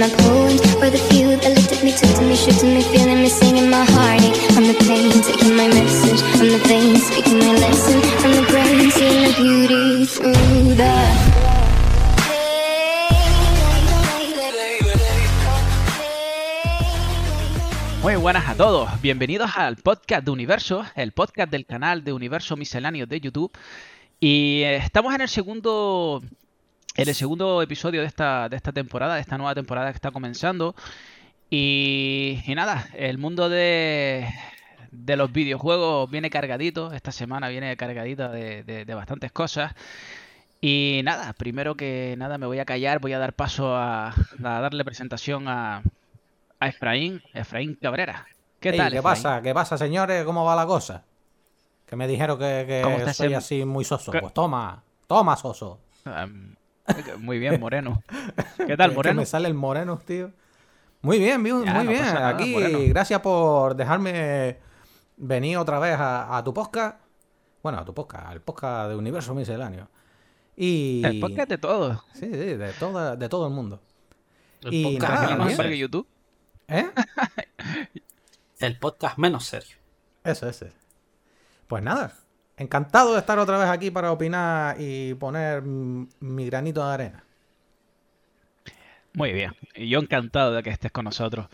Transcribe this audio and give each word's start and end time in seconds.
my 0.00 0.08
the 0.90 0.98
few 1.08 1.36
that 1.36 1.54
at 1.70 1.84
me, 1.84 1.92
to 1.92 2.22
me, 2.22 2.34
me, 2.74 2.82
feeling 2.82 3.22
singing 3.28 3.70
my 3.70 3.84
heartache 3.84 4.34
the 4.66 4.74
pain, 4.74 5.08
taking 5.22 5.54
my 5.54 5.68
message 5.68 6.20
the 6.50 6.58
speaking 6.98 7.38
my 7.38 7.52
lesson 7.52 8.00
the 8.34 8.42
the 9.22 9.34
beauty 9.38 10.04
through 10.04 10.74
the. 10.74 11.46
Muy 18.02 18.16
buenas 18.16 18.48
a 18.48 18.56
todos, 18.56 19.00
bienvenidos 19.00 19.52
al 19.56 19.76
podcast 19.76 20.24
de 20.24 20.32
Universo, 20.32 20.84
el 20.96 21.12
podcast 21.12 21.52
del 21.52 21.66
canal 21.66 22.02
de 22.02 22.12
Universo 22.12 22.56
Misceláneo 22.56 23.06
de 23.06 23.20
YouTube. 23.20 23.52
Y 24.18 24.62
eh, 24.62 24.76
estamos 24.76 25.14
en 25.14 25.20
el 25.20 25.28
segundo, 25.28 26.22
en 26.96 27.08
el 27.08 27.14
segundo 27.14 27.62
episodio 27.62 28.00
de 28.00 28.06
esta, 28.06 28.48
de 28.48 28.56
esta 28.56 28.72
temporada, 28.72 29.14
de 29.16 29.20
esta 29.20 29.36
nueva 29.38 29.54
temporada 29.54 29.90
que 29.90 29.96
está 29.96 30.10
comenzando. 30.10 30.74
Y, 31.50 32.42
y 32.46 32.54
nada, 32.54 32.88
el 32.94 33.18
mundo 33.18 33.48
de, 33.48 34.28
de 34.90 35.16
los 35.16 35.30
videojuegos 35.32 36.10
viene 36.10 36.30
cargadito, 36.30 36.92
esta 36.92 37.12
semana 37.12 37.48
viene 37.48 37.76
cargadita 37.76 38.28
de, 38.30 38.62
de- 38.64 38.84
de 38.84 38.94
bastantes 38.94 39.30
cosas. 39.32 39.74
Y 40.60 41.02
nada, 41.04 41.32
primero 41.34 41.76
que 41.76 42.14
nada 42.18 42.38
me 42.38 42.46
voy 42.46 42.58
a 42.58 42.64
callar, 42.64 42.98
voy 42.98 43.12
a 43.12 43.18
dar 43.18 43.34
paso 43.34 43.76
a, 43.76 44.08
a 44.08 44.60
darle 44.60 44.84
presentación 44.84 45.48
a, 45.48 45.82
a 46.58 46.68
Efraín, 46.68 47.22
Efraín 47.34 47.78
Cabrera. 47.80 48.26
¿Qué 48.58 48.70
Ey, 48.70 48.78
tal? 48.78 48.92
¿Qué 48.92 48.98
Efraín? 48.98 49.22
pasa? 49.22 49.42
¿Qué 49.42 49.54
pasa, 49.54 49.78
señores? 49.78 50.24
¿Cómo 50.24 50.44
va 50.44 50.56
la 50.56 50.66
cosa? 50.66 51.04
Que 51.86 51.94
me 51.94 52.08
dijeron 52.08 52.38
que, 52.38 52.64
que 52.66 52.80
¿Cómo 52.82 52.96
está 52.96 53.12
soy 53.12 53.26
ese- 53.28 53.36
así 53.36 53.64
muy 53.64 53.84
soso. 53.84 54.10
¿Qué? 54.10 54.20
Pues 54.20 54.34
toma, 54.34 54.82
toma, 55.06 55.36
soso. 55.36 55.78
muy 57.18 57.38
bien, 57.38 57.60
Moreno. 57.60 58.02
¿Qué 58.66 58.76
tal, 58.76 58.90
que 58.90 58.96
Moreno? 58.96 59.20
me 59.20 59.26
sale 59.26 59.48
el 59.48 59.54
moreno, 59.54 59.98
tío. 59.98 60.32
Muy 61.02 61.18
bien, 61.18 61.32
Ya, 61.32 61.38
muy 61.38 61.50
no 61.64 61.90
bien. 61.90 62.02
nada, 62.02 62.28
Aquí, 62.28 62.52
moreno. 62.52 62.78
gracias 62.88 63.20
por 63.20 63.76
dejarme 63.76 64.58
venir 65.16 65.58
otra 65.58 65.78
vez 65.78 65.94
a, 65.98 66.36
a 66.36 66.42
tu 66.44 66.52
podcast. 66.54 66.98
Bueno, 67.62 67.78
a 67.78 67.84
tu 67.84 67.94
podcast, 67.94 68.26
al 68.26 68.40
podcast 68.40 68.90
de 68.90 68.96
Universo 68.96 69.34
Misceláneo. 69.34 69.88
Y... 70.56 71.02
El 71.04 71.20
podcast 71.20 71.48
de 71.50 71.58
todos. 71.58 71.98
Sí, 72.14 72.26
sí, 72.26 72.28
de, 72.36 72.72
toda, 72.78 73.14
de 73.16 73.28
todo 73.28 73.46
el 73.46 73.52
mundo. 73.52 73.80
El 74.62 74.72
Y 74.74 74.84
podcast 74.94 75.12
nada, 75.12 75.22
¿Más 75.22 75.30
menos 75.30 75.46
bien. 75.46 75.56
serio 75.56 75.56
que 75.56 75.62
serio. 75.70 75.86
YouTube? 75.86 76.06
¿Eh? 76.68 76.90
El 78.58 78.78
podcast 78.78 79.18
menos 79.18 79.44
serio. 79.44 79.76
Eso, 80.24 80.48
ese. 80.48 80.72
Pues 81.66 81.82
nada, 81.82 82.12
encantado 82.56 83.12
de 83.14 83.20
estar 83.20 83.38
otra 83.38 83.58
vez 83.58 83.68
aquí 83.68 83.90
para 83.90 84.12
opinar 84.12 84.76
y 84.80 85.14
poner 85.14 85.62
mi 85.62 86.46
granito 86.46 86.86
de 86.86 86.92
arena. 86.92 87.24
Muy 89.12 89.32
bien. 89.32 89.52
Y 89.74 89.88
yo 89.88 89.98
encantado 89.98 90.52
de 90.52 90.62
que 90.62 90.70
estés 90.70 90.92
con 90.92 91.04
nosotros. 91.04 91.46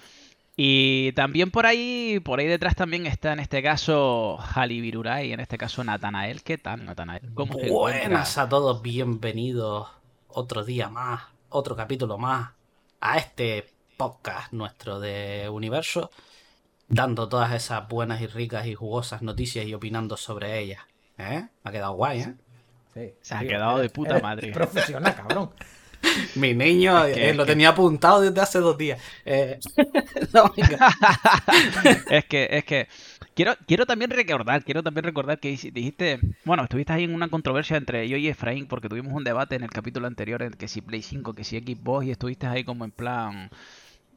Y 0.56 1.12
también 1.12 1.50
por 1.50 1.64
ahí, 1.64 2.20
por 2.20 2.38
ahí 2.40 2.46
detrás 2.46 2.74
también 2.74 3.06
está 3.06 3.32
en 3.32 3.40
este 3.40 3.62
caso 3.62 4.36
Jali 4.36 4.80
Viruray, 4.80 5.32
en 5.32 5.40
este 5.40 5.56
caso 5.56 5.82
Natanael. 5.82 6.42
¿Qué 6.42 6.58
tal, 6.58 6.84
Natanael? 6.84 7.32
¿Cómo 7.34 7.56
Buenas 7.70 8.36
a 8.36 8.48
todos, 8.48 8.82
bienvenidos 8.82 9.88
otro 10.28 10.64
día 10.64 10.88
más, 10.88 11.22
otro 11.48 11.74
capítulo 11.74 12.18
más 12.18 12.50
a 13.00 13.16
este 13.16 13.66
podcast 13.96 14.52
nuestro 14.52 15.00
de 15.00 15.48
Universo, 15.48 16.10
dando 16.88 17.28
todas 17.28 17.52
esas 17.52 17.88
buenas 17.88 18.20
y 18.20 18.26
ricas 18.26 18.66
y 18.66 18.74
jugosas 18.74 19.22
noticias 19.22 19.66
y 19.66 19.72
opinando 19.72 20.16
sobre 20.16 20.58
ellas. 20.58 20.82
¿Eh? 21.22 21.40
Me 21.64 21.68
ha 21.68 21.72
quedado 21.72 21.92
guay, 21.94 22.20
¿eh? 22.20 22.34
Sí, 22.94 23.12
Se 23.22 23.34
ha 23.34 23.40
tío, 23.40 23.48
quedado 23.48 23.78
de 23.78 23.88
puta 23.88 24.18
madre. 24.20 24.52
Profesional, 24.52 25.14
cabrón. 25.14 25.50
Mi 26.34 26.52
niño 26.52 27.04
Es 27.04 27.14
que- 27.14 27.20
eh, 27.26 27.30
es 27.30 27.36
lo 27.36 27.44
que- 27.44 27.52
tenía 27.52 27.70
apuntado 27.70 28.20
desde 28.20 28.40
hace 28.40 28.58
dos 28.58 28.76
días. 28.76 29.00
Eh, 29.24 29.58
no, 30.34 30.52
venga. 30.56 30.88
Es 32.10 32.24
que, 32.26 32.48
es 32.50 32.64
que 32.64 32.88
quiero, 33.34 33.54
quiero 33.66 33.86
también 33.86 34.10
recordar, 34.10 34.64
quiero 34.64 34.82
también 34.82 35.04
recordar 35.04 35.38
que 35.38 35.50
dijiste, 35.50 36.18
bueno, 36.44 36.64
estuviste 36.64 36.92
ahí 36.92 37.04
en 37.04 37.14
una 37.14 37.28
controversia 37.28 37.76
entre 37.76 38.08
yo 38.08 38.16
y 38.16 38.28
Efraín, 38.28 38.66
porque 38.66 38.88
tuvimos 38.88 39.12
un 39.14 39.24
debate 39.24 39.54
en 39.54 39.62
el 39.62 39.70
capítulo 39.70 40.06
anterior 40.06 40.42
en 40.42 40.52
que 40.52 40.68
si 40.68 40.80
Play 40.82 41.02
5, 41.02 41.32
que 41.34 41.44
si 41.44 41.58
Xbox, 41.58 42.06
y 42.06 42.10
estuviste 42.10 42.46
ahí 42.46 42.64
como 42.64 42.84
en 42.84 42.90
plan 42.90 43.50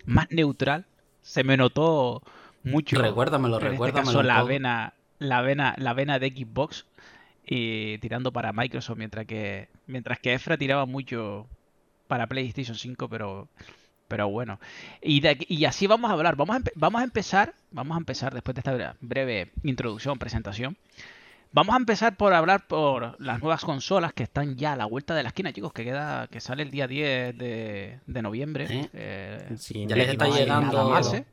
más 0.05 0.29
neutral. 0.31 0.85
Se 1.21 1.43
me 1.43 1.55
notó 1.57 2.21
mucho. 2.63 2.99
Recuérdamelo, 3.01 3.57
en 3.57 3.61
este 3.63 3.69
recuérdamelo 3.71 4.05
caso, 4.07 4.19
un 4.19 4.27
la 4.27 4.43
vena, 4.43 4.93
la 5.19 5.41
vena, 5.41 5.73
la 5.77 5.93
vena 5.93 6.19
de 6.19 6.29
Xbox 6.29 6.85
y 7.45 7.97
tirando 7.99 8.31
para 8.31 8.51
Microsoft, 8.53 8.97
mientras 8.97 9.25
que, 9.25 9.69
mientras 9.87 10.19
que 10.19 10.33
Efra 10.33 10.57
tiraba 10.57 10.85
mucho 10.85 11.47
para 12.07 12.27
PlayStation 12.27 12.75
5, 12.77 13.07
pero 13.09 13.47
pero 14.07 14.29
bueno. 14.29 14.59
Y, 15.01 15.19
de 15.19 15.29
aquí- 15.29 15.45
y 15.49 15.65
así 15.65 15.87
vamos 15.87 16.11
a 16.11 16.13
hablar. 16.13 16.35
Vamos 16.35 16.55
a, 16.55 16.59
empe- 16.59 16.71
vamos 16.75 17.01
a 17.01 17.03
empezar. 17.03 17.55
Vamos 17.71 17.95
a 17.95 17.97
empezar 17.99 18.33
después 18.35 18.53
de 18.53 18.59
esta 18.59 18.71
bre- 18.77 18.95
breve 19.01 19.51
introducción, 19.63 20.19
presentación. 20.19 20.77
Vamos 21.51 21.73
a 21.73 21.77
empezar 21.79 22.15
por 22.15 22.31
hablar 22.33 22.67
por 22.67 23.19
las 23.19 23.39
nuevas 23.39 23.63
consolas 23.65 24.13
que 24.13 24.21
están 24.23 24.57
ya 24.57 24.73
a 24.73 24.75
la 24.75 24.85
vuelta 24.85 25.15
de 25.15 25.23
la 25.23 25.29
esquina, 25.29 25.51
chicos, 25.53 25.73
que 25.73 25.83
queda, 25.85 26.27
que 26.27 26.39
sale 26.39 26.61
el 26.63 26.69
día 26.69 26.87
10 26.87 27.35
de, 27.37 27.99
de 28.05 28.21
noviembre. 28.21 28.89
Eh, 28.93 29.55
Sí, 29.57 29.85
Ya 29.87 29.95
les 29.95 30.09
está 30.09 30.27
llegando- 30.27 30.71
nada 30.77 30.89
malo. 30.89 31.13
¿eh? 31.15 31.25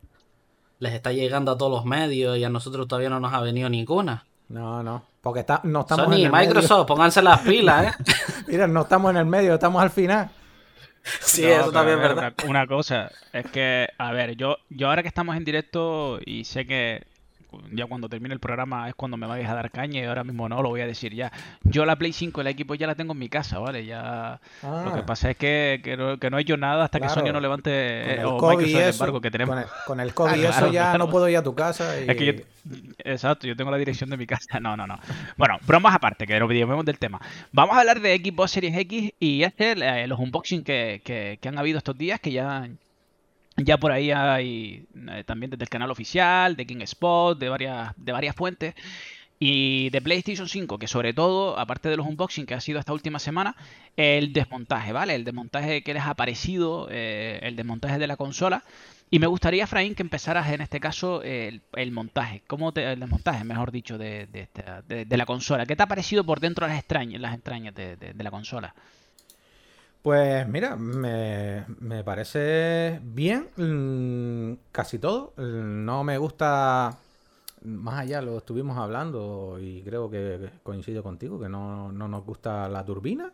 Les 0.78 0.94
está 0.94 1.12
llegando 1.12 1.52
a 1.52 1.58
todos 1.58 1.72
los 1.72 1.84
medios 1.84 2.38
y 2.38 2.44
a 2.44 2.48
nosotros 2.48 2.88
todavía 2.88 3.10
no 3.10 3.20
nos 3.20 3.34
ha 3.34 3.40
venido 3.42 3.68
ninguna. 3.68 4.24
No, 4.48 4.82
no. 4.82 5.04
Porque 5.22 5.40
está, 5.40 5.60
no 5.64 5.80
estamos 5.80 6.06
Sony, 6.06 6.14
en 6.18 6.26
el 6.26 6.32
Microsoft, 6.32 6.86
pónganse 6.88 7.22
las 7.22 7.40
pilas, 7.40 7.86
¿eh? 7.96 8.04
Mira, 8.48 8.66
no 8.66 8.82
estamos 8.82 9.10
en 9.12 9.16
el 9.18 9.24
medio, 9.24 9.54
estamos 9.54 9.80
al 9.82 9.90
final. 9.90 10.28
Sí, 11.20 11.42
No, 11.42 11.48
eso 11.48 11.58
pero 11.60 11.72
también 11.72 11.98
a 11.98 12.02
es 12.02 12.08
ver, 12.08 12.16
verdad. 12.16 12.34
Una, 12.44 12.50
una 12.50 12.66
cosa, 12.66 13.10
es 13.32 13.46
que, 13.50 13.88
a 13.98 14.12
ver, 14.12 14.36
yo, 14.36 14.56
yo 14.68 14.88
ahora 14.88 15.02
que 15.02 15.08
estamos 15.08 15.36
en 15.36 15.44
directo 15.44 16.18
y 16.24 16.44
sé 16.44 16.66
que 16.66 17.04
ya 17.72 17.86
cuando 17.86 18.08
termine 18.08 18.34
el 18.34 18.40
programa 18.40 18.88
es 18.88 18.94
cuando 18.94 19.16
me 19.16 19.26
vais 19.26 19.48
a 19.48 19.54
dar 19.54 19.70
caña 19.70 20.00
y 20.00 20.04
ahora 20.04 20.24
mismo 20.24 20.48
no, 20.48 20.62
lo 20.62 20.68
voy 20.70 20.80
a 20.80 20.86
decir 20.86 21.14
ya. 21.14 21.32
Yo 21.62 21.84
la 21.84 21.96
Play 21.96 22.12
5 22.12 22.40
y 22.40 22.42
el 22.42 22.46
equipo 22.48 22.74
ya 22.74 22.86
la 22.86 22.94
tengo 22.94 23.12
en 23.12 23.18
mi 23.18 23.28
casa, 23.28 23.58
¿vale? 23.58 23.84
Ya 23.86 24.40
lo 24.62 24.92
que 24.94 25.00
Ah, 25.00 25.06
pasa 25.06 25.30
es 25.30 25.36
que, 25.36 25.80
que, 25.82 25.96
no, 25.96 26.18
que 26.18 26.30
no 26.30 26.38
he 26.38 26.42
hecho 26.42 26.56
nada 26.56 26.84
hasta 26.84 27.00
que. 27.00 27.08
Sony 27.08 27.32
no 27.32 27.40
levante 27.40 27.70
con 27.70 28.10
eh, 28.12 28.16
el 28.20 28.24
o 28.26 28.36
COVID 28.38 28.56
Microsoft 28.58 28.82
el 28.82 28.88
eso, 28.88 29.04
embargo 29.04 29.20
que 29.20 29.30
tenemos. 29.30 29.54
Con 29.54 29.62
el, 29.62 29.68
con 29.84 30.00
el 30.00 30.14
COVID 30.14 30.44
Ah, 30.44 30.48
eso 30.50 30.66
ya 30.72 30.82
claro. 30.82 30.98
no 30.98 31.10
puedo 31.10 31.28
ir 31.28 31.36
a 31.36 31.42
tu 31.42 31.54
casa. 31.54 32.00
Y... 32.00 32.10
Es 32.10 32.16
que 32.16 32.24
yo, 32.26 32.32
exacto, 32.98 33.46
yo 33.46 33.56
tengo 33.56 33.70
la 33.70 33.76
dirección 33.76 34.08
de 34.10 34.16
mi 34.16 34.26
casa. 34.26 34.60
No, 34.60 34.76
no, 34.76 34.86
no. 34.86 34.98
Bueno, 35.36 35.58
bromas 35.66 35.94
aparte, 35.94 36.26
que 36.26 36.38
nos 36.38 36.48
llevemos 36.50 36.84
del 36.84 36.98
tema. 36.98 37.20
Vamos 37.52 37.76
a 37.76 37.80
hablar 37.80 38.00
de 38.00 38.16
Xbox 38.16 38.50
Series 38.52 38.76
X 38.76 39.12
y 39.20 39.42
este, 39.42 39.72
eh, 39.72 40.06
los 40.06 40.18
unboxing 40.18 40.62
que, 40.64 41.00
que, 41.04 41.38
que 41.40 41.48
han 41.48 41.58
habido 41.58 41.78
estos 41.78 41.96
días, 41.98 42.20
que 42.20 42.32
ya, 42.32 42.68
ya 43.56 43.78
por 43.78 43.92
ahí 43.92 44.10
hay 44.10 44.86
eh, 45.10 45.24
también 45.26 45.50
desde 45.50 45.64
el 45.64 45.68
canal 45.68 45.90
oficial, 45.90 46.56
de 46.56 46.66
King 46.66 46.80
Spot, 46.82 47.38
de 47.38 47.48
varias, 47.48 47.92
de 47.96 48.12
varias 48.12 48.34
fuentes. 48.36 48.74
Y 49.44 49.90
de 49.90 50.00
PlayStation 50.00 50.48
5, 50.48 50.78
que 50.78 50.86
sobre 50.86 51.12
todo, 51.14 51.58
aparte 51.58 51.88
de 51.88 51.96
los 51.96 52.06
unboxing 52.06 52.46
que 52.46 52.54
ha 52.54 52.60
sido 52.60 52.78
esta 52.78 52.92
última 52.92 53.18
semana, 53.18 53.56
el 53.96 54.32
desmontaje, 54.32 54.92
¿vale? 54.92 55.16
El 55.16 55.24
desmontaje 55.24 55.82
que 55.82 55.94
les 55.94 56.04
ha 56.04 56.14
parecido, 56.14 56.86
eh, 56.90 57.40
el 57.42 57.56
desmontaje 57.56 57.98
de 57.98 58.06
la 58.06 58.16
consola. 58.16 58.62
Y 59.10 59.18
me 59.18 59.26
gustaría, 59.26 59.66
Fraín, 59.66 59.94
que 59.96 60.02
empezaras 60.02 60.48
en 60.52 60.60
este 60.60 60.78
caso 60.80 61.22
el, 61.22 61.62
el 61.74 61.90
montaje. 61.90 62.42
¿Cómo 62.46 62.72
te, 62.72 62.92
el 62.92 63.00
desmontaje, 63.00 63.42
mejor 63.44 63.72
dicho, 63.72 63.98
de, 63.98 64.26
de, 64.28 65.04
de- 65.06 65.16
la 65.16 65.26
consola? 65.26 65.66
¿Qué 65.66 65.74
te 65.76 65.82
ha 65.82 65.86
parecido 65.88 66.24
por 66.24 66.38
dentro 66.40 66.66
las 66.66 66.78
extrañas, 66.78 67.20
las 67.20 67.34
entrañas 67.34 67.74
de 67.74 68.14
la 68.16 68.30
consola? 68.30 68.74
Pues 70.02 70.48
mira, 70.48 70.74
me, 70.76 71.64
me 71.80 72.02
parece 72.02 73.00
bien 73.04 73.48
mm, 73.56 74.54
casi 74.72 74.98
todo. 74.98 75.32
Mm, 75.36 75.84
No 75.84 76.02
me 76.04 76.18
gusta, 76.18 76.98
más 77.64 78.00
allá 78.00 78.20
lo 78.22 78.38
estuvimos 78.38 78.76
hablando 78.78 79.58
y 79.60 79.82
creo 79.82 80.10
que 80.10 80.50
coincido 80.64 81.02
contigo, 81.04 81.38
que 81.40 81.48
no, 81.48 81.92
no 81.92 82.08
nos 82.08 82.24
gusta 82.24 82.68
la 82.68 82.84
turbina. 82.84 83.32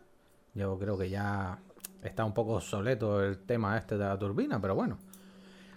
Yo 0.55 0.77
creo 0.79 0.97
que 0.97 1.09
ya 1.09 1.59
está 2.03 2.25
un 2.25 2.33
poco 2.33 2.55
obsoleto 2.55 3.23
el 3.23 3.39
tema 3.39 3.77
este 3.77 3.97
de 3.97 4.05
la 4.05 4.19
turbina, 4.19 4.61
pero 4.61 4.75
bueno, 4.75 4.97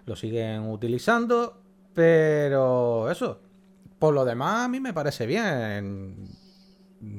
lo 0.06 0.16
siguen 0.16 0.68
utilizando. 0.70 1.60
Pero 1.94 3.10
eso, 3.10 3.40
por 3.98 4.14
lo 4.14 4.24
demás 4.24 4.66
a 4.66 4.68
mí 4.68 4.80
me 4.80 4.94
parece 4.94 5.26
bien. 5.26 6.28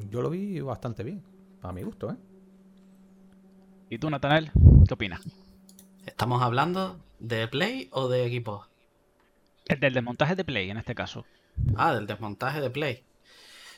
Yo 0.09 0.21
lo 0.21 0.29
vi 0.29 0.61
bastante 0.61 1.03
bien, 1.03 1.23
a 1.61 1.73
mi 1.73 1.83
gusto, 1.83 2.11
¿eh? 2.11 2.15
¿Y 3.93 3.99
tú, 3.99 4.09
Natanel? 4.09 4.51
¿Qué 4.87 4.95
opinas? 4.95 5.21
¿Estamos 6.05 6.41
hablando 6.41 6.97
de 7.19 7.47
Play 7.47 7.89
o 7.91 8.07
de 8.07 8.25
equipo? 8.25 8.65
El 9.65 9.81
del 9.81 9.93
desmontaje 9.93 10.35
de 10.37 10.45
Play, 10.45 10.69
en 10.69 10.77
este 10.77 10.95
caso. 10.95 11.25
Ah, 11.75 11.93
del 11.93 12.07
desmontaje 12.07 12.61
de 12.61 12.69
Play. 12.69 13.03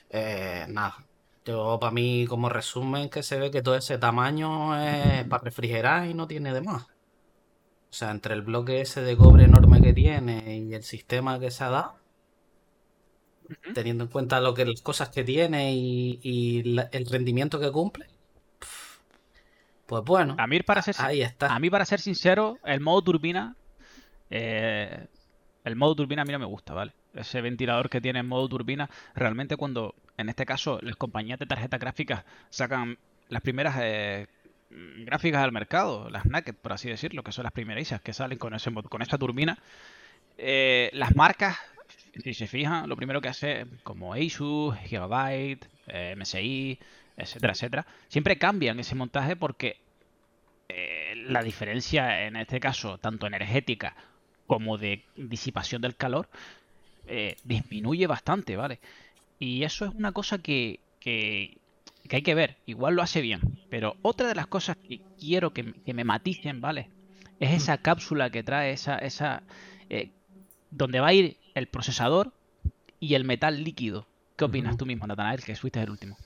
Eh, 0.09 0.65
nada. 0.69 1.05
Yo, 1.45 1.79
para 1.79 1.91
mí, 1.91 2.25
como 2.27 2.49
resumen, 2.49 3.09
que 3.09 3.23
se 3.23 3.39
ve 3.39 3.51
que 3.51 3.61
todo 3.61 3.75
ese 3.75 3.97
tamaño 3.97 4.77
es 4.83 5.25
para 5.27 5.43
refrigerar 5.43 6.07
y 6.09 6.13
no 6.13 6.27
tiene 6.27 6.53
de 6.53 6.61
más. 6.61 6.83
O 6.83 7.93
sea, 7.97 8.11
entre 8.11 8.35
el 8.35 8.43
bloque 8.43 8.81
ese 8.81 9.01
de 9.01 9.17
cobre 9.17 9.45
enorme 9.45 9.81
que 9.81 9.91
tiene 9.93 10.57
y 10.59 10.73
el 10.75 10.83
sistema 10.83 11.39
que 11.39 11.49
se 11.49 11.63
ha 11.63 11.69
dado, 11.71 11.95
teniendo 13.73 14.03
en 14.05 14.09
cuenta 14.09 14.39
lo 14.39 14.53
que 14.53 14.65
las 14.65 14.81
cosas 14.81 15.09
que 15.09 15.23
tiene 15.23 15.73
y, 15.75 16.19
y 16.23 16.63
la- 16.63 16.89
el 16.91 17.05
rendimiento 17.05 17.59
que 17.59 17.71
cumple, 17.71 18.07
pues 19.85 20.03
bueno, 20.03 20.35
A 20.37 20.47
mí, 20.47 20.59
para 20.61 20.81
ser, 20.81 20.95
ahí 20.97 21.21
está. 21.21 21.53
a 21.53 21.59
mí, 21.59 21.69
para 21.69 21.85
ser 21.85 21.99
sincero, 21.99 22.59
el 22.63 22.79
modo 22.81 23.01
turbina. 23.03 23.55
eh, 24.29 25.07
el 25.65 25.75
modo 25.75 25.95
turbina 25.95 26.23
a 26.23 26.25
mí 26.25 26.31
no 26.33 26.39
me 26.39 26.45
gusta, 26.45 26.73
¿vale? 26.73 26.93
Ese 27.13 27.41
ventilador 27.41 27.89
que 27.89 28.01
tiene 28.01 28.19
en 28.19 28.27
modo 28.27 28.47
turbina, 28.49 28.89
realmente 29.15 29.57
cuando, 29.57 29.95
en 30.17 30.29
este 30.29 30.45
caso, 30.45 30.79
las 30.81 30.95
compañías 30.95 31.39
de 31.39 31.47
tarjetas 31.47 31.79
gráficas 31.79 32.25
sacan 32.49 32.97
las 33.29 33.41
primeras 33.41 33.75
eh, 33.81 34.27
gráficas 34.69 35.43
al 35.43 35.51
mercado, 35.51 36.09
las 36.09 36.25
Naked, 36.25 36.55
por 36.55 36.73
así 36.73 36.89
decirlo, 36.89 37.23
que 37.23 37.31
son 37.31 37.43
las 37.43 37.53
primerizas 37.53 38.01
que 38.01 38.13
salen 38.13 38.37
con, 38.37 38.53
ese, 38.53 38.71
con 38.73 39.01
esta 39.01 39.17
turbina, 39.17 39.59
eh, 40.37 40.89
las 40.93 41.15
marcas, 41.15 41.57
si 42.23 42.33
se 42.33 42.47
fijan, 42.47 42.87
lo 42.89 42.95
primero 42.95 43.21
que 43.21 43.29
hace, 43.29 43.65
como 43.83 44.13
Asus, 44.13 44.75
Gigabyte, 44.85 45.67
eh, 45.87 46.15
MSI, 46.17 46.79
etcétera, 47.17 47.53
etcétera, 47.53 47.87
siempre 48.07 48.37
cambian 48.37 48.79
ese 48.79 48.95
montaje 48.95 49.35
porque 49.35 49.77
eh, 50.69 51.13
la 51.27 51.41
diferencia, 51.43 52.25
en 52.25 52.35
este 52.35 52.59
caso, 52.59 52.97
tanto 52.97 53.27
energética 53.27 53.95
como 54.47 54.77
de 54.77 55.03
disipación 55.15 55.81
del 55.81 55.95
calor, 55.95 56.29
eh, 57.07 57.35
disminuye 57.43 58.07
bastante, 58.07 58.55
¿vale? 58.55 58.79
Y 59.39 59.63
eso 59.63 59.85
es 59.85 59.93
una 59.93 60.11
cosa 60.11 60.39
que, 60.39 60.79
que, 60.99 61.57
que 62.07 62.15
hay 62.15 62.21
que 62.21 62.35
ver. 62.35 62.57
Igual 62.65 62.95
lo 62.95 63.01
hace 63.01 63.21
bien. 63.21 63.41
Pero 63.69 63.95
otra 64.01 64.27
de 64.27 64.35
las 64.35 64.47
cosas 64.47 64.77
que 64.77 65.01
quiero 65.19 65.53
que, 65.53 65.73
que 65.85 65.93
me 65.93 66.03
maticen, 66.03 66.61
¿vale? 66.61 66.89
Es 67.39 67.51
esa 67.51 67.77
cápsula 67.77 68.29
que 68.29 68.43
trae 68.43 68.71
esa, 68.71 68.97
esa 68.97 69.43
eh, 69.89 70.09
donde 70.71 70.99
va 70.99 71.07
a 71.07 71.13
ir 71.13 71.37
el 71.53 71.67
procesador 71.67 72.31
y 72.99 73.15
el 73.15 73.23
metal 73.23 73.63
líquido. 73.63 74.07
¿Qué 74.35 74.45
opinas 74.45 74.77
tú 74.77 74.85
mismo, 74.85 75.07
Natanael, 75.07 75.43
que 75.43 75.55
fuiste 75.55 75.81
el 75.81 75.89
último? 75.89 76.17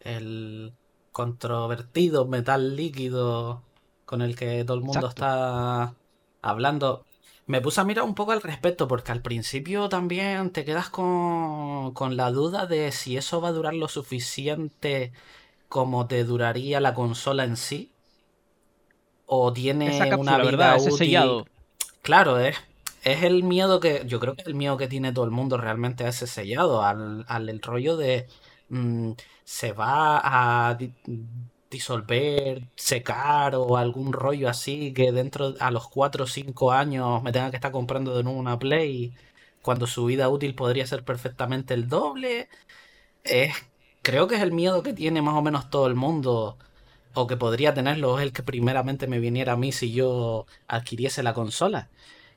el 0.00 0.72
controvertido 1.12 2.26
metal 2.26 2.76
líquido 2.76 3.62
con 4.04 4.22
el 4.22 4.36
que 4.36 4.64
todo 4.64 4.76
el 4.76 4.82
mundo 4.82 5.06
Exacto. 5.06 5.08
está 5.08 5.94
hablando. 6.42 7.04
Me 7.46 7.60
puse 7.60 7.80
a 7.80 7.84
mirar 7.84 8.04
un 8.04 8.14
poco 8.14 8.32
al 8.32 8.42
respecto 8.42 8.88
porque 8.88 9.12
al 9.12 9.22
principio 9.22 9.88
también 9.88 10.50
te 10.50 10.64
quedas 10.64 10.90
con, 10.90 11.92
con 11.94 12.16
la 12.16 12.30
duda 12.30 12.66
de 12.66 12.92
si 12.92 13.16
eso 13.16 13.40
va 13.40 13.48
a 13.48 13.52
durar 13.52 13.74
lo 13.74 13.88
suficiente 13.88 15.12
como 15.68 16.06
te 16.06 16.24
duraría 16.24 16.80
la 16.80 16.94
consola 16.94 17.44
en 17.44 17.56
sí. 17.56 17.90
O 19.26 19.52
tiene 19.52 20.14
una 20.14 20.38
vida 20.38 20.44
¿verdad? 20.44 20.76
Ese 20.76 20.88
útil. 20.90 20.98
sellado. 21.06 21.46
Claro, 22.02 22.38
es, 22.38 22.56
es 23.12 23.22
el 23.24 23.42
miedo 23.44 23.80
que. 23.80 24.02
Yo 24.06 24.20
creo 24.20 24.34
que 24.34 24.42
el 24.46 24.54
miedo 24.54 24.76
que 24.76 24.88
tiene 24.88 25.12
todo 25.12 25.24
el 25.24 25.30
mundo 25.30 25.56
realmente 25.56 26.04
a 26.04 26.08
ese 26.08 26.26
sellado, 26.26 26.82
al, 26.82 27.24
al 27.28 27.48
el 27.48 27.60
rollo 27.62 27.96
de. 27.96 28.26
mm, 28.68 29.12
se 29.44 29.72
va 29.72 30.68
a 30.70 30.74
di- 30.74 30.94
disolver, 31.70 32.68
secar 32.76 33.54
o 33.54 33.76
algún 33.76 34.12
rollo 34.12 34.48
así 34.48 34.92
que 34.94 35.12
dentro 35.12 35.54
a 35.60 35.70
los 35.70 35.88
4 35.88 36.24
o 36.24 36.26
5 36.26 36.72
años 36.72 37.22
me 37.22 37.32
tenga 37.32 37.50
que 37.50 37.56
estar 37.56 37.72
comprando 37.72 38.16
de 38.16 38.22
nuevo 38.24 38.38
una 38.38 38.58
Play 38.58 39.14
cuando 39.62 39.86
su 39.86 40.06
vida 40.06 40.28
útil 40.28 40.54
podría 40.54 40.86
ser 40.86 41.04
perfectamente 41.04 41.74
el 41.74 41.88
doble. 41.88 42.48
Es, 43.24 43.54
creo 44.02 44.26
que 44.28 44.36
es 44.36 44.42
el 44.42 44.52
miedo 44.52 44.82
que 44.82 44.92
tiene 44.94 45.22
más 45.22 45.34
o 45.34 45.42
menos 45.42 45.70
todo 45.70 45.86
el 45.86 45.94
mundo 45.94 46.58
o 47.14 47.26
que 47.26 47.36
podría 47.36 47.74
tenerlo 47.74 48.18
es 48.18 48.24
el 48.24 48.32
que 48.32 48.42
primeramente 48.42 49.06
me 49.08 49.18
viniera 49.20 49.54
a 49.54 49.56
mí 49.56 49.72
si 49.72 49.92
yo 49.92 50.46
adquiriese 50.68 51.22
la 51.22 51.34
consola. 51.34 51.90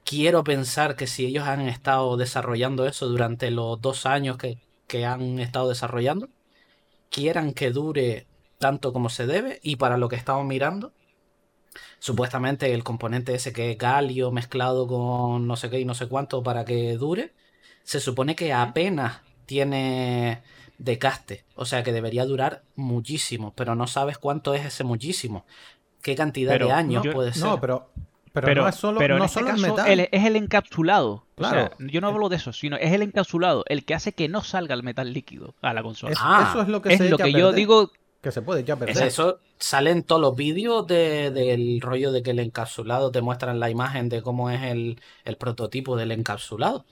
Quiero 0.04 0.44
pensar 0.44 0.96
que 0.96 1.08
si 1.08 1.26
ellos 1.26 1.48
han 1.48 1.62
estado 1.62 2.18
desarrollando 2.18 2.86
eso 2.86 3.08
durante 3.08 3.50
los 3.52 3.80
dos 3.82 4.06
años 4.06 4.38
que, 4.38 4.58
que 4.88 5.06
han 5.06 5.40
estado 5.40 5.70
desarrollando, 5.70 6.30
quieran 7.10 7.54
que 7.54 7.72
dure 7.72 8.28
tanto 8.60 8.94
como 8.94 9.10
se 9.10 9.28
debe 9.28 9.60
y 9.64 9.78
para 9.78 9.98
lo 9.98 10.10
que 10.10 10.18
estamos 10.18 10.46
mirando, 10.46 10.94
supuestamente 12.00 12.74
el 12.74 12.84
componente 12.84 13.34
ese 13.34 13.54
que 13.54 13.72
es 13.72 13.78
galio 13.78 14.32
mezclado 14.32 14.88
con 14.88 15.48
no 15.48 15.56
sé 15.56 15.70
qué 15.70 15.80
y 15.80 15.86
no 15.86 15.94
sé 15.94 16.08
cuánto 16.08 16.44
para 16.44 16.66
que 16.66 16.98
dure, 16.98 17.34
se 17.84 18.00
supone 18.00 18.36
que 18.36 18.54
apenas 18.54 19.22
tiene 19.46 20.42
decaste, 20.78 21.44
o 21.56 21.66
sea 21.66 21.84
que 21.84 21.92
debería 21.92 22.26
durar 22.26 22.64
muchísimo, 22.76 23.54
pero 23.56 23.76
no 23.76 23.88
sabes 23.88 24.18
cuánto 24.18 24.54
es 24.54 24.66
ese 24.66 24.84
muchísimo, 24.84 25.46
qué 26.02 26.16
cantidad 26.16 26.54
Pero 26.54 26.68
de 26.68 26.72
años 26.72 27.04
yo- 27.06 27.14
puede 27.14 27.34
ser. 27.34 27.44
No, 27.44 27.60
pero, 27.62 27.92
pero, 28.34 28.46
Pero, 28.46 28.62
no 28.64 28.70
es 28.70 28.76
solo, 28.76 28.98
pero 29.00 29.18
no 29.18 29.26
este 29.26 29.40
solo 29.40 29.50
el 29.52 29.62
caso, 29.62 29.76
metal. 29.76 29.90
el- 30.00 30.10
es 30.12 30.26
el 30.26 30.36
encapsulado. 30.38 31.26
O 31.36 31.44
sea, 31.44 31.50
Claro. 31.50 31.76
yo 31.80 32.00
no 32.02 32.08
hablo 32.08 32.30
de 32.30 32.38
eso, 32.38 32.54
sino 32.54 32.78
es 32.78 32.94
el 32.94 33.02
encapsulado 33.02 33.64
el 33.68 33.84
que 33.84 33.94
hace 33.94 34.14
que 34.14 34.30
no 34.30 34.42
salga 34.44 34.74
el 34.76 34.84
metal 34.84 35.12
líquido 35.14 35.56
a 35.62 35.74
la 35.74 35.84
consola. 35.84 36.14
Es- 36.14 36.20
Ah, 36.22 36.48
eso 36.52 36.62
es 36.62 36.68
lo 36.70 36.82
que 36.82 36.94
es 36.94 36.98
se 37.00 37.10
lo 37.10 37.18
que 37.18 37.32
yo 37.34 37.52
digo. 37.52 37.92
Que 38.22 38.32
se 38.32 38.42
puede 38.44 38.62
echar 38.62 38.78
a 38.82 38.86
Es 38.86 38.94
perder. 38.94 39.08
eso 39.08 39.40
salen 39.58 40.04
todos 40.04 40.22
los 40.22 40.36
vídeos 40.36 40.86
de- 40.88 41.32
del 41.32 41.82
rollo 41.82 42.12
de 42.12 42.22
que 42.24 42.32
el 42.32 42.40
encapsulado 42.40 43.12
te 43.12 43.20
muestran 43.22 43.60
la 43.60 43.70
imagen 43.72 44.10
de 44.10 44.22
cómo 44.22 44.50
es 44.52 44.62
el, 44.62 45.02
el 45.26 45.36
prototipo 45.38 45.98
del 45.98 46.12
encapsulado. 46.12 46.86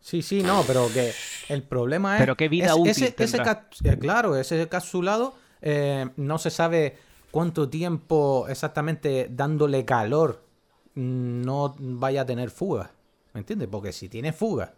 Sí, 0.00 0.22
sí, 0.22 0.42
no, 0.42 0.62
pero 0.66 0.88
que 0.92 1.12
el 1.48 1.62
problema 1.62 2.16
es. 2.16 2.20
Pero 2.22 2.36
qué 2.36 2.48
vida 2.48 2.66
es- 2.66 2.72
útil 2.72 2.90
ese, 2.90 3.14
ese 3.18 3.38
eh, 3.84 3.98
claro, 3.98 4.36
ese 4.36 4.68
capsulado 4.68 5.34
eh, 5.60 6.06
no 6.16 6.38
se 6.38 6.50
sabe 6.50 6.96
cuánto 7.30 7.68
tiempo 7.68 8.46
exactamente 8.48 9.28
dándole 9.30 9.84
calor 9.84 10.44
no 10.94 11.74
vaya 11.78 12.22
a 12.22 12.26
tener 12.26 12.50
fuga. 12.50 12.90
¿Me 13.32 13.40
entiendes? 13.40 13.68
Porque 13.70 13.92
si 13.92 14.08
tiene 14.08 14.32
fuga 14.32 14.74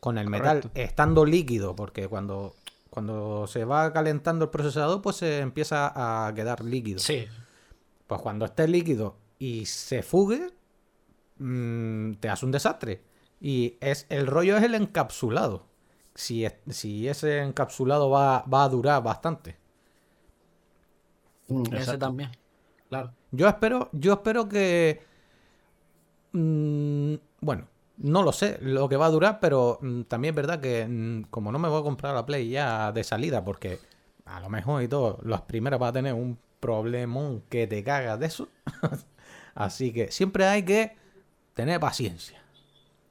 con 0.00 0.18
el 0.18 0.28
metal 0.28 0.60
Correcto. 0.60 0.70
estando 0.80 1.24
líquido, 1.24 1.74
porque 1.74 2.06
cuando, 2.08 2.54
cuando 2.90 3.46
se 3.46 3.64
va 3.64 3.92
calentando 3.92 4.44
el 4.46 4.50
procesador, 4.50 5.00
pues 5.02 5.16
se 5.16 5.40
empieza 5.40 5.92
a 6.26 6.32
quedar 6.34 6.62
líquido. 6.64 6.98
Sí, 6.98 7.26
Pues 8.06 8.20
cuando 8.20 8.44
esté 8.44 8.68
líquido 8.68 9.16
y 9.38 9.66
se 9.66 10.02
fugue, 10.02 10.50
mm, 11.38 12.14
te 12.14 12.28
hace 12.28 12.44
un 12.46 12.52
desastre. 12.52 13.02
Y 13.40 13.76
es 13.80 14.06
el 14.08 14.26
rollo 14.26 14.56
es 14.56 14.64
el 14.64 14.74
encapsulado. 14.74 15.66
Si, 16.14 16.44
si 16.68 17.08
ese 17.08 17.38
encapsulado 17.42 18.10
va, 18.10 18.42
va 18.52 18.64
a 18.64 18.68
durar 18.68 19.02
bastante. 19.02 19.56
Mm, 21.48 21.74
ese 21.74 21.98
también. 21.98 22.30
Claro. 22.88 23.12
Yo 23.30 23.48
espero, 23.48 23.88
yo 23.92 24.14
espero 24.14 24.48
que. 24.48 25.02
mm, 26.32 27.14
bueno, 27.40 27.66
no 27.98 28.22
lo 28.22 28.32
sé 28.32 28.58
lo 28.62 28.88
que 28.88 28.96
va 28.96 29.06
a 29.06 29.10
durar, 29.10 29.40
pero 29.40 29.78
mm, 29.82 30.02
también 30.02 30.32
es 30.32 30.36
verdad 30.36 30.60
que 30.60 31.24
como 31.30 31.52
no 31.52 31.58
me 31.58 31.68
voy 31.68 31.80
a 31.80 31.84
comprar 31.84 32.14
la 32.14 32.24
Play 32.24 32.48
ya 32.48 32.92
de 32.92 33.04
salida, 33.04 33.44
porque 33.44 33.78
a 34.24 34.40
lo 34.40 34.48
mejor 34.48 34.82
y 34.82 34.88
todo, 34.88 35.18
las 35.24 35.42
primeras 35.42 35.80
va 35.80 35.88
a 35.88 35.92
tener 35.92 36.14
un 36.14 36.38
problemón 36.60 37.42
que 37.48 37.66
te 37.66 37.82
cagas 37.82 38.18
de 38.20 38.26
eso. 38.26 38.48
Así 39.54 39.92
que 39.92 40.10
siempre 40.12 40.46
hay 40.46 40.62
que 40.62 40.96
tener 41.54 41.80
paciencia. 41.80 42.40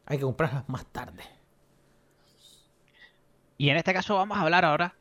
Hay 0.06 0.18
que 0.18 0.24
comprarlas 0.24 0.68
más 0.70 0.86
tarde. 0.86 1.24
Y 3.58 3.70
en 3.70 3.78
este 3.78 3.94
caso 3.94 4.16
vamos 4.16 4.38
a 4.38 4.42
hablar 4.42 4.64
ahora. 4.64 4.96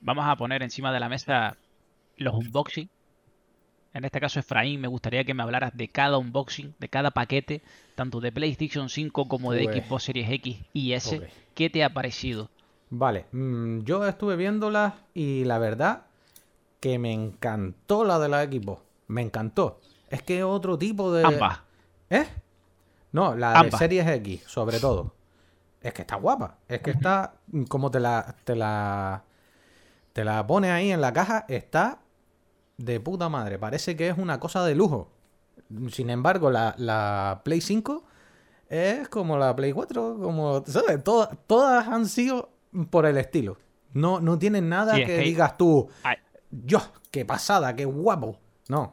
vamos 0.00 0.24
a 0.26 0.36
poner 0.36 0.62
encima 0.62 0.92
de 0.92 1.00
la 1.00 1.08
mesa 1.08 1.56
los 2.16 2.34
unboxing. 2.34 2.88
En 3.94 4.04
este 4.04 4.20
caso, 4.20 4.38
Efraín, 4.40 4.80
me 4.80 4.88
gustaría 4.88 5.24
que 5.24 5.32
me 5.32 5.42
hablaras 5.42 5.74
de 5.74 5.88
cada 5.88 6.18
unboxing, 6.18 6.74
de 6.78 6.88
cada 6.88 7.12
paquete, 7.12 7.62
tanto 7.94 8.20
de 8.20 8.30
PlayStation 8.30 8.90
5 8.90 9.26
como 9.26 9.52
de 9.52 9.64
Pues, 9.64 9.84
Xbox 9.86 10.02
Series 10.04 10.30
X 10.30 10.58
y 10.74 10.92
S. 10.92 11.30
¿Qué 11.54 11.70
te 11.70 11.82
ha 11.82 11.94
parecido? 11.94 12.50
Vale, 12.90 13.24
mm, 13.32 13.80
yo 13.84 14.06
estuve 14.06 14.36
viéndolas 14.36 14.92
y 15.14 15.44
la 15.44 15.58
verdad 15.58 16.02
que 16.80 16.98
me 16.98 17.12
encantó 17.12 18.04
la 18.04 18.18
de 18.18 18.28
la 18.28 18.44
Xbox. 18.44 18.82
Me 19.08 19.22
encantó. 19.22 19.80
Es 20.10 20.22
que 20.22 20.44
otro 20.44 20.76
tipo 20.76 21.12
de... 21.12 21.24
Ambas. 21.24 21.60
¿Eh? 22.10 22.26
No, 23.12 23.34
la 23.34 23.52
de 23.52 23.58
Ambas. 23.58 23.78
Series 23.78 24.06
X, 24.06 24.42
sobre 24.46 24.78
todo. 24.78 25.14
Es 25.80 25.94
que 25.94 26.02
está 26.02 26.16
guapa. 26.16 26.58
Es 26.68 26.80
que 26.80 26.90
está, 26.90 27.32
mm, 27.46 27.62
como 27.64 27.90
te 27.90 28.00
la, 28.00 28.36
te 28.44 28.54
la, 28.54 29.24
te 30.12 30.22
la 30.22 30.46
pone 30.46 30.70
ahí 30.70 30.92
en 30.92 31.00
la 31.00 31.14
caja, 31.14 31.46
está 31.48 32.00
de 32.76 33.00
puta 33.00 33.28
madre. 33.28 33.58
Parece 33.58 33.96
que 33.96 34.08
es 34.08 34.18
una 34.18 34.38
cosa 34.40 34.64
de 34.64 34.74
lujo. 34.74 35.10
Sin 35.90 36.10
embargo, 36.10 36.50
la, 36.50 36.74
la 36.78 37.40
Play 37.44 37.60
5 37.60 38.04
es 38.68 39.08
como 39.08 39.36
la 39.38 39.54
Play 39.56 39.72
4, 39.72 40.18
como, 40.20 40.62
¿sabes? 40.66 41.02
Todas, 41.02 41.30
todas 41.46 41.88
han 41.88 42.06
sido 42.06 42.50
por 42.90 43.06
el 43.06 43.16
estilo. 43.16 43.56
No, 43.92 44.20
no 44.20 44.38
tienen 44.38 44.68
nada 44.68 44.94
Sí, 44.96 45.04
que 45.04 45.18
digas 45.18 45.56
tú, 45.56 45.88
yo 46.50 46.80
qué 47.10 47.24
pasada, 47.24 47.74
qué 47.74 47.84
guapo. 47.84 48.38
No. 48.68 48.92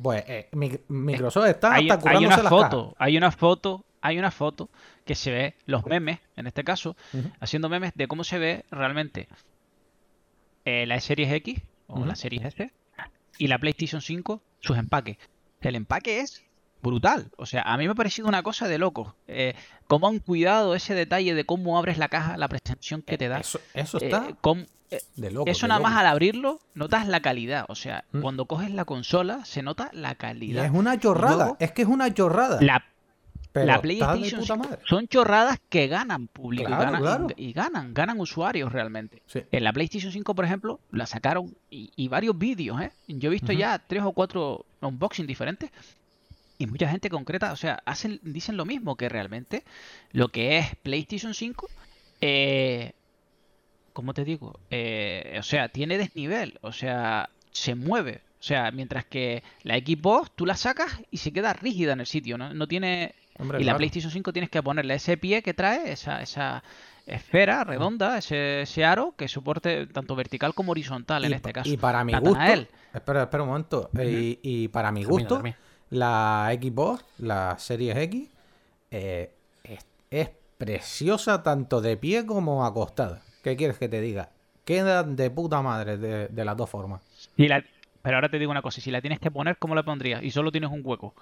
Pues 0.00 0.22
eh, 0.28 0.48
mi- 0.52 0.78
Microsoft 0.86 1.46
está 1.48 1.74
hay, 1.74 1.90
hasta 1.90 2.08
hay 2.10 2.24
una 2.24 2.36
las 2.36 2.48
foto, 2.48 2.94
hay 2.98 3.16
una 3.16 3.32
foto, 3.32 3.84
hay 4.00 4.18
una 4.18 4.30
foto 4.30 4.68
que 5.04 5.16
se 5.16 5.32
ve 5.32 5.54
los 5.66 5.84
memes, 5.86 6.20
en 6.36 6.46
este 6.46 6.62
caso, 6.62 6.96
haciendo 7.40 7.68
memes 7.68 7.92
de 7.96 8.06
cómo 8.06 8.22
se 8.22 8.38
ve 8.38 8.64
realmente 8.70 9.26
eh, 10.64 10.86
la 10.86 11.00
Series 11.00 11.32
X 11.32 11.60
o 11.88 12.04
la 12.04 12.14
Series 12.14 12.44
S 12.44 12.70
y 13.38 13.46
la 13.48 13.58
PlayStation 13.58 14.00
5, 14.02 14.42
sus 14.60 14.76
empaques. 14.76 15.16
El 15.60 15.74
empaque 15.76 16.20
es 16.20 16.42
brutal. 16.82 17.30
O 17.36 17.46
sea, 17.46 17.62
a 17.62 17.76
mí 17.76 17.86
me 17.86 17.92
ha 17.92 17.94
parecido 17.94 18.28
una 18.28 18.42
cosa 18.42 18.68
de 18.68 18.78
loco. 18.78 19.16
Eh, 19.26 19.54
cómo 19.86 20.06
han 20.08 20.18
cuidado 20.20 20.74
ese 20.74 20.94
detalle 20.94 21.34
de 21.34 21.44
cómo 21.44 21.76
abres 21.78 21.98
la 21.98 22.08
caja, 22.08 22.36
la 22.36 22.48
presentación 22.48 23.02
que 23.02 23.18
te 23.18 23.28
da. 23.28 23.38
Eso, 23.40 23.60
eso 23.74 23.98
Eh, 24.00 24.04
está 24.04 24.28
cómo- 24.40 24.64
eh, 24.90 25.00
de 25.16 25.30
loco. 25.30 25.50
eso 25.50 25.62
de 25.66 25.68
nada 25.68 25.80
más 25.80 25.96
al 25.96 26.06
abrirlo, 26.06 26.60
notas 26.74 27.08
la 27.08 27.20
calidad. 27.20 27.64
O 27.68 27.74
sea, 27.74 28.04
Mm. 28.12 28.20
cuando 28.20 28.44
coges 28.46 28.70
la 28.70 28.84
consola, 28.84 29.44
se 29.44 29.62
nota 29.62 29.90
la 29.92 30.12
Y 30.12 30.16
calidad. 30.16 30.64
es 30.64 30.70
una 30.72 30.98
chorrada, 31.00 31.36
Luego, 31.36 31.56
es 31.58 31.72
que 31.72 31.82
es 31.82 31.88
una 31.88 32.14
chorrada. 32.14 32.58
La 32.62 32.84
pero 33.52 33.66
la 33.66 33.80
PlayStation 33.80 34.40
puta 34.40 34.54
5 34.54 34.56
madre. 34.56 34.78
son 34.86 35.08
chorradas 35.08 35.58
que 35.68 35.86
ganan 35.88 36.28
público 36.28 36.68
y 36.70 36.72
ganan- 36.72 37.00
claro. 37.00 37.26
y, 37.36 37.46
y 37.48 37.52
ganan, 37.52 37.94
ganan 37.94 38.20
usuarios 38.20 38.72
realmente. 38.72 39.22
Sí. 39.26 39.40
En 39.50 39.64
la 39.64 39.72
PlayStation 39.72 40.12
5, 40.12 40.34
por 40.34 40.44
ejemplo, 40.44 40.80
la 40.90 41.06
sacaron 41.06 41.54
y, 41.70 41.90
y 41.96 42.08
varios 42.08 42.38
vídeos, 42.38 42.80
¿eh? 42.80 42.92
Yo 43.08 43.28
he 43.30 43.32
visto 43.32 43.52
ya 43.52 43.78
tres 43.78 44.02
o 44.04 44.12
cuatro 44.12 44.64
unboxing 44.80 45.26
diferentes 45.26 45.70
y 46.58 46.66
mucha 46.66 46.88
gente 46.88 47.08
concreta, 47.08 47.52
o 47.52 47.56
sea, 47.56 47.82
hacen, 47.86 48.18
dicen 48.22 48.56
lo 48.56 48.64
mismo 48.64 48.96
que 48.96 49.08
realmente 49.08 49.64
lo 50.12 50.28
que 50.28 50.58
es 50.58 50.74
PlayStation 50.82 51.32
5, 51.34 51.68
eh, 52.20 52.92
¿cómo 53.92 54.14
te 54.14 54.24
digo? 54.24 54.58
Eh, 54.70 55.36
o 55.38 55.42
sea, 55.42 55.68
tiene 55.68 55.98
desnivel, 55.98 56.58
o 56.62 56.72
sea, 56.72 57.30
se 57.52 57.74
mueve. 57.74 58.20
O 58.40 58.42
sea, 58.42 58.70
mientras 58.70 59.04
que 59.04 59.42
la 59.64 59.76
Xbox 59.78 60.30
tú 60.36 60.46
la 60.46 60.54
sacas 60.56 61.00
y 61.10 61.16
se 61.16 61.32
queda 61.32 61.52
rígida 61.52 61.92
en 61.92 62.00
el 62.00 62.06
sitio, 62.06 62.38
¿no? 62.38 62.54
No 62.54 62.68
tiene 62.68 63.14
Hombre, 63.38 63.60
y 63.60 63.64
la. 63.64 63.76
PlayStation 63.76 64.10
5 64.10 64.32
tienes 64.32 64.50
que 64.50 64.62
ponerle 64.62 64.94
ese 64.94 65.16
pie 65.16 65.42
que 65.42 65.54
trae, 65.54 65.92
esa, 65.92 66.22
esa 66.22 66.62
esfera 67.06 67.64
redonda, 67.64 68.18
ese, 68.18 68.62
ese 68.62 68.84
aro 68.84 69.14
que 69.16 69.28
soporte 69.28 69.86
tanto 69.86 70.14
vertical 70.16 70.54
como 70.54 70.72
horizontal 70.72 71.24
en 71.24 71.34
este 71.34 71.52
caso. 71.52 71.70
y 71.70 71.76
para 71.76 72.04
mi 72.04 72.12
gusto, 72.14 72.38
espera, 72.92 73.22
espera 73.22 73.42
un 73.42 73.48
momento. 73.48 73.90
Eh, 73.96 74.38
y, 74.42 74.64
y 74.64 74.68
para 74.68 74.92
mi 74.92 75.04
gusto, 75.04 75.42
la 75.90 76.50
Xbox, 76.60 77.04
la 77.18 77.56
Series 77.58 77.96
X, 77.96 78.28
eh, 78.90 79.30
es, 79.64 79.86
es 80.10 80.30
preciosa 80.58 81.42
tanto 81.42 81.80
de 81.80 81.96
pie 81.96 82.26
como 82.26 82.64
acostada. 82.66 83.22
¿Qué 83.42 83.56
quieres 83.56 83.78
que 83.78 83.88
te 83.88 84.00
diga? 84.00 84.30
Quedan 84.64 85.16
de 85.16 85.30
puta 85.30 85.62
madre 85.62 85.96
de, 85.96 86.28
de 86.28 86.44
las 86.44 86.56
dos 86.56 86.68
formas. 86.68 87.00
Y 87.36 87.48
la- 87.48 87.64
Pero 88.02 88.16
ahora 88.16 88.28
te 88.28 88.38
digo 88.38 88.50
una 88.50 88.60
cosa, 88.62 88.80
si 88.82 88.90
la 88.90 89.00
tienes 89.00 89.18
que 89.20 89.30
poner, 89.30 89.56
¿cómo 89.58 89.74
la 89.74 89.82
pondrías? 89.82 90.22
Y 90.22 90.30
solo 90.30 90.52
tienes 90.52 90.70
un 90.70 90.82
hueco. 90.84 91.14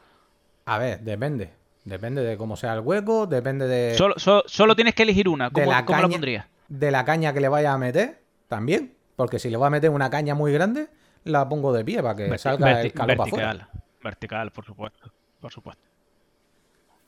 A 0.64 0.78
ver, 0.78 1.00
depende. 1.00 1.50
Depende 1.86 2.22
de 2.22 2.36
cómo 2.36 2.56
sea 2.56 2.74
el 2.74 2.80
hueco, 2.80 3.26
depende 3.26 3.66
de, 3.68 3.94
Solo, 3.94 4.14
so- 4.18 4.42
solo 4.46 4.74
tienes 4.74 4.94
que 4.94 5.04
elegir 5.04 5.28
una. 5.28 5.46
Eh, 5.46 5.50
de 5.50 5.52
¿Cómo, 5.62 5.70
la 5.70 5.84
cómo 5.86 5.96
la 5.98 6.02
caña, 6.02 6.12
pondrías? 6.14 6.46
de 6.68 6.90
la 6.90 7.04
caña 7.04 7.32
que 7.32 7.40
le 7.40 7.48
vaya 7.48 7.72
a 7.72 7.78
meter 7.78 8.22
también. 8.48 8.94
Porque 9.14 9.38
si 9.38 9.48
le 9.48 9.56
voy 9.56 9.68
a 9.68 9.70
meter 9.70 9.88
una 9.90 10.10
caña 10.10 10.34
muy 10.34 10.52
grande, 10.52 10.88
la 11.24 11.48
pongo 11.48 11.72
de 11.72 11.84
pie 11.84 12.02
para 12.02 12.14
que 12.16 12.28
Verti- 12.28 12.38
salga 12.38 12.80
el 12.82 12.92
calor 12.92 13.16
para 13.16 13.28
afuera. 13.28 13.46
vertical, 13.52 13.82
vertical, 14.02 14.50
por 14.50 14.64
supuesto, 14.66 15.12
por 15.40 15.52
supuesto. 15.52 15.82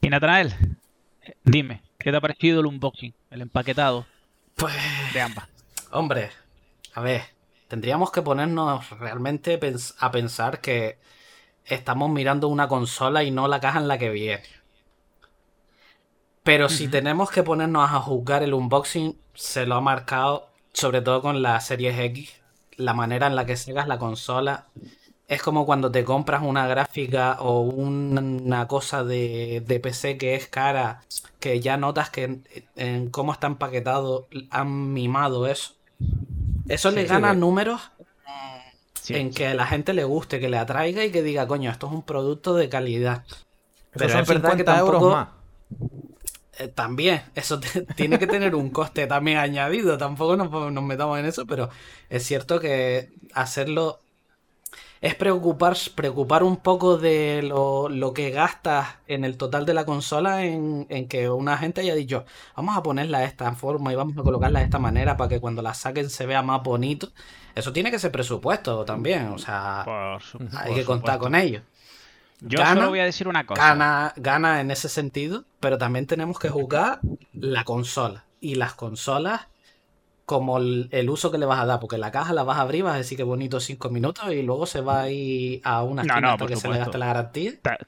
Y 0.01 0.09
Natanael, 0.09 0.55
dime, 1.45 1.83
¿qué 1.99 2.11
te 2.13 2.17
ha 2.17 2.21
parecido 2.21 2.61
el 2.61 2.67
unboxing, 2.67 3.13
el 3.31 3.43
empaquetado 3.43 4.07
Pues, 4.55 4.75
de 5.13 5.21
ambas? 5.21 5.49
hombre, 5.91 6.31
a 6.95 7.01
ver, 7.01 7.23
tendríamos 7.67 8.11
que 8.13 8.23
ponernos 8.23 8.89
realmente 9.01 9.59
pens- 9.61 9.95
a 9.99 10.11
pensar 10.13 10.61
que 10.61 10.99
estamos 11.65 12.09
mirando 12.11 12.47
una 12.49 12.69
consola 12.69 13.23
y 13.25 13.31
no 13.33 13.49
la 13.49 13.61
caja 13.61 13.81
en 13.81 13.89
la 13.89 13.99
que 13.99 14.09
viene. 14.11 14.45
Pero 16.49 16.71
si 16.71 16.89
tenemos 16.89 17.31
que 17.31 17.43
ponernos 17.43 17.91
a 17.91 18.01
juzgar 18.01 18.43
el 18.43 18.55
unboxing, 18.55 19.15
se 19.35 19.67
lo 19.67 19.75
ha 19.75 19.81
marcado, 19.83 20.49
sobre 20.73 21.03
todo 21.03 21.21
con 21.21 21.43
la 21.43 21.61
Series 21.61 21.99
X, 21.99 22.33
la 22.79 22.95
manera 22.95 23.27
en 23.27 23.37
la 23.37 23.45
que 23.45 23.55
segas 23.59 23.87
la 23.87 23.99
consola. 23.99 24.65
Es 25.27 25.43
como 25.43 25.67
cuando 25.67 25.91
te 25.93 26.05
compras 26.05 26.41
una 26.43 26.67
gráfica 26.67 27.37
o 27.41 27.61
un- 27.61 28.41
una 28.47 28.67
cosa 28.67 29.05
de, 29.05 29.63
de 29.67 29.79
PC 29.79 30.17
que 30.17 30.37
es 30.37 30.47
cara, 30.49 31.03
que 31.39 31.61
ya 31.61 31.77
notas 31.77 32.09
que 32.09 32.25
en, 32.25 32.49
en 32.77 33.11
cómo 33.11 33.33
está 33.35 33.47
empaquetado 33.47 34.27
han 34.49 34.95
mimado 34.95 35.47
eso. 35.47 35.75
Eso 36.67 36.91
le 36.91 37.05
gana 37.05 37.35
sí, 37.35 37.39
números 37.41 37.91
Sí, 38.95 39.15
en 39.17 39.35
que 39.35 39.49
a 39.49 39.55
la 39.55 39.67
gente 39.67 39.93
le 39.93 40.05
guste, 40.05 40.41
que 40.41 40.49
le 40.49 40.57
atraiga 40.57 41.05
y 41.05 41.11
que 41.13 41.23
diga, 41.23 41.47
coño, 41.47 41.71
esto 41.71 41.89
es 41.89 41.93
un 41.93 42.03
producto 42.03 42.55
de 42.55 42.71
calidad. 42.71 43.25
Pero 43.93 44.19
es 44.19 44.27
verdad 44.27 44.53
que 44.53 44.65
50 44.65 44.79
euros 44.79 44.93
tampoco- 45.03 45.11
más. 45.15 45.29
Eh, 46.59 46.69
también, 46.69 47.23
eso 47.35 47.61
te- 47.61 47.83
tiene 47.97 48.19
que 48.19 48.27
tener 48.27 48.55
un 48.55 48.71
coste 48.71 49.07
también 49.07 49.39
añadido. 49.39 49.99
Tampoco 49.99 50.37
nos, 50.37 50.51
nos 50.73 50.85
metamos 50.85 51.19
en 51.19 51.27
eso, 51.27 51.47
pero 51.47 51.69
es 52.11 52.25
cierto 52.25 52.61
que 52.61 53.11
hacerlo 53.35 54.01
es 55.01 55.15
preocupar, 55.15 55.77
preocupar 55.95 56.43
un 56.43 56.57
poco 56.57 56.97
de 56.99 57.43
lo, 57.43 57.89
lo 57.89 58.13
que 58.13 58.31
gastas 58.31 58.97
en 59.07 59.25
el 59.25 59.37
total 59.37 59.65
de 59.67 59.75
la 59.75 59.85
consola 59.85 60.45
en, 60.45 60.87
en 60.91 61.09
que 61.09 61.31
una 61.31 61.57
gente 61.59 61.81
haya 61.83 61.95
dicho, 61.95 62.25
vamos 62.57 62.77
a 62.77 62.83
ponerla 62.83 63.21
de 63.21 63.27
esta 63.27 63.53
forma 63.55 63.93
y 63.93 63.97
vamos 63.97 64.17
a 64.19 64.23
colocarla 64.23 64.59
de 64.61 64.65
esta 64.65 64.79
manera 64.79 65.17
para 65.17 65.29
que 65.29 65.41
cuando 65.41 65.63
la 65.63 65.75
saquen 65.75 66.11
se 66.11 66.27
vea 66.27 66.43
más 66.43 66.63
bonito. 66.63 67.13
Eso 67.55 67.73
tiene 67.73 67.91
que 67.91 67.99
ser 67.99 68.13
presupuesto 68.13 68.85
también, 68.85 69.29
o 69.29 69.39
sea, 69.39 69.85
Por 69.85 70.21
hay 70.57 70.69
por 70.69 70.75
que 70.75 70.85
contar 70.85 71.19
supuesto. 71.19 71.19
con 71.19 71.35
ello. 71.35 71.63
Yo 72.41 72.59
Gana- 72.59 72.75
solo 72.75 72.89
voy 72.91 73.01
a 73.01 73.05
decir 73.05 73.27
una 73.29 73.45
cosa. 73.47 73.61
Gana, 73.63 74.13
gana 74.17 74.61
en 74.61 74.71
ese 74.71 74.89
sentido, 74.89 75.45
pero 75.61 75.77
también 75.79 76.07
tenemos 76.07 76.39
que 76.39 76.49
juzgar 76.49 77.01
la 77.33 77.65
consola. 77.65 78.25
Y 78.41 78.55
las 78.55 78.75
consolas 78.75 79.49
como 80.27 80.59
el, 80.59 80.89
el 80.93 81.09
uso 81.11 81.31
que 81.31 81.39
le 81.39 81.47
vas 81.47 81.59
a 81.61 81.67
dar, 81.67 81.81
porque 81.81 81.99
la 81.99 82.11
caja 82.11 82.33
la 82.35 82.45
vas 82.45 82.59
a 82.59 82.63
abrir, 82.63 82.85
vas 82.85 82.95
a 82.95 82.99
decir 82.99 83.17
que 83.17 83.25
bonito 83.25 83.61
cinco 83.61 83.89
minutos 83.91 84.31
y 84.33 84.43
luego 84.43 84.67
se 84.67 84.81
va 84.83 85.03
a 85.03 85.11
ir 85.11 85.61
a 85.65 85.83
una 85.83 86.03
No, 86.05 86.21
no, 86.21 86.29
hasta 86.29 86.39
por 86.39 86.49
que 86.49 86.57
se 86.57 86.69
le 86.69 86.79
gaste 86.79 86.99
la 86.99 87.07
garantía. 87.07 87.53
Ta- 87.63 87.79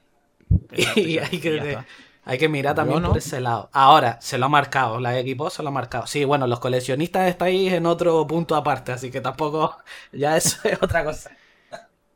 Y 0.72 0.82
Exacto, 0.82 1.00
hay 1.20 1.28
y 1.32 1.40
que, 1.40 1.78
hay 2.24 2.38
que 2.38 2.48
mirar 2.48 2.74
también 2.74 3.02
no. 3.02 3.08
por 3.10 3.18
ese 3.18 3.40
lado. 3.40 3.68
Ahora, 3.72 4.18
se 4.20 4.38
lo 4.38 4.46
ha 4.46 4.48
marcado, 4.48 5.00
la 5.00 5.12
Xbox 5.20 5.54
se 5.54 5.62
lo 5.62 5.68
ha 5.68 5.72
marcado. 5.72 6.06
Sí, 6.06 6.24
bueno, 6.24 6.46
los 6.46 6.60
coleccionistas 6.60 7.28
estáis 7.28 7.72
en 7.72 7.86
otro 7.86 8.26
punto 8.26 8.56
aparte, 8.56 8.92
así 8.92 9.10
que 9.10 9.20
tampoco, 9.20 9.76
ya 10.12 10.36
eso 10.36 10.58
es 10.64 10.82
otra 10.82 11.04
cosa. 11.04 11.30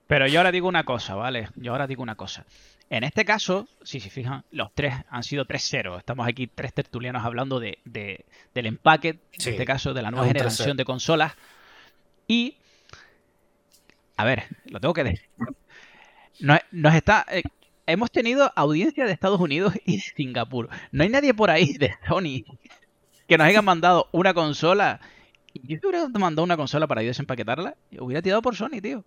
Pero 0.06 0.26
yo 0.26 0.38
ahora 0.40 0.52
digo 0.52 0.68
una 0.68 0.84
cosa, 0.84 1.14
¿vale? 1.14 1.48
Yo 1.56 1.72
ahora 1.72 1.86
digo 1.86 2.02
una 2.02 2.14
cosa. 2.14 2.44
En 2.90 3.02
este 3.04 3.24
caso, 3.24 3.66
si 3.82 3.98
se 4.00 4.10
fijan, 4.10 4.44
los 4.50 4.72
tres 4.74 4.94
han 5.08 5.22
sido 5.22 5.46
3-0. 5.46 5.98
Estamos 5.98 6.28
aquí 6.28 6.46
tres 6.46 6.74
tertulianos 6.74 7.24
hablando 7.24 7.58
de, 7.58 7.78
de- 7.84 8.26
del 8.54 8.66
empaque, 8.66 9.08
en 9.08 9.18
este 9.32 9.64
caso 9.64 9.94
de 9.94 10.02
la 10.02 10.10
nueva 10.10 10.26
generación 10.26 10.68
3-0. 10.74 10.76
de 10.76 10.84
consolas. 10.84 11.32
Y, 12.28 12.56
a 14.16 14.24
ver, 14.24 14.44
lo 14.66 14.80
tengo 14.80 14.92
que 14.94 15.04
decir. 15.04 15.28
Nos, 16.40 16.58
nos 16.72 16.94
está, 16.94 17.24
eh, 17.30 17.42
hemos 17.86 18.10
tenido 18.10 18.52
audiencia 18.54 19.06
de 19.06 19.12
Estados 19.12 19.40
Unidos 19.40 19.74
y 19.86 19.96
de 19.96 20.02
Singapur. 20.02 20.68
No 20.92 21.02
hay 21.04 21.08
nadie 21.08 21.32
por 21.32 21.50
ahí 21.50 21.72
de 21.78 21.94
Sony 22.06 22.44
que 23.26 23.38
nos 23.38 23.46
haya 23.46 23.62
mandado 23.62 24.08
una 24.12 24.34
consola. 24.34 25.00
Yo 25.54 25.78
si 25.80 25.86
hubiera 25.86 26.06
mandado 26.08 26.42
una 26.44 26.56
consola 26.58 26.86
para 26.86 27.02
yo 27.02 27.08
desempaquetarla, 27.08 27.76
hubiera 27.98 28.20
tirado 28.20 28.42
por 28.42 28.54
Sony, 28.56 28.80
tío. 28.82 29.04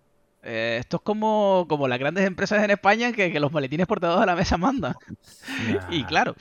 Eh, 0.48 0.78
esto 0.80 0.96
es 0.96 1.02
como, 1.02 1.66
como 1.68 1.88
las 1.88 1.98
grandes 1.98 2.26
empresas 2.26 2.62
en 2.64 2.70
España 2.70 3.12
que, 3.12 3.30
que 3.30 3.40
los 3.40 3.52
maletines 3.52 3.86
por 3.86 4.00
debajo 4.00 4.20
de 4.20 4.26
la 4.26 4.36
mesa 4.36 4.56
mandan. 4.56 4.94
Y 5.90 6.04
claro, 6.04 6.34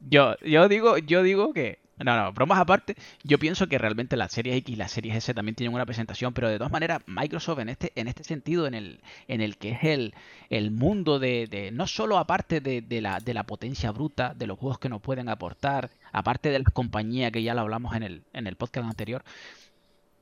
yo, 0.00 0.36
yo 0.40 0.68
digo, 0.68 0.98
yo 0.98 1.22
digo 1.22 1.52
que. 1.52 1.80
No, 1.98 2.16
no, 2.16 2.32
bromas 2.32 2.58
aparte, 2.58 2.96
yo 3.22 3.38
pienso 3.38 3.68
que 3.68 3.78
realmente 3.78 4.16
la 4.16 4.28
serie 4.28 4.56
X 4.56 4.72
y 4.72 4.76
la 4.76 4.88
serie 4.88 5.16
S 5.16 5.32
también 5.34 5.54
tienen 5.54 5.72
una 5.74 5.86
presentación, 5.86 6.32
pero 6.34 6.48
de 6.48 6.56
todas 6.58 6.72
maneras, 6.72 7.00
Microsoft 7.06 7.60
en 7.60 7.68
este, 7.68 7.92
en 7.94 8.08
este 8.08 8.24
sentido, 8.24 8.66
en 8.66 8.74
el, 8.74 9.00
en 9.28 9.40
el 9.40 9.56
que 9.56 9.70
es 9.72 9.84
el, 9.84 10.14
el 10.50 10.72
mundo 10.72 11.20
de, 11.20 11.46
de- 11.46 11.70
no 11.70 11.86
solo 11.86 12.18
aparte 12.18 12.60
de, 12.60 12.80
de 12.82 13.00
la, 13.02 13.20
de 13.20 13.34
la 13.34 13.44
potencia 13.44 13.92
bruta, 13.92 14.34
de 14.34 14.48
los 14.48 14.58
juegos 14.58 14.80
que 14.80 14.88
nos 14.88 15.00
pueden 15.00 15.28
aportar, 15.28 15.90
aparte 16.10 16.48
de 16.50 16.58
la 16.58 16.64
compañía 16.72 17.30
que 17.30 17.42
ya 17.44 17.54
lo 17.54 17.60
hablamos 17.60 17.94
en 17.94 18.02
el, 18.02 18.22
en 18.32 18.48
el 18.48 18.56
podcast 18.56 18.88
anterior, 18.88 19.22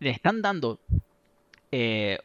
le 0.00 0.10
están 0.10 0.42
dando 0.42 0.80
eh, 1.72 2.18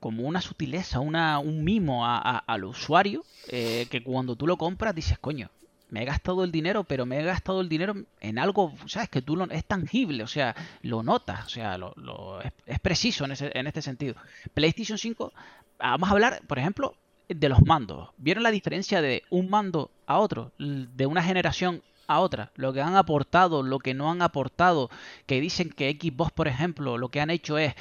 como 0.00 0.24
una 0.26 0.40
sutileza, 0.40 1.00
una, 1.00 1.38
un 1.38 1.62
mimo 1.62 2.06
a- 2.06 2.38
al 2.38 2.64
usuario, 2.64 3.22
eh, 3.48 3.86
que 3.90 4.02
cuando 4.02 4.34
tú 4.36 4.46
lo 4.46 4.56
compras 4.56 4.94
dices, 4.94 5.18
coño, 5.18 5.50
me 5.90 6.02
he 6.02 6.04
gastado 6.04 6.44
el 6.44 6.52
dinero, 6.52 6.84
pero 6.84 7.04
me 7.04 7.18
he 7.20 7.24
gastado 7.24 7.60
el 7.60 7.68
dinero 7.68 7.94
en 8.20 8.38
algo, 8.38 8.72
¿sabes? 8.86 9.08
Que 9.08 9.22
tú 9.22 9.36
lo, 9.36 9.44
es 9.50 9.64
tangible, 9.64 10.22
o 10.22 10.26
sea, 10.28 10.54
lo 10.82 11.02
notas, 11.02 11.46
o 11.46 11.48
sea, 11.48 11.76
lo, 11.78 12.40
es, 12.66 12.80
preciso 12.80 13.24
en, 13.24 13.32
ese, 13.32 13.50
en 13.58 13.66
este 13.66 13.82
sentido. 13.82 14.14
PlayStation 14.54 14.98
5, 14.98 15.32
vamos 15.78 16.08
a 16.08 16.12
hablar, 16.12 16.42
por 16.46 16.58
ejemplo, 16.58 16.94
de 17.28 17.48
los 17.48 17.60
mandos. 17.62 18.10
¿Vieron 18.18 18.42
la 18.44 18.50
diferencia 18.52 19.02
de 19.02 19.24
un 19.30 19.50
mando 19.50 19.90
a 20.06 20.18
otro? 20.18 20.52
De 20.58 21.06
una 21.06 21.22
generación 21.22 21.82
a 22.06 22.20
otra. 22.20 22.50
Lo 22.54 22.72
que 22.72 22.80
han 22.82 22.96
aportado, 22.96 23.62
lo 23.62 23.78
que 23.80 23.94
no 23.94 24.10
han 24.10 24.22
aportado. 24.22 24.90
Que 25.26 25.40
dicen 25.40 25.70
que 25.70 25.96
Xbox, 26.00 26.32
por 26.32 26.48
ejemplo, 26.48 26.98
lo 26.98 27.08
que 27.08 27.20
han 27.20 27.30
hecho 27.30 27.56
es, 27.58 27.74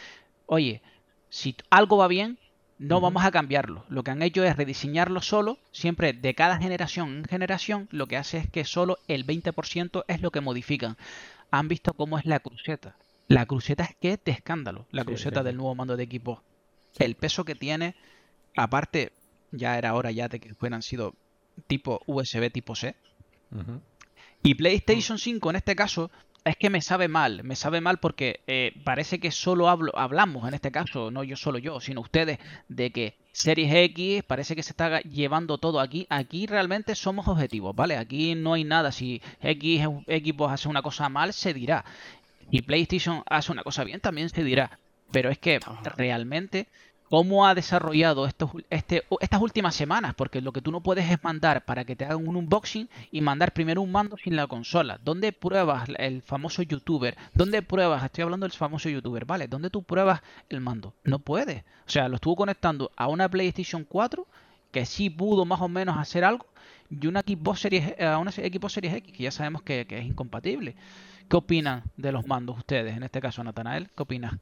oye, 0.46 0.82
si 1.30 1.56
algo 1.70 1.98
va 1.98 2.08
bien, 2.08 2.38
no 2.78 3.02
vamos 3.02 3.26
a 3.26 3.32
cambiarlo. 3.32 3.86
Lo 3.90 4.04
que 4.04 4.12
han 4.12 4.22
hecho 4.22 4.44
es 4.44 4.56
rediseñarlo 4.56 5.22
solo, 5.22 5.60
siempre 5.72 6.14
de 6.14 6.34
cada 6.34 6.58
generación 6.58 7.18
en 7.18 7.26
generación, 7.26 7.88
lo 7.92 8.08
que 8.08 8.18
hace 8.18 8.38
es 8.38 8.50
que 8.50 8.64
solo 8.64 8.98
el 9.08 9.26
20% 9.26 10.06
es 10.08 10.22
lo 10.22 10.32
que 10.32 10.42
modifican. 10.42 10.98
Han 11.52 11.68
visto 11.68 11.94
cómo 11.94 12.18
es 12.18 12.26
la 12.26 12.40
cruceta. 12.40 12.96
La 13.28 13.46
cruceta 13.46 13.84
es 13.84 13.96
que 13.96 14.14
es 14.14 14.24
de 14.24 14.32
escándalo, 14.32 14.88
la 14.92 15.04
Sí, 15.04 15.08
cruceta 15.08 15.42
sí, 15.42 15.46
del 15.46 15.58
nuevo 15.58 15.76
mando 15.76 15.98
de 15.98 16.04
equipo. 16.04 16.42
El 16.98 17.16
peso 17.16 17.46
que 17.46 17.56
tiene, 17.56 17.96
aparte, 18.56 19.12
ya 19.52 19.78
era 19.78 19.94
hora 19.94 20.12
ya 20.12 20.28
de 20.30 20.40
que 20.40 20.54
fueran 20.56 20.82
sido 20.82 21.14
tipo 21.68 22.02
USB 22.08 22.50
tipo 22.52 22.76
C. 22.76 22.96
Y 24.42 24.56
PlayStation 24.56 25.18
5 25.20 25.50
en 25.50 25.56
este 25.58 25.76
caso 25.76 26.12
es 26.46 26.56
que 26.58 26.70
me 26.70 26.82
sabe 26.82 27.08
mal, 27.08 27.44
me 27.44 27.56
sabe 27.56 27.82
mal 27.82 28.00
porque 28.00 28.42
eh, 28.48 28.74
parece 28.84 29.20
que 29.20 29.32
solo 29.32 29.70
hablo, 29.70 29.92
hablamos 29.98 30.48
en 30.48 30.54
este 30.54 30.72
caso, 30.72 31.12
no 31.12 31.24
yo 31.24 31.36
solo 31.36 31.58
yo, 31.60 31.80
sino 31.80 32.02
ustedes, 32.02 32.40
de 32.68 32.92
que 32.92 33.16
Series 33.32 33.74
X 33.74 34.24
parece 34.24 34.56
que 34.56 34.64
se 34.64 34.72
está 34.72 35.02
llevando 35.02 35.58
todo 35.58 35.80
aquí. 35.80 36.08
Aquí 36.10 36.46
realmente 36.46 36.96
somos 36.96 37.28
objetivos, 37.28 37.76
¿vale? 37.76 37.96
Aquí 37.96 38.36
no 38.36 38.54
hay 38.54 38.64
nada. 38.64 38.92
Si 38.92 39.22
X 39.42 39.88
equipos 40.08 40.52
hace 40.52 40.68
una 40.68 40.82
cosa 40.82 41.08
mal, 41.10 41.32
se 41.34 41.54
dirá. 41.54 41.86
Y 42.52 42.64
PlayStation 42.64 43.24
hace 43.28 43.52
una 43.52 43.64
cosa 43.64 43.84
bien, 43.84 44.02
también 44.02 44.30
se 44.30 44.44
dirá. 44.44 44.80
Pero 45.12 45.30
es 45.30 45.38
que 45.38 45.60
realmente, 45.96 46.68
¿cómo 47.10 47.48
ha 47.48 47.56
desarrollado 47.56 48.26
estos, 48.26 48.52
este, 48.70 49.04
estas 49.20 49.42
últimas 49.42 49.76
semanas? 49.76 50.14
Porque 50.16 50.42
lo 50.42 50.52
que 50.52 50.62
tú 50.62 50.72
no 50.72 50.82
puedes 50.82 51.10
es 51.10 51.24
mandar 51.24 51.66
para 51.66 51.84
que 51.84 51.96
te 51.96 52.06
hagan 52.06 52.28
un 52.28 52.36
unboxing 52.36 52.90
y 53.12 53.22
mandar 53.22 53.54
primero 53.54 53.82
un 53.82 53.92
mando 53.92 54.18
sin 54.18 54.36
la 54.36 54.48
consola. 54.48 55.00
¿Dónde 55.04 55.34
pruebas 55.34 55.90
el 55.98 56.22
famoso 56.22 56.62
youtuber? 56.62 57.18
¿Dónde 57.34 57.62
pruebas? 57.62 58.04
Estoy 58.04 58.24
hablando 58.24 58.46
del 58.46 58.54
famoso 58.54 58.90
youtuber, 58.90 59.26
¿vale? 59.26 59.48
¿Dónde 59.48 59.70
tú 59.70 59.84
pruebas 59.84 60.22
el 60.50 60.62
mando? 60.62 60.94
No 61.04 61.20
puedes. 61.20 61.64
O 61.88 61.90
sea, 61.90 62.08
lo 62.08 62.16
estuvo 62.16 62.36
conectando 62.36 62.92
a 62.96 63.08
una 63.08 63.30
PlayStation 63.30 63.84
4 63.84 64.26
que 64.72 64.86
sí 64.86 65.10
pudo 65.10 65.46
más 65.46 65.62
o 65.62 65.68
menos 65.68 65.98
hacer 65.98 66.24
algo 66.24 66.46
y 66.90 67.08
una 67.08 67.22
Xbox 67.22 67.62
Series, 67.62 68.00
a 68.00 68.18
una 68.18 68.32
Xbox 68.32 68.74
Series 68.74 68.94
X 68.96 69.14
que 69.14 69.24
ya 69.24 69.32
sabemos 69.32 69.64
que, 69.64 69.86
que 69.86 70.00
es 70.00 70.06
incompatible. 70.06 70.76
¿Qué 71.30 71.38
opinan 71.38 71.84
de 71.98 72.12
los 72.12 72.26
mandos 72.26 72.58
ustedes? 72.58 72.98
En 72.98 73.04
este 73.04 73.22
caso, 73.22 73.44
Natanael, 73.44 73.90
¿qué 73.96 74.04
opinas? 74.04 74.34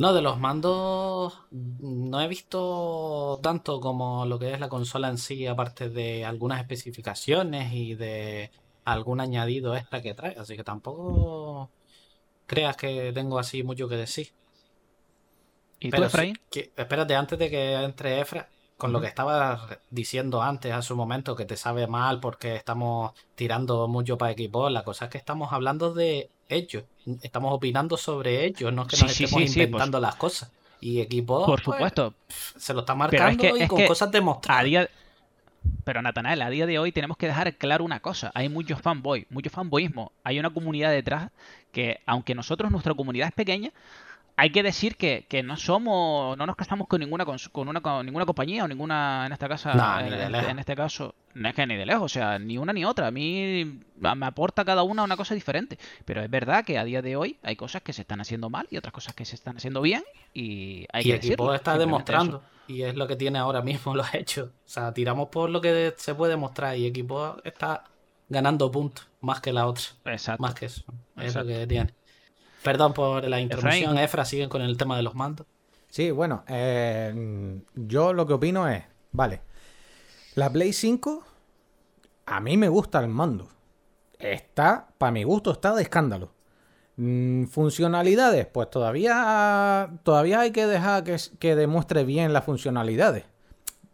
No, 0.00 0.14
de 0.14 0.22
los 0.22 0.38
mandos 0.40 1.34
no 1.50 2.20
he 2.22 2.28
visto 2.28 3.38
tanto 3.42 3.80
como 3.80 4.24
lo 4.24 4.38
que 4.38 4.52
es 4.54 4.58
la 4.60 4.68
consola 4.70 5.08
en 5.08 5.18
sí, 5.18 5.46
aparte 5.46 5.90
de 5.90 6.24
algunas 6.24 6.60
especificaciones 6.60 7.72
y 7.74 7.94
de 7.96 8.50
algún 8.84 9.20
añadido 9.20 9.76
extra 9.76 10.00
que 10.02 10.14
trae, 10.14 10.36
así 10.38 10.56
que 10.56 10.64
tampoco 10.64 11.70
creas 12.46 12.76
que 12.76 13.12
tengo 13.14 13.38
así 13.38 13.62
mucho 13.64 13.88
que 13.88 13.96
decir. 13.96 14.28
¿Y 15.80 15.92
tú, 15.92 16.02
Pero 16.02 16.08
sí 16.08 16.28
Efraín? 16.28 16.38
que- 16.50 16.72
espérate, 16.76 17.14
antes 17.16 17.38
de 17.38 17.50
que 17.50 17.74
entre 17.74 18.20
Efra, 18.20 18.48
con 18.80 18.92
lo 18.92 19.00
que 19.00 19.06
estabas 19.06 19.60
diciendo 19.90 20.42
antes, 20.42 20.72
hace 20.72 20.92
un 20.92 20.96
momento, 20.98 21.36
que 21.36 21.44
te 21.44 21.56
sabe 21.56 21.86
mal 21.86 22.18
porque 22.18 22.56
estamos 22.56 23.12
tirando 23.36 23.86
mucho 23.86 24.18
para 24.18 24.32
equipos, 24.32 24.72
la 24.72 24.82
cosa 24.82 25.04
es 25.04 25.10
que 25.12 25.18
estamos 25.18 25.52
hablando 25.52 25.94
de 25.94 26.30
ellos, 26.48 26.82
estamos 27.22 27.52
opinando 27.54 27.96
sobre 27.96 28.44
ellos, 28.46 28.72
no 28.72 28.82
es 28.82 28.88
que 28.88 28.96
Sí, 28.96 29.02
nos 29.04 29.12
sí, 29.12 29.24
estemos 29.24 29.50
sí, 29.50 29.60
inventando 29.60 30.00
las 30.00 30.16
cosas. 30.16 30.50
Y 30.80 31.00
equipos, 31.00 31.44
Por 31.46 31.62
pues, 31.62 31.76
supuesto. 31.76 32.14
se 32.28 32.74
lo 32.74 32.80
está 32.80 32.94
Pero 32.94 33.28
es 33.28 33.36
marcando 33.36 33.54
que- 33.54 33.60
y 33.60 33.62
es 33.62 33.68
con 33.68 33.84
cosas 33.86 34.08
A 34.08 34.12
demostradas. 34.12 34.64
día... 34.64 34.88
Pero 35.84 36.00
Natanael, 36.02 36.40
a 36.42 36.48
día 36.50 36.66
de 36.66 36.78
hoy 36.78 36.90
tenemos 36.92 37.16
que 37.18 37.26
dejar 37.26 37.54
claro 37.56 37.84
una 37.84 38.00
cosa. 38.00 38.30
Hay 38.34 38.48
muchos 38.48 38.80
fanboy, 38.80 39.26
mucho 39.30 39.50
fanboyismo. 39.50 40.12
Hay 40.24 40.38
una 40.38 40.50
comunidad 40.50 40.90
detrás 40.90 41.30
que, 41.72 42.00
aunque 42.06 42.34
nosotros, 42.34 42.70
nuestra 42.70 42.94
comunidad 42.94 43.28
es 43.28 43.34
pequeña, 43.34 43.70
hay 44.36 44.50
que 44.50 44.62
decir 44.62 44.96
que, 44.96 45.26
que 45.28 45.42
no 45.42 45.56
somos, 45.56 46.36
no 46.36 46.46
nos 46.46 46.56
casamos 46.56 46.88
con 46.88 47.00
ninguna 47.00 47.24
con 47.24 47.68
una 47.68 47.80
con 47.80 48.06
ninguna 48.06 48.26
compañía 48.26 48.64
o 48.64 48.68
ninguna 48.68 49.24
en 49.26 49.32
esta 49.32 49.48
casa, 49.48 49.74
No, 49.74 50.00
ni 50.02 50.14
en, 50.14 50.58
este 50.58 50.74
caso, 50.74 51.14
no 51.34 51.48
es 51.48 51.54
que 51.54 51.66
ni 51.66 51.76
de 51.76 51.86
lejos, 51.86 52.04
o 52.04 52.08
sea, 52.08 52.38
ni 52.38 52.56
una 52.58 52.72
ni 52.72 52.84
otra. 52.84 53.08
A 53.08 53.10
mí 53.10 53.80
me 53.96 54.26
aporta 54.26 54.64
cada 54.64 54.82
una 54.82 55.02
una 55.02 55.16
cosa 55.16 55.34
diferente. 55.34 55.78
Pero 56.04 56.22
es 56.22 56.30
verdad 56.30 56.64
que 56.64 56.78
a 56.78 56.84
día 56.84 57.02
de 57.02 57.16
hoy 57.16 57.38
hay 57.42 57.56
cosas 57.56 57.82
que 57.82 57.92
se 57.92 58.02
están 58.02 58.20
haciendo 58.20 58.50
mal 58.50 58.66
y 58.70 58.76
otras 58.76 58.92
cosas 58.92 59.14
que 59.14 59.24
se 59.24 59.34
están 59.34 59.56
haciendo 59.56 59.80
bien 59.82 60.02
y 60.32 60.86
hay 60.92 61.04
Y 61.04 61.10
que 61.10 61.14
Equipo 61.14 61.52
decirlo, 61.52 61.54
está 61.54 61.72
simplemente 61.72 61.78
demostrando. 61.78 62.36
eso. 62.38 62.46
Y 62.66 62.82
es 62.82 62.94
lo 62.96 63.06
que 63.08 63.16
tiene 63.16 63.38
ahora 63.38 63.62
mismo 63.62 63.94
los 63.96 64.12
hechos. 64.14 64.48
O 64.48 64.68
sea, 64.68 64.92
tiramos 64.94 65.28
por 65.28 65.50
lo 65.50 65.60
que 65.60 65.94
se 65.96 66.14
puede 66.14 66.36
mostrar. 66.36 66.76
Y 66.76 66.86
Equipo 66.86 67.36
está 67.44 67.84
ganando 68.28 68.70
puntos. 68.70 69.08
Más 69.20 69.40
que 69.40 69.52
la 69.52 69.66
otra. 69.66 69.84
Exacto. 70.06 70.42
Más 70.42 70.54
que 70.54 70.66
eso. 70.66 70.82
Es 71.16 71.24
Exacto. 71.26 71.50
lo 71.50 71.58
que 71.58 71.66
tiene. 71.66 71.94
Perdón 72.62 72.92
por 72.92 73.26
la 73.26 73.40
introducción, 73.40 73.98
Efra. 73.98 74.24
Siguen 74.24 74.48
con 74.48 74.62
el 74.62 74.76
tema 74.76 74.96
de 74.96 75.02
los 75.02 75.14
mandos. 75.14 75.46
Sí, 75.88 76.10
bueno, 76.10 76.44
eh, 76.46 77.60
yo 77.74 78.12
lo 78.12 78.26
que 78.26 78.34
opino 78.34 78.68
es, 78.68 78.84
vale, 79.10 79.40
la 80.36 80.50
Play 80.50 80.72
5, 80.72 81.24
a 82.26 82.40
mí 82.40 82.56
me 82.56 82.68
gusta 82.68 83.00
el 83.00 83.08
mando. 83.08 83.48
Está, 84.18 84.88
para 84.98 85.10
mi 85.10 85.24
gusto, 85.24 85.50
está 85.50 85.74
de 85.74 85.82
escándalo. 85.82 86.30
Mm, 86.96 87.46
funcionalidades, 87.46 88.46
pues 88.46 88.70
todavía, 88.70 89.90
todavía 90.04 90.40
hay 90.40 90.52
que 90.52 90.66
dejar 90.66 91.02
que, 91.02 91.16
que 91.38 91.56
demuestre 91.56 92.04
bien 92.04 92.32
las 92.32 92.44
funcionalidades. 92.44 93.24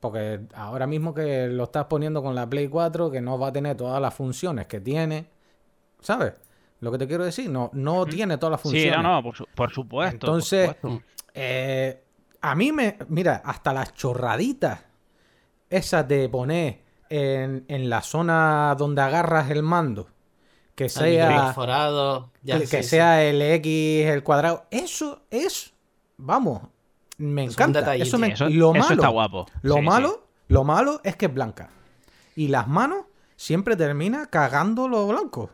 Porque 0.01 0.41
ahora 0.55 0.87
mismo 0.87 1.15
que 1.15 1.47
lo 1.47 1.65
estás 1.65 1.87
poniendo 1.87 2.23
con 2.23 2.35
la 2.35 2.49
Play 2.49 2.69
4, 2.69 3.11
que 3.11 3.23
no 3.23 3.39
va 3.39 3.49
a 3.49 3.53
tener 3.53 3.77
todas 3.77 4.03
las 4.03 4.13
funciones 4.13 4.67
que 4.67 4.81
tiene, 4.81 5.31
¿sabes? 6.01 6.35
Lo 6.81 6.93
que 6.93 6.99
te 6.99 7.07
quiero 7.07 7.25
decir, 7.25 7.49
no, 7.51 7.71
no 7.73 8.05
tiene 8.07 8.37
todas 8.39 8.53
las 8.53 8.61
Sí, 8.61 8.69
funciones. 8.69 9.03
no, 9.03 9.15
no, 9.15 9.23
por, 9.23 9.37
su- 9.37 9.47
por 9.55 9.71
supuesto. 9.73 10.19
por 10.19 10.29
Entonces, 10.29 10.67
supuesto. 10.81 11.03
eh, 11.35 12.03
a 12.41 12.55
mí 12.55 12.73
me. 12.73 12.97
Mira, 13.09 13.43
hasta 13.45 13.73
las 13.73 13.95
chorraditas. 13.95 14.81
Esas 15.71 16.07
de 16.07 16.29
poner 16.29 16.81
en, 17.11 17.65
en 17.69 17.89
la 17.91 18.03
zona 18.03 18.75
donde 18.79 19.03
agarras 19.03 19.51
el 19.51 19.63
mando. 19.63 20.09
Que 20.75 20.85
El 20.85 20.91
sea. 20.91 21.47
perforado, 21.47 22.31
ya 22.43 22.59
que 22.59 22.67
sí, 22.67 22.77
que 22.77 22.83
sí. 22.83 22.89
sea 22.91 23.25
el 23.25 23.41
X, 23.41 24.07
el 24.07 24.23
cuadrado. 24.23 24.67
Eso 24.71 25.23
es. 25.31 25.73
Vamos. 26.19 26.63
Me 27.19 27.45
Es 27.47 27.55
encanta. 27.55 27.97
Eso, 27.97 28.19
me- 28.19 28.29
Eso, 28.33 28.49
lo 28.51 28.73
eso 28.75 28.81
malo. 28.83 28.95
está 28.95 29.09
guapo. 29.09 29.47
Lo 29.63 29.75
Sí, 29.77 29.81
sí. 29.81 29.87
malo. 29.87 30.27
Lo 30.49 30.63
malo 30.65 31.01
es 31.03 31.17
que 31.17 31.27
es 31.27 31.35
blanca. 31.35 31.71
Y 32.37 32.49
las 32.49 32.69
manos 32.69 33.07
siempre 33.35 33.75
termina 33.75 34.27
cagando 34.27 34.87
lo 34.87 35.07
blanco. 35.09 35.51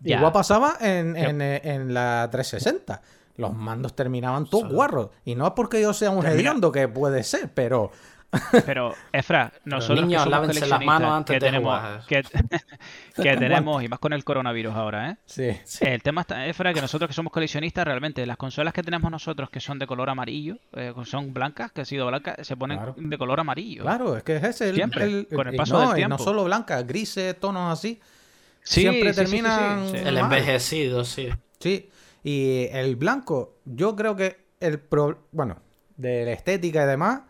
Ya. 0.00 0.16
Igual 0.18 0.32
pasaba 0.32 0.74
en, 0.80 1.16
en, 1.16 1.40
eh, 1.42 1.60
en 1.64 1.92
la 1.94 2.28
360. 2.30 3.00
Los 3.36 3.54
mandos 3.54 3.94
terminaban 3.94 4.44
todos 4.46 4.62
Solo- 4.64 4.74
guarros. 4.74 5.10
Y 5.24 5.34
no 5.34 5.46
es 5.46 5.52
porque 5.54 5.80
yo 5.80 5.92
sea 5.92 6.10
un 6.10 6.26
hediondo, 6.26 6.70
que 6.72 6.88
puede 6.88 7.22
ser, 7.22 7.50
pero. 7.52 7.90
Pero, 8.66 8.92
Efra, 9.10 9.50
nosotros 9.64 10.04
niños, 10.04 10.22
que 10.22 10.24
somos 10.24 10.30
las 10.30 10.40
coleccionistas, 10.58 10.84
manos 10.84 11.12
antes 11.12 11.32
que 11.32 11.40
de 11.40 11.46
tenemos, 11.46 11.78
jugar. 11.78 12.02
que, 12.06 12.22
que 13.22 13.36
tenemos, 13.38 13.82
y 13.82 13.88
más 13.88 13.98
con 14.00 14.12
el 14.12 14.22
coronavirus 14.22 14.74
ahora, 14.74 15.10
¿eh? 15.12 15.16
Sí. 15.24 15.48
El 15.80 16.02
tema 16.02 16.20
está, 16.20 16.44
Efra, 16.46 16.74
que 16.74 16.82
nosotros 16.82 17.08
que 17.08 17.14
somos 17.14 17.32
coleccionistas, 17.32 17.86
realmente, 17.86 18.26
las 18.26 18.36
consolas 18.36 18.74
que 18.74 18.82
tenemos 18.82 19.10
nosotros 19.10 19.48
que 19.48 19.60
son 19.60 19.78
de 19.78 19.86
color 19.86 20.10
amarillo, 20.10 20.58
eh, 20.74 20.92
son 21.06 21.32
blancas, 21.32 21.72
que 21.72 21.80
han 21.80 21.86
sido 21.86 22.06
blancas, 22.06 22.46
se 22.46 22.54
ponen 22.54 22.76
Claro. 22.76 22.94
de 22.98 23.16
color 23.16 23.40
amarillo. 23.40 23.80
Claro, 23.80 24.14
es 24.18 24.22
que 24.24 24.36
es 24.36 24.44
ese 24.44 24.68
el. 24.68 24.74
Siempre, 24.74 25.04
el- 25.04 25.26
con 25.34 25.48
el 25.48 25.56
paso 25.56 25.78
no, 25.80 25.86
del 25.86 25.94
tiempo. 25.96 26.18
no 26.18 26.22
solo 26.22 26.44
blancas, 26.44 26.86
grises, 26.86 27.40
tonos 27.40 27.72
así. 27.72 27.98
Sí, 28.68 28.82
siempre 28.82 29.14
sí, 29.14 29.20
sí, 29.20 29.26
sí, 29.26 29.36
sí, 29.38 29.42
terminan. 29.42 29.88
sí. 29.88 29.96
El 29.96 30.18
envejecido, 30.18 31.04
sí. 31.04 31.30
Sí, 31.58 31.90
y 32.22 32.66
el 32.70 32.96
blanco, 32.96 33.56
yo 33.64 33.96
creo 33.96 34.14
que 34.14 34.36
el 34.60 34.78
pro, 34.78 35.26
bueno, 35.32 35.56
de 35.96 36.26
la 36.26 36.32
estética 36.32 36.84
y 36.84 36.86
demás, 36.86 37.22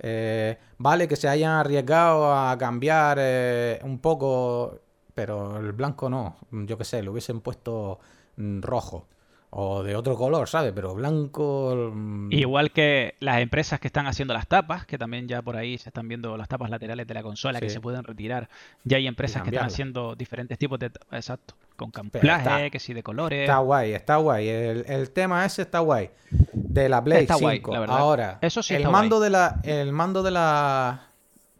eh, 0.00 0.58
vale 0.78 1.06
que 1.06 1.14
se 1.14 1.28
hayan 1.28 1.52
arriesgado 1.52 2.34
a 2.34 2.58
cambiar 2.58 3.18
eh, 3.20 3.78
un 3.84 4.00
poco, 4.00 4.80
pero 5.14 5.58
el 5.58 5.70
blanco 5.70 6.10
no, 6.10 6.36
yo 6.50 6.76
qué 6.76 6.84
sé, 6.84 7.00
lo 7.00 7.12
hubiesen 7.12 7.40
puesto 7.40 8.00
mm, 8.36 8.60
rojo 8.62 9.06
o 9.54 9.82
de 9.82 9.94
otro 9.94 10.16
color, 10.16 10.48
¿sabes? 10.48 10.72
Pero 10.74 10.94
blanco... 10.94 11.90
mm, 11.94 12.32
Igual 12.32 12.70
que 12.70 13.16
las 13.20 13.40
empresas 13.42 13.78
que 13.80 13.86
están 13.88 14.06
haciendo 14.06 14.32
las 14.32 14.46
tapas, 14.48 14.86
que 14.86 14.96
también 14.96 15.28
ya 15.28 15.42
por 15.42 15.56
ahí 15.56 15.76
se 15.76 15.90
están 15.90 16.08
viendo 16.08 16.38
las 16.38 16.48
tapas 16.48 16.70
laterales 16.70 17.06
de 17.06 17.12
la 17.12 17.22
consola 17.22 17.60
que 17.60 17.68
se 17.68 17.78
pueden 17.78 18.02
retirar. 18.02 18.48
Ya 18.84 18.96
hay 18.96 19.06
empresas 19.06 19.42
que 19.42 19.50
están 19.50 19.66
haciendo 19.66 20.14
diferentes 20.16 20.56
tipos 20.56 20.78
de 20.78 20.88
tapas, 20.88 21.12
exacto, 21.12 21.54
con 21.76 21.90
camuflaje, 21.90 22.70
que 22.70 22.78
sí 22.78 22.94
de 22.94 23.02
colores. 23.02 23.42
Está 23.42 23.58
guay, 23.58 23.92
está 23.92 24.16
guay. 24.16 24.48
El, 24.48 24.84
el 24.88 25.10
tema 25.10 25.44
ese 25.44 25.62
está 25.62 25.80
guay. 25.80 26.08
De 26.54 26.88
la 26.88 27.04
Play 27.04 27.22
Está 27.22 27.34
5. 27.34 27.44
guay, 27.44 27.62
la 27.74 27.80
verdad. 27.80 27.98
Ahora, 27.98 28.38
Eso 28.40 28.62
sí 28.62 28.72
el 28.72 28.80
está 28.80 28.90
mando 28.90 29.20
de 29.20 29.28
la 29.28 29.60
el 29.64 29.92
mando 29.92 30.22
de 30.22 30.30
la 30.30 31.08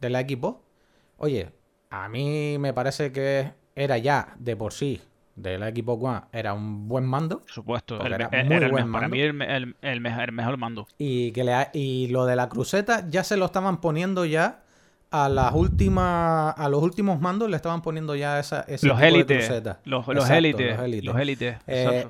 de 0.01 0.09
la 0.09 0.21
equipo. 0.21 0.63
Oye, 1.19 1.51
a 1.91 2.09
mí 2.09 2.57
me 2.59 2.73
parece 2.73 3.13
que 3.13 3.53
era 3.77 3.99
ya 3.99 4.35
de 4.39 4.57
por 4.57 4.73
sí 4.73 5.03
de 5.35 5.59
la 5.59 5.69
equipo 5.69 5.95
One 5.95 6.23
era 6.33 6.53
un 6.53 6.89
buen 6.89 7.05
mando 7.07 7.41
Por 7.41 7.51
supuesto, 7.51 8.01
el, 8.05 8.13
era 8.13 8.29
me- 8.29 8.45
muy 8.45 8.57
era 8.57 8.67
el 8.67 8.73
buen 8.73 8.87
me- 8.87 8.93
para 8.93 9.03
mando. 9.09 9.17
mí 9.17 9.23
el, 9.23 9.33
me- 9.33 9.57
el- 9.57 9.77
el 9.83 10.01
mejor, 10.01 10.25
el 10.29 10.59
mando. 10.59 10.87
y 10.99 11.33
que 11.33 11.45
le 11.45 11.55
ha- 11.55 11.71
y 11.73 12.09
lo 12.09 12.27
de 12.27 12.37
la 12.37 12.49
cruceta 12.49 13.07
ya 13.09 13.25
se 13.25 13.37
lo 13.37 13.47
estaban 13.47 13.81
poniendo 13.81 14.25
ya 14.25 14.61
a 15.11 15.29
las 15.29 15.53
últimas 15.55 16.55
a 16.57 16.69
los 16.71 16.83
últimos 16.83 17.21
mandos 17.21 17.51
le 17.51 17.57
estaban 17.57 17.83
poniendo 17.83 18.15
ya 18.15 18.39
esa 18.39 18.63
ese 18.63 18.87
Los 18.87 19.01
élites, 19.01 19.47
cruceta. 19.47 19.81
los, 19.85 20.07
élites, 20.09 20.77
los 20.77 20.85
élites. 20.85 21.05
los 21.05 21.19
élites, 21.19 21.57
Eh, 21.67 22.09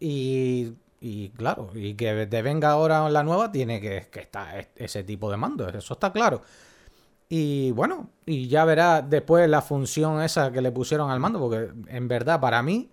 y, 0.00 0.72
Y 1.00 1.28
claro, 1.30 1.68
y 1.74 1.94
que 1.94 2.26
te 2.26 2.40
venga 2.40 2.70
ahora 2.70 3.06
la 3.10 3.22
nueva, 3.22 3.52
tiene 3.52 3.78
que, 3.78 4.06
que 4.10 4.20
estar 4.20 4.58
es- 4.58 4.70
ese 4.76 5.04
tipo 5.04 5.30
de 5.30 5.36
mando, 5.36 5.68
eso 5.68 5.92
está 5.94 6.10
claro. 6.12 6.40
Y 7.36 7.72
bueno, 7.72 8.10
y 8.26 8.46
ya 8.46 8.64
verás 8.64 9.10
después 9.10 9.48
la 9.48 9.60
función 9.60 10.22
esa 10.22 10.52
que 10.52 10.60
le 10.60 10.70
pusieron 10.70 11.10
al 11.10 11.18
mando, 11.18 11.40
porque 11.40 11.68
en 11.88 12.06
verdad 12.06 12.38
para 12.40 12.62
mí 12.62 12.88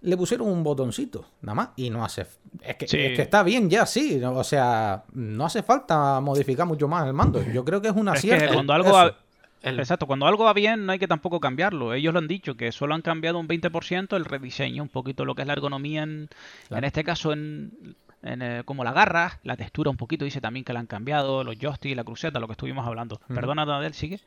le 0.00 0.16
pusieron 0.16 0.48
un 0.48 0.62
botoncito, 0.62 1.26
nada 1.42 1.54
más, 1.54 1.68
y 1.76 1.90
no 1.90 2.02
hace... 2.02 2.24
Es 2.62 2.76
que, 2.76 2.88
Sí. 2.88 2.96
es 2.98 3.16
que 3.16 3.22
está 3.22 3.42
bien 3.42 3.68
ya, 3.68 3.84
sí, 3.84 4.18
o 4.24 4.44
sea, 4.44 5.04
no 5.12 5.44
hace 5.44 5.62
falta 5.62 6.20
modificar 6.20 6.66
mucho 6.66 6.88
más 6.88 7.06
el 7.06 7.12
mando. 7.12 7.42
Yo 7.52 7.62
creo 7.66 7.82
que 7.82 7.88
es 7.88 7.94
una 7.94 8.14
que 8.14 8.48
cuando 8.50 8.72
algo 8.72 8.92
va, 8.92 9.14
El- 9.62 9.78
Exacto, 9.78 10.06
cuando 10.06 10.26
algo 10.26 10.44
va 10.44 10.54
bien 10.54 10.86
no 10.86 10.92
hay 10.92 10.98
que 10.98 11.06
tampoco 11.06 11.38
cambiarlo. 11.38 11.92
Ellos 11.92 12.14
lo 12.14 12.18
han 12.18 12.28
dicho, 12.28 12.56
que 12.56 12.72
solo 12.72 12.94
han 12.94 13.02
cambiado 13.02 13.38
un 13.38 13.46
20% 13.46 14.16
el 14.16 14.24
rediseño, 14.24 14.82
un 14.82 14.88
poquito 14.88 15.26
lo 15.26 15.34
que 15.34 15.42
es 15.42 15.46
la 15.46 15.52
ergonomía 15.52 16.02
en, 16.04 16.30
Claro. 16.68 16.78
en 16.78 16.84
este 16.84 17.04
caso 17.04 17.34
en, 17.34 17.94
en, 18.22 18.42
eh, 18.42 18.62
como 18.64 18.84
la 18.84 18.92
garra, 18.92 19.40
la 19.42 19.56
textura 19.56 19.90
un 19.90 19.96
poquito 19.96 20.24
dice 20.24 20.40
también 20.40 20.64
que 20.64 20.72
la 20.72 20.80
han 20.80 20.86
cambiado, 20.86 21.42
los 21.44 21.56
joysticks, 21.58 21.96
la 21.96 22.04
cruceta, 22.04 22.38
lo 22.40 22.46
que 22.46 22.52
estuvimos 22.52 22.86
hablando. 22.86 23.20
Ujú. 23.24 23.34
Perdona, 23.34 23.64
Donadel, 23.64 23.94
sigue. 23.94 24.20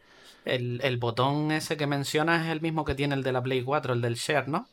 El, 0.45 0.81
el 0.83 0.97
botón 0.97 1.51
ese 1.51 1.77
que 1.77 1.87
mencionas 1.87 2.45
es 2.45 2.51
el 2.51 2.61
mismo 2.61 2.83
que 2.85 2.95
tiene 2.95 3.15
el 3.15 3.23
de 3.23 3.31
la 3.31 3.41
Play 3.41 3.63
4, 3.63 3.93
el 3.93 4.01
del 4.01 4.15
Share, 4.15 4.47
¿no? 4.49 4.67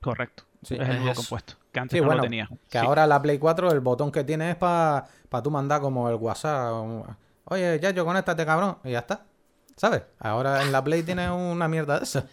Correcto. 0.00 0.44
Sí. 0.62 0.74
es 0.74 0.80
el 0.80 0.86
Es 0.90 0.96
nuevo 0.96 1.10
eso. 1.12 1.20
compuesto, 1.22 1.54
que 1.72 1.80
antes 1.80 1.96
Sí, 1.96 2.00
no 2.00 2.06
bueno, 2.06 2.18
lo 2.22 2.24
tenía. 2.24 2.48
que 2.70 2.78
Sí. 2.78 2.84
ahora 2.84 3.06
la 3.06 3.20
Play 3.20 3.38
4 3.38 3.70
el 3.72 3.80
botón 3.80 4.12
que 4.12 4.24
tiene 4.24 4.50
es 4.50 4.56
para 4.56 5.06
tú 5.42 5.50
mandar 5.50 5.80
como 5.80 6.08
el 6.08 6.16
WhatsApp. 6.16 6.72
Oye, 7.46 7.78
ya 7.80 7.90
yo 7.90 8.04
conéctate, 8.04 8.44
cabrón. 8.46 8.78
Y 8.84 8.90
ya 8.92 9.00
está. 9.00 9.24
¿Sabes? 9.76 10.02
Ahora 10.20 10.62
en 10.62 10.70
la 10.70 10.82
Play 10.84 11.02
tiene 11.02 11.30
una 11.30 11.66
mierda 11.66 11.98
de 11.98 12.04
esa. 12.04 12.26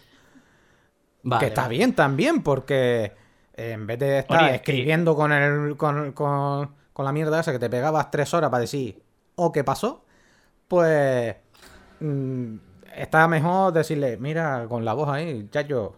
Vale, 1.22 1.40
que 1.40 1.46
está 1.46 1.62
vale. 1.62 1.76
bien 1.76 1.94
también, 1.94 2.42
porque 2.42 3.12
en 3.60 3.86
vez 3.86 3.98
de 3.98 4.18
estar 4.20 4.44
Oye, 4.44 4.54
escribiendo 4.56 5.14
con, 5.14 5.32
el, 5.32 5.76
con, 5.76 6.12
con- 6.12 6.74
con 6.92 7.04
la 7.04 7.12
mierda 7.12 7.40
esa 7.40 7.52
que 7.52 7.58
te 7.58 7.70
pegabas 7.70 8.10
tres 8.10 8.32
horas 8.34 8.50
para 8.50 8.60
decir, 8.62 9.02
o 9.36 9.52
qué 9.52 9.64
pasó, 9.64 10.04
pues 10.68 11.36
mm, 12.00 12.54
está 12.96 13.26
mejor 13.28 13.72
decirle, 13.72 14.16
mira, 14.18 14.66
con 14.68 14.84
la 14.84 14.92
voz 14.92 15.08
ahí, 15.08 15.48
ya 15.50 15.62
yo, 15.62 15.96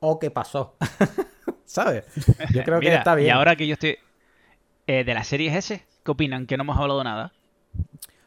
o 0.00 0.18
qué 0.18 0.30
pasó. 0.30 0.76
¿Sabes? 1.64 2.04
Yo 2.52 2.62
creo 2.62 2.78
que 2.80 2.94
está 2.94 3.14
bien. 3.16 3.28
Y 3.28 3.30
ahora 3.30 3.56
que 3.56 3.66
yo 3.66 3.72
estoy 3.74 3.96
eh, 4.86 5.02
de 5.04 5.14
las 5.14 5.26
series 5.26 5.54
S, 5.54 5.84
¿qué 6.04 6.10
opinan? 6.10 6.46
Que 6.46 6.56
no 6.56 6.62
hemos 6.62 6.78
hablado 6.78 7.02
nada. 7.02 7.32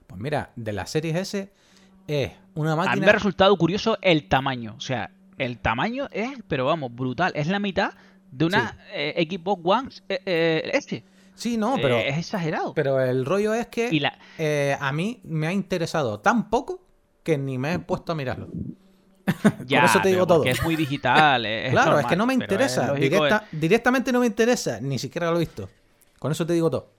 Pues 0.08 0.20
mira, 0.20 0.50
de 0.58 0.74
la 0.74 0.86
Series 0.88 1.16
S 1.16 1.50
es 2.08 2.32
una 2.56 2.74
A 2.74 2.76
mí 2.76 2.86
máquina. 2.86 3.06
me 3.06 3.10
ha 3.12 3.14
resultado 3.14 3.56
curioso 3.58 3.98
el 4.02 4.28
tamaño. 4.28 4.74
O 4.78 4.82
sea, 4.82 5.12
el 5.38 5.58
tamaño 5.60 6.08
es, 6.12 6.32
pero 6.50 6.66
vamos, 6.66 6.94
brutal. 6.94 7.32
Es 7.36 7.48
la 7.48 7.60
mitad 7.60 7.92
de 8.32 8.46
una 8.46 8.78
eh, 8.94 9.28
Xbox 9.30 9.62
One 9.64 9.90
eh, 10.10 10.22
eh, 10.26 10.72
S. 10.74 11.04
Sí, 11.36 11.58
no, 11.58 11.78
pero, 11.82 11.98
Eh, 11.98 12.10
es 12.10 12.18
exagerado. 12.18 12.74
pero 12.74 13.02
el 13.02 13.26
rollo 13.26 13.54
es 13.54 13.68
que 13.68 13.90
y 13.92 14.00
la, 14.00 14.18
a 14.80 14.92
mí 14.92 15.22
me 15.24 15.48
ha 15.48 15.54
interesado 15.54 16.20
tan 16.20 16.50
poco 16.50 16.82
que 17.24 17.38
ni 17.38 17.58
me 17.58 17.74
he 17.74 17.80
puesto 17.80 18.12
a 18.12 18.16
mirarlo. 18.16 18.50
ya, 19.66 19.86
eso 19.86 20.02
te 20.02 20.10
digo 20.10 20.26
pero 20.26 20.40
todo. 20.42 20.46
es 20.46 20.62
muy 20.64 20.76
digital. 20.76 21.46
es 21.46 21.72
claro, 21.72 22.00
es 22.00 22.06
que 22.08 22.16
no 22.16 22.26
me 22.26 22.38
pero 22.38 22.64
es 22.64 22.78
interesa. 22.78 23.46
directamente 23.52 24.12
no 24.12 24.20
me 24.20 24.26
interesa. 24.26 24.80
Ni 24.82 25.00
siquiera 25.00 25.30
lo 25.30 25.38
he 25.38 25.40
visto. 25.40 25.70
Con 26.18 26.32
eso 26.32 26.46
te 26.46 26.54
digo 26.54 26.70
todo. 26.70 26.92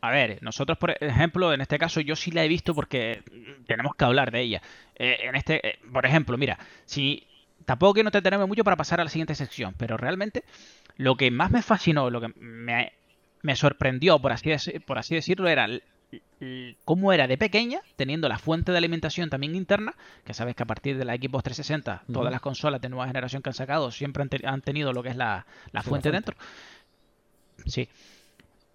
A 0.00 0.10
ver, 0.10 0.38
nosotros, 0.42 0.78
por 0.78 0.96
ejemplo, 1.00 1.52
en 1.52 1.60
este 1.60 1.78
caso 1.78 2.00
yo 2.00 2.16
sí 2.16 2.32
la 2.32 2.44
he 2.44 2.48
visto 2.48 2.74
porque 2.74 3.22
tenemos 3.66 3.94
que 3.94 4.04
hablar 4.04 4.32
de 4.32 4.40
ella. 4.40 4.62
Eh, 4.96 5.16
en 5.22 5.36
este, 5.36 5.66
eh, 5.66 5.78
por 5.92 6.04
ejemplo, 6.04 6.36
mira, 6.36 6.58
si 6.84 7.26
tampoco 7.64 7.94
quiero 7.94 8.08
entretenerme 8.08 8.46
mucho 8.46 8.64
para 8.64 8.76
pasar 8.76 9.00
a 9.00 9.04
la 9.04 9.10
siguiente 9.10 9.34
sección, 9.34 9.74
pero 9.76 9.96
realmente 9.96 10.44
lo 10.96 11.16
que 11.16 11.30
más 11.30 11.50
me 11.50 11.62
fascinó, 11.62 12.10
lo 12.10 12.20
que 12.20 12.28
me, 12.38 12.92
me 13.42 13.56
sorprendió, 13.56 14.18
por 14.20 14.32
así, 14.32 14.50
deci- 14.50 14.82
por 14.84 14.98
así 14.98 15.14
decirlo, 15.14 15.48
era 15.48 15.68
cómo 16.84 17.12
era 17.12 17.26
de 17.26 17.38
pequeña, 17.38 17.80
teniendo 17.96 18.28
la 18.28 18.38
fuente 18.38 18.72
de 18.72 18.78
alimentación 18.78 19.30
también 19.30 19.54
interna, 19.54 19.94
que 20.24 20.34
sabes 20.34 20.54
que 20.56 20.62
a 20.64 20.66
partir 20.66 20.98
de 20.98 21.04
la 21.04 21.14
Xbox 21.14 21.44
360, 21.44 22.02
Ujú. 22.04 22.12
todas 22.12 22.32
las 22.32 22.40
consolas 22.40 22.80
de 22.80 22.88
nueva 22.88 23.06
generación 23.06 23.42
que 23.42 23.50
han 23.50 23.54
sacado 23.54 23.90
siempre 23.90 24.22
han, 24.22 24.28
te- 24.28 24.46
han 24.46 24.60
tenido 24.60 24.92
lo 24.92 25.02
que 25.02 25.10
es 25.10 25.16
la, 25.16 25.26
la 25.36 25.42
Sí, 25.44 25.70
la 25.72 25.82
fuente 25.82 26.10
fuente. 26.10 26.32
dentro. 26.32 26.36
Sí. 27.66 27.88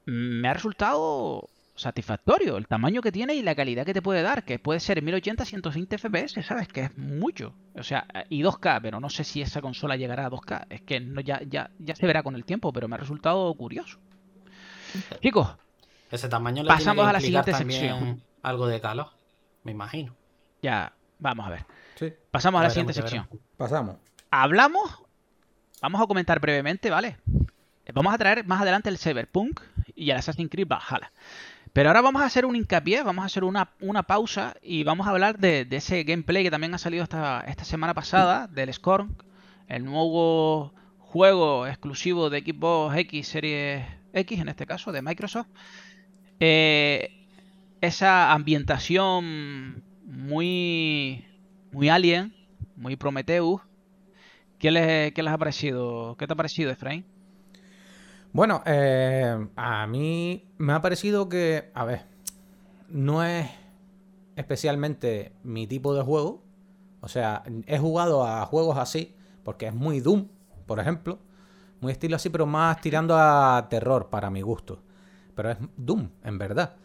Me 0.05 0.47
ha 0.47 0.53
resultado 0.53 1.49
satisfactorio 1.77 2.57
el 2.57 2.67
tamaño 2.67 3.01
que 3.01 3.11
tiene 3.11 3.35
y 3.35 3.41
la 3.41 3.55
calidad 3.55 3.85
que 3.85 3.93
te 3.93 4.01
puede 4.01 4.21
dar, 4.23 4.43
que 4.43 4.59
puede 4.59 4.79
ser 4.79 5.01
1080 5.01 5.45
120 5.45 5.97
FPS, 5.97 6.43
¿sabes? 6.45 6.67
Que 6.67 6.81
es 6.85 6.97
mucho. 6.97 7.53
O 7.75 7.83
sea, 7.83 8.05
y 8.29 8.41
2K, 8.43 8.79
pero 8.81 8.99
no 8.99 9.09
sé 9.09 9.23
si 9.23 9.41
esa 9.41 9.61
consola 9.61 9.95
llegará 9.95 10.25
a 10.25 10.29
2K. 10.29 10.65
Es 10.69 10.81
que 10.81 10.99
no, 10.99 11.21
ya, 11.21 11.41
ya, 11.47 11.71
ya 11.79 11.95
se 11.95 12.05
verá 12.05 12.23
con 12.23 12.35
el 12.35 12.43
tiempo, 12.43 12.73
pero 12.73 12.87
me 12.87 12.95
ha 12.95 12.97
resultado 12.99 13.53
curioso. 13.53 13.99
Chicos, 15.21 15.55
Ese 16.11 16.27
tamaño 16.29 16.63
le 16.63 16.67
Pasamos 16.67 16.95
tiene 16.95 17.03
que 17.05 17.09
a 17.09 17.13
la 17.13 17.19
siguiente 17.21 17.53
sección. 17.53 18.21
algo 18.41 18.67
de 18.67 18.81
calor, 18.81 19.07
me 19.63 19.71
imagino. 19.71 20.15
ya, 20.61 20.93
vamos 21.19 21.45
a 21.47 21.49
ver. 21.49 21.65
Sí. 21.95 22.13
Pasamos 22.31 22.59
a 22.61 22.63
la 22.65 22.69
siguiente 22.69 22.93
sección. 22.93 23.27
Pasamos. 23.57 23.97
Hablamos, 24.31 25.03
vamos 25.81 26.01
a 26.01 26.07
comentar 26.07 26.39
brevemente, 26.39 26.89
¿vale? 26.89 27.17
Vamos 27.93 28.13
a 28.13 28.17
traer 28.17 28.45
más 28.45 28.61
adelante 28.61 28.89
el 28.89 28.97
Cyberpunk 28.97 29.61
y 29.95 30.09
el 30.11 30.17
Assassin's 30.17 30.49
Creed 30.51 30.67
Valhalla. 30.67 31.11
Pero 31.77 31.89
ahora 31.89 32.01
vamos 32.01 32.23
a 32.23 32.25
hacer 32.25 32.47
un 32.47 32.55
hincapié, 32.55 33.03
vamos 33.03 33.21
a 33.21 33.27
hacer 33.27 33.43
una, 33.43 33.69
una 33.81 34.01
pausa 34.01 34.55
y 34.63 34.83
vamos 34.83 35.05
a 35.05 35.11
hablar 35.11 35.37
de, 35.37 35.67
ese 35.69 36.03
gameplay 36.05 36.41
que 36.41 36.49
también 36.49 36.73
ha 36.73 36.79
salido 36.79 37.03
esta, 37.03 37.41
esta 37.41 37.65
semana 37.65 37.93
pasada 37.93 38.47
del 38.47 38.73
Scorn, 38.73 39.15
el 39.67 39.85
nuevo 39.85 40.73
juego 40.97 41.67
exclusivo 41.67 42.31
de 42.31 42.39
Xbox 42.39 42.97
X 42.97 43.27
Series 43.27 43.85
X, 44.11 44.39
en 44.39 44.49
este 44.49 44.65
caso, 44.65 44.91
de 44.91 45.03
Microsoft. 45.03 45.49
Eh, 46.39 47.11
esa 47.79 48.33
ambientación 48.33 49.83
muy, 50.03 51.27
muy 51.71 51.89
alien, 51.89 52.33
muy 52.75 52.95
Prometheus. 52.95 53.61
¿Qué 54.57 54.71
les, 54.71 55.13
qué 55.13 55.21
les 55.21 55.31
ha 55.31 55.37
parecido? 55.37 56.15
¿Qué 56.17 56.25
te 56.25 56.33
ha 56.33 56.35
parecido, 56.35 56.71
Efraín? 56.71 57.05
Bueno, 58.37 58.61
eh, 58.67 59.47
a 59.55 59.87
mí 59.87 60.47
me 60.59 60.73
ha 60.73 60.79
parecido 60.83 61.27
que, 61.27 61.71
a 61.73 61.85
ver, 61.85 62.05
no 62.87 63.23
es 63.23 63.49
especialmente 64.35 65.33
mi 65.41 65.65
tipo 65.65 65.95
de 65.95 66.03
juego. 66.03 66.43
O 67.01 67.07
sea, 67.07 67.41
he 67.65 67.79
jugado 67.79 68.23
a 68.27 68.45
juegos 68.45 68.77
así, 68.77 69.15
porque 69.43 69.65
es 69.65 69.73
muy 69.73 70.01
Doom, 70.01 70.27
por 70.67 70.79
ejemplo. 70.79 71.17
Muy 71.81 71.91
estilo 71.91 72.15
así, 72.15 72.29
pero 72.29 72.45
más 72.45 72.79
tirando 72.79 73.17
a 73.17 73.65
terror 73.71 74.11
para 74.11 74.29
mi 74.29 74.43
gusto. 74.43 74.83
Pero 75.33 75.49
es 75.49 75.57
Doom, 75.75 76.11
en 76.23 76.37
verdad. 76.37 76.75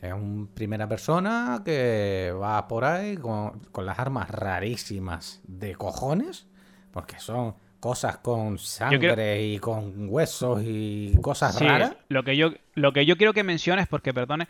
Es 0.00 0.12
un 0.12 0.46
primera 0.54 0.88
persona 0.88 1.62
que 1.64 2.32
va 2.40 2.68
por 2.68 2.84
ahí 2.84 3.16
con, 3.16 3.58
con 3.72 3.84
las 3.84 3.98
armas 3.98 4.30
rarísimas 4.30 5.40
de 5.42 5.74
cojones, 5.74 6.46
porque 6.92 7.18
son 7.18 7.56
cosas 7.80 8.18
con 8.18 8.58
sangre 8.58 9.42
y 9.46 9.58
con 9.58 10.08
huesos 10.08 10.62
y 10.64 11.14
cosas 11.20 11.56
Sí, 11.56 11.64
raras. 11.66 11.94
Lo 12.08 12.22
que 12.22 12.36
yo, 12.36 12.52
lo 12.74 12.92
que 12.92 13.06
yo 13.06 13.16
quiero 13.16 13.32
que 13.32 13.42
menciones, 13.42 13.86
porque 13.88 14.12
perdone, 14.14 14.46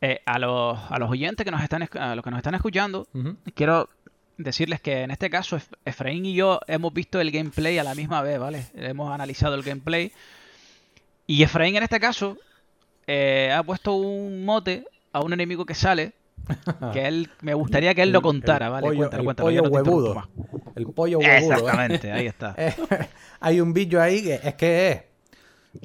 eh, 0.00 0.20
a, 0.26 0.38
los, 0.38 0.78
a 0.90 0.98
los 0.98 1.10
oyentes 1.10 1.44
que 1.44 1.50
nos 1.50 1.62
están, 1.62 1.88
a 1.98 2.14
los 2.14 2.22
que 2.24 2.30
nos 2.30 2.38
están 2.38 2.54
escuchando, 2.54 3.06
quiero 3.54 3.88
decirles 4.36 4.80
que 4.80 5.02
en 5.02 5.10
este 5.10 5.28
caso 5.30 5.56
Ef- 5.56 5.72
Efraín 5.84 6.24
y 6.26 6.34
yo 6.34 6.60
hemos 6.68 6.92
visto 6.92 7.20
el 7.20 7.32
gameplay 7.32 7.78
a 7.78 7.82
la 7.84 7.94
misma 7.96 8.22
vez, 8.22 8.38
¿vale? 8.38 8.66
Hemos 8.76 9.12
analizado 9.12 9.54
el 9.56 9.62
gameplay. 9.62 10.12
Y 11.26 11.42
Efraín 11.42 11.74
en 11.76 11.82
este 11.82 11.98
caso 11.98 12.36
eh, 13.06 13.52
ha 13.54 13.62
puesto 13.62 13.94
un 13.94 14.44
mote 14.44 14.84
a 15.12 15.20
un 15.20 15.32
enemigo 15.32 15.64
que 15.66 15.74
sale, 15.74 16.12
que 16.92 17.06
él 17.06 17.30
me 17.42 17.54
gustaría 17.54 17.94
que 17.94 18.02
él 18.02 18.10
lo 18.12 18.22
contara, 18.22 18.66
el 18.66 18.72
¿vale? 18.72 18.86
pollo- 18.88 18.98
Cuéntalo, 19.10 19.30
el 19.30 19.36
pollo 19.36 19.62
no 19.62 19.68
huevudo. 19.68 20.28
El 20.74 20.86
pollo 20.86 21.18
huevudo. 21.18 21.32
¿eh? 21.32 21.38
Exactamente, 21.58 22.12
ahí 22.12 22.26
está. 22.26 22.54
Hay 23.40 23.60
un 23.60 23.72
bicho 23.72 24.00
ahí 24.00 24.22
que 24.22 24.34
es 24.42 24.54
que 24.54 24.90
es. 24.90 25.02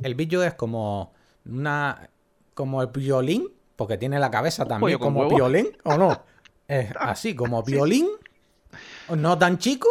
El 0.04 0.16
bicho 0.16 0.44
es 0.44 0.54
como 0.54 1.14
una. 1.46 2.10
como 2.54 2.82
el 2.82 2.88
violín, 2.88 3.48
porque 3.76 3.98
tiene 3.98 4.20
la 4.20 4.32
cabeza 4.32 4.66
también 4.66 4.98
como 5.00 5.22
huevo. 5.22 5.36
violín, 5.36 5.68
¿o 5.84 5.98
no? 5.98 6.24
Es 6.68 6.90
así, 6.98 7.36
como 7.36 7.62
violín, 7.62 8.08
no 9.16 9.38
tan 9.38 9.58
chico. 9.58 9.88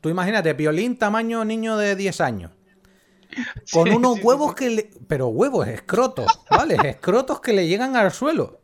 Tú 0.00 0.10
imagínate, 0.10 0.52
violín 0.52 0.98
tamaño 0.98 1.42
niño 1.44 1.76
de 1.78 1.96
10 1.96 2.20
años. 2.20 2.52
Con 3.72 3.88
Sí, 3.88 3.94
unos 3.94 4.16
sí, 4.16 4.20
huevos 4.22 4.54
que 4.54 4.70
le. 4.70 4.90
Pero 5.08 5.28
huevos, 5.28 5.66
escrotos, 5.66 6.26
¿vale? 6.50 6.76
Escrotos 6.90 7.40
que 7.40 7.52
le 7.54 7.66
llegan 7.66 7.96
al 7.96 8.12
suelo. 8.12 8.60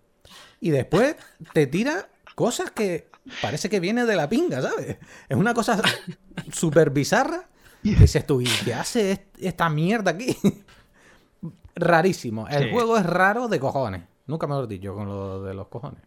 Y 0.63 0.71
después 0.71 1.17
te 1.53 1.67
tira 1.67 2.09
cosas 2.37 2.71
que 2.71 3.09
parece 3.41 3.69
que 3.69 3.81
viene 3.81 4.07
de 4.07 4.17
la 4.17 4.29
pinga, 4.29 4.63
¿sabes? 4.63 4.97
Es 5.29 5.37
una 5.37 5.53
cosa 5.55 5.83
súper 6.53 6.91
bizarra. 6.91 7.49
Y 7.83 7.95
dices 7.97 8.25
tú, 8.27 8.41
¿y 8.41 8.47
qué 8.65 8.73
hace 8.73 9.11
est- 9.13 9.37
esta 9.41 9.69
mierda 9.69 10.13
aquí? 10.13 10.37
Rarísimo. 11.75 12.47
El 12.49 12.65
Sí. 12.65 12.71
juego 12.71 12.97
es 12.97 13.05
raro 13.05 13.49
de 13.49 13.59
cojones. 13.59 14.03
Nunca 14.27 14.47
me 14.47 14.55
lo 14.55 14.65
he 14.65 14.67
dicho 14.69 14.95
con 14.95 15.09
lo 15.09 15.43
de 15.43 15.55
los 15.55 15.69
cojones. 15.69 16.01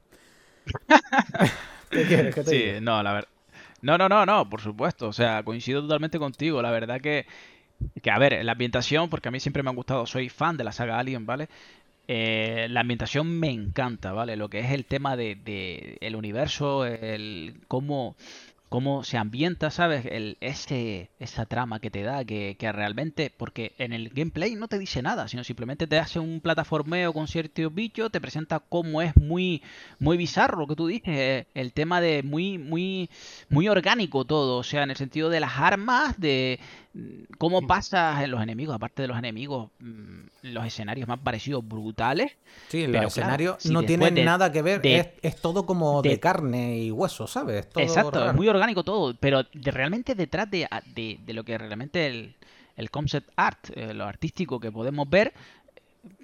¿Qué 1.89 2.05
quieres 2.05 2.33
que 2.33 2.43
te 2.43 2.49
Sí, 2.51 2.57
diga? 2.57 2.81
no, 2.81 3.03
la 3.03 3.13
verdad. 3.13 3.29
No, 3.81 3.97
no, 3.97 4.09
no, 4.09 4.25
no, 4.25 4.49
por 4.49 4.61
supuesto. 4.61 5.07
O 5.07 5.13
sea, 5.13 5.43
coincido 5.43 5.81
totalmente 5.81 6.19
contigo. 6.19 6.61
La 6.61 6.71
verdad 6.71 7.01
que 7.01 7.25
que 8.01 8.09
a 8.11 8.17
ver, 8.19 8.43
la 8.45 8.53
ambientación, 8.53 9.09
porque 9.09 9.27
a 9.27 9.31
mí 9.31 9.39
siempre 9.41 9.61
me 9.61 9.69
ha 9.69 9.73
gustado, 9.73 10.05
soy 10.05 10.29
fan 10.29 10.57
de 10.57 10.63
la 10.63 10.71
saga 10.71 10.97
Alien, 10.97 11.25
¿vale? 11.25 11.49
Eh, 12.07 12.67
la 12.69 12.81
ambientación 12.81 13.39
me 13.39 13.49
encanta, 13.49 14.13
¿vale? 14.13 14.35
Lo 14.35 14.49
que 14.49 14.59
es 14.59 14.71
el 14.71 14.85
tema 14.85 15.15
de, 15.17 15.97
el 16.01 16.15
universo, 16.15 16.85
el 16.85 17.61
cómo, 17.67 18.15
cómo 18.69 19.03
se 19.03 19.17
ambienta, 19.17 19.71
¿sabes? 19.71 20.05
El, 20.05 20.37
ese, 20.41 21.09
esa 21.19 21.45
trama 21.45 21.79
que 21.79 21.89
te 21.89 22.03
da, 22.03 22.25
que, 22.25 22.57
realmente, 22.73 23.31
porque 23.35 23.73
en 23.77 23.93
el 23.93 24.09
gameplay 24.09 24.55
no 24.55 24.67
te 24.67 24.77
dice 24.79 25.01
nada, 25.01 25.27
sino 25.27 25.43
simplemente 25.43 25.87
te 25.87 25.97
hace 25.97 26.19
un 26.19 26.41
plataformeo 26.41 27.13
con 27.13 27.27
ciertos 27.27 27.73
bichos, 27.73 28.11
te 28.11 28.21
presenta 28.21 28.59
cómo 28.59 29.01
es 29.01 29.15
muy, 29.15 29.63
muy 29.99 30.17
bizarro 30.17 30.59
lo 30.59 30.67
que 30.67 30.75
tú 30.75 30.87
dices, 30.87 31.17
eh, 31.17 31.47
el 31.53 31.73
tema 31.73 32.01
de 32.01 32.21
muy, 32.21 32.57
muy, 32.57 33.09
muy 33.49 33.69
orgánico 33.69 34.25
todo, 34.25 34.57
o 34.57 34.63
sea, 34.63 34.83
en 34.83 34.91
el 34.91 34.97
sentido 34.97 35.29
de 35.29 35.39
las 35.39 35.57
armas, 35.57 36.19
de 36.19 36.59
cómo 37.37 37.65
pasas 37.67 38.23
en 38.23 38.31
los 38.31 38.41
enemigos, 38.41 38.75
aparte 38.75 39.01
de 39.01 39.07
los 39.07 39.17
enemigos, 39.17 39.69
mm, 39.79 40.19
los 40.43 40.65
escenarios 40.65 41.07
más 41.07 41.19
parecidos 41.19 41.67
brutales. 41.67 42.31
Sí, 42.69 42.83
los 42.83 42.91
claro, 42.91 43.07
escenarios 43.07 43.55
si 43.59 43.73
no 43.73 43.83
tienen 43.83 44.15
de- 44.15 44.23
nada 44.23 44.51
que 44.51 44.61
ver, 44.61 44.81
de- 44.81 44.99
es, 44.99 45.07
es 45.21 45.35
todo 45.41 45.65
como 45.65 46.01
de, 46.01 46.09
de- 46.11 46.19
carne 46.19 46.77
y 46.79 46.91
hueso, 46.91 47.27
¿sabes? 47.27 47.69
Todo 47.69 47.83
Exacto, 47.83 48.11
raro. 48.19 48.31
es 48.31 48.35
muy 48.35 48.47
orgánico 48.47 48.83
todo, 48.83 49.13
pero 49.19 49.43
de- 49.53 49.71
realmente 49.71 50.15
detrás 50.15 50.49
de, 50.49 50.67
lo 51.27 51.43
que 51.43 51.57
realmente 51.57 52.07
el, 52.07 52.33
el 52.77 52.89
concept 52.91 53.29
art, 53.35 53.69
eh, 53.75 53.93
lo 53.93 54.05
artístico 54.05 54.59
que 54.59 54.71
podemos 54.71 55.09
ver, 55.09 55.33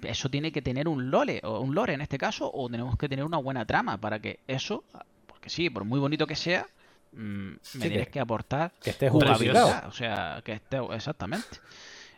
eso 0.02 0.28
tiene 0.30 0.52
que 0.52 0.62
tener 0.62 0.88
un 0.88 1.10
lore, 1.10 1.40
o 1.44 1.60
un 1.60 1.74
lore 1.74 1.94
en 1.94 2.00
este 2.00 2.16
caso, 2.18 2.50
o 2.52 2.68
tenemos 2.68 2.96
que 2.96 3.08
tener 3.08 3.24
una 3.24 3.38
buena 3.38 3.64
trama 3.66 3.98
para 3.98 4.20
que 4.20 4.38
eso, 4.46 4.84
porque 5.26 5.50
sí, 5.50 5.68
por 5.70 5.84
muy 5.84 5.98
bonito 6.00 6.26
que 6.26 6.36
sea, 6.36 6.62
mm, 6.62 6.81
me 7.12 7.58
que- 7.72 7.88
tienes 7.88 8.08
que 8.08 8.20
aportar 8.20 8.72
que 8.82 8.90
esté 8.90 9.08
jugabilidad, 9.08 9.62
justificado. 9.62 9.88
o 9.88 9.92
sea, 9.92 10.42
que 10.44 10.52
esté 10.52 10.78
exactamente. 10.94 11.46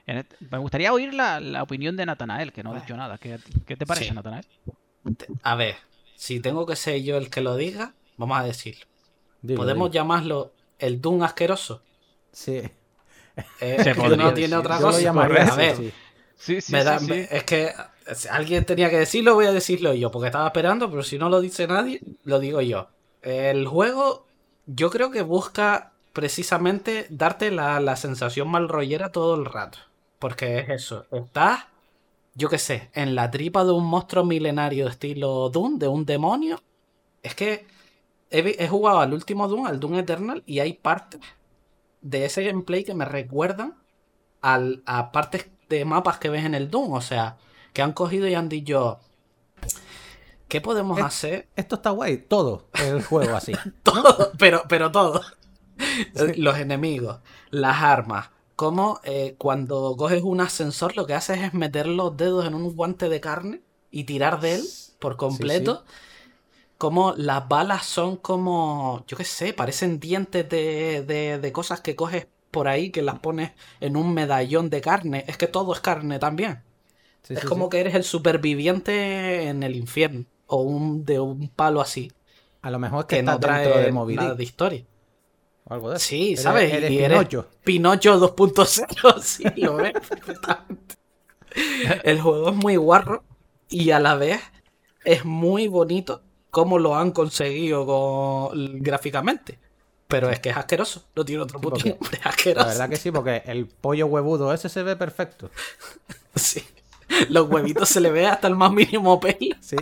En 0.07 0.18
este- 0.18 0.37
me 0.50 0.59
gustaría 0.59 0.92
oír 0.92 1.14
la, 1.14 1.40
la 1.40 1.62
opinión 1.62 1.96
de 1.96 2.07
Natanael, 2.07 2.52
que 2.52 2.62
no 2.62 2.72
ha 2.72 2.80
dicho 2.80 2.96
nada. 2.96 3.18
¿Qué, 3.18 3.38
qué 3.66 3.76
te 3.76 3.87
parece, 3.87 4.09
Sí. 4.09 4.14
Natanael? 4.14 4.44
A 5.42 5.54
ver, 5.57 5.76
si 6.14 6.40
tengo 6.40 6.66
que 6.66 6.76
ser 6.76 7.02
yo 7.02 7.16
el 7.16 7.30
que 7.30 7.40
lo 7.40 7.57
diga, 7.57 7.94
vamos 8.16 8.38
a 8.38 8.42
decirlo. 8.44 8.85
Dilo, 9.42 9.59
Podemos 9.59 9.90
dilo. 9.90 10.02
llamarlo 10.02 10.52
el 10.78 11.00
Doom 11.00 11.22
asqueroso. 11.22 11.83
Sí. 12.33 12.62
Eh, 13.61 13.76
Se 13.83 13.94
podría 13.94 14.16
no 14.24 14.35
tiene 14.35 14.57
otra 14.57 14.76
Yo 14.76 14.83
lo 14.83 14.87
cosa. 14.88 15.00
llamaría 15.00 15.42
A 15.44 15.57
ver, 15.57 15.76
sí. 15.76 15.92
Sí, 16.37 16.61
sí, 16.61 16.72
me 16.72 16.85
da- 16.85 16.98
sí, 16.98 17.07
sí. 17.07 17.11
me- 17.12 17.28
es 17.30 17.44
que 17.44 17.72
si 18.14 18.28
alguien 18.28 18.64
tenía 18.64 18.90
que 18.90 18.98
decirlo, 18.98 19.35
voy 19.35 19.46
a 19.46 19.52
decirlo 19.52 19.94
yo, 19.94 20.11
porque 20.11 20.26
estaba 20.26 20.46
esperando, 20.46 20.90
pero 20.90 21.02
si 21.02 21.18
no 21.18 21.28
lo 21.28 21.40
dice 21.40 21.66
nadie, 21.66 22.00
lo 22.24 22.38
digo 22.38 22.61
yo. 22.61 22.88
El 23.22 23.66
juego, 23.66 24.23
yo 24.66 24.90
creo 24.90 25.11
que 25.11 25.22
busca 25.22 25.92
precisamente 26.12 27.07
darte 27.11 27.50
la, 27.50 27.81
la 27.81 27.96
sensación 27.96 28.48
mal 28.48 28.68
rollera 28.68 29.12
todo 29.12 29.35
el 29.35 29.44
rato. 29.46 29.79
Porque 30.18 30.59
es 30.61 30.68
eso, 30.68 31.07
estás, 31.12 31.66
yo 32.35 32.48
qué 32.50 32.59
sé, 32.59 32.90
en 32.94 33.14
la 33.14 33.31
tripa 33.31 33.64
de 33.64 33.72
un 33.72 33.87
monstruo 33.87 34.24
milenario 34.24 34.88
estilo 34.88 35.50
Doom, 35.50 35.79
de 35.79 35.88
un 35.88 36.07
demonio. 36.07 36.62
Es 37.22 37.35
que 37.35 37.66
he, 38.31 38.57
he 38.64 38.68
jugado 38.68 39.00
al 39.00 39.14
último 39.14 39.48
Doom, 39.48 39.66
al 39.66 39.81
Doom 39.81 39.96
Eternal, 39.96 40.42
y 40.46 40.61
hay 40.61 40.74
partes 40.74 41.20
de 42.03 42.24
ese 42.24 42.44
gameplay 42.44 42.85
que 42.85 42.94
me 42.94 43.05
recuerdan 43.05 43.74
al- 44.42 44.83
a 44.87 45.12
partes 45.12 45.48
de 45.68 45.85
mapas 45.85 46.18
que 46.18 46.29
ves 46.31 46.44
en 46.44 46.55
el 46.55 46.70
Doom. 46.70 46.92
O 46.92 47.00
sea, 47.00 47.38
que 47.72 47.83
han 47.83 47.92
cogido 47.92 48.29
y 48.29 48.35
han 48.35 48.48
dicho, 48.48 49.00
¿qué 50.54 50.60
podemos 50.60 50.98
Es- 50.98 51.04
hacer? 51.04 51.48
Esto 51.56 51.76
está 51.76 51.90
guay, 51.90 52.18
todo 52.18 52.68
el 52.74 53.02
juego 53.02 53.36
así. 53.36 53.52
Todo, 53.82 54.32
pero, 54.38 54.62
pero 54.68 54.90
todo. 54.90 55.20
Los 56.36 56.58
enemigos, 56.58 57.18
las 57.50 57.82
armas. 57.82 58.30
Como 58.56 59.00
eh, 59.02 59.34
cuando 59.36 59.96
coges 59.96 60.22
un 60.22 60.40
ascensor 60.40 60.96
lo 60.96 61.06
que 61.06 61.14
haces 61.14 61.40
es 61.42 61.54
meter 61.54 61.86
los 61.88 62.16
dedos 62.16 62.46
en 62.46 62.54
un 62.54 62.74
guante 62.76 63.08
de 63.08 63.20
carne 63.20 63.62
y 63.90 64.04
tirar 64.04 64.40
de 64.40 64.54
él 64.56 64.64
por 65.00 65.16
completo. 65.16 65.84
Como 66.78 67.14
las 67.16 67.48
balas 67.48 67.86
son 67.86 68.16
como, 68.16 69.04
yo 69.06 69.16
qué 69.16 69.24
sé, 69.24 69.52
parecen 69.52 70.00
dientes 70.00 70.48
de, 70.48 71.02
de, 71.06 71.38
de 71.38 71.52
cosas 71.52 71.80
que 71.80 71.96
coges 71.96 72.26
por 72.50 72.68
ahí 72.68 72.90
que 72.90 73.02
las 73.02 73.18
pones 73.20 73.52
en 73.80 73.96
un 73.96 74.12
medallón 74.14 74.70
de 74.70 74.80
carne. 74.80 75.24
Es 75.26 75.36
que 75.36 75.46
todo 75.46 75.72
es 75.72 75.80
carne 75.80 76.18
también. 76.18 76.62
Sí, 77.22 77.34
es 77.34 77.44
como 77.44 77.68
que 77.70 77.80
eres 77.80 77.94
el 77.94 78.04
superviviente 78.04 79.48
en 79.48 79.62
el 79.62 79.76
infierno. 79.76 80.26
O 80.46 80.62
un, 80.62 81.04
de 81.04 81.18
un 81.20 81.48
palo 81.48 81.80
así. 81.80 82.11
A 82.62 82.70
lo 82.70 82.78
mejor 82.78 83.00
es 83.00 83.04
que, 83.07 83.16
Que 83.16 83.20
está 83.20 83.33
no 83.33 83.38
dentro 83.38 83.48
trae 83.72 83.83
de 83.85 83.92
Moby 83.92 84.14
nada 84.16 84.35
de 84.35 84.42
historia. 84.44 84.85
o 85.64 85.74
algo 85.74 85.90
de 85.90 85.96
eso. 85.96 86.07
Sí, 86.07 86.37
¿sabes? 86.37 86.72
Eres 86.72 86.90
y 86.90 86.98
eres 86.98 87.18
Pinocho. 87.18 87.48
Pinocho 87.64 88.35
2.0, 88.37 89.18
sí, 89.22 89.44
lo 89.57 89.76
ves 89.76 89.92
perfectamente. 90.09 90.94
El 92.02 92.20
juego 92.20 92.50
es 92.50 92.57
muy 92.57 92.76
guarro 92.76 93.22
y 93.68 93.90
a 93.90 94.00
la 94.00 94.14
vez 94.16 94.40
es 95.04 95.24
muy 95.24 95.68
bonito 95.68 96.22
cómo 96.50 96.78
lo 96.78 96.96
han 96.96 97.11
conseguido 97.12 97.87
con- 97.87 98.83
gráficamente. 98.83 99.59
Pero 100.09 100.30
es 100.30 100.38
que 100.40 100.50
es 100.50 100.57
asqueroso, 100.57 101.04
no 101.16 101.24
tiene 101.24 101.42
otro 101.42 101.59
Sí, 101.59 101.62
puto 101.62 101.76
nombre, 101.76 101.98
es 102.12 102.24
La 102.24 102.30
asqueroso. 102.30 102.66
verdad 102.68 102.88
que 102.90 102.96
sí, 102.96 103.11
porque 103.11 103.42
el 103.46 103.66
pollo 103.66 104.07
huevudo 104.07 104.52
ese 104.52 104.68
se 104.68 104.83
ve 104.83 104.96
perfecto. 104.96 105.50
Sí. 106.35 106.64
Los 107.28 107.48
huevitos 107.48 107.88
se 107.88 108.00
le 108.00 108.11
ve 108.11 108.26
hasta 108.26 108.48
el 108.48 108.57
más 108.57 108.72
mínimo 108.72 109.20
pelo. 109.20 109.57
Sí. 109.61 109.76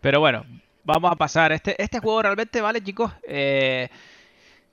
Pero 0.00 0.20
bueno, 0.20 0.44
vamos 0.84 1.10
a 1.12 1.16
pasar. 1.16 1.52
Este, 1.52 1.80
este 1.82 1.98
juego 2.00 2.22
realmente, 2.22 2.60
¿vale, 2.60 2.82
chicos? 2.82 3.12
Eh, 3.26 3.88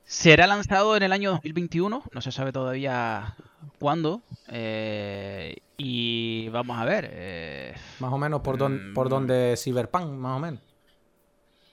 será 0.04 0.46
lanzado 0.48 0.96
en 0.96 1.04
el 1.04 1.12
año 1.12 1.32
2021. 1.32 2.04
No 2.12 2.22
se 2.22 2.32
sabe 2.32 2.52
todavía 2.52 3.36
cuándo. 3.80 4.22
eh, 4.50 5.58
y 5.78 6.48
vamos 6.50 6.78
a 6.80 6.86
ver. 6.86 7.10
eh, 7.12 7.74
Más 8.00 8.14
o 8.14 8.18
menos 8.18 8.42
por, 8.42 8.58
don, 8.58 8.92
por 8.94 9.08
Mm. 9.08 9.10
donde 9.10 9.56
Cyberpunk, 9.58 10.12
más 10.12 10.38
o 10.38 10.40
menos. 10.40 10.62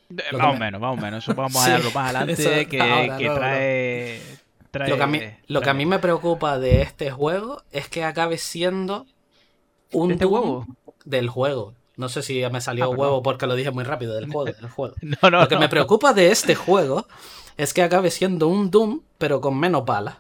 de- 0.09 0.25
más 0.37 0.47
o 0.49 0.53
me- 0.55 0.59
menos, 0.59 0.81
más 0.81 0.93
o 0.93 1.01
menos. 1.01 1.23
Eso 1.25 1.35
vamos 1.35 1.53
Sí, 1.65 1.71
a 1.71 1.75
verlo 1.75 1.91
más 1.93 2.05
adelante. 2.15 2.33
eso 2.33 2.69
que, 2.69 2.81
ahora, 2.81 3.17
que 3.19 3.25
no, 3.27 3.33
no. 3.33 3.39
trae, 3.39 4.23
trae- 4.73 4.89
Lo 4.89 4.97
que, 4.97 5.03
a 5.03 5.07
mí, 5.07 5.21
lo 5.47 5.61
que 5.61 5.69
a 5.71 5.73
trae- 5.73 5.77
mí 5.77 5.87
me 5.87 5.99
preocupa 6.01 6.59
de 6.59 6.83
este 6.83 7.11
juego 7.11 7.63
es 7.71 7.89
que 7.89 8.03
acabe 8.05 8.39
siendo 8.39 9.07
un 9.93 10.09
¿De 10.09 10.15
este 10.15 10.25
Doom 10.25 10.35
huevo? 10.35 10.67
del 11.05 11.29
juego. 11.29 11.75
No 11.97 12.09
sé 12.09 12.23
si 12.23 12.43
me 12.51 12.61
salió 12.61 12.85
Ah, 12.85 12.89
perdón. 12.89 13.01
huevo 13.01 13.23
porque 13.23 13.47
lo 13.47 13.55
dije 13.55 13.71
muy 13.71 13.85
rápido 13.85 14.15
del 14.15 14.27
juego. 14.33 14.45
Del 14.45 14.71
juego. 14.71 14.95
No, 15.03 15.31
no, 15.31 15.41
Lo 15.41 15.49
que 15.49 15.55
no. 15.57 15.61
me 15.61 15.69
preocupa 15.69 16.13
de 16.13 16.31
este 16.31 16.55
juego 16.55 17.07
es 17.57 17.75
que 17.75 17.83
acabe 17.83 18.11
siendo 18.11 18.49
un 18.49 18.71
Doom, 18.71 19.03
pero 19.19 19.41
con 19.41 19.59
menos 19.59 19.85
balas. 19.85 20.17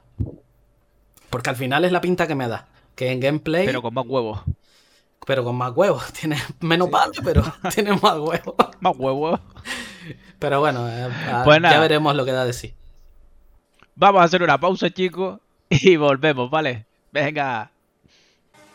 Porque 1.30 1.50
al 1.50 1.56
final 1.56 1.84
es 1.84 1.92
la 1.92 2.00
pinta 2.00 2.26
que 2.26 2.34
me 2.34 2.46
da. 2.48 2.68
Que 2.94 3.10
en 3.10 3.20
gameplay, 3.20 3.64
Pero 3.66 3.80
pero, 3.80 3.82
con 3.82 3.94
más 3.94 4.04
huevos. 4.06 4.40
con 5.44 5.56
más 5.56 5.72
huevos. 5.74 6.12
Tiene 6.12 6.36
menos 6.60 6.90
balas, 6.90 7.16
pero 7.24 7.42
tiene 7.74 7.92
más 7.92 8.18
huevos. 8.18 8.54
Más 8.80 8.94
huevos. 8.96 9.40
Pero 10.38 10.60
bueno, 10.60 10.86
eh, 10.88 11.08
ah, 11.28 11.42
Pues 11.44 11.60
ya 11.62 11.80
veremos 11.80 12.14
lo 12.14 12.24
que 12.24 12.32
da 12.32 12.44
de 12.44 12.52
sí. 12.52 12.74
Vamos 13.94 14.20
a 14.20 14.24
hacer 14.24 14.42
una 14.42 14.58
pausa, 14.60 14.90
chicos. 14.90 15.38
Y 15.70 15.96
volvemos, 15.96 16.50
¿vale? 16.50 16.84
Venga. 17.12 17.71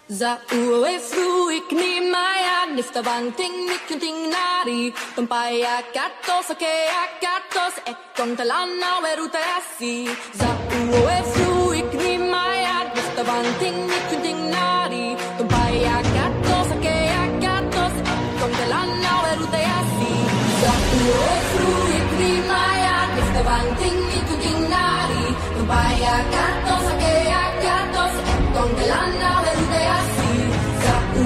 Za 0.09 0.39
UEFU 0.53 1.51
ik 1.51 1.71
ni 1.71 1.77
neem 1.77 2.09
mij 2.09 2.41
aan, 2.57 2.75
nifta 2.75 3.01
banting 3.01 3.55
mikunting 3.67 4.17
nari. 4.31 4.93
Tumpaya 5.15 5.81
katos, 5.91 6.49
okea 6.49 7.03
katos, 7.19 7.75
ek 7.83 7.97
kontalana 8.15 9.01
werutayasi. 9.03 10.07
Za 10.39 10.49
UEFU 10.95 11.71
ik 11.71 11.93
neem 11.93 12.29
mij 12.29 12.63
aan, 12.63 12.87
nifta 12.95 13.23
banting 13.23 13.77
mikunting 13.91 14.49
nari. 14.49 15.15
Tumpaya 15.37 15.97
katos, 16.15 16.67
okea 16.75 17.23
katos, 17.43 17.95
ek 18.13 18.21
kontalana 18.39 19.13
werutayasi. 19.25 20.13
Za 20.61 20.73
UEFU 21.03 21.67
ik 21.99 22.09
neem 22.19 22.45
mij 22.51 22.81
aan, 22.95 23.09
nifta 23.15 23.41
banting 23.49 23.97
mikunting 24.11 24.61
nari. 24.73 25.25
Tumpaya 25.55 26.15
katos, 26.33 26.85
okea 26.93 27.43
katos, 27.63 28.13
ek 28.33 28.43
kontalana 28.55 29.36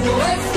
What's 0.04 0.51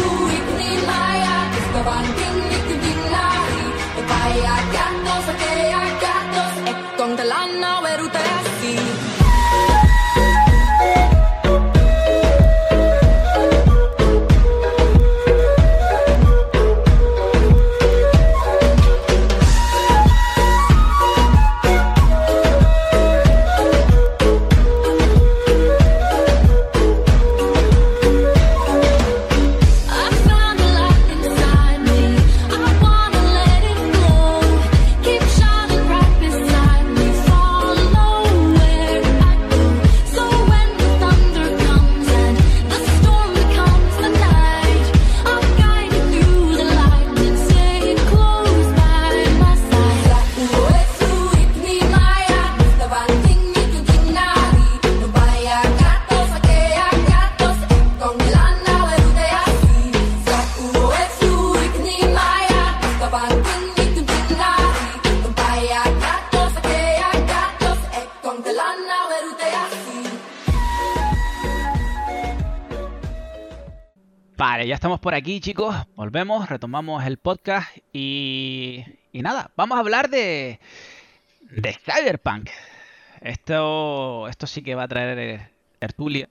por 75.04 75.14
aquí, 75.14 75.38
chicos. 75.38 75.76
Volvemos, 75.96 76.48
retomamos 76.48 77.04
el 77.04 77.18
podcast 77.18 77.76
y, 77.92 78.82
y 79.12 79.20
nada, 79.20 79.50
vamos 79.54 79.76
a 79.76 79.80
hablar 79.80 80.08
de, 80.08 80.58
de 81.42 81.72
Cyberpunk. 81.74 82.48
Esto, 83.20 84.26
esto 84.28 84.46
sí 84.46 84.62
que 84.62 84.74
va 84.74 84.84
a 84.84 84.88
traer 84.88 85.18
eh, 85.18 85.50
tertulia, 85.78 86.30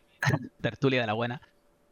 tertulia 0.61 1.01
de 1.01 1.05
la 1.05 1.13
buena. 1.13 1.39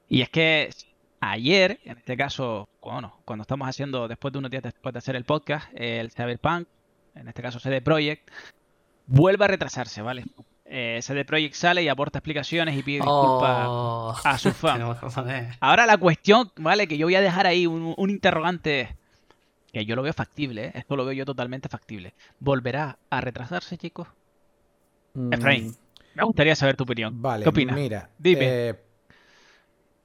Y 0.09 0.23
es 0.23 0.29
que 0.29 0.71
ayer, 1.19 1.79
en 1.83 1.99
este 1.99 2.17
caso, 2.17 2.67
bueno, 2.81 3.15
cuando 3.25 3.43
estamos 3.43 3.69
haciendo, 3.69 4.07
después 4.07 4.31
de 4.31 4.39
unos 4.39 4.49
días 4.49 4.63
después 4.63 4.91
de 4.91 4.97
hacer 4.97 5.15
el 5.15 5.23
podcast, 5.23 5.69
el 5.75 6.09
Cyberpunk, 6.09 6.67
en 7.13 7.27
este 7.27 7.43
caso 7.43 7.59
CD 7.59 7.81
Projekt, 7.81 8.27
vuelve 9.05 9.45
a 9.45 9.49
retrasarse, 9.49 10.01
¿vale? 10.01 10.25
Eh, 10.73 10.99
CD 11.01 11.25
Projekt 11.25 11.53
sale 11.55 11.83
y 11.83 11.89
aporta 11.89 12.19
explicaciones 12.19 12.77
y 12.77 12.81
pide 12.81 13.01
disculpas 13.01 13.67
Oh, 13.69 14.15
a 14.23 14.37
sus 14.37 14.53
fans. 14.57 14.83
poner- 15.13 15.57
Ahora 15.59 15.85
la 15.85 15.97
cuestión, 15.97 16.49
¿vale? 16.55 16.87
Que 16.87 16.97
yo 16.97 17.07
voy 17.07 17.15
a 17.15 17.21
dejar 17.21 17.45
ahí 17.45 17.67
un, 17.67 17.93
un 17.97 18.09
interrogante 18.09 18.95
que 19.73 19.85
yo 19.85 19.95
lo 19.95 20.01
veo 20.01 20.13
factible, 20.13 20.67
¿eh? 20.67 20.71
Esto 20.75 20.95
lo 20.95 21.03
veo 21.05 21.13
yo 21.13 21.25
totalmente 21.25 21.67
factible. 21.69 22.13
¿Volverá 22.39 22.97
a 23.09 23.19
retrasarse, 23.21 23.77
chicos? 23.77 24.07
Mm, 25.13 25.33
Efraín, 25.33 25.75
me 26.15 26.23
gustaría 26.23 26.55
saber 26.55 26.77
tu 26.77 26.83
opinión. 26.83 27.21
Vale, 27.21 27.43
¿Qué 27.43 27.49
opinas? 27.49 27.75
mira. 27.75 28.09
Dime. 28.17 28.45
eh, 28.45 28.75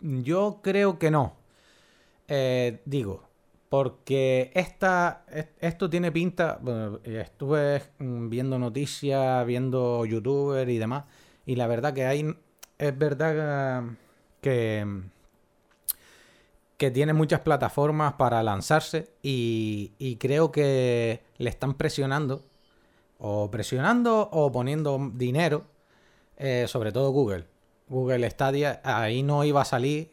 yo 0.01 0.61
creo 0.63 0.99
que 0.99 1.11
no. 1.11 1.37
Eh, 2.29 2.81
digo, 2.85 3.26
porque 3.69 4.51
esta, 4.55 5.25
es- 5.31 5.49
esto 5.61 5.91
tiene 5.91 6.13
pinta. 6.13 6.61
estuve 7.05 7.83
mm, 7.99 8.29
viendo 8.29 8.59
noticias, 8.59 9.47
viendo 9.47 10.05
youtuber 10.07 10.69
y 10.69 10.79
demás. 10.79 11.05
Y 11.47 11.57
la 11.57 11.67
verdad 11.67 11.93
que 11.95 12.07
hay. 12.07 12.37
Es 12.79 12.97
verdad 12.99 13.85
que. 14.41 14.87
que 16.77 16.91
tiene 16.91 17.13
muchas 17.13 17.41
plataformas 17.41 18.15
para 18.15 18.43
lanzarse. 18.43 19.11
Y, 19.23 19.93
y 19.99 20.17
creo 20.17 20.53
que 20.53 21.23
le 21.39 21.51
están 21.51 21.75
presionando. 21.75 22.43
O 23.19 23.51
presionando 23.51 24.29
o 24.31 24.53
poniendo 24.53 25.11
dinero 25.15 25.65
eh, 26.37 26.67
sobre 26.69 26.93
todo 26.93 27.11
Google. 27.11 27.47
Google 27.89 28.29
Stadia, 28.31 28.81
ahí 28.85 29.23
no 29.23 29.43
iba 29.45 29.63
a 29.63 29.65
salir. 29.65 30.11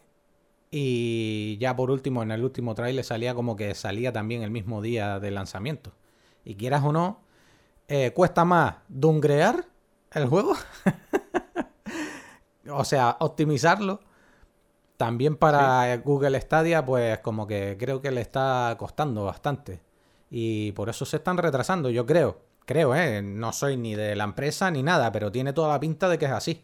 Y 0.75 1.59
ya 1.59 1.75
por 1.75 1.91
último, 1.91 2.23
en 2.23 2.31
el 2.31 2.43
último 2.43 2.73
trailer 2.73 3.05
salía 3.05 3.35
como 3.35 3.55
que 3.55 3.75
salía 3.75 4.11
también 4.11 4.41
el 4.41 4.49
mismo 4.49 4.81
día 4.81 5.19
del 5.19 5.35
lanzamiento. 5.35 5.91
Y 6.43 6.55
quieras 6.55 6.83
o 6.83 6.91
no, 6.91 7.19
eh, 7.87 8.11
cuesta 8.15 8.43
más 8.43 8.77
dungrear 8.87 9.67
el 10.13 10.25
juego. 10.25 10.55
o 12.71 12.83
sea, 12.85 13.17
optimizarlo. 13.19 13.99
También 14.97 15.35
para 15.35 15.95
Google 15.97 16.41
Stadia, 16.41 16.83
pues 16.83 17.19
como 17.19 17.45
que 17.45 17.77
creo 17.79 18.01
que 18.01 18.09
le 18.09 18.21
está 18.21 18.75
costando 18.79 19.25
bastante. 19.25 19.79
Y 20.31 20.71
por 20.71 20.89
eso 20.89 21.05
se 21.05 21.17
están 21.17 21.37
retrasando, 21.37 21.91
yo 21.91 22.07
creo. 22.07 22.39
Creo, 22.65 22.95
¿eh? 22.95 23.21
No 23.21 23.53
soy 23.53 23.77
ni 23.77 23.93
de 23.93 24.15
la 24.15 24.23
empresa 24.23 24.71
ni 24.71 24.81
nada, 24.81 25.11
pero 25.11 25.31
tiene 25.31 25.53
toda 25.53 25.67
la 25.67 25.79
pinta 25.79 26.09
de 26.09 26.17
que 26.17 26.25
es 26.25 26.31
así. 26.31 26.63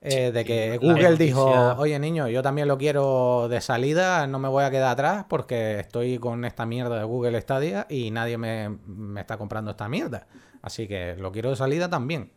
Eh, 0.00 0.30
de 0.30 0.44
que 0.44 0.78
Google 0.78 1.16
dijo, 1.16 1.74
oye 1.76 1.98
niño, 1.98 2.28
yo 2.28 2.40
también 2.40 2.68
lo 2.68 2.78
quiero 2.78 3.48
de 3.48 3.60
salida, 3.60 4.28
no 4.28 4.38
me 4.38 4.46
voy 4.48 4.62
a 4.64 4.70
quedar 4.70 4.92
atrás 4.92 5.24
porque 5.28 5.80
estoy 5.80 6.18
con 6.18 6.44
esta 6.44 6.66
mierda 6.66 6.98
de 6.98 7.04
Google 7.04 7.40
Stadia 7.40 7.84
y 7.88 8.12
nadie 8.12 8.38
me, 8.38 8.68
me 8.86 9.20
está 9.20 9.36
comprando 9.36 9.72
esta 9.72 9.88
mierda. 9.88 10.28
Así 10.62 10.86
que 10.86 11.16
lo 11.16 11.32
quiero 11.32 11.50
de 11.50 11.56
salida 11.56 11.90
también. 11.90 12.30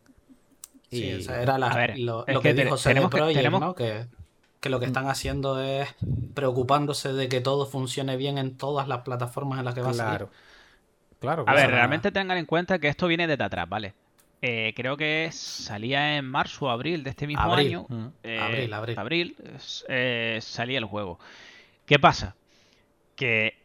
Sí, 0.89 1.03
Y- 1.05 1.13
o 1.19 1.21
sea, 1.21 1.41
era 1.41 1.57
la- 1.59 1.67
A 1.67 1.77
ver, 1.77 1.99
lo, 1.99 2.25
que 2.25 2.39
que, 2.41 2.53
dijo 2.55 2.77
CD 2.77 2.89
tenemos 2.95 3.11
que- 3.11 3.17
Projekt, 3.17 3.37
tenemos- 3.37 3.61
¿no? 3.61 3.75
Que, 3.75 4.07
que 4.59 4.69
lo 4.69 4.79
que 4.79 4.87
Mm. 4.87 4.89
están 4.89 5.07
haciendo 5.07 5.61
es 5.61 5.87
preocupándose 6.33 7.13
de 7.13 7.29
que 7.29 7.41
todo 7.41 7.65
funcione 7.67 8.17
bien 8.17 8.37
en 8.39 8.57
todas 8.57 8.87
las 8.87 9.01
plataformas 9.01 9.59
en 9.59 9.65
las 9.65 9.75
que 9.75 9.81
va 9.81 9.91
a 9.91 9.93
salir. 9.93 10.17
Claro. 10.17 10.29
Claro, 11.19 11.43
A 11.47 11.53
ver, 11.53 11.69
realmente 11.69 12.11
tengan 12.11 12.39
en 12.39 12.47
cuenta 12.47 12.79
que 12.79 12.87
esto 12.87 13.05
viene 13.05 13.27
de 13.27 13.43
atrás, 13.43 13.69
¿vale? 13.69 13.93
Eh, 14.43 14.73
creo 14.75 14.97
que 14.97 15.29
salía 15.31 16.17
en 16.17 16.25
marzo 16.25 16.65
o 16.65 16.69
abril 16.69 17.03
de 17.03 17.11
este 17.11 17.27
mismo 17.27 17.43
Abril. 17.43 17.67
año. 17.67 17.85
Mm. 17.89 18.07
eh, 18.23 18.39
Abril, 18.39 18.73
abril. 18.97 19.35
es- 19.55 19.85
eh, 19.87 20.39
salía 20.41 20.79
el 20.79 20.85
juego. 20.85 21.19
¿Qué 21.85 21.99
pasa? 21.99 22.35
Que 23.15 23.55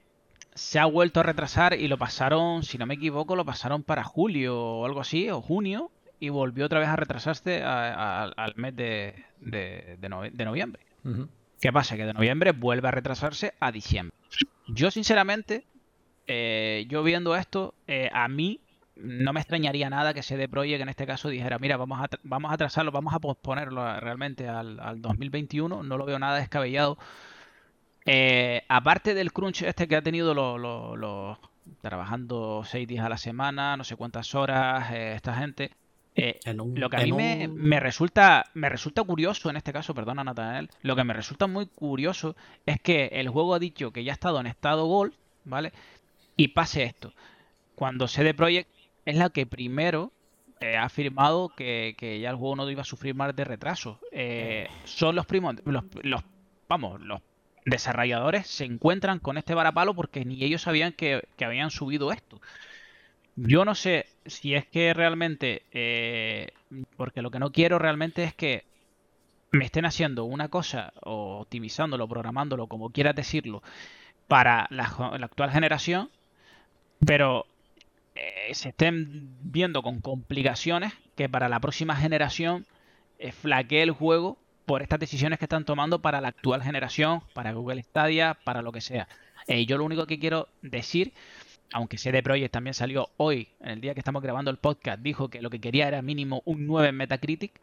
se 0.54 0.78
ha 0.78 0.84
vuelto 0.86 1.20
a 1.20 1.22
retrasar 1.22 1.74
y 1.74 1.88
lo 1.88 1.96
pasaron, 1.96 2.62
si 2.62 2.76
no 2.78 2.84
me 2.86 2.94
equivoco, 2.94 3.36
lo 3.36 3.44
pasaron 3.44 3.82
para 3.82 4.04
julio 4.04 4.58
o 4.58 4.84
algo 4.86 5.00
así, 5.00 5.30
o 5.30 5.40
junio, 5.40 5.90
y 6.20 6.28
volvió 6.30 6.66
otra 6.66 6.80
vez 6.80 6.88
a 6.88 6.96
retrasarse 6.96 7.62
a- 7.62 8.24
a- 8.24 8.32
al 8.36 8.54
mes 8.56 8.74
de, 8.76 9.14
de- 9.40 9.96
de 9.98 10.08
nove- 10.10 10.32
de 10.32 10.44
noviembre. 10.44 10.82
¿Qué 11.60 11.72
pasa? 11.72 11.96
Que 11.96 12.04
de 12.04 12.12
noviembre 12.12 12.52
vuelve 12.52 12.88
a 12.88 12.90
retrasarse 12.90 13.54
a 13.60 13.70
diciembre. 13.72 14.14
Yo, 14.68 14.90
sinceramente, 14.90 15.64
yo 16.88 17.02
viendo 17.02 17.34
esto, 17.36 17.74
a 18.12 18.28
mí 18.28 18.60
no 18.96 19.32
me 19.32 19.40
extrañaría 19.40 19.90
nada 19.90 20.14
que 20.14 20.22
CD 20.22 20.48
Projekt 20.48 20.80
en 20.82 20.88
este 20.88 21.06
caso 21.06 21.28
dijera, 21.28 21.59
mira, 21.59 21.76
vamos 21.76 22.00
a, 22.00 22.09
vamos 22.22 22.50
a 22.50 22.54
atrasarlo, 22.54 22.90
vamos 22.92 23.12
a 23.14 23.18
posponerlo 23.18 24.00
realmente 24.00 24.48
al, 24.48 24.80
al 24.80 25.00
2021. 25.02 25.82
No 25.82 25.98
lo 25.98 26.04
veo 26.06 26.18
nada 26.18 26.38
descabellado. 26.38 26.96
Eh, 28.04 28.62
aparte 28.68 29.14
del 29.14 29.32
crunch 29.32 29.62
este 29.62 29.88
que 29.88 29.96
ha 29.96 30.02
tenido 30.02 30.32
los 30.35 30.61
los- 30.61 30.96
los- 30.98 31.38
trabajando 31.82 32.62
seis 32.64 32.87
días 32.87 33.04
a 33.04 33.09
la 33.09 33.18
semana, 33.18 33.76
no 33.76 33.82
sé 33.82 33.96
cuántas 33.96 34.35
horas, 34.35 34.92
eh, 34.92 35.14
esta 35.16 35.35
gente. 35.35 35.72
eh, 36.18 36.38
un- 36.64 36.80
lo 36.80 36.88
que 36.88 36.96
a 36.96 37.00
mí 37.00 37.11
me, 37.12 37.48
me 37.48 37.80
resulta 37.80 38.46
me 38.54 38.68
resulta 38.70 39.02
curioso 39.02 39.50
en 39.50 39.56
este 39.56 39.72
caso, 39.72 39.92
perdona 39.94 40.24
Natanael, 40.24 40.70
lo 40.82 40.96
que 40.96 41.04
me 41.04 41.12
resulta 41.12 41.46
muy 41.46 41.66
curioso 41.66 42.37
es 42.64 42.80
que 42.80 43.06
el 43.12 43.28
juego 43.28 43.52
ha 43.54 43.59
dicho 43.59 43.90
que 43.90 44.02
ya 44.04 44.12
ha 44.12 44.14
estado 44.14 44.40
en 44.40 44.46
estado 44.46 44.87
Gold, 44.87 45.12
¿vale? 45.44 45.72
Y 46.37 46.48
pase 46.48 46.85
esto. 46.85 47.12
Cuando 47.74 48.09
CD 48.09 48.32
Projekt 48.32 48.70
es 49.06 49.16
la 49.16 49.30
que 49.30 49.46
primero 49.46 50.12
eh, 50.60 50.76
ha 50.76 50.84
afirmado 50.84 51.48
que, 51.48 51.94
que 51.96 52.20
ya 52.20 52.30
el 52.30 52.36
juego 52.36 52.56
no 52.56 52.70
iba 52.70 52.82
a 52.82 52.84
sufrir 52.84 53.14
más 53.14 53.34
de 53.34 53.44
retraso. 53.44 53.98
Eh, 54.12 54.68
son 54.84 55.16
los 55.16 55.24
primos, 55.24 55.56
los, 55.64 56.22
vamos, 56.68 57.00
los 57.00 57.22
desarrolladores 57.64 58.46
se 58.46 58.64
encuentran 58.64 59.18
con 59.18 59.38
este 59.38 59.54
varapalo 59.54 59.94
porque 59.94 60.24
ni 60.24 60.42
ellos 60.44 60.62
sabían 60.62 60.92
que, 60.92 61.26
que 61.36 61.44
habían 61.44 61.70
subido 61.70 62.12
esto. 62.12 62.40
Yo 63.36 63.64
no 63.64 63.74
sé 63.74 64.06
si 64.24 64.54
es 64.54 64.66
que 64.66 64.94
realmente, 64.94 65.62
eh, 65.72 66.52
porque 66.96 67.22
lo 67.22 67.30
que 67.30 67.38
no 67.38 67.52
quiero 67.52 67.78
realmente 67.78 68.24
es 68.24 68.34
que 68.34 68.64
me 69.52 69.64
estén 69.64 69.84
haciendo 69.84 70.24
una 70.24 70.48
cosa 70.48 70.92
o 71.02 71.40
optimizándolo, 71.40 72.08
programándolo, 72.08 72.66
como 72.66 72.90
quieras 72.90 73.14
decirlo, 73.14 73.62
para 74.26 74.66
la, 74.70 74.84
actual 74.84 75.50
generación, 75.50 76.10
pero 77.04 77.46
se 78.55 78.70
estén 78.70 79.36
viendo 79.40 79.82
con 79.82 80.01
complicaciones 80.01 80.92
que 81.16 81.28
para 81.28 81.49
la 81.49 81.61
próxima 81.61 81.97
generación 81.97 82.66
eh, 83.18 83.32
flaquee 83.32 83.82
el 83.82 83.90
juego 83.90 84.38
por 84.66 84.82
estas 84.82 84.99
decisiones 84.99 85.38
que 85.38 85.44
están 85.44 85.64
tomando 85.64 86.03
para 86.03 86.20
la 86.20 86.28
actual 86.28 86.62
generación, 86.62 87.22
para 87.34 87.53
Google 87.53 87.82
Stadia, 87.82 88.36
para 88.44 88.62
lo 88.62 88.72
que 88.72 88.80
sea. 88.80 89.07
Eh, 89.47 89.64
yo 89.66 89.78
lo 89.78 89.84
único 89.84 90.07
que 90.07 90.18
quiero 90.18 90.49
decir, 90.61 91.12
aunque 91.72 91.99
CD 91.99 92.22
Projekt 92.22 92.53
también 92.53 92.74
salió 92.74 93.11
hoy, 93.16 93.49
en 93.61 93.68
el 93.70 93.80
día 93.80 93.94
que 93.94 94.01
estamos 94.01 94.22
grabando 94.22 94.51
el 94.51 94.57
podcast, 94.57 95.01
dijo 95.01 95.28
que 95.28 95.40
lo 95.40 95.51
que 95.51 95.61
quería 95.61 95.86
era 95.88 96.03
mínimo 96.03 96.42
un 96.44 96.66
9 96.66 96.88
en 96.88 96.97
Metacritic. 96.97 97.61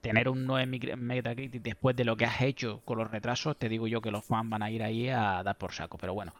Tener 0.00 0.28
un 0.28 0.44
9 0.44 0.64
en 0.64 0.70
micro- 0.70 0.92
en 0.92 1.06
Metacritic 1.06 1.62
después 1.62 1.94
de 1.94 2.04
lo 2.04 2.16
que 2.16 2.24
has 2.24 2.40
hecho 2.40 2.80
con 2.84 2.98
los 2.98 3.10
retrasos, 3.10 3.56
te 3.56 3.68
digo 3.68 3.86
yo 3.86 4.00
que 4.00 4.10
los 4.10 4.24
fans 4.24 4.50
van 4.50 4.62
a 4.64 4.70
ir 4.72 4.82
ahí 4.82 5.08
a 5.08 5.42
dar 5.44 5.56
por 5.56 5.72
saco. 5.72 5.98
Pero 5.98 6.14
bueno, 6.14 6.32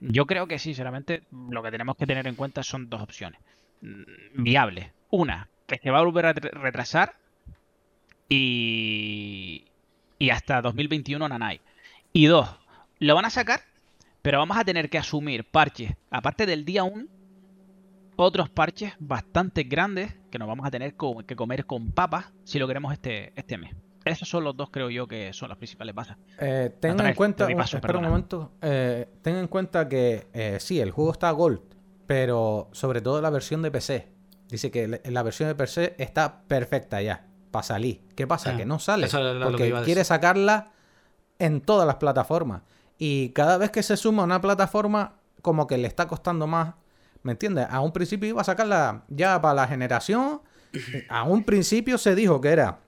yo 0.00 0.26
creo 0.26 0.46
que 0.46 0.58
sinceramente 0.58 1.22
lo 1.30 1.62
que 1.62 1.70
tenemos 1.70 1.96
que 1.96 2.06
tener 2.06 2.26
en 2.26 2.34
cuenta 2.34 2.62
son 2.62 2.88
dos 2.90 3.02
opciones 3.02 3.40
mm, 3.82 4.42
viables. 4.42 4.90
Una, 5.10 5.48
que 5.66 5.78
se 5.78 5.90
va 5.90 5.98
a 5.98 6.02
volver 6.02 6.26
a 6.26 6.32
re- 6.32 6.50
retrasar 6.50 7.14
y, 8.28 9.64
y 10.18 10.30
hasta 10.30 10.60
2021 10.62 11.28
Nanai. 11.28 11.60
Y 12.12 12.26
dos, 12.26 12.48
lo 12.98 13.14
van 13.14 13.24
a 13.24 13.30
sacar, 13.30 13.60
pero 14.22 14.38
vamos 14.38 14.56
a 14.56 14.64
tener 14.64 14.88
que 14.90 14.98
asumir 14.98 15.44
parches, 15.44 15.92
aparte 16.10 16.46
del 16.46 16.64
día 16.64 16.84
1, 16.84 17.06
otros 18.16 18.48
parches 18.48 18.94
bastante 18.98 19.64
grandes 19.64 20.14
que 20.30 20.38
nos 20.38 20.48
vamos 20.48 20.66
a 20.66 20.70
tener 20.70 20.94
que 21.26 21.36
comer 21.36 21.66
con 21.66 21.90
papas 21.92 22.32
si 22.44 22.58
lo 22.58 22.66
queremos 22.68 22.92
este, 22.92 23.32
este 23.36 23.58
mes. 23.58 23.74
Esos 24.04 24.28
son 24.28 24.44
los 24.44 24.56
dos, 24.56 24.68
creo 24.70 24.90
yo, 24.90 25.06
que 25.06 25.32
son 25.32 25.48
las 25.48 25.58
principales 25.58 25.94
bases. 25.94 26.16
Eh, 26.38 26.74
ten 26.80 26.90
en 26.92 26.96
Natanael, 26.96 27.16
cuenta, 27.16 27.46
te 27.46 27.56
paso, 27.56 27.76
espera 27.78 27.98
un 27.98 28.04
momento, 28.04 28.52
eh, 28.62 29.08
ten 29.22 29.36
en 29.36 29.48
cuenta 29.48 29.88
que 29.88 30.26
eh, 30.32 30.58
sí, 30.60 30.80
el 30.80 30.90
juego 30.90 31.12
está 31.12 31.30
Gold, 31.30 31.60
pero 32.06 32.68
sobre 32.72 33.00
todo 33.00 33.20
la 33.20 33.30
versión 33.30 33.62
de 33.62 33.70
PC. 33.70 34.08
Dice 34.48 34.70
que 34.70 34.86
la- 34.88 35.00
la 35.04 35.22
versión 35.22 35.48
de 35.48 35.54
PC 35.54 35.94
está 35.98 36.42
perfecta 36.42 37.00
ya, 37.00 37.26
para 37.50 37.62
salir. 37.62 38.02
¿Qué 38.14 38.26
pasa? 38.26 38.50
Ah, 38.52 38.56
que 38.56 38.66
no 38.66 38.78
sale, 38.78 39.06
eso 39.06 39.18
era 39.20 39.32
lo 39.32 39.40
que 39.40 39.44
porque 39.52 39.66
iba 39.68 39.80
a 39.80 39.84
quiere 39.84 40.04
sacarla 40.04 40.72
en 41.38 41.60
todas 41.62 41.86
las 41.86 41.96
plataformas. 41.96 42.62
Y 42.98 43.30
cada 43.30 43.56
vez 43.58 43.70
que 43.70 43.82
se 43.82 43.96
suma 43.96 44.22
a 44.22 44.26
una 44.26 44.40
plataforma, 44.40 45.14
como 45.42 45.66
que 45.66 45.78
le 45.78 45.88
está 45.88 46.06
costando 46.06 46.46
más. 46.46 46.74
¿Me 47.22 47.32
entiendes? 47.32 47.66
A 47.70 47.80
un 47.80 47.90
principio 47.92 48.28
iba 48.28 48.42
a 48.42 48.44
sacarla 48.44 49.04
ya 49.08 49.40
para 49.40 49.54
la 49.54 49.66
generación. 49.66 50.42
A 51.08 51.22
un 51.24 51.42
principio 51.44 51.96
se 51.98 52.14
dijo 52.14 52.40
que 52.40 52.48
era 52.50 52.80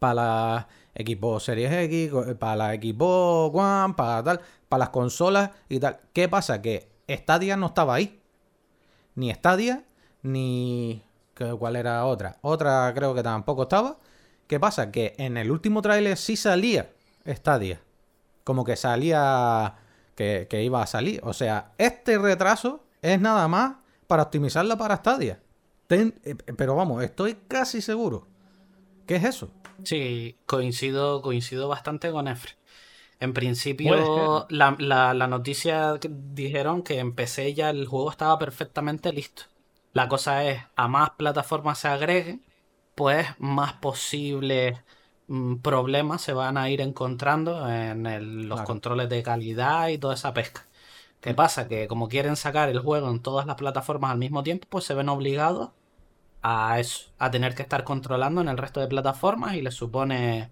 para 0.00 0.14
la 0.14 0.68
equipo 0.94 1.38
Series 1.38 1.72
X, 1.72 2.10
co- 2.10 2.34
para 2.36 2.56
la 2.56 2.74
equipo 2.74 3.46
One, 3.54 3.94
para 3.94 4.24
tal, 4.24 4.40
para 4.68 4.80
las 4.80 4.88
consolas 4.88 5.50
y 5.68 5.78
tal. 5.78 6.00
¿Qué 6.12 6.28
pasa? 6.28 6.60
Que 6.60 6.88
Stadia 7.08 7.56
no 7.56 7.66
estaba 7.66 7.94
ahí. 7.94 8.20
Ni 9.14 9.32
Stadia, 9.32 9.84
ni... 10.22 11.02
¿qué- 11.34 11.54
¿Cuál 11.58 11.76
era 11.76 12.04
otra? 12.06 12.38
Otra 12.42 12.92
creo 12.94 13.14
que 13.14 13.22
tampoco 13.22 13.62
estaba. 13.62 13.98
¿Qué 14.48 14.58
pasa? 14.58 14.90
Que 14.90 15.14
en 15.18 15.36
el 15.36 15.50
último 15.52 15.80
tráiler 15.82 16.16
sí 16.16 16.36
salía 16.36 16.90
Stadia. 17.24 17.80
Como 18.42 18.64
que 18.64 18.74
salía... 18.76 19.76
Que, 20.16 20.48
que 20.50 20.62
iba 20.62 20.82
a 20.82 20.86
salir. 20.86 21.20
O 21.24 21.32
sea, 21.32 21.72
este 21.78 22.18
retraso 22.18 22.84
es 23.00 23.18
nada 23.20 23.48
más 23.48 23.76
para 24.06 24.24
optimizarla 24.24 24.76
para 24.76 24.96
Stadia. 24.96 25.40
Eh, 25.88 26.12
pero 26.56 26.74
vamos, 26.76 27.02
estoy 27.02 27.34
casi 27.48 27.80
seguro. 27.80 28.26
¿Qué 29.06 29.16
es 29.16 29.24
eso? 29.24 29.50
Sí, 29.84 30.38
coincido, 30.46 31.22
coincido 31.22 31.68
bastante 31.68 32.10
con 32.12 32.28
Efre. 32.28 32.52
En 33.20 33.32
principio, 33.34 34.46
la, 34.50 34.76
la- 34.78 35.14
la 35.14 35.26
noticia 35.28 35.98
que 36.00 36.10
dijeron 36.12 36.82
que 36.82 36.98
en 36.98 37.14
PC 37.14 37.54
ya 37.54 37.70
el 37.70 37.86
juego 37.86 38.10
estaba 38.10 38.38
perfectamente 38.38 39.12
listo. 39.12 39.44
La 39.92 40.08
cosa 40.08 40.44
es, 40.48 40.62
a 40.76 40.88
más 40.88 41.10
plataformas 41.12 41.78
se 41.78 41.88
agreguen, 41.88 42.44
pues 42.94 43.26
más 43.38 43.74
posibles 43.74 44.78
mm, 45.28 45.56
problemas 45.58 46.22
se 46.22 46.32
van 46.32 46.58
a 46.58 46.70
ir 46.70 46.80
encontrando 46.80 47.68
en 47.70 48.06
el- 48.06 48.48
los 48.48 48.56
Claro. 48.58 48.66
controles 48.66 49.08
de 49.08 49.22
calidad 49.22 49.88
y 49.88 49.98
toda 49.98 50.14
esa 50.14 50.32
pesca. 50.34 50.66
¿Qué 51.20 51.34
pasa? 51.34 51.68
Que 51.68 51.86
como 51.88 52.08
quieren 52.08 52.36
sacar 52.36 52.68
el 52.70 52.80
juego 52.80 53.10
en 53.10 53.20
todas 53.22 53.46
las 53.46 53.56
plataformas 53.56 54.10
al 54.12 54.18
mismo 54.18 54.42
tiempo, 54.42 54.66
pues 54.70 54.84
se 54.84 54.94
ven 54.94 55.08
obligados 55.08 55.70
a 56.42 56.78
eso, 56.80 57.10
a 57.18 57.30
tener 57.30 57.54
que 57.54 57.62
estar 57.62 57.84
controlando 57.84 58.40
en 58.40 58.48
el 58.48 58.58
resto 58.58 58.80
de 58.80 58.88
plataformas 58.88 59.54
y 59.54 59.62
les 59.62 59.74
supone, 59.74 60.50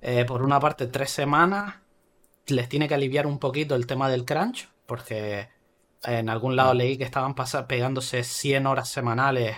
eh, 0.00 0.24
por 0.24 0.42
una 0.42 0.60
parte, 0.60 0.86
tres 0.86 1.10
semanas, 1.10 1.76
les 2.46 2.68
tiene 2.68 2.88
que 2.88 2.94
aliviar 2.94 3.26
un 3.26 3.38
poquito 3.38 3.74
el 3.74 3.86
tema 3.86 4.08
del 4.08 4.24
crunch, 4.24 4.68
porque 4.86 5.48
en 6.04 6.28
algún 6.28 6.56
lado 6.56 6.74
leí 6.74 6.96
que 6.96 7.04
estaban 7.04 7.34
pegándose 7.68 8.24
100 8.24 8.66
horas 8.66 8.88
semanales 8.88 9.56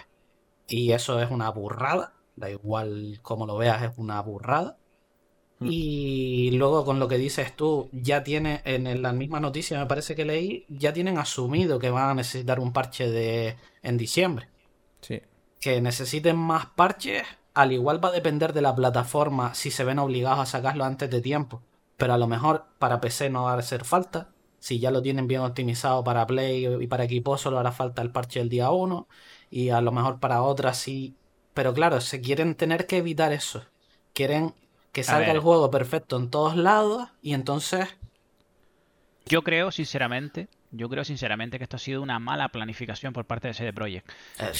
y 0.68 0.92
eso 0.92 1.20
es 1.20 1.30
una 1.30 1.50
burrada, 1.50 2.14
da 2.36 2.50
igual 2.50 3.20
como 3.22 3.46
lo 3.46 3.56
veas, 3.56 3.82
es 3.82 3.92
una 3.96 4.20
burrada. 4.20 4.78
Mm. 5.60 5.68
Y 5.70 6.50
luego 6.52 6.84
con 6.84 6.98
lo 6.98 7.08
que 7.08 7.18
dices 7.18 7.54
tú, 7.54 7.88
ya 7.92 8.24
tiene, 8.24 8.62
en 8.64 9.00
la 9.00 9.12
misma 9.12 9.38
noticia 9.40 9.78
me 9.78 9.86
parece 9.86 10.16
que 10.16 10.24
leí, 10.24 10.66
ya 10.68 10.92
tienen 10.92 11.18
asumido 11.18 11.78
que 11.78 11.90
van 11.90 12.10
a 12.10 12.14
necesitar 12.14 12.58
un 12.58 12.72
parche 12.72 13.10
de 13.10 13.56
en 13.82 13.96
diciembre 13.96 14.48
Sí. 15.02 15.20
Que 15.62 15.80
necesiten 15.80 16.36
más 16.36 16.66
parches, 16.66 17.22
al 17.54 17.70
igual 17.70 18.04
va 18.04 18.08
a 18.08 18.12
depender 18.12 18.52
de 18.52 18.62
la 18.62 18.74
plataforma 18.74 19.54
si 19.54 19.70
se 19.70 19.84
ven 19.84 20.00
obligados 20.00 20.40
a 20.40 20.46
sacarlo 20.46 20.84
antes 20.84 21.08
de 21.08 21.20
tiempo. 21.20 21.62
Pero 21.96 22.14
a 22.14 22.18
lo 22.18 22.26
mejor 22.26 22.66
para 22.80 23.00
PC 23.00 23.30
no 23.30 23.44
va 23.44 23.54
a 23.54 23.58
hacer 23.58 23.84
falta. 23.84 24.30
Si 24.58 24.80
ya 24.80 24.90
lo 24.90 25.02
tienen 25.02 25.28
bien 25.28 25.40
optimizado 25.42 26.02
para 26.02 26.26
Play 26.26 26.66
y 26.66 26.86
para 26.88 27.04
equipo, 27.04 27.38
solo 27.38 27.60
hará 27.60 27.70
falta 27.70 28.02
el 28.02 28.10
parche 28.10 28.40
del 28.40 28.48
día 28.48 28.72
1. 28.72 29.06
Y 29.50 29.70
a 29.70 29.80
lo 29.80 29.92
mejor 29.92 30.18
para 30.18 30.42
otras 30.42 30.78
sí. 30.78 31.14
Pero 31.54 31.72
claro, 31.72 32.00
se 32.00 32.20
quieren 32.20 32.56
tener 32.56 32.88
que 32.88 32.96
evitar 32.96 33.32
eso. 33.32 33.64
Quieren 34.14 34.54
que 34.90 35.04
salga 35.04 35.30
el 35.30 35.38
juego 35.38 35.70
perfecto 35.70 36.16
en 36.16 36.28
todos 36.28 36.56
lados. 36.56 37.08
Y 37.22 37.34
entonces. 37.34 37.86
Yo 39.26 39.42
creo, 39.42 39.70
sinceramente, 39.70 40.48
yo 40.72 40.88
creo 40.88 41.04
sinceramente 41.04 41.58
que 41.58 41.64
esto 41.64 41.76
ha 41.76 41.78
sido 41.78 42.02
una 42.02 42.18
mala 42.18 42.48
planificación 42.48 43.12
por 43.12 43.24
parte 43.26 43.48
de 43.48 43.54
CD 43.54 43.72
Projekt. 43.72 44.10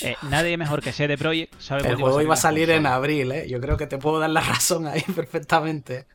Eh, 0.03 0.15
nadie 0.31 0.57
mejor 0.57 0.83
que 0.83 0.93
CD 0.93 1.19
Projekt 1.19 1.59
sabe 1.59 1.89
el 1.89 1.97
juego 1.97 2.21
iba 2.23 2.35
a 2.35 2.37
salir 2.37 2.71
en 2.71 2.87
abril, 2.87 3.33
¿eh? 3.33 3.49
Yo 3.49 3.61
creo 3.61 3.77
que 3.77 3.87
te 3.87 3.99
puedo 3.99 4.21
dar 4.21 4.31
la 4.31 4.41
razón 4.55 4.87
ahí 4.87 5.03
perfectamente. 5.15 6.07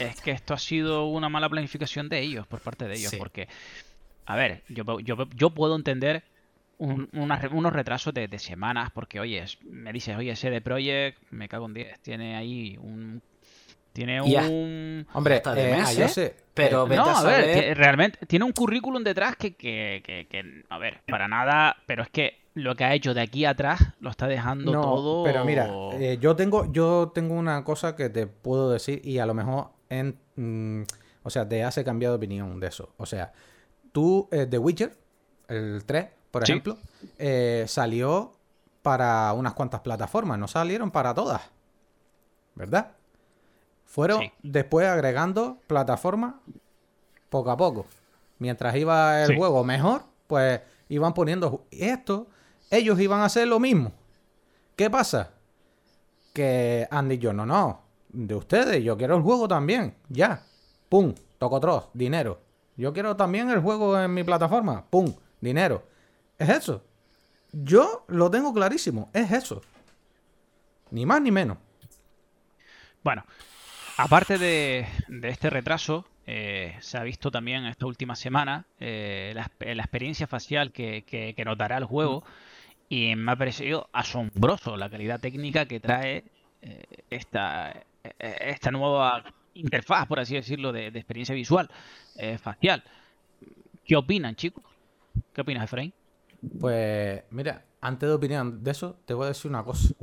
Es 0.00 0.20
que 0.20 0.30
esto 0.32 0.54
ha 0.54 0.58
sido 0.58 1.06
una 1.06 1.28
mala 1.28 1.48
planificación 1.48 2.08
de 2.08 2.20
ellos, 2.20 2.46
por 2.46 2.60
parte 2.60 2.86
de 2.86 2.94
ellos, 2.94 3.10
Sí. 3.10 3.16
porque, 3.16 3.48
a 4.26 4.36
ver, 4.36 4.62
yo, 4.68 5.00
yo, 5.00 5.16
yo 5.34 5.50
puedo 5.50 5.76
entender 5.76 6.24
un- 6.78 7.08
una 7.12 7.36
re- 7.36 7.48
unos 7.48 7.72
retrasos 7.72 8.12
de, 8.12 8.26
de 8.28 8.38
semanas, 8.38 8.90
porque, 8.92 9.20
oye, 9.20 9.44
me 9.70 9.92
dices, 9.92 10.16
oye, 10.16 10.34
CD 10.36 10.60
Projekt, 10.60 11.18
me 11.30 11.48
cago 11.48 11.66
en 11.66 11.74
10, 11.74 12.00
tiene 12.00 12.36
ahí 12.36 12.76
un... 12.80 13.22
Tiene 13.92 14.20
un... 14.22 15.06
Hombre, 15.12 15.36
Hasta 15.36 15.54
de 15.54 15.70
eh, 15.70 15.76
meses, 15.76 15.96
yo 15.98 16.08
sé. 16.08 16.34
pero 16.54 16.86
eh, 16.86 16.88
vete 16.90 16.96
No, 17.02 17.08
a 17.10 17.18
a 17.20 17.22
ver, 17.24 17.76
realmente 17.76 18.24
tiene 18.26 18.44
un 18.44 18.52
currículum 18.52 19.02
detrás 19.04 19.36
que, 19.36 19.54
que, 19.54 20.02
que, 20.04 20.26
que, 20.30 20.64
a 20.70 20.78
ver, 20.78 21.00
para 21.06 21.28
nada, 21.28 21.76
pero 21.86 22.02
es 22.02 22.08
que 22.10 22.40
lo 22.54 22.74
que 22.74 22.84
ha 22.84 22.94
hecho 22.94 23.12
de 23.14 23.20
aquí 23.20 23.44
atrás 23.44 23.80
lo 24.00 24.10
está 24.10 24.26
dejando 24.26 24.72
No, 24.72 24.80
todo... 24.82 25.24
pero 25.24 25.44
mira, 25.44 25.70
eh, 25.92 26.18
yo 26.20 26.36
tengo, 26.36 26.70
yo 26.72 27.12
tengo 27.14 27.34
una 27.34 27.64
cosa 27.64 27.94
que 27.96 28.08
te 28.08 28.26
puedo 28.26 28.70
decir 28.70 29.00
y 29.04 29.18
a 29.18 29.26
lo 29.26 29.34
mejor 29.34 29.70
en, 29.90 30.18
mm, 30.36 30.82
o 31.22 31.30
sea, 31.30 31.46
te 31.48 31.62
hace 31.64 31.84
cambiar 31.84 32.12
de 32.12 32.16
opinión 32.16 32.60
de 32.60 32.66
eso. 32.68 32.94
O 32.96 33.04
sea, 33.06 33.32
tú, 33.92 34.28
eh, 34.32 34.46
The 34.46 34.58
Witcher, 34.58 34.92
el 35.48 35.84
3, 35.84 36.06
por 36.30 36.46
Sí. 36.46 36.52
ejemplo, 36.52 36.78
eh, 37.18 37.64
salió 37.68 38.32
para 38.80 39.32
unas 39.34 39.52
cuantas 39.52 39.80
plataformas, 39.82 40.38
no 40.38 40.48
salieron 40.48 40.90
para 40.90 41.12
todas, 41.14 41.42
¿verdad? 42.54 42.92
Fueron 43.92 44.20
Sí. 44.22 44.32
después 44.42 44.86
agregando 44.88 45.58
plataformas 45.66 46.36
poco 47.28 47.50
a 47.50 47.58
poco. 47.58 47.84
Mientras 48.38 48.74
iba 48.76 49.20
el 49.22 49.28
Sí. 49.28 49.36
juego 49.36 49.62
mejor, 49.64 50.04
pues 50.28 50.62
iban 50.88 51.12
poniendo 51.12 51.66
esto. 51.70 52.26
Ellos 52.70 52.98
iban 52.98 53.20
a 53.20 53.26
hacer 53.26 53.46
lo 53.48 53.60
mismo. 53.60 53.92
¿Qué 54.76 54.88
pasa? 54.88 55.32
Que 56.32 56.88
han 56.90 57.10
dicho, 57.10 57.34
no, 57.34 57.44
no, 57.44 57.82
de 58.08 58.34
ustedes, 58.34 58.82
yo 58.82 58.96
quiero 58.96 59.14
el 59.14 59.22
juego 59.22 59.46
también, 59.46 59.94
ya. 60.08 60.42
Pum, 60.88 61.14
tocotros, 61.38 61.88
dinero. 61.92 62.40
Yo 62.78 62.94
quiero 62.94 63.14
también 63.14 63.50
el 63.50 63.60
juego 63.60 64.00
en 64.00 64.14
mi 64.14 64.24
plataforma, 64.24 64.86
pum, 64.88 65.12
dinero. 65.38 65.82
Es 66.38 66.48
eso. 66.48 66.82
Yo 67.52 68.04
lo 68.08 68.30
tengo 68.30 68.54
clarísimo, 68.54 69.10
es 69.12 69.30
eso. 69.32 69.60
Ni 70.90 71.04
más 71.04 71.20
ni 71.20 71.30
menos. 71.30 71.58
Bueno, 73.04 73.22
aparte 73.96 74.38
de, 74.38 74.86
este 75.22 75.50
retraso, 75.50 76.06
eh, 76.26 76.76
se 76.80 76.98
ha 76.98 77.02
visto 77.02 77.30
también 77.30 77.66
esta 77.66 77.86
última 77.86 78.14
semana 78.14 78.66
eh, 78.78 79.32
la, 79.34 79.44
exp- 79.46 79.74
la 79.74 79.82
experiencia 79.82 80.26
facial 80.26 80.72
que, 80.72 81.02
que, 81.02 81.34
que 81.34 81.44
nos 81.44 81.58
dará 81.58 81.78
el 81.78 81.84
juego 81.84 82.24
y 82.88 83.14
me 83.16 83.32
ha 83.32 83.36
parecido 83.36 83.88
asombroso 83.92 84.76
la 84.76 84.90
calidad 84.90 85.20
técnica 85.20 85.66
que 85.66 85.80
trae 85.80 86.24
eh, 86.60 86.84
esta, 87.10 87.84
esta 88.18 88.70
nueva 88.70 89.24
interfaz, 89.54 90.06
por 90.06 90.20
así 90.20 90.34
decirlo, 90.34 90.72
de, 90.72 90.86
experiencia 90.88 91.34
visual 91.34 91.68
facial. 92.40 92.84
¿Qué 93.84 93.96
opinan, 93.96 94.36
chicos? 94.36 94.64
¿Qué 95.32 95.40
opinas, 95.40 95.64
Efraín? 95.64 95.92
Pues, 96.60 97.22
mira, 97.30 97.64
antes 97.80 98.08
de 98.08 98.14
opinar 98.14 98.46
de 98.46 98.70
eso, 98.70 98.96
te 99.04 99.14
voy 99.14 99.24
a 99.24 99.28
decir 99.28 99.50
una 99.50 99.64
cosa. 99.64 99.94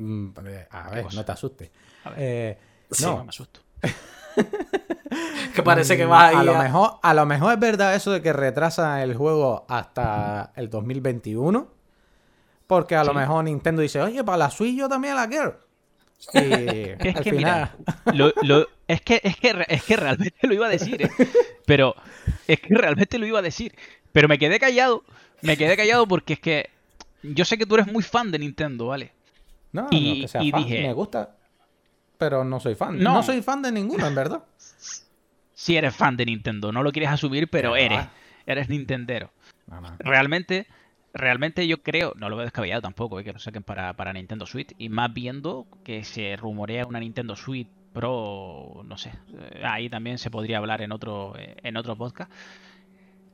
Mm, 0.00 0.28
a 0.70 0.90
ver, 0.90 1.14
no 1.14 1.24
te 1.24 1.32
asustes. 1.32 1.70
A 2.04 2.10
ver. 2.10 2.18
Eh, 2.20 2.58
Sí, 2.90 3.04
no, 3.04 3.22
me 3.24 3.28
asusto. 3.30 3.60
Que 5.54 5.62
parece 5.62 5.96
que 5.96 6.06
Mm, 6.06 6.10
vas 6.10 6.22
a 6.34 6.38
ahí 6.40 6.46
lo 6.46 6.54
a- 6.54 6.62
mejor 6.62 6.90
a 7.02 7.14
lo 7.14 7.26
mejor 7.26 7.52
es 7.54 7.58
verdad 7.58 7.94
eso 7.94 8.12
de 8.12 8.22
que 8.22 8.32
retrasa 8.32 9.02
el 9.02 9.14
juego 9.16 9.64
hasta 9.68 10.52
el 10.54 10.68
2021 10.70 11.68
porque 12.66 12.94
a 12.94 13.02
lo 13.04 13.14
mejor 13.14 13.44
Nintendo 13.44 13.82
dice 13.82 14.00
oye 14.00 14.22
para 14.22 14.38
la 14.38 14.50
Switch 14.50 14.76
yo 14.76 14.88
también 14.88 15.16
la 15.16 15.28
quiero 15.28 15.58
y 16.34 16.38
Es 16.38 17.16
al 17.16 17.24
que 17.24 17.30
final 17.30 17.36
mira, 17.36 17.76
lo- 18.12 18.32
lo- 18.42 18.66
es 18.86 19.00
que 19.00 19.20
es 19.24 19.36
que 19.36 19.52
re- 19.54 19.66
es 19.68 19.82
que 19.84 19.96
realmente 19.96 20.46
lo 20.46 20.54
iba 20.54 20.66
a 20.66 20.70
decir, 20.70 21.02
¿eh? 21.02 21.10
pero 21.66 21.94
es 22.46 22.60
que 22.60 22.74
realmente 22.74 23.18
lo 23.18 23.26
iba 23.26 23.38
a 23.38 23.42
decir, 23.42 23.74
pero 24.12 24.28
me 24.28 24.38
quedé 24.38 24.58
callado, 24.60 25.02
me 25.42 25.56
quedé 25.56 25.76
callado 25.76 26.06
porque 26.06 26.34
es 26.34 26.40
que 26.40 26.70
yo 27.22 27.44
sé 27.44 27.56
que 27.58 27.66
tú 27.66 27.74
eres 27.74 27.86
muy 27.86 28.02
fan 28.02 28.30
de 28.30 28.38
Nintendo, 28.38 28.86
¿vale? 28.88 29.12
No, 29.82 29.88
no 29.90 29.96
y- 29.98 30.20
que 30.22 30.28
sea 30.28 30.42
y 30.42 30.50
fan, 30.50 30.62
dije- 30.64 30.82
me 30.82 30.92
gusta 30.92 31.34
pero 32.18 32.42
no 32.44 32.58
soy 32.60 32.74
fan 32.74 32.98
No. 32.98 33.14
no, 33.14 33.22
soy 33.22 33.42
fan 33.42 33.62
de 33.62 33.70
ninguno 33.72 34.06
en 34.06 34.14
verdad 34.14 34.42
Si 35.54 35.76
eres 35.76 35.94
fan 35.96 36.16
de 36.16 36.24
Nintendo, 36.26 36.70
no 36.70 36.82
lo 36.84 36.92
quieres 36.92 37.10
asumir, 37.10 37.48
pero 37.50 37.74
eres, 37.74 38.06
eres 38.46 38.68
Nintendero. 38.68 39.32
Realmente, 39.98 40.68
realmente 41.12 41.66
yo 41.66 41.82
creo, 41.82 42.12
no 42.16 42.28
lo 42.28 42.36
veo 42.36 42.44
descabellado 42.44 42.80
tampoco, 42.80 43.18
eh, 43.18 43.24
que 43.24 43.32
lo 43.32 43.40
saquen 43.40 43.64
para, 43.64 43.92
para 43.94 44.12
Nintendo 44.12 44.46
Switch, 44.46 44.72
y 44.78 44.88
más 44.88 45.12
viendo 45.12 45.66
que 45.82 46.04
se 46.04 46.36
rumorea 46.36 46.86
una 46.86 47.00
Nintendo 47.00 47.34
Switch 47.34 47.66
Pro, 47.92 48.82
no 48.84 48.96
sé, 48.98 49.10
eh, 49.32 49.62
ahí 49.64 49.88
también 49.90 50.18
se 50.18 50.30
podría 50.30 50.58
hablar 50.58 50.80
en 50.80 50.92
otro, 50.92 51.34
eh, 51.36 51.56
en 51.64 51.76
otro 51.76 51.96
podcast. 51.96 52.30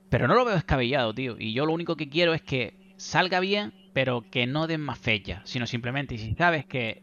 Pero 0.08 0.26
no 0.26 0.34
lo 0.34 0.46
veo 0.46 0.54
descabellado, 0.54 1.12
tío. 1.14 1.36
Y 1.38 1.52
yo 1.52 1.66
lo 1.66 1.72
único 1.74 1.94
que 1.96 2.08
quiero 2.08 2.32
es 2.32 2.40
que 2.40 2.74
salga 2.96 3.38
bien, 3.40 3.74
pero 3.94 4.24
que 4.30 4.46
no 4.46 4.66
den 4.66 4.82
más 4.82 4.98
fecha, 4.98 5.40
sino 5.44 5.66
simplemente, 5.66 6.16
y 6.16 6.18
si 6.18 6.34
sabes 6.34 6.66
que 6.66 7.02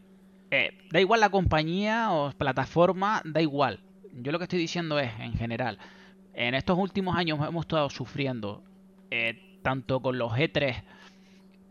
eh, 0.52 0.78
da 0.92 1.00
igual 1.00 1.20
la 1.20 1.30
compañía 1.30 2.12
o 2.12 2.30
plataforma, 2.30 3.20
da 3.24 3.42
igual. 3.42 3.80
Yo 4.12 4.30
lo 4.30 4.38
que 4.38 4.44
estoy 4.44 4.60
diciendo 4.60 5.00
es, 5.00 5.10
en 5.18 5.32
general, 5.32 5.78
en 6.34 6.54
estos 6.54 6.78
últimos 6.78 7.16
años 7.16 7.40
hemos 7.46 7.64
estado 7.64 7.90
sufriendo, 7.90 8.62
eh, 9.10 9.58
tanto 9.62 10.00
con 10.00 10.18
los 10.18 10.32
E3 10.32 10.84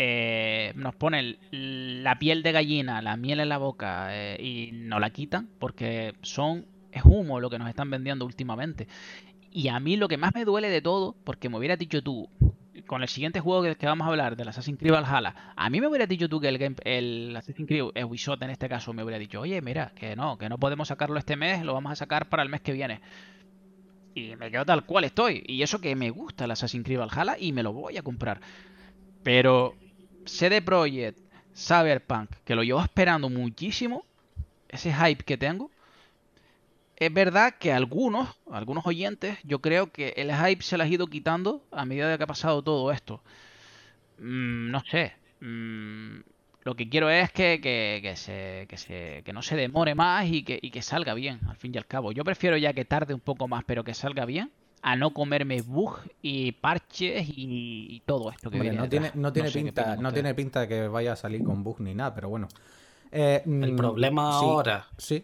eh, 0.04 0.74
nos 0.78 0.96
ponen 0.96 1.38
la 1.52 2.18
piel 2.18 2.42
de 2.42 2.52
gallina, 2.52 3.04
la 3.04 3.18
miel 3.18 3.40
en 3.40 3.50
la 3.50 3.60
boca 3.60 4.08
eh, 4.10 4.38
y 4.42 4.72
nos 4.72 5.00
la 5.00 5.12
quitan 5.12 5.48
porque 5.60 6.16
son 6.24 6.66
es 6.92 7.04
humo 7.06 7.40
lo 7.40 7.52
que 7.52 7.60
nos 7.60 7.70
están 7.70 7.92
vendiendo 7.92 8.26
últimamente. 8.26 8.88
Y 9.52 9.68
a 9.68 9.80
mí 9.80 9.98
lo 9.98 10.08
que 10.08 10.18
más 10.18 10.34
me 10.34 10.44
duele 10.44 10.70
de 10.70 10.82
todo, 10.82 11.16
porque 11.24 11.50
me 11.50 11.58
hubieras 11.58 11.78
dicho 11.78 12.02
tú, 12.02 12.30
con 12.92 13.04
el 13.04 13.08
siguiente 13.08 13.40
juego 13.40 13.64
que, 13.74 13.86
vamos 13.86 14.06
a 14.06 14.10
hablar, 14.10 14.36
del 14.36 14.50
Assassin's 14.50 14.78
Creed 14.78 14.92
Valhalla, 14.92 15.54
a 15.56 15.70
mí 15.70 15.80
me 15.80 15.88
hubieras 15.88 16.10
dicho 16.10 16.28
tú 16.28 16.42
que 16.42 16.50
el, 16.50 16.58
game, 16.58 16.76
el 16.84 17.34
Assassin's 17.38 17.66
Creed 17.66 17.86
el 17.96 18.04
Ubisoft 18.04 18.42
en 18.42 18.50
este 18.50 18.68
caso 18.68 18.92
me 18.92 19.02
hubiera 19.02 19.18
dicho, 19.18 19.40
oye, 19.40 19.62
mira, 19.62 19.94
que 19.96 20.14
no, 20.18 20.38
que 20.38 20.50
no 20.50 20.58
podemos 20.58 20.90
sacarlo 20.90 21.18
este 21.18 21.38
mes, 21.38 21.64
lo 21.64 21.74
vamos 21.74 21.94
a 21.94 21.96
sacar 21.96 22.28
para 22.28 22.44
el 22.44 22.50
mes 22.50 22.60
que 22.60 22.74
viene. 22.74 23.00
Y 24.14 24.36
me 24.36 24.52
quedo 24.52 24.66
tal 24.66 24.84
cual 24.86 25.06
estoy. 25.06 25.42
Y 25.48 25.62
eso 25.62 25.80
que 25.80 25.96
me 25.96 26.10
gusta 26.10 26.44
el 26.44 26.52
Assassin's 26.52 26.84
Creed 26.84 27.00
Valhalla 27.00 27.38
y 27.40 27.54
me 27.54 27.64
lo 27.64 27.72
voy 27.72 27.96
a 27.96 28.04
comprar. 28.04 28.42
Pero 29.24 29.74
CD 30.26 30.62
Projekt, 30.62 31.18
Cyberpunk, 31.56 32.30
que 32.44 32.56
lo 32.56 32.64
llevo 32.64 32.82
esperando 32.82 33.30
muchísimo, 33.30 34.04
ese 34.68 34.94
hype 34.94 35.24
que 35.24 35.38
tengo, 35.38 35.72
es 37.06 37.14
verdad 37.14 37.56
que 37.60 37.74
algunos, 37.74 38.30
algunos 38.52 38.86
oyentes, 38.88 39.38
yo 39.44 39.60
creo 39.62 39.92
que 39.92 40.10
el 40.18 40.32
hype 40.34 40.64
se 40.64 40.78
les 40.78 40.88
ha 40.88 40.90
ido 40.90 41.08
quitando 41.08 41.66
a 41.72 41.86
medida 41.86 42.10
de 42.10 42.18
que 42.18 42.24
ha 42.24 42.28
pasado 42.28 42.62
todo 42.64 42.92
esto. 42.92 43.22
Mm, 44.20 44.72
no 44.72 44.82
sé. 44.82 45.14
Mm, 45.40 46.20
lo 46.64 46.76
que 46.76 46.90
quiero 46.90 47.10
es 47.10 47.32
que, 47.32 47.60
que, 47.62 48.00
que 48.04 48.16
se, 48.16 48.66
que, 48.70 48.78
se, 48.78 49.22
que 49.26 49.34
no 49.34 49.42
se 49.42 49.56
demore 49.56 49.96
más 49.96 50.28
y 50.28 50.44
que, 50.44 50.60
y 50.62 50.72
que 50.72 50.82
salga 50.84 51.14
bien, 51.16 51.40
al 51.48 51.56
fin 51.58 51.74
y 51.74 51.78
al 51.78 51.88
cabo. 51.88 52.12
Yo 52.12 52.24
prefiero 52.24 52.58
ya 52.58 52.74
que 52.74 52.86
tarde 52.86 53.14
un 53.14 53.20
poco 53.20 53.48
más, 53.48 53.64
pero 53.66 53.84
que 53.84 53.94
salga 53.96 54.26
bien, 54.26 54.52
a 54.84 54.96
no 54.96 55.12
comerme 55.14 55.62
bugs 55.62 56.02
y 56.22 56.52
parches 56.54 57.28
y, 57.30 57.88
y 57.90 58.02
todo 58.06 58.32
esto 58.32 58.52
que 58.52 58.60
Hombre, 58.60 58.70
viene 58.70 58.78
no 58.78 58.90
tiene, 58.90 59.12
no 59.14 59.32
tiene 59.32 59.48
sé 59.48 59.60
pinta, 59.60 59.96
no 59.98 60.12
ustedes. 60.12 60.14
tiene 60.14 60.34
pinta 60.36 60.62
de 60.62 60.68
que 60.68 60.88
vaya 60.88 61.14
a 61.14 61.16
salir 61.16 61.42
con 61.44 61.64
bugs 61.64 61.80
ni 61.82 61.94
nada, 61.96 62.14
pero 62.14 62.30
bueno. 62.30 62.48
Eh, 63.12 63.44
El 63.62 63.74
mm, 63.74 63.76
problema 63.76 64.24
sí, 64.28 64.60
ahora, 64.60 64.88
Sí, 64.98 65.24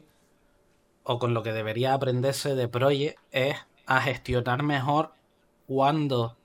o 1.08 1.20
con 1.20 1.34
lo 1.34 1.42
que 1.44 1.54
debería 1.54 1.94
aprenderse 1.94 2.54
de 2.56 2.68
Project, 2.68 3.18
es 3.32 3.56
a 3.86 4.02
gestionar 4.02 4.62
mejor 4.64 5.12
cuando 5.68 6.36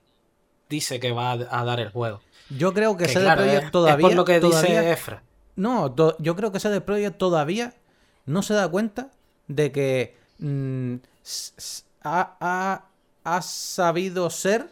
dice 0.69 1.01
que 1.01 1.13
va 1.13 1.33
a 1.33 1.65
dar 1.65 1.81
el 1.81 1.91
juego. 1.91 2.21
yo 2.49 2.73
creo 2.73 2.97
que 2.97 3.05
Que 3.07 3.13
CD 3.13 3.25
claro, 3.25 3.43
Projekt 3.43 3.71
todavía. 3.73 3.95
es 3.97 4.01
por 4.03 4.15
lo 4.17 4.25
que 4.25 4.41
todavía- 4.41 4.81
dice 4.81 4.93
Efra. 4.93 5.23
No, 5.57 5.93
to- 5.93 6.17
yo 6.19 6.35
creo 6.37 6.51
que 6.53 6.61
CD 6.61 6.81
Projekt 6.81 7.19
todavía 7.19 7.75
no 8.27 8.43
se 8.43 8.55
da 8.55 8.69
cuenta 8.69 9.11
de 9.49 9.71
que 9.73 10.17
mm, 10.39 10.95
ha 12.05 13.41
sabido 13.43 14.31
ser 14.31 14.69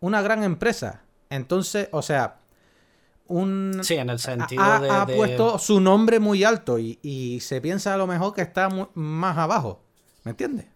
una 0.00 0.22
gran 0.22 0.42
empresa. 0.42 1.02
Entonces, 1.30 1.88
o 1.92 2.02
sea, 2.02 2.36
un, 3.28 3.80
Sí, 3.82 3.94
en 3.94 4.08
el 4.10 4.16
ha, 4.16 4.18
sentido 4.18 4.62
ha- 4.62 4.80
de, 4.80 4.90
ha 4.90 5.04
de- 5.06 5.16
puesto 5.16 5.58
su 5.58 5.80
nombre 5.80 6.18
muy 6.20 6.44
alto 6.44 6.78
y, 6.78 6.98
y 7.02 7.40
se 7.40 7.60
piensa 7.60 7.94
a 7.94 7.96
lo 7.96 8.06
mejor 8.06 8.34
que 8.34 8.42
está 8.42 8.68
más 8.94 9.36
abajo. 9.38 9.82
¿Me 10.24 10.30
entiendes? 10.30 10.66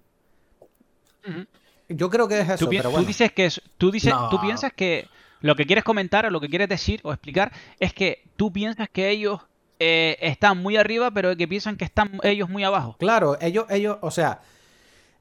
Yo 1.89 2.09
creo 2.09 2.29
que 2.29 2.41
es 2.41 2.49
eso, 2.49 2.65
Tú, 2.67 2.71
pi- 2.71 2.77
pero 2.77 2.89
tú 2.91 2.93
bueno. 2.95 3.07
dices 3.07 3.33
que 3.33 3.47
es- 3.47 3.61
tú 3.79 3.91
dices, 3.91 4.15
tú 4.31 4.41
piensas 4.41 4.73
que 4.73 5.09
lo 5.41 5.57
que 5.57 5.67
quieres 5.67 5.85
comentar 5.85 6.25
o 6.27 6.31
lo 6.31 6.41
que 6.41 6.49
quieres 6.49 6.69
decir 6.69 7.01
o 7.03 7.13
explicar 7.13 7.53
es 7.81 7.93
que 7.93 8.23
tú 8.37 8.53
piensas 8.53 8.89
que 8.89 9.11
ellos 9.11 9.41
eh, 9.81 10.19
están 10.21 10.59
muy 10.59 10.77
arriba, 10.77 11.11
pero 11.11 11.35
que 11.37 11.49
piensan 11.49 11.77
que 11.77 11.85
están 11.87 12.21
ellos 12.23 12.49
muy 12.51 12.63
abajo. 12.65 12.97
Claro, 12.99 13.39
ellos, 13.41 13.65
ellos, 13.71 13.97
o 14.03 14.11
sea, 14.11 14.41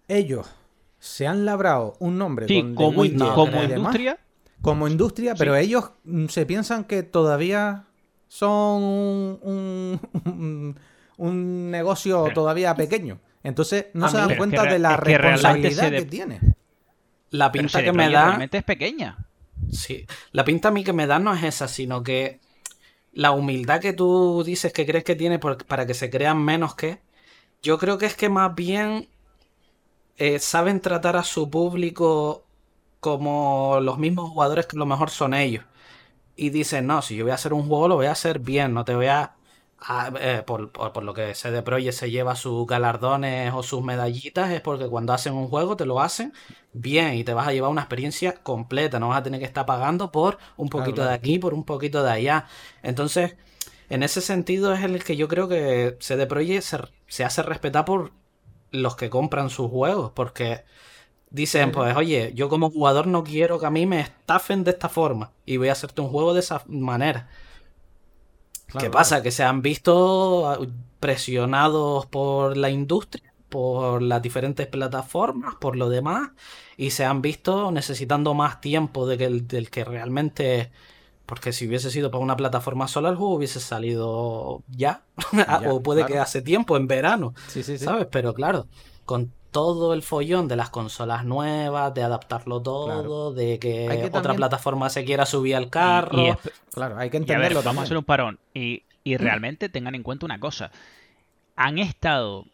ellos 0.08 0.48
se 1.00 1.26
han 1.28 1.46
labrado 1.46 1.96
un 2.00 2.18
nombre 2.18 2.46
Sí, 2.48 2.74
como, 2.76 3.06
in- 3.06 3.18
como 3.18 3.64
industria, 3.64 4.20
como 4.62 4.88
industria, 4.88 5.36
pero 5.36 5.56
ellos 5.56 5.92
mm, 6.04 6.26
se 6.28 6.46
piensan 6.46 6.84
que 6.84 7.04
todavía 7.04 7.86
son 8.28 8.84
un, 8.84 9.40
un- 9.42 10.00
un- 10.26 10.80
un 11.18 11.72
negocio 11.72 12.24
Pero- 12.24 12.34
todavía 12.36 12.76
pequeño. 12.76 13.20
Entonces 13.44 13.88
no 13.94 14.06
A 14.06 14.10
se 14.10 14.18
mí- 14.18 14.28
dan 14.28 14.38
cuenta 14.38 14.64
que 14.64 14.70
de 14.74 14.80
la 14.80 14.98
que 14.98 15.18
responsabilidad 15.18 15.92
de- 15.92 15.98
que 16.00 16.06
tiene. 16.06 16.40
la 17.32 17.52
pinta 17.52 17.84
que 17.84 17.94
me 17.94 18.10
da. 18.10 18.26
realmente 18.28 18.58
es 18.58 18.64
pequeña. 18.64 19.26
Sí, 19.72 20.06
la 20.32 20.44
pinta 20.46 20.70
a 20.70 20.72
mí 20.72 20.84
que 20.84 20.94
me 20.94 21.08
da 21.08 21.20
no 21.20 21.34
es 21.34 21.44
esa, 21.44 21.68
sino 21.68 22.02
que 22.04 22.40
la 23.14 23.32
humildad 23.32 23.80
que 23.82 23.94
tú 23.94 24.44
dices 24.46 24.72
que 24.74 24.86
crees 24.86 25.04
que 25.04 25.16
tiene 25.16 25.40
por- 25.40 25.66
para 25.66 25.86
que 25.86 25.94
se 25.94 26.10
crean 26.10 26.44
menos 26.44 26.76
que, 26.76 27.00
yo 27.62 27.78
creo 27.78 27.98
que 27.98 28.06
es 28.06 28.16
que 28.16 28.30
más 28.30 28.56
bien 28.56 29.10
eh, 30.18 30.40
saben 30.40 30.80
tratar 30.82 31.16
a 31.18 31.24
su 31.24 31.50
público 31.50 32.46
como 33.00 33.80
los 33.82 33.98
mismos 33.98 34.30
jugadores 34.32 34.68
que 34.68 34.78
a 34.78 34.80
lo 34.80 34.86
mejor 34.86 35.10
son 35.10 35.34
ellos. 35.34 35.66
Y 36.36 36.50
dicen, 36.52 36.88
no, 36.88 37.02
si 37.02 37.16
yo 37.18 37.26
voy 37.26 37.32
a 37.32 37.36
hacer 37.36 37.54
un 37.54 37.68
juego, 37.68 37.88
lo 37.90 37.96
voy 37.96 38.06
a 38.08 38.12
hacer 38.12 38.40
bien, 38.40 38.74
no 38.74 38.86
te 38.86 38.96
voy 38.96 39.08
a... 39.08 39.36
a- 39.80 40.12
eh, 40.20 40.44
por, 40.46 40.72
por- 40.72 40.94
por 40.94 41.04
lo 41.04 41.14
que 41.14 41.36
CD 41.36 41.62
Projekt 41.64 41.94
se 41.98 42.12
lleva 42.12 42.36
sus 42.36 42.66
galardones 42.68 43.54
o 43.54 43.64
sus 43.64 43.84
medallitas, 43.84 44.52
es 44.52 44.62
porque 44.62 44.88
cuando 44.88 45.14
hacen 45.14 45.34
un 45.34 45.48
juego 45.50 45.76
te 45.78 45.86
lo 45.86 46.00
hacen 46.02 46.34
bien 46.74 47.16
y 47.16 47.24
te 47.26 47.34
vas 47.34 47.48
a 47.48 47.54
llevar 47.54 47.72
una 47.72 47.82
experiencia 47.82 48.34
completa, 48.44 49.00
no 49.00 49.10
vas 49.10 49.20
a 49.20 49.24
tener 49.24 49.40
que 49.40 49.46
estar 49.46 49.66
pagando 49.66 50.12
por 50.12 50.38
un 50.58 50.70
poquito 50.70 51.04
claro. 51.04 51.06
de 51.06 51.14
aquí, 51.14 51.40
por 51.40 51.54
un 51.54 51.66
poquito 51.66 52.04
de 52.04 52.12
allá. 52.12 52.46
Entonces, 52.84 53.36
en 53.90 54.04
ese 54.04 54.22
sentido 54.22 54.74
es 54.74 54.84
el 54.84 55.04
que 55.04 55.16
yo 55.18 55.28
creo 55.28 55.48
que 55.50 55.98
CD 56.00 56.28
Projekt 56.28 56.64
se, 56.64 56.78
se 57.08 57.26
hace 57.26 57.44
respetar 57.44 57.86
por 57.86 58.12
los 58.72 58.96
que 58.96 59.10
compran 59.10 59.50
sus 59.50 59.70
juegos, 59.72 60.12
porque 60.16 60.64
dicen, 61.32 61.72
pues 61.72 61.96
oye, 61.96 62.32
yo 62.36 62.50
como 62.50 62.70
jugador 62.72 63.08
no 63.08 63.24
quiero 63.24 63.60
que 63.60 63.66
a 63.66 63.70
mí 63.72 63.86
me 63.86 64.00
estafen 64.02 64.64
de 64.64 64.72
esta 64.72 64.90
forma 64.90 65.32
y 65.46 65.58
voy 65.58 65.70
a 65.70 65.74
hacerte 65.74 66.02
un 66.02 66.10
juego 66.10 66.34
de 66.34 66.42
esa 66.42 66.64
manera. 66.68 67.30
Claro, 68.68 68.84
¿Qué 68.86 68.90
pasa? 68.92 69.24
Que 69.24 69.32
se 69.32 69.44
han 69.44 69.62
visto 69.62 70.48
ah, 70.50 70.60
presionados 71.00 72.06
por 72.06 72.56
la 72.56 72.70
industria, 72.70 73.34
por 73.50 74.02
las 74.02 74.22
diferentes 74.22 74.68
plataformas, 74.68 75.56
por 75.56 75.76
lo 75.76 75.90
demás, 75.90 76.30
y 76.78 76.92
se 76.92 77.04
han 77.06 77.22
visto 77.22 77.72
necesitando 77.72 78.34
más 78.36 78.62
tiempo 78.62 79.08
de 79.08 79.18
que 79.18 79.26
el- 79.26 79.48
del 79.48 79.70
que 79.70 79.84
realmente... 79.84 80.72
Porque 81.26 81.54
si 81.54 81.68
hubiese 81.68 81.92
sido 81.92 82.10
para 82.10 82.24
una 82.24 82.36
plataforma 82.36 82.88
sola, 82.88 83.10
el 83.10 83.16
juego 83.16 83.36
hubiese 83.36 83.60
salido 83.60 84.64
ya. 84.68 85.06
Ya, 85.34 85.62
o 85.72 85.82
puede 85.84 86.06
que 86.06 86.18
hace 86.18 86.42
tiempo, 86.42 86.76
en 86.76 86.88
verano. 86.88 87.34
Sí, 87.48 87.62
sí, 87.64 87.78
sí. 87.78 87.86
¿Sabes? 87.86 88.08
Pero 88.12 88.34
claro, 88.34 88.68
con 89.06 89.32
todo 89.52 89.94
el 89.94 90.02
follón 90.04 90.48
de 90.48 90.56
las 90.56 90.70
consolas 90.70 91.26
nuevas, 91.26 91.94
de 91.94 92.04
adaptarlo 92.04 92.62
todo, 92.62 92.86
Claro. 92.86 93.32
de 93.34 93.60
que, 93.60 93.88
otra 93.90 94.22
también- 94.22 94.38
plataforma 94.38 94.90
se 94.90 95.04
quiera 95.06 95.26
subir 95.26 95.56
al 95.56 95.70
carro. 95.70 96.22
Y 96.22 96.30
es- 96.30 96.38
Claro, 96.74 96.98
hay 96.98 97.10
que 97.10 97.18
Y 97.18 97.20
a 97.20 97.22
ver, 97.22 97.30
entenderlo 97.32 97.64
vamos 97.64 97.82
a 97.82 97.84
hacer 97.86 97.98
un 97.98 98.04
parón. 98.04 98.40
Y, 98.54 98.84
y 99.04 99.18
realmente 99.18 99.70
tengan 99.70 99.96
en 99.96 100.04
cuenta 100.04 100.26
una 100.26 100.40
cosa. 100.40 100.72
Han 101.56 101.78
estado, 101.80 102.46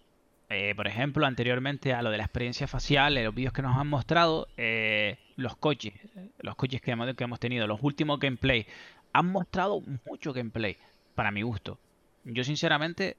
eh, 0.49 0.73
por 0.75 0.87
ejemplo, 0.87 1.25
anteriormente 1.25 1.93
a 1.93 2.01
lo 2.01 2.09
de 2.11 2.17
la 2.17 2.23
experiencia 2.23 2.67
facial, 2.67 3.17
en 3.17 3.25
los 3.25 3.35
vídeos 3.35 3.53
que 3.53 3.61
nos 3.61 3.77
han 3.77 3.87
mostrado, 3.87 4.47
eh, 4.57 5.17
los 5.35 5.57
coches, 5.57 5.93
los 6.39 6.55
coches 6.55 6.81
que 6.81 6.91
hemos, 6.91 7.13
que 7.13 7.23
hemos 7.23 7.39
tenido, 7.39 7.67
los 7.67 7.79
últimos 7.83 8.19
gameplay, 8.19 8.65
han 9.13 9.27
mostrado 9.31 9.81
mucho 10.09 10.33
gameplay, 10.33 10.77
para 11.13 11.31
mi 11.31 11.41
gusto. 11.41 11.77
Yo 12.23 12.43
sinceramente, 12.43 13.17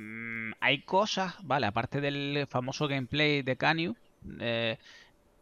mm, 0.00 0.52
hay 0.60 0.82
cosas, 0.82 1.34
vale, 1.42 1.66
aparte 1.66 2.00
del 2.00 2.46
famoso 2.48 2.88
gameplay 2.88 3.42
de 3.42 3.56
Canyon, 3.56 3.96
eh, 4.40 4.78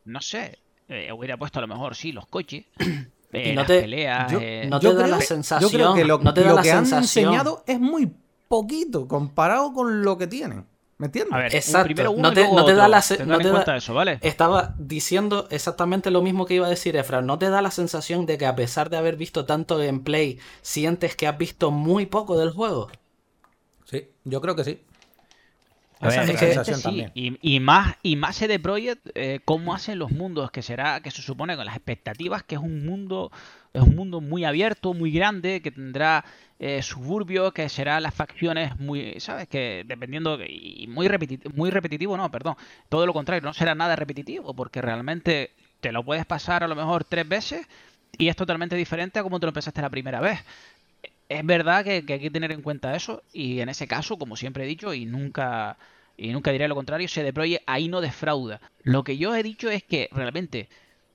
no 0.04 0.20
sé, 0.20 0.58
eh, 0.88 1.12
hubiera 1.12 1.36
puesto 1.36 1.58
a 1.58 1.62
lo 1.62 1.68
mejor, 1.68 1.94
sí, 1.94 2.12
los 2.12 2.26
coches, 2.26 2.64
eh, 3.32 3.54
no 3.54 3.60
las 3.62 3.66
te- 3.66 3.80
peleas, 3.80 4.32
yo- 4.32 4.38
eh, 4.40 4.66
no 4.70 4.80
Yo 4.80 4.90
te 4.90 4.96
da 4.96 5.02
creo- 5.04 5.14
la 5.16 5.20
Yo 5.20 5.26
sensación. 5.26 5.70
creo 5.70 5.94
que 5.94 6.04
lo, 6.04 6.18
no 6.18 6.34
te 6.34 6.42
da 6.42 6.50
lo 6.50 6.56
la 6.56 6.62
que 6.62 6.72
han 6.72 6.86
sensación. 6.86 7.24
enseñado 7.26 7.64
es 7.66 7.78
muy 7.80 8.10
poquito 8.48 9.06
comparado 9.06 9.72
con 9.72 10.02
lo 10.02 10.16
que 10.18 10.26
tienen. 10.26 10.66
¿Me 10.96 11.06
entiendes? 11.06 11.32
A 11.32 11.38
ver, 11.38 11.52
un- 11.52 11.56
Exacto, 11.58 11.84
primero 11.84 12.10
uno 12.10 12.22
no 12.22 12.32
y 12.32 12.34
te- 12.34 12.40
luego 12.40 12.56
no 12.56 12.64
te 12.64 12.74
da 12.74 12.88
la 12.88 12.98
no 13.24 13.38
te 13.38 13.48
da- 13.50 13.76
eso, 13.76 13.94
¿vale? 13.94 14.18
Estaba 14.20 14.74
diciendo 14.78 15.46
exactamente 15.50 16.10
lo 16.10 16.22
mismo 16.22 16.44
que 16.44 16.54
iba 16.54 16.66
a 16.66 16.70
decir 16.70 16.96
Efra. 16.96 17.22
¿No 17.22 17.38
te 17.38 17.50
da 17.50 17.62
la 17.62 17.70
sensación 17.70 18.26
de 18.26 18.36
que 18.36 18.46
a 18.46 18.56
pesar 18.56 18.90
de 18.90 18.96
haber 18.96 19.14
visto 19.16 19.44
tanto 19.44 19.76
gameplay, 19.78 20.40
sientes 20.60 21.14
que 21.14 21.28
has 21.28 21.38
visto 21.38 21.70
muy 21.70 22.06
poco 22.06 22.36
del 22.36 22.50
juego? 22.50 22.90
Sí, 23.90 24.06
yo 24.24 24.40
creo 24.40 24.54
que 24.54 24.64
sí. 24.64 24.78
A 26.00 26.08
Esa 26.08 26.20
ver, 26.20 26.30
es 26.30 26.40
que- 26.64 26.74
sí. 26.74 27.06
Y, 27.14 27.56
y 27.56 27.58
más 27.58 27.96
y 28.04 28.14
más 28.14 28.36
CD 28.36 28.60
Projekt 28.60 29.04
eh, 29.16 29.40
cómo 29.44 29.74
hacen 29.74 29.98
los 29.98 30.12
mundos 30.12 30.52
que 30.52 30.62
será 30.62 31.00
que 31.00 31.10
se 31.10 31.22
supone 31.22 31.56
con 31.56 31.66
las 31.66 31.74
expectativas 31.74 32.44
que 32.44 32.54
es 32.54 32.60
un 32.60 32.86
mundo 32.86 33.32
es 33.72 33.82
un 33.82 33.96
mundo 33.96 34.20
muy 34.20 34.44
abierto 34.44 34.94
muy 34.94 35.10
grande 35.10 35.60
que 35.60 35.72
tendrá 35.72 36.24
eh, 36.60 36.82
suburbios 36.82 37.52
que 37.52 37.68
será 37.68 37.98
las 37.98 38.14
facciones 38.14 38.78
muy 38.78 39.18
sabes 39.18 39.48
que 39.48 39.82
dependiendo 39.88 40.38
y 40.44 40.86
muy 40.88 41.08
repetitivo 41.08 41.52
muy 41.56 41.70
repetitivo 41.70 42.16
no 42.16 42.30
perdón 42.30 42.54
todo 42.88 43.04
lo 43.04 43.12
contrario 43.12 43.42
no 43.44 43.52
será 43.52 43.74
nada 43.74 43.96
repetitivo 43.96 44.54
porque 44.54 44.80
realmente 44.80 45.50
te 45.80 45.90
lo 45.90 46.04
puedes 46.04 46.26
pasar 46.26 46.62
a 46.62 46.68
lo 46.68 46.76
mejor 46.76 47.02
tres 47.02 47.28
veces 47.28 47.66
y 48.16 48.28
es 48.28 48.36
totalmente 48.36 48.76
diferente 48.76 49.18
a 49.18 49.22
como 49.24 49.40
te 49.40 49.46
lo 49.46 49.50
empezaste 49.50 49.82
la 49.82 49.90
primera 49.90 50.20
vez 50.20 50.38
es 51.28 51.44
verdad 51.46 51.84
que, 51.84 52.04
hay 52.08 52.20
que 52.20 52.30
tener 52.30 52.52
en 52.52 52.62
cuenta 52.62 52.94
eso 52.96 53.22
y 53.32 53.60
en 53.60 53.68
ese 53.68 53.86
caso, 53.86 54.16
como 54.18 54.36
siempre 54.36 54.64
he 54.64 54.66
dicho 54.66 54.94
y 54.94 55.04
nunca 55.06 55.78
y 56.16 56.32
nunca 56.32 56.50
diré 56.50 56.66
lo 56.68 56.74
contrario, 56.74 57.06
CD 57.08 57.32
Projekt 57.32 57.62
ahí 57.66 57.88
no 57.88 58.00
defrauda. 58.00 58.60
Lo 58.82 59.04
que 59.04 59.16
yo 59.18 59.34
he 59.36 59.42
dicho 59.44 59.70
es 59.70 59.84
que 59.84 60.08
realmente 60.12 60.68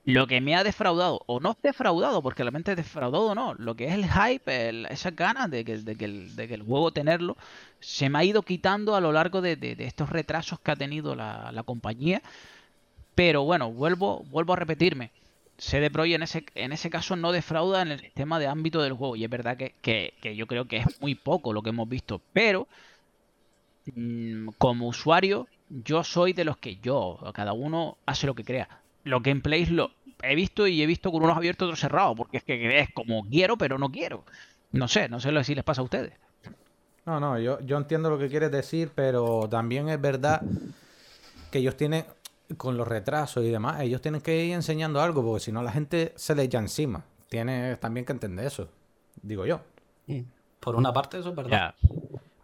Lo 0.06 0.26
que 0.26 0.40
me 0.42 0.54
ha 0.56 0.64
defraudado, 0.64 1.22
o 1.26 1.40
no 1.40 1.56
defraudado, 1.62 2.22
porque 2.22 2.42
realmente 2.42 2.74
defraudado 2.76 3.34
no, 3.34 3.54
lo 3.54 3.74
que 3.76 3.86
es 3.88 3.94
el 3.94 4.04
hype, 4.10 4.92
esas 4.92 5.16
ganas 5.16 5.50
de 5.50 5.64
que, 5.64 5.78
de 5.78 5.96
que 5.96 6.04
el, 6.06 6.36
de 6.36 6.48
que 6.48 6.54
el 6.54 6.62
juego 6.62 6.92
tenerlo, 6.92 7.36
se 7.80 8.08
me 8.10 8.18
ha 8.18 8.24
ido 8.24 8.42
quitando 8.42 8.94
a 8.96 9.00
lo 9.00 9.12
largo 9.12 9.40
de, 9.42 9.56
de- 9.56 9.76
de 9.76 9.86
estos 9.86 10.10
retrasos 10.10 10.60
que 10.60 10.70
ha 10.72 10.76
tenido 10.76 11.14
la, 11.16 11.50
la 11.52 11.62
compañía. 11.64 12.22
Pero 13.14 13.44
bueno, 13.44 13.72
vuelvo, 13.72 14.24
vuelvo 14.30 14.52
a 14.54 14.56
repetirme. 14.56 15.10
CD 15.58 15.90
Projekt 15.90 16.16
en 16.16 16.22
ese, 16.22 16.44
en 16.54 16.72
ese 16.72 16.90
caso 16.90 17.16
no 17.16 17.32
defrauda 17.32 17.82
en 17.82 17.92
el 17.92 18.00
sistema 18.00 18.38
de 18.38 18.46
ámbito 18.48 18.82
del 18.82 18.92
juego. 18.94 19.16
Y 19.16 19.24
es 19.24 19.30
verdad 19.30 19.56
que, 19.56 19.74
que- 19.82 20.14
que 20.20 20.36
yo 20.36 20.46
creo 20.46 20.66
que 20.66 20.78
es 20.78 21.00
muy 21.00 21.14
poco 21.14 21.52
lo 21.52 21.62
que 21.62 21.70
hemos 21.70 21.88
visto. 21.88 22.20
Pero 22.32 22.68
mm, 23.94 24.48
como 24.58 24.88
usuario, 24.88 25.46
yo 25.68 26.04
soy 26.04 26.32
de 26.32 26.44
los 26.44 26.56
que 26.58 26.76
yo, 26.76 27.18
cada 27.34 27.52
uno 27.52 27.98
hace 28.06 28.26
lo 28.26 28.34
que 28.34 28.44
crea. 28.44 28.68
Los 29.04 29.22
gameplays 29.22 29.70
lo 29.70 29.90
he 30.22 30.34
visto 30.34 30.66
y 30.66 30.82
he 30.82 30.86
visto 30.86 31.10
con 31.12 31.22
unos 31.22 31.36
abiertos 31.36 31.66
otros 31.66 31.80
cerrados. 31.80 32.16
Porque 32.16 32.38
es 32.38 32.44
que 32.44 32.78
es 32.78 32.88
como 32.92 33.24
quiero, 33.28 33.56
pero 33.58 33.78
no 33.78 33.90
quiero. 33.90 34.24
No 34.72 34.88
sé, 34.88 35.08
no 35.08 35.20
sé 35.20 35.44
si 35.44 35.54
les 35.54 35.64
pasa 35.64 35.80
a 35.82 35.84
ustedes. 35.84 36.12
No, 37.06 37.20
no, 37.20 37.38
yo, 37.38 37.60
yo 37.60 37.76
entiendo 37.76 38.08
lo 38.08 38.18
que 38.18 38.28
quieres 38.28 38.50
decir, 38.50 38.90
pero 38.94 39.46
también 39.50 39.88
es 39.90 40.00
verdad 40.00 40.42
que 41.50 41.58
ellos 41.58 41.76
tienen, 41.76 42.04
con 42.56 42.76
los 42.76 42.86
retrasos 42.86 43.42
y 43.44 43.50
demás, 43.50 43.80
ellos 43.80 44.00
tienen 44.00 44.20
que 44.20 44.44
ir 44.44 44.52
enseñando 44.54 45.00
algo, 45.00 45.22
porque 45.24 45.40
si 45.40 45.52
no 45.52 45.62
la 45.62 45.72
gente 45.72 46.12
se 46.16 46.34
le 46.34 46.42
echa 46.44 46.58
encima. 46.58 47.04
Tienes 47.28 47.80
también 47.80 48.04
que 48.06 48.12
entender 48.12 48.46
eso, 48.46 48.68
digo 49.22 49.46
yo. 49.46 49.60
Por 50.60 50.76
una 50.76 50.92
parte, 50.92 51.18
eso 51.18 51.30
es 51.30 51.36
verdad. 51.36 51.74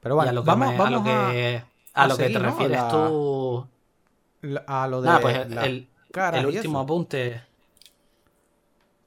Pero 0.01 0.14
bueno, 0.14 0.30
a 0.30 0.32
lo 0.32 0.42
que, 0.42 0.46
vamos, 0.46 0.68
me- 0.68 0.74
a 0.74 0.78
vamos 0.78 0.92
lo 1.05 1.11
a- 1.11 1.30
que, 1.32 1.62
a 1.94 2.03
a 2.03 2.09
lo 2.09 2.16
que 2.16 2.24
te 2.28 2.32
¿no? 2.32 2.38
refieres 2.40 2.78
La- 2.78 2.88
tú. 2.90 3.66
a 4.66 4.86
lo 4.88 5.01
de 5.03 5.07
Nada, 5.09 5.20
pues 5.20 5.36
el, 5.36 5.59
el- 5.59 5.88
el 6.34 6.46
último 6.46 6.80
apunte. 6.80 7.42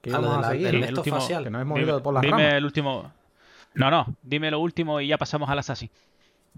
que 0.01 0.13
a 0.13 0.19
lo 0.19 0.29
de 0.29 0.35
a 0.35 0.41
la- 0.41 0.49
seguir, 0.49 0.73
¿no? 0.79 0.85
esto 0.85 1.01
último- 1.01 1.19
facial. 1.19 1.43
que 1.45 1.49
nos 1.49 1.61
hemos 1.61 1.75
Dime, 1.79 1.87
ido 1.89 2.03
por 2.03 2.13
las 2.13 2.21
dime 2.21 2.37
ramas. 2.37 2.53
el 2.53 2.65
último. 2.65 3.11
No, 3.73 3.89
no, 3.89 4.05
dime 4.21 4.51
lo 4.51 4.59
último 4.59 5.01
y 5.01 5.07
ya 5.07 5.17
pasamos 5.17 5.49
al 5.49 5.57
Assassin. 5.59 5.89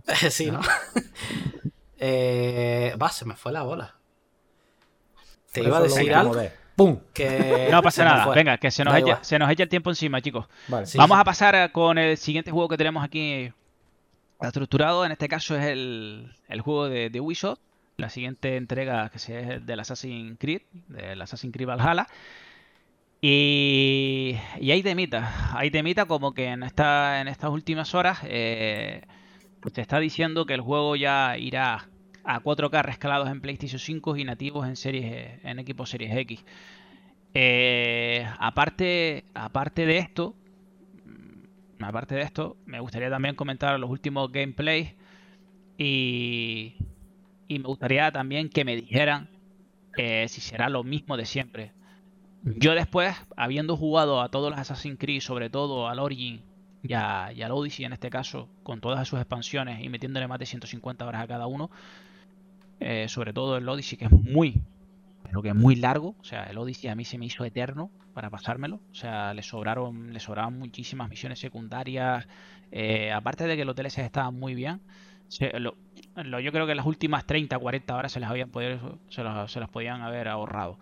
sí, 0.30 0.52
¿no? 0.52 0.60
eh, 1.98 2.96
va, 3.02 3.10
se 3.10 3.26
me 3.26 3.36
fue 3.36 3.52
la 3.52 3.64
bola. 3.64 3.96
Te 5.62 5.68
iba 5.68 5.78
a 5.78 5.82
decir 5.82 6.14
algo 6.14 6.36
¡Pum! 6.76 7.00
que. 7.14 7.68
No 7.72 7.82
pasa 7.82 8.04
nada, 8.04 8.26
fue. 8.26 8.36
venga, 8.36 8.58
que 8.58 8.70
se 8.70 8.84
nos, 8.84 8.96
echa, 8.96 9.24
se 9.24 9.40
nos 9.40 9.50
echa 9.50 9.64
el 9.64 9.70
tiempo 9.70 9.90
encima, 9.90 10.22
chicos. 10.22 10.46
Vale. 10.68 10.86
Sí, 10.86 10.98
Vamos 10.98 11.16
sí. 11.18 11.22
a 11.22 11.24
pasar 11.24 11.72
con 11.72 11.98
el 11.98 12.18
siguiente 12.18 12.52
juego 12.52 12.68
que 12.70 12.78
tenemos 12.78 13.04
aquí 13.04 13.52
estructurado. 14.42 15.06
En 15.06 15.12
este 15.12 15.28
caso 15.28 15.56
es 15.56 15.66
el, 15.66 16.34
el 16.50 16.62
juego 16.62 16.90
de, 16.90 17.10
de 17.10 17.20
Ubisoft. 17.22 17.60
La 17.98 18.10
siguiente 18.10 18.58
entrega 18.58 19.10
que 19.10 19.20
se 19.20 19.40
es 19.56 19.66
del 19.66 19.80
Assassin's 19.80 20.38
Creed, 20.38 20.62
del 20.90 21.22
Assassin's 21.22 21.54
Creed 21.54 21.68
Valhalla. 21.68 22.08
Y, 23.22 24.38
y 24.60 24.72
hay 24.72 24.84
temita, 24.84 25.58
hay 25.58 25.72
temita 25.72 26.06
como 26.06 26.34
que 26.34 26.48
en, 26.48 26.62
esta, 26.64 27.22
en 27.22 27.28
estas 27.28 27.50
últimas 27.50 27.96
horas 27.96 28.20
eh, 28.24 29.02
se 29.74 29.82
está 29.82 30.00
diciendo 30.00 30.46
que 30.46 30.54
el 30.54 30.62
juego 30.62 30.96
ya 30.96 31.38
irá 31.38 31.88
a 32.26 32.40
4K 32.42 32.82
rescalados 32.84 33.30
en 33.30 33.42
PlayStation 33.42 33.80
5 33.80 34.18
y 34.18 34.24
nativos 34.26 34.68
en 34.68 34.76
series 34.76 35.40
en 35.44 35.60
equipos 35.60 35.90
Series 35.90 36.16
X. 36.18 36.44
Eh, 37.34 38.28
aparte, 38.40 39.26
aparte 39.34 39.86
de 39.86 39.98
esto, 40.00 40.36
mm, 41.06 41.84
aparte 41.84 42.16
de 42.16 42.22
esto, 42.24 42.58
me 42.66 42.80
gustaría 42.80 43.10
también 43.10 43.36
comentar 43.36 43.80
los 43.80 43.90
últimos 43.90 44.32
gameplays 44.32 44.96
y, 45.78 46.76
y 47.48 47.60
me 47.60 47.66
gustaría 47.68 48.12
también 48.12 48.50
que 48.50 48.66
me 48.66 48.76
dijeran 48.76 49.30
eh, 49.98 50.28
si 50.30 50.42
será 50.42 50.70
lo 50.70 50.84
mismo 50.84 51.18
de 51.18 51.26
siempre. 51.26 51.74
Yo 52.44 52.74
después, 52.76 53.16
habiendo 53.38 53.78
jugado 53.78 54.22
a 54.22 54.30
todos 54.30 54.52
los 54.52 54.60
Assassin's 54.60 55.00
Creed, 55.00 55.22
sobre 55.22 55.50
todo 55.50 55.88
al 55.90 56.00
Origin 56.00 56.42
y, 56.84 56.94
a- 56.94 57.32
y 57.34 57.42
al 57.42 57.52
Odyssey 57.52 57.86
en 57.86 57.94
este 57.94 58.10
caso, 58.10 58.50
con 58.64 58.82
todas 58.82 59.08
sus 59.08 59.20
expansiones 59.20 59.84
y 59.84 59.90
metiéndole 59.90 60.28
más 60.28 60.40
de 60.40 60.46
150 60.48 61.06
horas 61.08 61.24
a 61.24 61.28
cada 61.28 61.48
uno, 61.48 61.72
eh, 62.80 63.08
sobre 63.10 63.34
todo 63.34 63.58
el 63.58 63.68
Odyssey 63.68 63.98
que 63.98 64.06
es 64.06 64.12
muy, 64.12 64.62
pero 65.24 65.42
que 65.42 65.50
es 65.50 65.56
muy 65.56 65.76
largo, 65.76 66.16
o 66.20 66.24
sea, 66.24 66.44
el 66.44 66.58
Odyssey 66.58 66.90
a 66.90 66.96
mí 66.96 67.06
se 67.06 67.18
me 67.18 67.26
hizo 67.26 67.44
eterno 67.46 67.90
para 68.14 68.30
pasármelo, 68.30 68.78
o 68.92 68.96
sea, 68.96 69.34
le 69.34 69.44
sobraron, 69.44 70.14
le 70.14 70.20
sobraban 70.20 70.58
muchísimas 70.58 71.10
misiones 71.10 71.40
secundarias, 71.40 72.28
eh, 72.72 73.12
aparte 73.12 73.46
de 73.48 73.58
que 73.58 73.66
los 73.66 73.76
DLCs 73.76 74.00
estaban 74.00 74.38
muy 74.40 74.56
bien, 74.56 74.80
se- 75.28 75.60
lo- 75.60 75.76
lo- 76.16 76.40
yo 76.40 76.52
creo 76.52 76.68
que 76.68 76.76
las 76.76 76.86
últimas 76.86 77.26
30, 77.26 77.58
40 77.60 77.96
horas 77.96 78.12
se 78.12 78.20
las 78.20 78.30
habían 78.30 78.50
podido, 78.50 79.00
se 79.10 79.24
las, 79.24 79.52
se 79.52 79.60
las 79.60 79.70
podían 79.70 80.02
haber 80.02 80.28
ahorrado. 80.28 80.78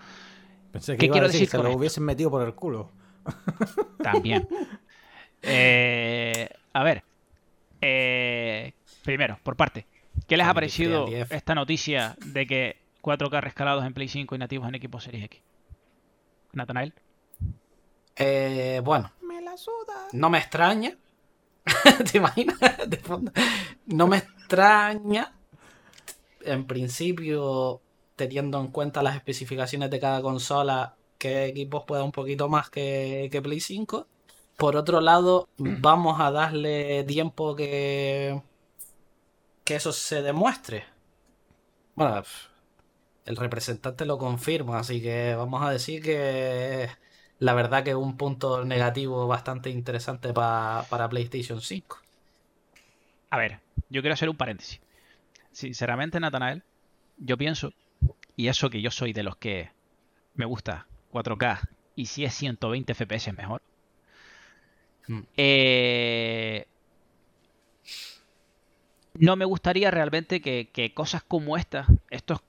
Pensé 0.71 0.93
que 0.93 0.99
¿Qué 0.99 1.05
iba 1.07 1.13
a 1.15 1.15
quiero 1.15 1.27
decir, 1.27 1.41
decir 1.47 1.59
se 1.59 1.63
lo 1.63 1.71
hubiesen 1.75 2.03
metido 2.03 2.29
por 2.29 2.45
el 2.45 2.53
culo. 2.53 2.91
También. 4.03 4.47
Eh, 5.41 6.49
a 6.73 6.83
ver. 6.83 7.03
eh, 7.81 8.73
primero, 9.03 9.37
por 9.43 9.55
parte. 9.55 9.85
¿Qué 10.27 10.37
les 10.37 10.47
ha 10.47 10.53
parecido 10.53 11.07
esta 11.07 11.55
noticia 11.55 12.15
de 12.25 12.47
que 12.47 12.77
4K 13.01 13.41
rescalados 13.41 13.85
en 13.85 13.93
Play 13.93 14.07
5 14.07 14.35
y 14.35 14.37
nativos 14.37 14.67
en 14.67 14.75
equipos 14.75 15.03
Series 15.03 15.25
X? 15.25 15.41
Nathanael. 16.53 16.93
Eh, 18.15 18.81
bueno, 18.83 19.11
Me 19.21 19.41
la 19.41 19.57
suda. 19.57 20.07
no 20.13 20.29
me 20.29 20.37
extraña. 20.37 20.95
¿Te 22.11 22.17
imaginas? 22.17 22.57
De 22.87 22.97
fondo. 22.97 23.31
No 23.87 24.07
me 24.07 24.17
extraña. 24.17 25.33
En 26.41 26.65
principio, 26.67 27.81
teniendo 28.15 28.59
en 28.59 28.67
cuenta 28.67 29.01
las 29.01 29.15
especificaciones 29.15 29.89
de 29.89 29.99
cada 29.99 30.21
consola, 30.21 30.95
que 31.17 31.45
equipos 31.45 31.83
pueda 31.85 32.03
un 32.03 32.11
poquito 32.11 32.49
más 32.49 32.69
que, 32.69 33.29
que 33.31 33.41
Play 33.41 33.59
5. 33.59 34.07
Por 34.57 34.75
otro 34.75 35.01
lado, 35.01 35.47
vamos 35.57 36.19
a 36.19 36.31
darle 36.31 37.03
tiempo 37.05 37.55
que, 37.55 38.41
que 39.63 39.75
eso 39.75 39.91
se 39.93 40.21
demuestre. 40.21 40.85
Bueno, 41.95 42.23
el 43.25 43.35
representante 43.37 44.05
lo 44.05 44.17
confirma, 44.17 44.79
así 44.79 45.01
que 45.01 45.35
vamos 45.35 45.61
a 45.63 45.71
decir 45.71 46.01
que 46.03 46.89
la 47.39 47.53
verdad 47.53 47.83
que 47.83 47.91
es 47.91 47.95
un 47.95 48.17
punto 48.17 48.63
negativo 48.65 49.27
bastante 49.27 49.69
interesante 49.69 50.33
pa- 50.33 50.85
para 50.89 51.09
PlayStation 51.09 51.61
5. 51.61 51.99
A 53.29 53.37
ver, 53.37 53.59
yo 53.89 54.01
quiero 54.01 54.13
hacer 54.13 54.29
un 54.29 54.37
paréntesis. 54.37 54.79
Sinceramente, 55.51 56.19
Nathanael, 56.19 56.63
yo 57.17 57.37
pienso, 57.37 57.73
y 58.37 58.47
eso 58.49 58.69
que 58.69 58.81
yo 58.81 58.91
soy 58.91 59.13
de 59.13 59.23
los 59.23 59.37
que 59.37 59.71
me 60.35 60.45
gusta 60.45 60.87
4K 61.09 61.61
y 61.95 62.07
si 62.07 62.25
es 62.25 62.33
120 62.35 62.93
FPS 62.93 63.31
es 63.31 63.37
mejor. 63.37 63.61
Mm. 65.09 65.23
Eh, 65.35 66.65
no 69.15 69.35
me 69.35 69.45
gustaría 69.45 69.91
realmente 69.91 70.41
que, 70.41 70.93
cosas 70.93 71.23
como 71.23 71.57
estas, 71.57 71.87
esto, 72.09 72.41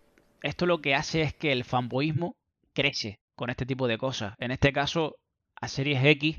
lo 0.66 0.80
que 0.80 0.94
hace 0.94 1.22
es 1.22 1.34
que 1.34 1.52
el 1.52 1.64
fanboyismo 1.64 2.36
crece 2.72 3.18
con 3.36 3.50
este 3.50 3.66
tipo 3.66 3.86
de 3.88 3.98
cosas. 3.98 4.34
En 4.38 4.50
este 4.50 4.72
caso, 4.72 5.16
a 5.60 5.68
Series 5.68 6.04
X 6.04 6.38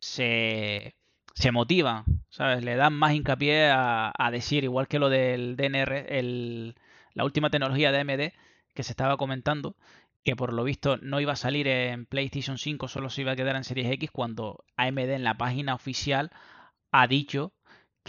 se, 0.00 0.94
se 1.34 1.52
motivan, 1.52 2.04
¿sabes? 2.28 2.64
Le 2.64 2.76
dan 2.76 2.94
más 2.94 3.12
hincapié 3.14 3.70
a, 3.70 4.30
decir, 4.32 4.64
igual 4.64 4.88
que 4.88 4.98
lo 4.98 5.08
del 5.08 5.56
DNR, 5.56 6.74
la 7.14 7.24
última 7.24 7.50
tecnología 7.50 7.92
de 7.92 8.00
AMD 8.00 8.32
que 8.74 8.82
se 8.82 8.92
estaba 8.92 9.16
comentando, 9.16 9.76
que 10.24 10.36
por 10.36 10.52
lo 10.52 10.64
visto 10.64 10.96
no 10.98 11.20
iba 11.20 11.32
a 11.32 11.36
salir 11.36 11.66
en 11.66 12.06
PlayStation 12.06 12.58
5, 12.58 12.88
solo 12.88 13.10
se 13.10 13.22
iba 13.22 13.32
a 13.32 13.36
quedar 13.36 13.56
en 13.56 13.64
Series 13.64 13.90
X, 13.92 14.10
cuando 14.10 14.64
AMD 14.76 14.98
en 14.98 15.24
la 15.24 15.36
página 15.36 15.74
oficial 15.74 16.30
ha 16.92 17.06
dicho 17.06 17.52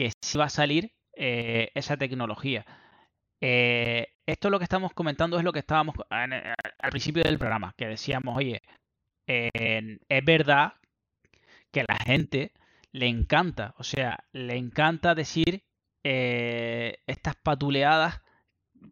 que 0.01 0.11
sí 0.21 0.37
va 0.37 0.45
a 0.45 0.49
salir 0.49 0.91
eh, 1.15 1.69
esa 1.75 1.97
tecnología. 1.97 2.65
Eh, 3.41 4.07
esto 4.25 4.49
lo 4.49 4.59
que 4.59 4.65
estamos 4.65 4.93
comentando 4.93 5.37
es 5.37 5.43
lo 5.43 5.53
que 5.53 5.59
estábamos 5.59 5.95
en- 6.11 6.33
al 6.33 6.91
principio 6.91 7.23
del 7.23 7.39
programa, 7.39 7.73
que 7.77 7.87
decíamos, 7.87 8.37
oye, 8.37 8.61
eh, 9.27 9.97
es 10.09 10.25
verdad 10.25 10.73
que 11.71 11.81
a 11.81 11.85
la 11.87 11.97
gente 11.97 12.51
le 12.91 13.07
encanta, 13.07 13.73
o 13.77 13.83
sea, 13.83 14.25
le 14.33 14.55
encanta 14.57 15.15
decir 15.15 15.63
eh, 16.03 16.97
estas 17.07 17.35
patuleadas 17.35 18.21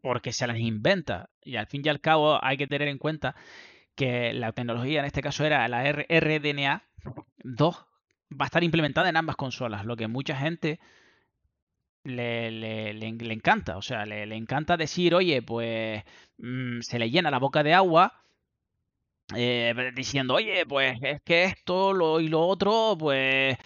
porque 0.01 0.33
se 0.33 0.47
las 0.47 0.59
inventa. 0.59 1.29
Y 1.43 1.57
al 1.57 1.67
fin 1.67 1.81
y 1.85 1.89
al 1.89 2.01
cabo 2.01 2.43
hay 2.43 2.57
que 2.57 2.67
tener 2.67 2.87
en 2.89 2.99
cuenta 2.99 3.35
que 3.95 4.33
la 4.33 4.53
tecnología 4.53 5.01
en 5.01 5.05
este 5.07 5.21
caso 5.21 5.45
era 5.45 5.67
la 5.69 5.85
R- 5.85 6.07
RDNA 6.09 6.83
2 7.43 7.85
va 8.31 8.45
a 8.45 8.47
estar 8.47 8.63
implementada 8.63 9.09
en 9.09 9.17
ambas 9.17 9.35
consolas, 9.35 9.85
lo 9.85 9.95
que 9.95 10.07
mucha 10.07 10.35
gente 10.35 10.79
le, 12.03 12.51
le- 12.51 12.93
le- 12.93 13.33
encanta. 13.33 13.77
O 13.77 13.81
sea, 13.81 14.05
le, 14.05 14.25
le 14.25 14.35
encanta 14.35 14.77
decir, 14.77 15.13
oye, 15.15 15.41
pues 15.41 16.03
mm, 16.37 16.81
se 16.81 16.99
le 16.99 17.09
llena 17.09 17.31
la 17.31 17.39
boca 17.39 17.63
de 17.63 17.73
agua 17.73 18.23
eh, 19.35 19.91
diciendo, 19.95 20.35
oye, 20.35 20.65
pues 20.65 20.97
es 21.01 21.21
que 21.21 21.43
esto 21.45 21.93
lo, 21.93 22.19
y 22.19 22.27
lo 22.27 22.41
otro, 22.47 22.95
pues 22.99 23.57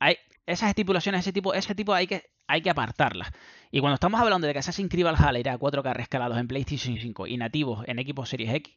hay 0.00 0.16
esas 0.46 0.70
estipulaciones, 0.70 1.20
ese 1.22 1.32
tipo, 1.32 1.54
ese 1.54 1.74
tipo 1.74 1.94
hay 1.94 2.06
que, 2.06 2.24
hay 2.48 2.62
que 2.62 2.70
apartarlas. 2.70 3.30
Y 3.70 3.80
cuando 3.80 3.94
estamos 3.94 4.20
hablando 4.20 4.46
de 4.46 4.52
que 4.52 4.60
Assassin's 4.60 4.90
Creed 4.90 5.06
Valhalla 5.06 5.38
irá 5.40 5.54
a 5.54 5.58
4K 5.58 5.94
rescalados 5.94 6.38
en 6.38 6.48
PlayStation 6.48 6.96
5 6.98 7.26
y 7.26 7.36
nativos 7.36 7.84
en 7.88 7.98
equipos 7.98 8.28
Series 8.28 8.54
X, 8.54 8.74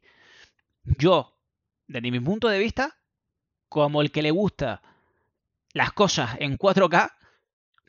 yo, 0.84 1.38
desde 1.88 2.12
mi 2.12 2.20
punto 2.20 2.48
de 2.50 2.60
vista, 2.60 2.96
como 3.70 4.02
el 4.02 4.12
que 4.12 4.22
le 4.24 4.32
gusta 4.32 4.82
las 5.76 5.92
cosas 5.92 6.38
en 6.40 6.58
4K, 6.58 7.12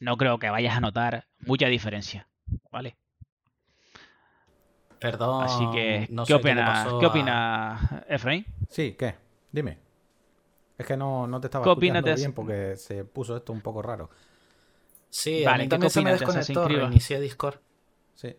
no 0.00 0.16
creo 0.18 0.38
que 0.38 0.50
vayas 0.50 0.76
a 0.76 0.80
notar 0.80 1.24
mucha 1.46 1.68
diferencia. 1.68 2.28
¿Vale? 2.70 2.96
Perdón. 4.98 5.44
Así 5.44 5.64
que, 5.72 6.06
no 6.10 6.24
¿qué 6.24 6.34
opinas, 6.34 6.88
¿qué 6.98 7.04
a- 7.06 7.08
opinas, 7.08 7.80
Efraín? 8.08 8.44
Sí, 8.68 8.96
¿qué? 8.98 9.14
Dime. 9.52 9.78
Es 10.76 10.84
que 10.84 10.96
no, 10.96 11.26
no 11.26 11.40
te 11.40 11.46
estaba 11.46 11.64
¿Qué 11.64 11.70
opinas 11.70 11.98
escuchando 11.98 12.16
bien 12.20 12.32
porque 12.34 12.76
se 12.76 13.04
puso 13.04 13.36
esto 13.36 13.52
un 13.52 13.60
poco 13.60 13.82
raro. 13.82 14.10
Sí, 15.08 15.44
a 15.44 15.50
Vale, 15.50 15.62
mí 15.64 15.68
¿qué 15.68 15.70
también 15.70 15.90
se 15.90 16.02
me 16.02 16.12
desconectó, 16.12 16.68
reinicié 16.68 17.20
Discord. 17.20 17.60
Sí. 18.14 18.34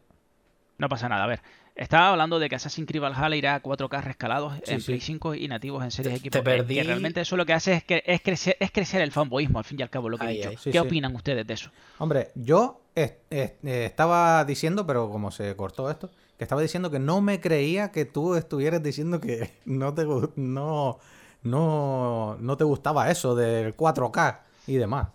No 0.77 0.89
pasa 0.89 1.07
nada, 1.09 1.23
a 1.23 1.27
ver. 1.27 1.41
Estaba 1.77 2.09
hablando 2.09 2.39
de 2.39 2.49
que 2.49 2.55
Assassin's 2.55 2.87
Creed 2.87 3.01
Valhalla 3.03 3.35
irá 3.35 3.55
a 3.55 3.61
4K 3.61 4.01
rescalados 4.01 4.53
Sí, 4.65 4.73
en 4.73 4.81
sí. 4.81 4.85
Play 4.87 4.99
5 4.99 5.35
y 5.35 5.47
nativos 5.47 5.83
en 5.83 5.91
series 5.91 6.15
Te- 6.15 6.19
equipos. 6.19 6.39
te 6.39 6.43
perdí. 6.43 6.75
Que, 6.75 6.83
realmente 6.83 7.21
eso 7.21 7.37
lo 7.37 7.45
que 7.45 7.53
hace 7.53 7.73
es, 7.73 7.83
que, 7.83 8.03
es, 8.05 8.21
crecer, 8.21 8.57
es 8.59 8.71
crecer 8.71 9.01
el 9.01 9.11
fanboyismo, 9.11 9.59
al 9.59 9.65
fin 9.65 9.79
y 9.79 9.83
al 9.83 9.89
cabo, 9.91 10.09
lo 10.09 10.17
que 10.17 10.25
he 10.25 10.29
dicho. 10.29 10.49
ay. 10.49 10.57
Sí, 10.59 10.71
¿Qué 10.71 10.79
opinan 10.79 11.15
ustedes 11.15 11.45
de 11.45 11.53
eso? 11.53 11.69
Hombre, 11.99 12.31
yo 12.33 12.81
eh, 12.95 13.19
estaba 13.61 14.43
diciendo, 14.43 14.87
pero 14.87 15.09
como 15.11 15.29
se 15.29 15.55
cortó 15.55 15.89
esto, 15.91 16.09
que 16.37 16.43
estaba 16.43 16.61
diciendo 16.63 16.89
que 16.89 16.97
no 16.99 17.21
me 17.21 17.39
creía 17.39 17.91
que 17.91 18.05
tú 18.05 18.33
estuvieras 18.35 18.81
diciendo 18.81 19.21
que 19.21 19.51
no 19.65 19.93
te, 19.93 20.03
no, 20.35 20.97
no, 21.43 22.37
no 22.39 22.57
te 22.57 22.63
gustaba 22.63 23.09
eso 23.11 23.35
del 23.35 23.75
4K 23.77 24.39
y 24.67 24.75
demás. 24.75 25.09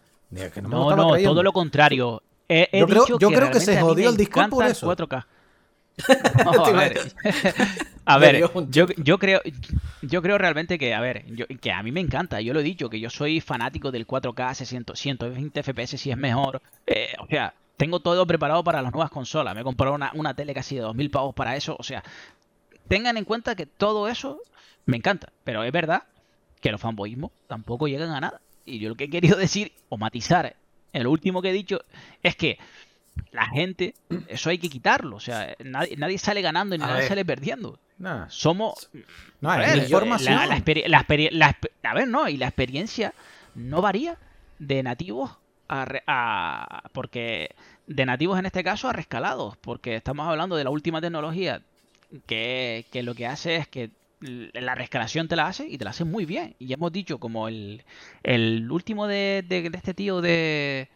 Que 0.54 0.62
no, 0.62 0.68
No, 0.96 1.16
todo 1.18 1.42
lo 1.42 1.52
contrario. 1.52 2.22
He, 2.48 2.68
he 2.72 2.80
Yo 2.80 2.86
creo- 2.86 3.02
dicho 3.02 3.18
yo 3.18 3.30
creo 3.30 3.50
que 3.50 3.60
se 3.60 3.80
jodió 3.80 4.08
el 4.10 4.16
Discord 4.16 4.48
por 4.50 4.64
eso. 4.66 4.86
4K. 4.94 5.26
No, 6.44 6.64
a 6.64 6.72
ver, 6.72 6.98
a 8.06 8.18
yo, 8.70 8.86
yo 8.96 9.18
creo, 9.18 9.40
yo 10.02 10.22
creo 10.22 10.38
realmente 10.38 10.78
que, 10.78 10.94
a 10.94 11.00
ver, 11.00 11.24
yo- 11.26 11.46
que 11.46 11.70
a 11.70 11.82
mí 11.82 11.92
me 11.92 12.00
encanta, 12.00 12.40
yo 12.40 12.52
lo 12.54 12.60
he 12.60 12.64
dicho, 12.64 12.88
que 12.90 12.98
yo 13.00 13.10
soy 13.10 13.40
fanático 13.40 13.90
del 13.90 14.06
4K 14.06 14.54
600, 14.54 14.98
120 14.98 15.62
FPS 15.62 15.98
si 15.98 16.10
es 16.10 16.16
mejor. 16.16 16.60
Eh, 16.86 17.12
o 17.20 17.26
sea, 17.26 17.54
tengo 17.76 18.00
todo 18.00 18.26
preparado 18.26 18.64
para 18.64 18.82
las 18.82 18.92
nuevas 18.92 19.10
consolas. 19.10 19.54
Me 19.54 19.60
he 19.60 19.64
comprado 19.64 19.94
una, 19.94 20.10
una 20.14 20.34
tele 20.34 20.54
casi 20.54 20.76
de 20.76 20.82
2.000 20.82 21.10
pavos 21.10 21.34
para 21.34 21.56
eso. 21.56 21.76
O 21.78 21.82
sea, 21.82 22.02
tengan 22.88 23.16
en 23.16 23.24
cuenta 23.24 23.54
que 23.54 23.66
todo 23.66 24.08
eso 24.08 24.38
me 24.86 24.96
encanta. 24.96 25.30
Pero 25.44 25.62
es 25.62 25.72
verdad 25.72 26.04
que 26.60 26.70
los 26.70 26.80
fanboyismos 26.80 27.30
tampoco 27.48 27.88
llegan 27.88 28.10
a 28.10 28.20
nada. 28.20 28.40
Y 28.64 28.78
yo 28.78 28.88
lo 28.88 28.94
que 28.94 29.04
he 29.04 29.10
querido 29.10 29.36
decir 29.36 29.72
o 29.88 29.96
matizar 29.98 30.56
en 30.92 31.02
lo 31.04 31.10
último 31.10 31.42
que 31.42 31.50
he 31.50 31.52
dicho 31.52 31.84
es 32.22 32.36
que 32.36 32.58
la 33.30 33.46
gente, 33.46 33.94
eso 34.28 34.50
hay 34.50 34.58
que 34.58 34.68
quitarlo. 34.68 35.16
O 35.16 35.20
sea, 35.20 35.54
nadie, 35.64 35.96
nadie 35.96 36.18
sale 36.18 36.42
ganando 36.42 36.74
y 36.74 36.78
A 36.78 36.86
nadie 36.86 37.00
ver. 37.00 37.08
sale 37.08 37.24
perdiendo. 37.24 37.78
Nah, 37.98 38.26
Somos. 38.28 38.90
no, 39.40 39.50
a 39.50 39.58
ver, 39.58 39.78
información. 39.78 40.34
la- 40.34 40.46
la 40.46 41.04
la 41.30 41.56
a 41.90 41.94
ver, 41.94 42.08
no, 42.08 42.28
y 42.28 42.36
la 42.36 42.46
experiencia 42.48 43.14
no 43.54 43.80
varía 43.80 44.16
de 44.58 44.82
nativos 44.82 45.30
a, 45.68 45.86
a- 46.06 46.82
porque 46.92 47.50
de 47.86 48.06
nativos 48.06 48.38
en 48.38 48.46
este 48.46 48.64
caso 48.64 48.88
a 48.88 48.92
rescalados, 48.92 49.56
porque 49.58 49.94
estamos 49.96 50.26
hablando 50.26 50.56
de 50.56 50.64
la 50.64 50.70
última 50.70 51.00
tecnología 51.00 51.62
que, 52.26 52.86
que 52.92 53.02
lo 53.02 53.14
que 53.14 53.26
hace 53.26 53.56
es 53.56 53.68
que 53.68 53.90
la 54.20 54.74
rescalación 54.76 55.26
te 55.28 55.34
la 55.36 55.46
hace 55.48 55.66
y 55.68 55.78
te 55.78 55.84
la 55.84 55.90
hace 55.90 56.04
muy 56.04 56.24
bien. 56.26 56.54
Y 56.58 56.66
ya 56.68 56.74
hemos 56.74 56.92
dicho, 56.92 57.18
como 57.18 57.48
el, 57.48 57.82
el 58.22 58.70
último 58.70 59.06
de, 59.06 59.44
de- 59.46 59.68
de 59.70 59.76
este 59.78 59.94
tío 59.94 60.20
de. 60.20 60.88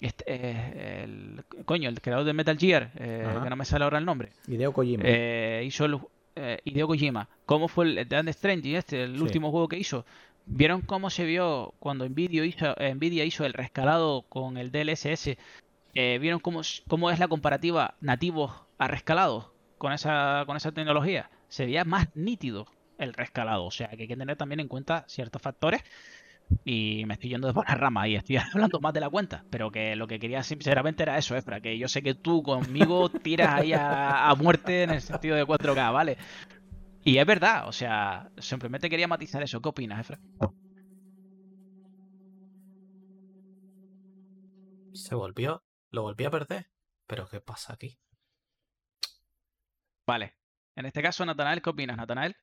Este, 0.00 0.24
eh, 0.26 1.04
el, 1.04 1.44
coño, 1.64 1.88
el 1.88 2.00
creador 2.00 2.24
de 2.26 2.32
Metal 2.34 2.58
Gear, 2.58 2.90
eh, 2.96 3.26
que 3.42 3.50
no 3.50 3.56
me 3.56 3.64
sale 3.64 3.84
ahora 3.84 3.98
el 3.98 4.04
nombre. 4.04 4.30
Hideo 4.46 4.72
Kojima. 4.72 5.02
Eh, 5.06 5.62
hizo 5.66 5.84
el 5.86 5.98
eh, 6.36 6.58
Hideo 6.64 6.86
Kojima. 6.86 7.28
¿Cómo 7.46 7.66
fue 7.68 7.86
el 7.86 8.08
Death 8.08 8.28
Stranding 8.28 8.76
este, 8.76 9.04
el 9.04 9.16
Sí. 9.16 9.22
último 9.22 9.50
juego 9.50 9.68
que 9.68 9.78
hizo? 9.78 10.04
¿Vieron 10.44 10.82
cómo 10.82 11.08
se 11.10 11.24
vio 11.24 11.72
cuando 11.78 12.06
Nvidia 12.08 12.44
hizo, 12.44 12.74
Nvidia 12.94 13.24
hizo 13.24 13.44
el 13.46 13.52
rescalado 13.54 14.22
con 14.28 14.58
el 14.58 14.70
DLSS? 14.70 15.36
Eh, 15.94 16.18
¿Vieron 16.20 16.40
cómo, 16.40 16.60
cómo 16.88 17.10
es 17.10 17.18
la 17.18 17.26
comparativa 17.26 17.94
nativos 18.00 18.52
a 18.78 18.86
rescalados 18.86 19.46
con 19.78 19.92
esa, 19.94 20.44
con 20.46 20.56
esa 20.58 20.72
tecnología? 20.72 21.30
Se 21.48 21.64
veía 21.64 21.84
más 21.84 22.14
nítido 22.14 22.66
el 22.98 23.14
rescalado. 23.14 23.64
O 23.64 23.70
sea 23.70 23.88
que 23.88 24.02
hay 24.02 24.08
que 24.08 24.16
tener 24.16 24.36
también 24.36 24.60
en 24.60 24.68
cuenta 24.68 25.04
ciertos 25.08 25.40
factores. 25.40 25.82
Y 26.64 27.04
me 27.06 27.14
estoy 27.14 27.30
yendo 27.30 27.48
de 27.48 27.54
por 27.54 27.68
la 27.68 27.74
rama 27.74 28.06
y 28.08 28.16
estoy 28.16 28.36
hablando 28.54 28.80
más 28.80 28.92
de 28.94 29.00
la 29.00 29.10
cuenta. 29.10 29.44
Pero 29.50 29.70
que 29.70 29.96
lo 29.96 30.06
que 30.06 30.18
quería 30.18 30.42
sinceramente 30.42 31.02
era 31.02 31.18
eso, 31.18 31.36
Efra. 31.36 31.60
Que 31.60 31.78
yo 31.78 31.88
sé 31.88 32.02
que 32.02 32.14
tú 32.14 32.42
conmigo 32.42 33.08
tiras 33.22 33.54
ahí 33.54 33.72
a, 33.72 34.28
a 34.28 34.34
muerte 34.34 34.84
en 34.84 34.90
el 34.90 35.00
sentido 35.00 35.36
de 35.36 35.44
4K, 35.44 35.92
¿vale? 35.92 36.16
Y 37.04 37.18
es 37.18 37.26
verdad, 37.26 37.68
o 37.68 37.72
sea, 37.72 38.32
simplemente 38.38 38.90
quería 38.90 39.06
matizar 39.06 39.42
eso. 39.42 39.60
¿Qué 39.60 39.68
opinas, 39.68 40.00
Efra? 40.00 40.18
Se 44.92 45.14
volvió, 45.14 45.62
lo 45.90 46.02
volví 46.02 46.24
a 46.24 46.30
perder. 46.30 46.66
Pero 47.06 47.28
¿qué 47.28 47.40
pasa 47.40 47.74
aquí? 47.74 47.96
Vale. 50.06 50.34
En 50.74 50.86
este 50.86 51.02
caso, 51.02 51.24
Natanael, 51.24 51.62
¿qué 51.62 51.70
opinas, 51.70 51.96
Natanael? 51.96 52.36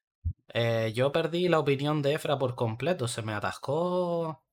Eh, 0.55 0.91
yo 0.93 1.11
perdí 1.11 1.47
la 1.49 1.59
opinión 1.59 2.01
de 2.01 2.13
Efra 2.13 2.37
por 2.37 2.55
completo. 2.55 3.07
Se 3.07 3.21
me 3.21 3.33
atascó. 3.33 4.43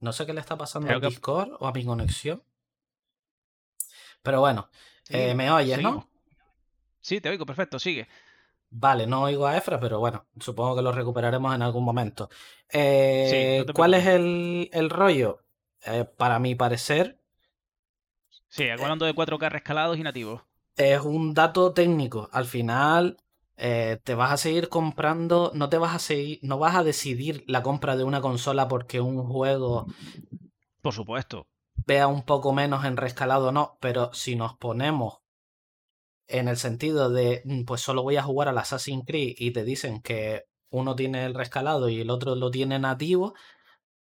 No 0.00 0.12
sé 0.12 0.26
qué 0.26 0.32
le 0.34 0.40
está 0.40 0.56
pasando 0.56 0.86
Creo 0.86 0.96
al 0.98 1.02
que- 1.02 1.08
Discord 1.08 1.52
o 1.58 1.66
a 1.66 1.72
mi 1.72 1.84
conexión. 1.84 2.42
Pero 4.22 4.40
bueno, 4.40 4.68
eh, 5.08 5.34
me 5.34 5.50
oyes, 5.50 5.76
seguimos. 5.76 6.04
¿no? 6.04 6.10
Sí, 7.00 7.20
te 7.20 7.28
oigo, 7.28 7.46
perfecto, 7.46 7.78
sigue. 7.78 8.08
Vale, 8.70 9.06
no 9.06 9.22
oigo 9.22 9.46
a 9.46 9.56
Efra, 9.56 9.78
pero 9.78 10.00
bueno, 10.00 10.26
supongo 10.40 10.74
que 10.76 10.82
lo 10.82 10.90
recuperaremos 10.92 11.54
en 11.54 11.62
algún 11.62 11.84
momento. 11.84 12.28
Eh, 12.72 13.64
¿Cuál 13.74 13.94
es 13.94 14.06
el, 14.06 14.68
el 14.72 14.90
rollo? 14.90 15.40
Para 16.16 16.40
mi 16.40 16.56
parecer, 16.56 17.20
Sí, 18.48 18.68
hablando 18.68 19.04
de 19.06 19.14
4K 19.14 19.48
rescalados 19.50 19.98
y 19.98 20.02
nativos. 20.02 20.42
es 20.76 21.00
un 21.00 21.32
dato 21.34 21.72
técnico. 21.72 22.28
Al 22.32 22.44
final, 22.46 23.18
eh, 23.56 23.98
te 24.04 24.14
vas 24.14 24.32
a 24.32 24.36
seguir 24.36 24.68
comprando, 24.68 25.50
no 25.54 25.68
te 25.68 25.78
vas 25.78 25.94
a 25.94 25.98
seguir, 25.98 26.38
no 26.42 26.58
vas 26.58 26.76
a 26.76 26.84
decidir 26.84 27.44
la 27.46 27.62
compra 27.62 27.96
de 27.96 28.04
una 28.04 28.20
consola 28.20 28.68
porque 28.68 29.00
un 29.00 29.24
juego 29.24 29.86
Por 30.80 30.94
supuesto. 30.94 31.46
vea 31.86 32.06
un 32.06 32.22
poco 32.24 32.52
menos 32.52 32.84
en 32.84 32.98
rescalado 32.98 33.48
o 33.48 33.52
no, 33.52 33.78
pero 33.80 34.12
si 34.12 34.36
nos 34.36 34.58
ponemos 34.58 35.20
en 36.28 36.48
el 36.48 36.56
sentido 36.56 37.10
de, 37.10 37.42
mm, 37.44 37.64
pues 37.64 37.80
solo 37.80 38.02
voy 38.02 38.16
a 38.16 38.22
jugar 38.22 38.48
al 38.48 38.58
Assassin's 38.58 39.04
Creed 39.06 39.34
y 39.38 39.50
te 39.52 39.64
dicen 39.64 40.00
que 40.02 40.44
uno 40.70 40.94
tiene 40.96 41.24
el 41.24 41.34
rescalado 41.34 41.88
y 41.88 42.00
el 42.00 42.10
otro 42.10 42.34
lo 42.34 42.50
tiene 42.50 42.78
nativo, 42.78 43.34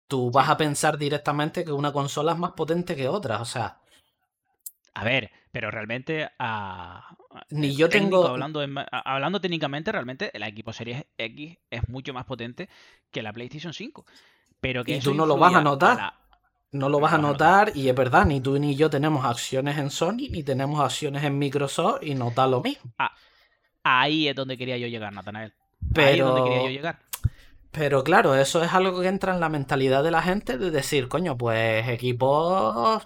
tú 0.08 0.30
vas 0.32 0.50
a 0.50 0.56
pensar 0.58 0.98
directamente 0.98 1.64
que 1.64 1.72
una 1.72 1.92
consola 1.92 2.32
es 2.32 2.38
más 2.38 2.52
potente 2.52 2.96
que 2.96 3.08
otra. 3.08 3.40
O 3.42 3.44
sea, 3.46 3.80
A 4.94 5.04
ver, 5.04 5.30
pero 5.52 5.70
realmente 5.70 6.30
a, 6.38 7.16
Ni 7.50 7.68
el 7.68 7.76
yo 7.76 7.88
técnico, 7.88 8.16
tengo- 8.22 8.28
hablando, 8.32 8.62
en 8.62 8.74
hablando 8.90 9.40
técnicamente, 9.40 9.90
realmente 9.92 10.30
la 10.34 10.48
equipo 10.48 10.72
Series 10.72 11.04
X 11.18 11.58
es 11.70 11.88
mucho 11.88 12.12
más 12.14 12.24
potente 12.24 12.68
que 13.10 13.22
la 13.22 13.32
PlayStation 13.32 13.72
5. 13.72 14.04
Pero 14.60 14.84
que 14.84 14.96
Y 14.96 15.00
tú 15.00 15.14
no 15.14 15.26
lo 15.26 15.36
vas 15.36 15.54
a 15.54 15.60
notar. 15.60 15.96
la- 15.96 16.14
no 16.72 16.88
lo 16.88 16.98
No 16.98 17.02
vas 17.02 17.12
a 17.14 17.18
notar. 17.18 17.66
notar 17.68 17.76
y 17.76 17.88
es 17.88 17.94
verdad, 17.94 18.26
ni 18.26 18.40
tú 18.40 18.58
ni 18.58 18.74
yo 18.74 18.90
tenemos 18.90 19.24
acciones 19.24 19.78
en 19.78 19.90
Sony, 19.90 20.28
ni 20.30 20.42
tenemos 20.42 20.80
acciones 20.80 21.22
en 21.22 21.38
Microsoft 21.38 22.02
y 22.02 22.14
nos 22.14 22.34
da 22.34 22.46
lo 22.46 22.62
mismo. 22.62 22.92
Ahí 23.82 24.28
es 24.28 24.34
donde 24.34 24.56
quería 24.56 24.76
yo 24.78 24.86
llegar, 24.88 25.12
Natanael. 25.12 25.52
Ahí 25.96 26.18
es 26.18 26.24
donde 26.24 26.42
quería 26.42 26.62
yo 26.64 26.70
llegar. 26.70 26.98
pero 27.70 28.02
claro, 28.04 28.34
eso 28.36 28.62
es 28.62 28.72
algo 28.72 29.00
que 29.00 29.08
entra 29.08 29.34
en 29.34 29.40
la 29.40 29.48
mentalidad 29.48 30.02
de 30.04 30.10
la 30.12 30.22
gente 30.22 30.56
de 30.58 30.70
decir, 30.70 31.08
coño, 31.08 31.36
pues 31.36 31.88
equipo 31.88 33.00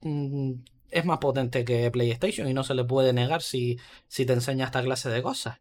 mm, 0.00 0.52
es 0.94 1.04
más 1.04 1.18
potente 1.18 1.64
que 1.64 1.90
PlayStation 1.90 2.48
y 2.48 2.54
no 2.54 2.62
se 2.62 2.74
le 2.74 2.84
puede 2.84 3.12
negar 3.12 3.42
si, 3.42 3.78
si 4.06 4.24
te 4.24 4.32
enseña 4.32 4.66
esta 4.66 4.82
clase 4.82 5.10
de 5.10 5.22
cosas. 5.22 5.60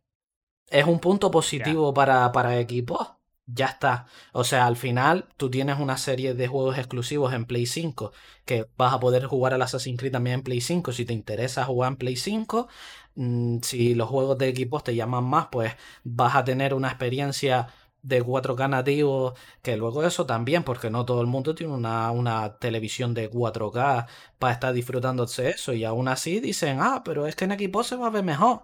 Es 0.70 0.86
un 0.86 1.00
punto 1.00 1.32
positivo 1.32 1.92
para, 1.94 2.32
para 2.32 2.60
equipos. 2.60 3.14
Ya 3.46 3.66
está. 3.66 4.06
O 4.32 4.44
sea, 4.44 4.68
al 4.68 4.78
final 4.78 5.28
tú 5.36 5.50
tienes 5.50 5.80
una 5.80 5.98
serie 5.98 6.36
de 6.36 6.48
juegos 6.48 6.78
exclusivos 6.78 7.34
en 7.34 7.46
Play 7.46 7.66
5 7.66 8.14
que 8.46 8.68
vas 8.78 8.94
a 8.94 9.00
poder 9.00 9.26
jugar 9.26 9.54
al 9.54 9.62
Assassin's 9.64 10.00
Creed 10.00 10.14
también 10.14 10.36
en 10.36 10.44
Play 10.44 10.62
5 10.62 10.94
si 10.94 11.04
te 11.04 11.14
interesa 11.14 11.66
jugar 11.66 11.92
en 11.92 11.98
Play 11.98 12.16
5. 12.16 12.68
Mm, 13.16 13.58
si 13.62 13.96
los 13.96 14.10
juegos 14.10 14.38
de 14.38 14.48
equipos 14.48 14.84
te 14.84 14.96
llaman 14.96 15.24
más, 15.24 15.48
pues 15.52 15.74
vas 16.04 16.36
a 16.36 16.44
tener 16.44 16.74
una 16.76 16.90
experiencia 16.90 17.68
de 18.04 18.22
4K 18.22 18.68
nativo, 18.68 19.34
que 19.64 19.78
luego 19.78 20.04
eso 20.04 20.26
también, 20.28 20.64
porque 20.64 20.90
no 20.92 21.06
todo 21.06 21.22
el 21.22 21.28
mundo 21.28 21.56
tiene 21.56 21.74
una, 21.74 22.12
una 22.12 22.58
televisión 22.60 23.14
de 23.16 23.30
4K 23.32 24.08
para 24.40 24.54
estar 24.54 24.74
disfrutándose 24.74 25.50
eso, 25.52 25.74
y 25.74 25.84
aún 25.86 26.08
así 26.10 26.40
dicen, 26.40 26.80
ah, 26.82 27.02
pero 27.06 27.28
es 27.28 27.36
que 27.36 27.46
en 27.46 27.54
equipo 27.54 27.84
se 27.84 27.96
va 27.96 28.08
a 28.08 28.10
ver 28.12 28.24
mejor. 28.24 28.62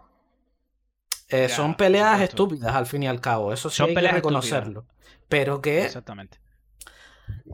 Eh, 1.30 1.48
Ya, 1.48 1.50
son 1.50 1.76
peleas 1.76 2.22
estúpidas 2.22 2.76
al 2.76 2.86
fin 2.86 3.04
y 3.04 3.08
al 3.08 3.22
cabo, 3.22 3.54
eso 3.54 3.70
sí 3.70 3.78
Son 3.78 3.86
hay 3.86 3.98
que 3.98 4.10
peleas 4.10 4.14
reconocerlo. 4.14 4.86
Pero 5.28 5.62
que 5.62 5.78
Exactamente. 5.86 6.40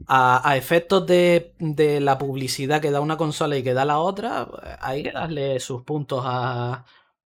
a, 0.07 0.47
a 0.49 0.57
efectos 0.57 1.05
de, 1.07 1.55
de 1.59 1.99
la 1.99 2.17
publicidad 2.17 2.81
que 2.81 2.91
da 2.91 3.01
una 3.01 3.17
consola 3.17 3.57
y 3.57 3.63
que 3.63 3.73
da 3.73 3.86
la 3.86 3.99
otra, 3.99 4.47
hay 4.79 5.03
que 5.03 5.11
darle 5.11 5.59
sus 5.59 5.83
puntos 5.83 6.23
a, 6.25 6.86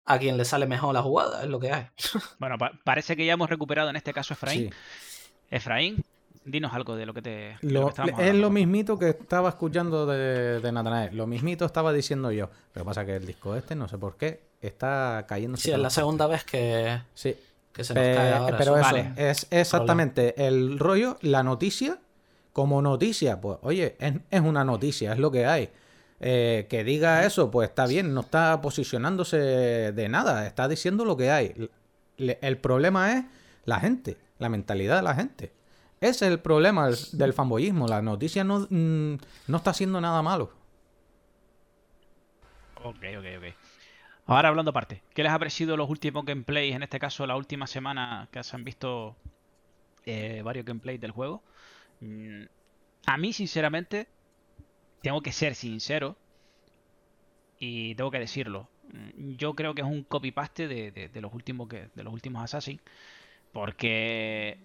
a 0.06 0.18
quien 0.18 0.36
le 0.36 0.44
sale 0.44 0.66
mejor 0.66 0.94
la 0.94 1.02
jugada, 1.02 1.42
es 1.42 1.48
lo 1.48 1.58
que 1.60 1.72
hay. 1.72 1.86
Bueno, 2.38 2.56
pa- 2.58 2.72
parece 2.84 3.16
que 3.16 3.26
ya 3.26 3.32
hemos 3.34 3.50
recuperado 3.50 3.90
en 3.90 3.96
este 3.96 4.12
caso 4.12 4.34
Efraín. 4.34 4.70
Sí. 4.70 4.76
Efraín, 5.50 6.04
dinos 6.44 6.72
algo 6.74 6.96
de 6.96 7.06
lo 7.06 7.14
que 7.14 7.22
te. 7.22 7.56
lo 7.62 7.80
Lo- 7.80 7.86
que 7.86 7.90
estábamos 7.90 8.20
es 8.20 8.34
lo 8.34 8.50
mismito 8.50 8.98
que 8.98 9.10
estaba 9.10 9.48
escuchando 9.48 10.06
de, 10.06 10.60
de 10.60 10.72
Natanael. 10.72 11.16
Lo 11.16 11.26
mismito 11.26 11.64
estaba 11.64 11.92
diciendo 11.92 12.30
yo. 12.32 12.50
Lo 12.74 12.82
que 12.82 12.84
pasa 12.84 13.02
es 13.02 13.06
que 13.06 13.16
el 13.16 13.26
disco 13.26 13.54
este, 13.56 13.74
no 13.74 13.88
sé 13.88 13.98
por 13.98 14.16
qué, 14.16 14.40
está 14.60 15.24
cayendo. 15.28 15.56
Sí, 15.56 15.70
es 15.70 15.78
la 15.78 15.90
segunda 15.90 16.26
vez 16.26 16.44
que, 16.44 17.00
Sí. 17.14 17.34
que 17.72 17.84
se 17.84 17.94
nos 17.94 18.02
Pe- 18.02 18.14
cae 18.14 18.32
ahora. 18.32 18.56
pero 18.58 18.76
eso. 18.76 18.86
eso, 18.86 18.96
Vale. 18.96 19.12
es 19.30 19.46
exactamente 19.50 20.46
el 20.46 20.78
rollo, 20.78 21.16
la 21.22 21.42
noticia, 21.42 21.98
como 22.52 22.80
noticia, 22.80 23.40
pues 23.40 23.58
oye, 23.62 23.96
es, 23.98 24.14
es 24.30 24.40
una 24.40 24.64
noticia, 24.64 25.12
es 25.12 25.18
lo 25.18 25.30
que 25.30 25.46
hay. 25.46 25.68
Eh, 26.20 26.66
que 26.70 26.82
diga 26.84 27.26
eso, 27.26 27.50
pues 27.50 27.68
está 27.68 27.86
bien, 27.86 28.14
no 28.14 28.20
está 28.22 28.60
posicionándose 28.62 29.36
de 29.38 30.08
nada, 30.08 30.46
está 30.46 30.66
diciendo 30.68 31.04
lo 31.04 31.16
que 31.16 31.30
hay. 31.30 31.70
Le- 32.16 32.38
el 32.42 32.58
problema 32.58 33.12
es 33.18 33.24
la 33.64 33.80
gente, 33.80 34.16
la 34.38 34.48
mentalidad 34.48 34.96
de 34.96 35.02
la 35.02 35.14
gente. 35.14 35.52
Ese 36.00 36.26
es 36.26 36.32
el 36.32 36.40
problema 36.40 36.86
del, 36.88 36.96
del 37.12 37.32
fanboyismo. 37.34 37.86
La 37.88 38.02
noticia 38.02 38.44
no, 38.44 38.66
mm, 38.70 39.16
no 39.48 39.56
está 39.56 39.70
haciendo 39.70 40.00
nada 40.00 40.22
malo. 40.22 40.52
Ok, 42.74 42.96
ok, 43.18 43.26
ok. 43.38 43.54
Ahora 44.26 44.48
hablando 44.48 44.70
aparte, 44.70 45.02
¿qué 45.14 45.22
les 45.22 45.32
ha 45.32 45.38
parecido 45.38 45.76
los 45.76 45.88
últimos 45.90 46.24
gameplays? 46.24 46.74
En 46.74 46.82
este 46.82 46.98
caso, 46.98 47.26
la 47.26 47.36
última 47.36 47.66
semana 47.66 48.28
que 48.32 48.42
se 48.44 48.56
han 48.56 48.64
visto 48.64 49.16
eh, 50.06 50.42
varios 50.44 50.64
gameplays 50.66 51.00
del 51.00 51.12
juego. 51.12 51.42
Mm, 52.00 52.44
a 53.06 53.16
mí, 53.18 53.32
sinceramente, 53.32 54.08
tengo 55.06 55.22
que 55.22 55.32
ser 55.32 55.54
sincero 55.54 56.18
y 57.58 57.94
tengo 57.94 58.10
que 58.10 58.18
decirlo. 58.18 58.70
Mm, 58.92 59.36
Yo 59.36 59.54
creo 59.54 59.74
que 59.74 59.82
es 59.82 59.86
un 59.86 60.04
copy-paste 60.04 60.68
de, 60.68 60.90
de- 60.92 61.08
de 61.08 61.20
los 61.20 61.32
últimos 61.34 61.68
que, 61.68 61.90
de 61.94 62.04
los 62.04 62.12
últimos 62.12 62.42
Assassin. 62.42 62.80
Porque, 63.52 64.58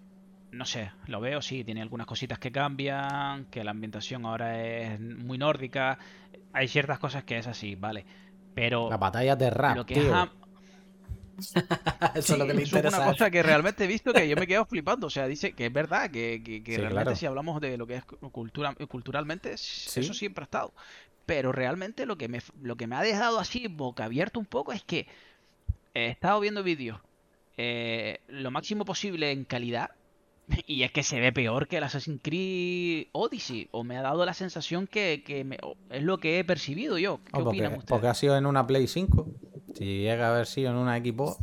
no 0.51 0.65
sé, 0.65 0.91
lo 1.07 1.21
veo, 1.21 1.41
sí, 1.41 1.63
tiene 1.65 1.81
algunas 1.81 2.07
cositas 2.07 2.39
que 2.39 2.51
cambian, 2.51 3.45
que 3.47 3.63
la 3.63 3.71
ambientación 3.71 4.25
ahora 4.25 4.61
es 4.63 4.99
muy 4.99 5.37
nórdica. 5.37 5.99
Hay 6.53 6.67
ciertas 6.69 6.99
cosas 6.99 7.23
que 7.25 7.37
es 7.37 7.47
así, 7.47 7.75
vale. 7.75 8.05
Pero 8.53 8.93
Las 8.93 8.99
batallas 8.99 9.39
de 9.39 9.49
rap, 9.49 9.79
lo 9.79 9.85
que 9.85 9.95
tío. 9.95 10.23
es 10.23 10.31
Eso 12.15 12.33
es 12.33 12.39
lo 12.39 12.45
que 12.47 12.53
le 12.53 12.63
eso 12.63 12.75
es 12.77 12.83
interesa. 12.83 12.97
una 13.01 13.11
cosa 13.11 13.29
que 13.31 13.43
realmente 13.43 13.83
he 13.83 13.87
visto 13.87 14.13
que 14.13 14.27
yo 14.27 14.35
me 14.35 14.47
quedo 14.47 14.65
flipando. 14.69 15.07
O 15.07 15.09
sea, 15.09 15.27
dice 15.27 15.53
que 15.53 15.67
es 15.67 15.73
verdad, 15.73 16.09
que, 16.11 16.41
que- 16.43 16.63
que 16.63 16.71
Sí, 16.75 16.77
realmente 16.77 17.03
claro. 17.05 17.15
si 17.15 17.25
hablamos 17.25 17.61
de 17.61 17.77
lo 17.77 17.87
que 17.87 17.95
es 17.95 18.03
cultura, 18.31 18.73
culturalmente, 18.87 19.53
s- 19.53 19.89
Sí. 19.89 19.99
eso 20.01 20.13
siempre 20.13 20.43
ha 20.43 20.45
estado. 20.45 20.73
Pero 21.25 21.51
realmente 21.51 22.05
lo 22.05 22.17
que 22.17 22.27
me, 22.27 22.41
lo 22.61 22.75
que 22.75 22.87
me 22.87 22.95
ha 22.95 23.01
dejado 23.01 23.39
así 23.39 23.67
boca 23.67 24.05
abierto 24.05 24.39
un 24.39 24.45
poco 24.45 24.73
es 24.73 24.83
que 24.83 25.07
he 25.93 26.07
estado 26.09 26.39
viendo 26.39 26.63
vídeos 26.63 26.99
eh, 27.57 28.19
lo 28.27 28.49
máximo 28.51 28.85
posible 28.85 29.31
en 29.31 29.43
calidad 29.43 29.91
y 30.65 30.83
es 30.83 30.91
que 30.91 31.03
se 31.03 31.19
ve 31.19 31.31
peor 31.31 31.67
que 31.67 31.77
el 31.77 31.83
Assassin's 31.83 32.19
Creed 32.21 33.07
Odyssey. 33.13 33.69
O 33.71 33.83
me 33.85 33.95
ha 33.97 34.01
dado 34.01 34.25
la 34.25 34.33
sensación 34.33 34.87
que, 34.87 35.23
que 35.25 35.43
me- 35.45 35.59
es 35.89 36.03
lo 36.03 36.17
que 36.17 36.39
he 36.39 36.43
percibido 36.43 36.97
yo. 36.97 37.17
¿Qué 37.23 37.29
Oh, 37.33 37.43
porque, 37.43 37.49
opinan 37.49 37.71
ustedes? 37.73 37.85
porque 37.89 38.07
ha 38.07 38.13
sido 38.13 38.35
en 38.37 38.45
una 38.45 38.65
Play 38.67 38.87
5. 38.87 39.27
Si 39.76 40.01
llega 40.01 40.28
a 40.28 40.32
haber 40.32 40.45
sido 40.45 40.72
en 40.72 40.78
una 40.78 40.97
equipo. 40.97 41.38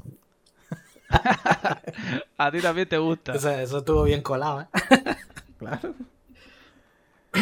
A 2.39 2.51
ti 2.51 2.61
también 2.61 2.89
te 2.89 2.99
gusta. 2.99 3.35
Eso, 3.35 3.51
eso 3.51 3.79
estuvo 3.79 4.03
bien 4.03 4.23
colado, 4.23 4.63
¿eh? 4.63 4.67
Claro. 5.59 5.95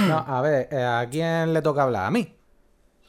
No, 0.09 0.19
a 0.19 0.43
ver, 0.43 0.69
eh, 0.73 0.83
¿a 0.83 1.07
quién 1.09 1.55
le 1.55 1.63
toca 1.63 1.85
hablar? 1.85 2.07
¿A 2.07 2.11
mí? 2.11 2.35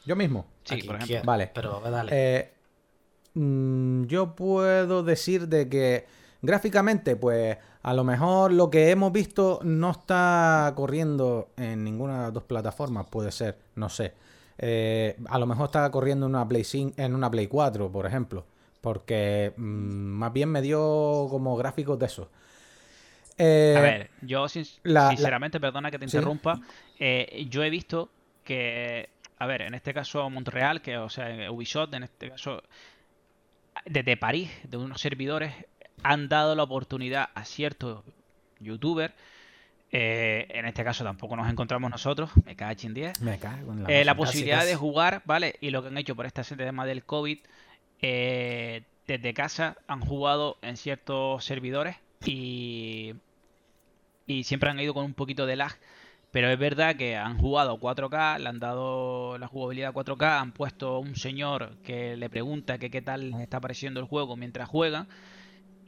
¿Yo 0.06 0.16
mismo? 0.16 0.46
Sí, 0.64 0.82
por 0.84 0.96
ejemplo. 0.96 1.22
Vale. 1.24 1.50
Pero 1.52 1.80
dale. 1.80 2.10
Eh, 2.14 2.52
mm, 3.34 4.04
yo 4.04 4.34
puedo 4.34 5.02
decir 5.02 5.48
de 5.48 5.68
que 5.68 6.06
gráficamente, 6.40 7.16
pues 7.16 7.58
a 7.82 7.92
lo 7.94 8.04
mejor 8.04 8.52
lo 8.52 8.70
que 8.70 8.90
hemos 8.90 9.12
visto 9.12 9.60
no 9.64 9.90
está 9.90 10.72
corriendo 10.76 11.50
en 11.56 11.84
ninguna 11.84 12.16
de 12.16 12.22
las 12.22 12.32
dos 12.32 12.44
plataformas, 12.44 13.06
puede 13.08 13.32
ser, 13.32 13.58
no 13.74 13.88
sé. 13.88 14.14
Eh, 14.58 15.16
a 15.28 15.38
lo 15.38 15.46
mejor 15.46 15.66
está 15.66 15.88
corriendo 15.90 16.26
en 16.26 16.34
una 16.34 16.46
Play 16.48 16.64
5, 16.64 16.94
en 17.00 17.14
una 17.14 17.30
Play 17.30 17.46
4, 17.46 17.90
por 17.92 18.06
ejemplo, 18.06 18.44
porque 18.80 19.52
mm, 19.56 19.62
más 19.62 20.32
bien 20.32 20.50
me 20.50 20.60
dio 20.62 21.26
como 21.30 21.56
gráficos 21.56 21.98
de 21.98 22.06
eso. 22.06 22.28
Eh, 23.36 23.74
A 23.76 23.80
ver, 23.80 24.10
yo 24.22 24.48
sin- 24.48 24.66
la- 24.82 25.04
la- 25.04 25.08
sinceramente, 25.10 25.60
perdona 25.60 25.90
que 25.90 25.98
te 25.98 26.08
Sí. 26.08 26.16
interrumpa, 26.16 26.60
eh, 26.98 27.46
yo 27.48 27.62
he 27.62 27.70
visto 27.70 28.10
que, 28.42 29.10
a 29.38 29.46
ver, 29.46 29.62
en 29.62 29.74
este 29.74 29.94
caso 29.94 30.28
Montreal, 30.28 30.82
que 30.82 30.98
o 30.98 31.08
sea, 31.08 31.50
Ubisoft, 31.52 31.94
en 31.94 32.02
este 32.02 32.30
caso, 32.30 32.62
desde 33.86 34.16
París, 34.16 34.50
de 34.64 34.76
unos 34.76 35.00
servidores, 35.00 35.54
han 36.02 36.28
dado 36.28 36.54
la 36.54 36.64
oportunidad 36.64 37.28
a 37.34 37.44
ciertos 37.44 38.02
youtubers, 38.58 39.14
eh, 39.90 40.46
en 40.50 40.66
este 40.66 40.84
caso 40.84 41.02
tampoco 41.02 41.34
nos 41.36 41.48
encontramos 41.50 41.90
nosotros, 41.90 42.30
me 42.44 42.56
cago 42.56 42.78
en 42.82 42.94
10, 42.94 43.22
me 43.22 43.38
cago 43.38 43.72
en 43.72 43.84
la 43.84 43.88
eh, 43.88 44.04
la 44.04 44.14
posibilidad 44.14 44.66
de 44.66 44.76
jugar, 44.76 45.22
¿vale? 45.24 45.56
Y 45.60 45.70
lo 45.70 45.82
que 45.82 45.88
han 45.88 45.96
hecho 45.96 46.14
por 46.14 46.26
este 46.26 46.42
tema 46.56 46.84
del 46.84 47.04
COVID, 47.04 47.38
eh, 48.02 48.82
desde 49.06 49.32
casa 49.32 49.78
han 49.86 50.00
jugado 50.00 50.58
en 50.60 50.76
ciertos 50.76 51.44
servidores 51.44 51.96
y, 52.24 53.14
y 54.26 54.44
siempre 54.44 54.68
han 54.68 54.78
ido 54.78 54.92
con 54.92 55.04
un 55.04 55.14
poquito 55.14 55.46
de 55.46 55.56
lag. 55.56 55.72
Pero 56.30 56.50
es 56.50 56.58
verdad 56.58 56.94
que 56.96 57.16
han 57.16 57.38
jugado 57.38 57.80
4K, 57.80 58.38
le 58.38 58.48
han 58.50 58.58
dado 58.58 59.38
la 59.38 59.48
jugabilidad 59.48 59.94
4K, 59.94 60.40
han 60.40 60.52
puesto 60.52 60.98
un 60.98 61.16
señor 61.16 61.78
que 61.82 62.16
le 62.16 62.28
pregunta 62.28 62.76
que 62.76 62.90
qué 62.90 63.00
tal 63.00 63.30
les 63.30 63.40
está 63.40 63.60
pareciendo 63.60 64.00
el 64.00 64.06
juego 64.06 64.36
mientras 64.36 64.68
juegan. 64.68 65.08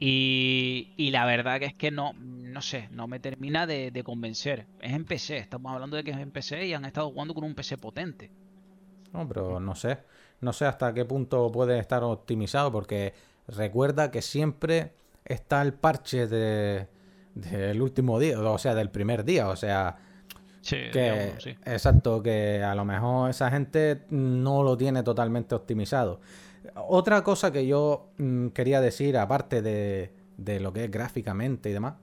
Y, 0.01 0.93
y 0.97 1.11
la 1.11 1.25
verdad 1.25 1.59
que 1.59 1.65
es 1.67 1.75
que 1.75 1.91
no, 1.91 2.13
no 2.13 2.61
sé, 2.61 2.89
no 2.91 3.07
me 3.07 3.19
termina 3.21 3.67
de, 3.67 3.91
de 3.91 4.03
convencer. 4.03 4.67
Es 4.81 4.93
en 4.93 5.05
PC, 5.05 5.37
estamos 5.37 5.71
hablando 5.73 5.95
de 5.97 6.03
que 6.03 6.11
es 6.11 6.17
en 6.17 6.31
PC 6.31 6.65
y 6.67 6.73
han 6.73 6.85
estado 6.85 7.11
jugando 7.11 7.33
con 7.35 7.45
un 7.45 7.55
PC 7.55 7.77
potente. 7.77 8.31
No, 9.13 9.27
pero 9.27 9.59
no 9.59 9.75
sé. 9.75 9.99
No 10.39 10.53
sé 10.53 10.65
hasta 10.65 10.93
qué 10.93 11.05
punto 11.05 11.51
puede 11.51 11.79
estar 11.79 12.03
optimizado, 12.03 12.71
porque 12.71 13.13
recuerda 13.47 14.09
que 14.11 14.21
siempre 14.21 14.93
está 15.25 15.61
el 15.61 15.73
parche 15.73 16.27
de 16.27 16.87
del 17.33 17.81
último 17.81 18.19
día, 18.19 18.37
o 18.41 18.57
sea, 18.57 18.75
del 18.75 18.89
primer 18.91 19.23
día. 19.23 19.47
O 19.49 19.55
sea, 19.55 19.97
Sí, 20.61 20.77
que 20.91 21.33
sí. 21.37 21.57
exacto, 21.65 22.21
que 22.23 22.63
a 22.63 22.75
lo 22.75 22.85
mejor 22.85 23.29
esa 23.31 23.51
gente 23.51 24.03
no 24.09 24.63
lo 24.63 24.77
tiene 24.77 25.03
totalmente 25.03 25.55
optimizado. 25.55 26.21
Otra 26.75 27.23
cosa 27.23 27.51
que 27.51 27.65
yo 27.65 28.09
mm, 28.17 28.47
quería 28.49 28.81
decir, 28.81 29.17
aparte 29.17 29.61
de, 29.61 30.11
de 30.37 30.59
lo 30.59 30.73
que 30.73 30.85
es 30.85 30.91
gráficamente 30.91 31.69
y 31.69 31.73
demás, 31.73 31.95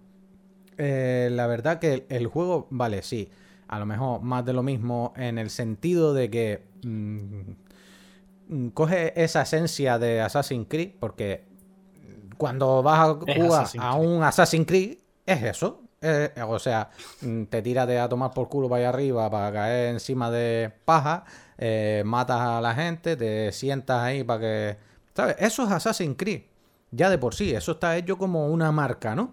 eh, 0.76 1.28
la 1.32 1.46
verdad 1.46 1.78
que 1.78 1.94
el, 1.94 2.06
el 2.08 2.26
juego, 2.26 2.66
vale, 2.70 3.02
sí, 3.02 3.30
a 3.68 3.78
lo 3.78 3.86
mejor 3.86 4.22
más 4.22 4.44
de 4.44 4.52
lo 4.52 4.62
mismo 4.62 5.12
en 5.16 5.38
el 5.38 5.50
sentido 5.50 6.14
de 6.14 6.30
que 6.30 6.62
mm, 6.84 7.40
mm, 8.48 8.68
coge 8.68 9.12
esa 9.22 9.42
esencia 9.42 9.98
de 9.98 10.20
Assassin's 10.20 10.66
Creed, 10.68 10.92
porque 10.98 11.44
cuando 12.38 12.82
vas 12.82 13.00
a 13.00 13.14
jugar 13.14 13.66
a 13.78 13.94
un 13.96 14.22
Assassin's 14.22 14.66
Creed, 14.66 14.98
es 15.26 15.42
eso. 15.42 15.82
Eh, 16.00 16.32
o 16.46 16.58
sea, 16.60 16.90
mm, 17.22 17.44
te 17.44 17.60
tiras 17.60 17.86
de 17.88 17.98
a 17.98 18.08
tomar 18.08 18.30
por 18.32 18.48
culo 18.48 18.68
para 18.68 18.80
allá 18.80 18.88
arriba 18.90 19.28
para 19.30 19.52
caer 19.52 19.88
encima 19.90 20.30
de 20.30 20.72
paja, 20.84 21.24
eh, 21.56 22.02
matas 22.06 22.40
a 22.40 22.60
la 22.60 22.74
gente, 22.74 23.16
te 23.16 23.50
sientas 23.52 24.00
ahí 24.02 24.22
para 24.22 24.40
que... 24.40 24.76
¿Sabes? 25.14 25.36
Eso 25.40 25.64
es 25.64 25.70
Assassin's 25.72 26.16
Creed. 26.16 26.42
Ya 26.92 27.10
de 27.10 27.18
por 27.18 27.34
sí, 27.34 27.52
eso 27.52 27.72
está 27.72 27.96
hecho 27.96 28.16
como 28.16 28.46
una 28.46 28.70
marca, 28.70 29.14
¿no? 29.16 29.32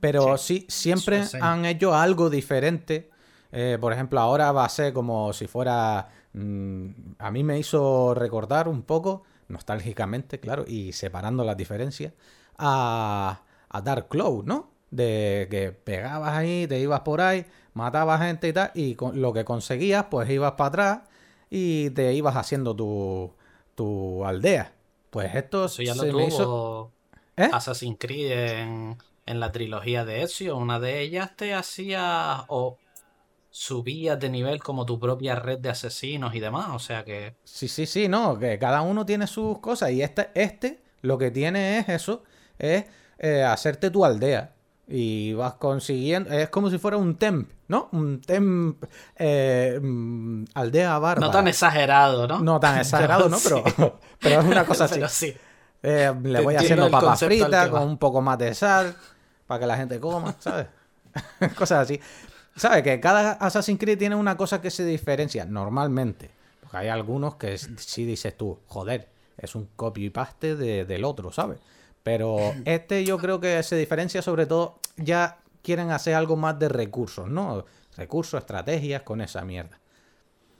Pero 0.00 0.38
sí, 0.38 0.64
siempre 0.68 1.24
han 1.40 1.64
hecho 1.66 1.94
algo 1.94 2.30
diferente. 2.30 3.10
Eh, 3.52 3.76
por 3.80 3.92
ejemplo, 3.92 4.20
ahora 4.20 4.52
va 4.52 4.64
a 4.64 4.68
ser 4.68 4.92
como 4.92 5.32
si 5.32 5.46
fuera... 5.46 6.08
mm, 6.32 6.88
a 7.18 7.30
mí 7.30 7.44
me 7.44 7.58
hizo 7.58 8.14
recordar 8.14 8.68
un 8.68 8.82
poco, 8.82 9.24
nostálgicamente, 9.48 10.40
claro, 10.40 10.64
y 10.66 10.92
separando 10.92 11.44
las 11.44 11.56
diferencias, 11.56 12.14
a, 12.56 13.42
a 13.68 13.80
Dark 13.82 14.08
Cloud, 14.08 14.44
¿no? 14.44 14.77
De 14.90 15.48
que 15.50 15.72
pegabas 15.72 16.32
ahí, 16.34 16.66
te 16.66 16.78
ibas 16.80 17.00
por 17.00 17.20
ahí, 17.20 17.44
matabas 17.74 18.22
gente 18.22 18.48
y 18.48 18.52
tal, 18.52 18.70
y 18.74 18.94
con 18.94 19.20
lo 19.20 19.32
que 19.32 19.44
conseguías, 19.44 20.06
pues 20.10 20.30
ibas 20.30 20.52
para 20.52 20.68
atrás 20.68 21.00
y 21.50 21.90
te 21.90 22.14
ibas 22.14 22.36
haciendo 22.36 22.74
tu, 22.74 23.34
tu 23.74 24.24
aldea. 24.24 24.72
Pues 25.10 25.34
esto 25.34 25.66
Eso 25.66 25.82
ya 25.82 25.94
lo 25.94 26.02
se 26.02 26.10
tuvo 26.10 26.18
me 26.20 26.26
hizo... 26.26 26.92
¿Eh? 27.36 27.48
Assassin's 27.52 27.96
Creed 27.98 28.32
en, 28.32 28.98
en 29.26 29.40
la 29.40 29.52
trilogía 29.52 30.04
de 30.04 30.22
Ezio. 30.22 30.56
Una 30.56 30.80
de 30.80 31.00
ellas 31.00 31.36
te 31.36 31.54
hacía 31.54 32.44
o 32.48 32.78
subías 33.50 34.18
de 34.18 34.28
nivel 34.30 34.62
como 34.62 34.86
tu 34.86 34.98
propia 34.98 35.34
red 35.36 35.58
de 35.58 35.70
asesinos 35.70 36.34
y 36.34 36.40
demás. 36.40 36.68
O 36.70 36.78
sea 36.78 37.04
que 37.04 37.36
Sí, 37.44 37.68
sí, 37.68 37.86
sí, 37.86 38.08
no, 38.08 38.38
que 38.38 38.58
cada 38.58 38.82
uno 38.82 39.06
tiene 39.06 39.26
sus 39.26 39.58
cosas 39.58 39.90
y 39.90 40.02
este, 40.02 40.30
este 40.34 40.82
lo 41.00 41.18
que 41.18 41.30
tiene 41.30 41.78
es 41.78 41.88
eso, 41.88 42.24
es 42.58 42.84
eh, 43.18 43.42
hacerte 43.42 43.90
tu 43.90 44.04
aldea. 44.04 44.54
Y 44.90 45.34
vas 45.34 45.54
consiguiendo. 45.54 46.30
Es 46.30 46.48
como 46.48 46.70
si 46.70 46.78
fuera 46.78 46.96
un 46.96 47.16
temp, 47.16 47.50
¿no? 47.68 47.88
Un 47.92 48.20
temp. 48.22 48.82
eh, 49.16 49.78
mm, 49.82 50.44
aldea 50.54 50.98
bárbara. 50.98 51.26
No 51.26 51.30
tan 51.32 51.46
exagerado, 51.46 52.26
¿no? 52.26 52.40
No 52.40 52.58
tan 52.58 52.78
exagerado, 52.80 53.28
¿no? 53.28 53.36
Pero, 53.42 53.98
pero 54.20 54.40
es 54.40 54.46
una 54.46 54.64
cosa 54.64 54.84
así. 54.84 55.00
Sí. 55.08 55.36
Eh, 55.82 56.12
le 56.22 56.38
Te 56.38 56.44
voy 56.44 56.54
haciendo 56.56 56.90
papas 56.90 57.20
fritas 57.20 57.68
con 57.68 57.82
un 57.82 57.98
poco 57.98 58.20
más 58.22 58.38
de 58.38 58.54
sal 58.54 58.96
para 59.46 59.60
que 59.60 59.66
la 59.66 59.76
gente 59.76 60.00
coma, 60.00 60.34
¿sabes? 60.38 60.66
Cosas 61.56 61.80
así. 61.82 62.00
¿Sabes? 62.56 62.82
Que 62.82 62.98
cada 62.98 63.32
Assassin's 63.32 63.78
Creed 63.78 63.98
tiene 63.98 64.16
una 64.16 64.36
cosa 64.36 64.60
que 64.60 64.70
se 64.70 64.84
diferencia 64.84 65.44
normalmente. 65.44 66.30
Porque 66.60 66.78
hay 66.78 66.88
algunos 66.88 67.36
que 67.36 67.56
sí 67.58 68.04
dices 68.04 68.36
tú, 68.36 68.58
joder, 68.66 69.08
es 69.36 69.54
un 69.54 69.68
copy 69.76 70.06
y 70.06 70.10
paste 70.10 70.56
de- 70.56 70.84
del 70.84 71.04
otro, 71.04 71.30
¿sabes? 71.30 71.58
Pero 72.02 72.54
este 72.64 73.04
yo 73.04 73.18
creo 73.18 73.40
que 73.40 73.62
se 73.62 73.76
diferencia 73.76 74.22
sobre 74.22 74.46
todo, 74.46 74.78
ya 74.96 75.38
quieren 75.62 75.90
hacer 75.90 76.14
algo 76.14 76.36
más 76.36 76.58
de 76.58 76.68
recursos, 76.68 77.28
¿no? 77.28 77.64
Recursos, 77.96 78.40
estrategias 78.40 79.02
con 79.02 79.20
esa 79.20 79.44
mierda. 79.44 79.78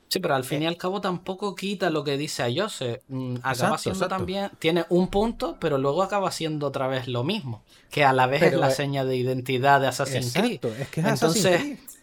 Sí, 0.09 0.21
pero 0.21 0.35
al 0.35 0.45
fin 0.45 0.63
y 0.63 0.67
al 0.67 0.79
cabo 0.79 1.01
tampoco 1.03 1.55
quita 1.55 1.91
lo 1.91 2.03
que 2.03 2.17
dice 2.17 2.43
a 2.43 2.49
Jose. 2.55 3.03
Mm, 3.09 3.37
Acaba 3.43 3.53
Exacto, 3.53 3.79
siendo 3.79 3.99
exacto. 3.99 4.17
también. 4.17 4.51
Tiene 4.59 4.87
un 4.89 5.09
punto, 5.09 5.59
pero 5.61 5.77
luego 5.77 6.03
acaba 6.03 6.31
siendo 6.31 6.67
otra 6.67 6.87
vez 6.89 7.09
lo 7.09 7.25
mismo. 7.25 7.63
Que 7.91 8.05
a 8.05 8.13
la 8.15 8.27
vez 8.27 8.43
es 8.43 8.55
la 8.55 8.69
eh, 8.69 8.75
seña 8.75 9.05
de 9.05 9.17
identidad 9.17 9.81
de 9.81 9.89
Assassin's 9.89 10.33
Creed. 10.33 10.53
Exacto, 10.55 10.69
es 10.83 10.89
que 10.89 11.01
es 11.01 11.07
Entonces, 11.07 11.45
Assassin's 11.45 11.79
Creed. 11.79 11.99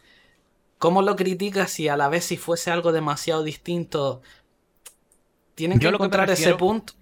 ¿cómo 0.77 1.01
lo 1.01 1.15
criticas 1.15 1.71
si 1.71 1.88
a 1.88 1.97
la 1.97 2.09
vez 2.09 2.25
si 2.25 2.38
fuese 2.38 2.69
algo 2.69 2.91
demasiado 2.91 3.43
distinto? 3.43 4.21
Tienen 5.55 5.79
que 5.79 5.86
Yo 5.86 5.91
lo 5.91 5.97
que 5.97 6.03
me 6.03 6.05
encontrar 6.05 6.29
ese 6.29 6.53
punto. 6.53 6.93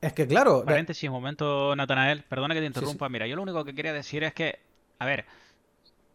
Es 0.00 0.12
que 0.12 0.26
claro, 0.26 0.64
Paréntesis, 0.64 1.08
un 1.08 1.14
momento, 1.14 1.74
Natanael. 1.74 2.22
Perdona 2.24 2.54
que 2.54 2.60
te 2.60 2.66
interrumpa. 2.66 3.08
Mira, 3.08 3.26
yo 3.26 3.36
lo 3.36 3.42
único 3.42 3.64
que 3.64 3.74
quería 3.74 3.92
decir 3.92 4.22
es 4.24 4.32
que, 4.32 4.58
a 4.98 5.06
ver, 5.06 5.24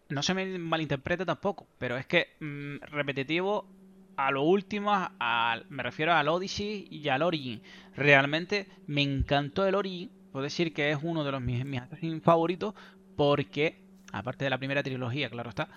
no 0.09 0.23
se 0.23 0.33
me 0.33 0.57
malinterprete 0.57 1.25
tampoco, 1.25 1.67
pero 1.79 1.97
es 1.97 2.05
que 2.05 2.35
mm, 2.39 2.77
repetitivo 2.91 3.67
a 4.15 4.31
lo 4.31 4.43
último, 4.43 4.93
al- 5.19 5.65
me 5.69 5.83
refiero 5.83 6.13
al 6.13 6.27
Odyssey 6.29 6.87
y 6.89 7.09
al 7.09 7.23
Origin. 7.23 7.61
Realmente 7.95 8.67
me 8.87 9.01
encantó 9.01 9.65
el 9.65 9.75
Origin. 9.75 10.11
Puedo 10.31 10.43
decir 10.43 10.73
que 10.73 10.91
es 10.91 10.97
uno 11.01 11.23
de 11.23 11.31
los 11.31 11.41
mis, 11.41 11.65
mis 11.65 12.23
favoritos 12.23 12.73
porque, 13.17 13.81
aparte 14.11 14.45
de 14.45 14.49
la 14.49 14.57
primera 14.57 14.81
trilogía, 14.81 15.29
claro 15.29 15.49
está, 15.49 15.67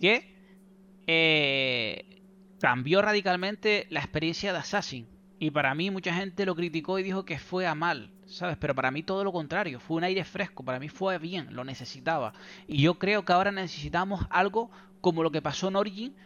que 0.00 0.34
eh, 1.06 2.20
cambió 2.60 3.02
radicalmente 3.02 3.86
la 3.90 4.00
experiencia 4.00 4.52
de 4.52 4.58
Assassin. 4.58 5.06
Y 5.40 5.50
para 5.50 5.74
mí 5.74 5.90
mucha 5.90 6.12
gente 6.14 6.44
lo 6.46 6.54
criticó 6.56 6.98
y 6.98 7.02
dijo 7.02 7.24
que 7.24 7.38
fue 7.38 7.66
a 7.66 7.74
mal, 7.74 8.10
¿sabes? 8.26 8.56
Pero 8.58 8.74
para 8.74 8.90
mí 8.90 9.02
todo 9.02 9.22
lo 9.24 9.32
contrario, 9.32 9.78
fue 9.80 9.96
un 9.96 10.04
aire 10.04 10.24
fresco, 10.24 10.64
para 10.64 10.80
mí 10.80 10.88
fue 10.88 11.18
bien, 11.18 11.54
lo 11.54 11.64
necesitaba. 11.64 12.32
Y 12.66 12.82
yo 12.82 12.98
creo 12.98 13.24
que 13.24 13.32
ahora 13.32 13.52
necesitamos 13.52 14.26
algo 14.30 14.70
como 15.00 15.22
lo 15.22 15.30
que 15.30 15.42
pasó 15.42 15.68
en 15.68 15.76
Origin. 15.76 16.16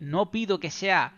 No 0.00 0.30
pido 0.30 0.60
que 0.60 0.70
sea 0.70 1.14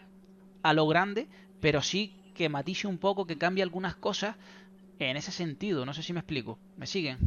a 0.62 0.72
lo 0.74 0.86
grande, 0.86 1.28
pero 1.60 1.82
sí 1.82 2.16
que 2.34 2.48
matice 2.48 2.86
un 2.86 2.98
poco, 2.98 3.26
que 3.26 3.38
cambie 3.38 3.62
algunas 3.62 3.96
cosas 3.96 4.36
en 4.98 5.16
ese 5.16 5.32
sentido. 5.32 5.86
No 5.86 5.94
sé 5.94 6.02
si 6.02 6.12
me 6.12 6.20
explico. 6.20 6.58
¿Me 6.76 6.86
siguen? 6.86 7.18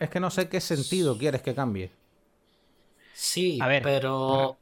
Es 0.00 0.10
que 0.10 0.20
no 0.20 0.30
sé 0.30 0.48
qué 0.48 0.60
sentido 0.60 1.18
quieres 1.18 1.42
que 1.42 1.54
cambie. 1.54 1.90
Sí, 3.12 3.58
A 3.58 3.68
ver, 3.68 3.82
pero 3.82 4.58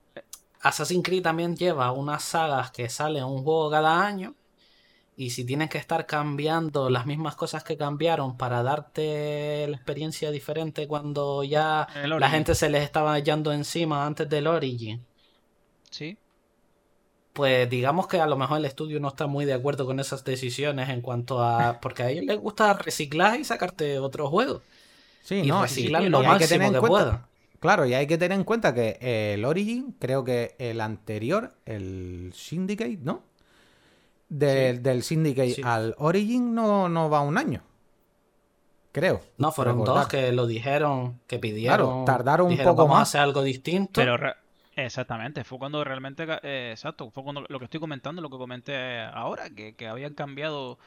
Assassin's 0.62 1.04
Creed 1.04 1.22
también 1.22 1.56
lleva 1.56 1.92
unas 1.92 2.22
sagas 2.24 2.70
que 2.70 2.88
salen 2.88 3.24
un 3.24 3.42
juego 3.44 3.70
cada 3.70 4.04
año. 4.06 4.34
Y 5.18 5.30
si 5.30 5.44
tienen 5.46 5.68
que 5.70 5.78
estar 5.78 6.04
cambiando 6.06 6.90
las 6.90 7.06
mismas 7.06 7.36
cosas 7.36 7.64
que 7.64 7.76
cambiaron 7.78 8.36
para 8.36 8.62
darte 8.62 9.66
la 9.68 9.76
experiencia 9.76 10.30
diferente 10.30 10.86
cuando 10.86 11.42
ya 11.44 11.86
la 12.18 12.28
gente 12.30 12.54
se 12.54 12.68
les 12.68 12.82
estaba 12.84 13.18
yendo 13.20 13.52
encima 13.52 14.04
antes 14.06 14.28
del 14.28 14.46
Origin, 14.46 15.06
Sí. 15.90 16.18
pues 17.32 17.68
digamos 17.68 18.06
que 18.08 18.18
a 18.20 18.26
lo 18.26 18.36
mejor 18.36 18.58
el 18.58 18.64
estudio 18.64 18.98
no 19.00 19.08
está 19.08 19.26
muy 19.26 19.44
de 19.44 19.52
acuerdo 19.54 19.84
con 19.86 20.00
esas 20.00 20.24
decisiones 20.24 20.88
en 20.88 21.02
cuanto 21.02 21.42
a... 21.42 21.80
Porque 21.80 22.02
a 22.02 22.10
ellos 22.10 22.24
les 22.24 22.38
gusta 22.38 22.72
reciclar 22.74 23.38
y 23.38 23.44
sacarte 23.44 23.98
otro 23.98 24.28
juego. 24.30 24.62
Sí, 25.22 25.36
Y 25.36 25.46
no, 25.46 25.62
reciclar 25.62 26.02
lo 26.04 26.20
que 26.20 26.26
máximo 26.26 26.48
tener 26.48 26.66
en 26.68 26.72
que 26.74 26.80
cuenta. 26.80 26.88
puedan. 27.04 27.26
Claro, 27.66 27.84
y 27.86 27.94
hay 27.94 28.06
que 28.06 28.16
tener 28.16 28.38
en 28.38 28.44
cuenta 28.44 28.72
que 28.72 28.96
el 29.34 29.44
Origin, 29.44 29.96
creo 29.98 30.22
que 30.22 30.54
el 30.58 30.80
anterior, 30.80 31.52
el 31.64 32.30
Syndicate, 32.34 32.98
¿no? 33.02 33.22
Del, 34.28 34.82
del 34.82 35.02
Syndicate 35.02 35.50
Sí. 35.54 35.62
al 35.64 35.94
Origin 35.98 36.54
no, 36.54 36.88
no 36.88 37.10
va 37.10 37.20
un 37.22 37.38
año. 37.38 37.62
Creo. 38.92 39.20
No, 39.36 39.52
fueron 39.52 39.78
recordar. 39.80 40.04
dos 40.04 40.08
que 40.08 40.32
lo 40.32 40.46
dijeron, 40.46 41.20
que 41.26 41.38
pidieron. 41.38 41.76
Claro, 41.88 42.04
tardaron 42.06 42.46
un 42.46 42.50
dijeron, 42.52 42.72
poco 42.72 42.82
"Vamos 42.84 42.96
a 42.96 43.00
más". 43.00 43.08
hacer 43.08 43.20
algo 43.20 43.42
distinto. 43.42 44.00
Pero 44.00 44.16
re- 44.16 44.34
exactamente, 44.74 45.44
fue 45.44 45.58
cuando 45.58 45.84
realmente, 45.84 46.26
eh, 46.42 46.70
exacto, 46.72 47.10
fue 47.10 47.22
cuando 47.22 47.44
lo 47.48 47.58
que 47.58 47.64
estoy 47.66 47.78
comentando, 47.80 48.22
lo 48.22 48.30
que 48.30 48.38
comenté 48.38 49.00
ahora, 49.02 49.50
que, 49.50 49.74
que 49.74 49.86
habían 49.86 50.14
cambiado, 50.14 50.78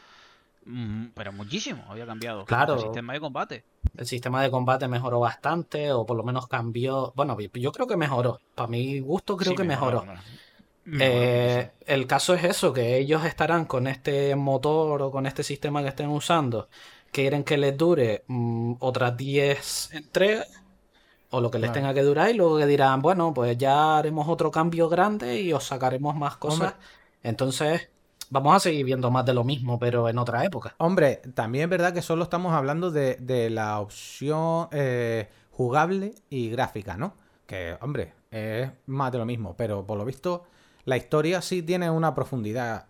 pero 1.14 1.32
muchísimo, 1.34 1.84
había 1.90 2.06
cambiado 2.06 2.46
Claro. 2.46 2.76
el 2.76 2.82
sistema 2.82 3.14
de 3.14 3.20
combate. 3.20 3.66
El 3.98 4.06
sistema 4.06 4.44
de 4.44 4.52
combate 4.52 4.88
mejoró 4.88 5.20
bastante, 5.20 5.92
o 5.92 6.06
por 6.06 6.18
lo 6.18 6.24
menos 6.24 6.48
cambió. 6.48 7.12
Bueno, 7.16 7.38
yo 7.40 7.72
creo 7.72 7.88
que 7.88 7.98
mejoró. 7.98 8.40
Para 8.56 8.68
mi 8.70 9.00
gusto, 9.00 9.36
creo 9.38 9.52
Sí, 9.52 9.58
que 9.58 9.64
mejoró. 9.64 10.02
mejoró, 10.02 10.22
mejoró 10.86 11.12
Eh, 11.14 11.72
el 11.86 12.08
caso 12.08 12.34
es 12.34 12.44
eso, 12.44 12.74
que 12.74 12.98
ellos 12.98 13.24
estarán 13.26 13.66
con 13.66 13.88
este 13.88 14.36
motor 14.36 15.02
o 15.02 15.12
con 15.12 15.26
este 15.26 15.44
sistema 15.44 15.82
que 15.82 15.90
estén 15.90 16.10
usando, 16.10 16.70
quieren 17.12 17.44
que 17.44 17.58
les 17.58 17.78
dure 17.78 18.24
mm, 18.28 18.76
otras 18.80 19.16
10 19.18 19.92
entregas, 19.94 20.48
o 21.32 21.42
lo 21.42 21.52
que 21.52 21.60
les 21.60 21.72
Claro. 21.72 21.82
tenga 21.82 21.94
que 21.94 22.02
durar, 22.04 22.30
y 22.32 22.34
luego 22.34 22.58
que 22.58 22.66
dirán, 22.66 23.02
bueno, 23.02 23.34
pues 23.34 23.58
ya 23.58 23.98
haremos 23.98 24.28
otro 24.28 24.52
cambio 24.52 24.90
grande 24.90 25.42
y 25.42 25.54
os 25.54 25.64
sacaremos 25.66 26.16
más 26.16 26.38
cosas. 26.38 26.74
Hombre. 26.74 26.88
Entonces, 27.24 27.90
vamos 28.30 28.56
a 28.56 28.60
seguir 28.60 28.86
viendo 28.86 29.12
más 29.12 29.26
de 29.26 29.34
lo 29.34 29.44
mismo, 29.44 29.80
pero 29.80 30.10
en 30.10 30.18
otra 30.18 30.44
época. 30.46 30.76
Hombre, 30.78 31.22
también 31.34 31.66
es 31.66 31.70
verdad 31.70 31.94
que 31.94 32.02
solo 32.02 32.24
estamos 32.24 32.54
hablando 32.54 32.92
de, 32.92 33.16
de 33.16 33.50
la 33.50 33.80
opción 33.80 34.68
eh, 34.72 35.30
jugable 35.52 36.14
y 36.30 36.50
gráfica, 36.50 36.98
¿no? 36.98 37.16
Que, 37.46 37.78
hombre, 37.82 38.14
es 38.32 38.70
más 38.86 39.12
de 39.12 39.18
lo 39.18 39.26
mismo, 39.26 39.56
pero 39.58 39.86
por 39.86 39.98
lo 39.98 40.06
visto 40.06 40.46
la 40.90 40.98
historia 40.98 41.42
sí 41.42 41.62
tiene 41.62 41.90
una 41.92 42.16
profundidad, 42.16 42.88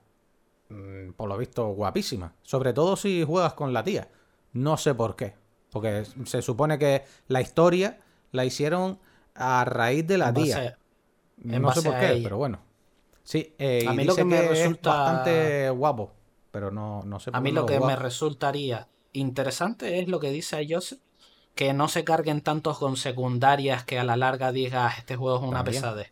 mm, 0.69 1.11
por 1.17 1.27
lo 1.27 1.37
visto, 1.37 1.67
guapísima. 1.67 2.33
Sobre 2.43 2.71
todo 2.71 2.95
si 2.95 3.23
juegas 3.23 3.53
con 3.53 3.73
la 3.73 3.83
tía. 3.83 4.07
No 4.53 4.77
sé 4.77 4.95
por 4.95 5.17
qué. 5.17 5.35
Porque 5.69 6.05
se 6.25 6.41
supone 6.41 6.79
que 6.79 7.03
la 7.27 7.41
historia 7.41 7.99
la 8.31 8.45
hicieron 8.45 8.99
a 9.35 9.65
raíz 9.65 10.07
de 10.07 10.17
la 10.17 10.29
En 10.29 10.33
tía. 10.35 10.77
No 11.37 11.73
sé 11.73 11.81
por 11.81 11.99
qué, 11.99 12.21
pero 12.23 12.37
bueno. 12.37 12.59
Sí, 13.23 13.53
eh, 13.59 13.85
A 13.87 13.93
y 13.93 13.97
mí 13.97 14.03
lo 14.05 14.13
dice 14.13 14.21
que 14.21 14.25
me 14.25 14.39
es 14.43 14.49
resulta- 14.49 14.89
bastante 14.95 15.69
guapo, 15.69 16.13
pero 16.51 16.71
no, 16.71 17.03
no 17.03 17.19
sé 17.19 17.29
A 17.33 17.39
mí 17.41 17.51
lo 17.51 17.65
que 17.65 17.79
me 17.79 17.95
resultaría 17.95 18.87
interesante 19.13 19.99
es 19.99 20.07
lo 20.07 20.19
que 20.19 20.31
dice 20.31 20.65
Joseph, 20.69 20.99
que 21.55 21.73
no 21.73 21.87
se 21.89 22.03
carguen 22.03 22.41
tantos 22.41 22.79
con 22.79 22.95
secundarias 22.97 23.83
que 23.83 23.99
a 23.99 24.03
la 24.03 24.15
larga 24.17 24.51
digas 24.51 24.97
este 24.97 25.15
juego 25.15 25.37
es 25.37 25.43
una 25.43 25.63
También. 25.63 25.81
pesadez. 25.83 26.11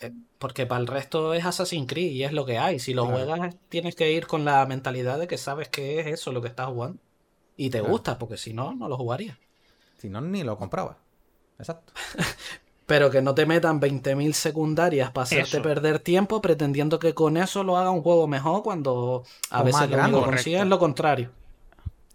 Eh, 0.00 0.12
Porque 0.38 0.66
para 0.66 0.80
el 0.82 0.86
resto 0.86 1.32
es 1.32 1.44
Assassin's 1.46 1.86
Creed 1.88 2.10
y 2.12 2.22
es 2.24 2.32
lo 2.32 2.44
que 2.44 2.58
hay. 2.58 2.78
Si 2.78 2.92
lo 2.92 3.06
Claro. 3.06 3.24
juegas 3.24 3.56
tienes 3.70 3.94
que 3.96 4.12
ir 4.12 4.26
con 4.26 4.44
la 4.44 4.64
mentalidad 4.66 5.18
de 5.18 5.26
que 5.26 5.38
sabes 5.38 5.68
que 5.68 6.00
es 6.00 6.06
eso 6.08 6.32
lo 6.32 6.42
que 6.42 6.48
estás 6.48 6.66
jugando. 6.68 7.00
Y 7.56 7.70
te 7.70 7.78
Claro. 7.78 7.92
gusta, 7.92 8.18
porque 8.18 8.36
si 8.36 8.52
no, 8.52 8.74
no 8.74 8.88
lo 8.88 8.98
jugarías. 8.98 9.38
Si 9.96 10.10
no, 10.10 10.20
ni 10.20 10.42
lo 10.44 10.58
compraba. 10.58 10.98
Exacto. 11.58 11.94
Pero 12.86 13.10
que 13.10 13.20
no 13.22 13.34
te 13.34 13.46
metan 13.46 13.80
20.000 13.80 14.32
secundarias 14.34 15.10
para 15.10 15.24
hacerte 15.24 15.58
Eso. 15.58 15.62
perder 15.62 15.98
tiempo 15.98 16.40
pretendiendo 16.40 16.98
que 16.98 17.14
con 17.14 17.36
eso 17.36 17.64
lo 17.64 17.76
haga 17.76 17.90
un 17.90 18.02
juego 18.02 18.28
mejor 18.28 18.62
cuando 18.62 19.24
a 19.50 19.62
O 19.62 19.64
veces 19.64 19.80
más 19.80 19.90
lo 19.90 19.96
único 19.98 20.20
Correcto. 20.24 20.50
es 20.50 20.66
lo 20.66 20.78
contrario. 20.78 21.30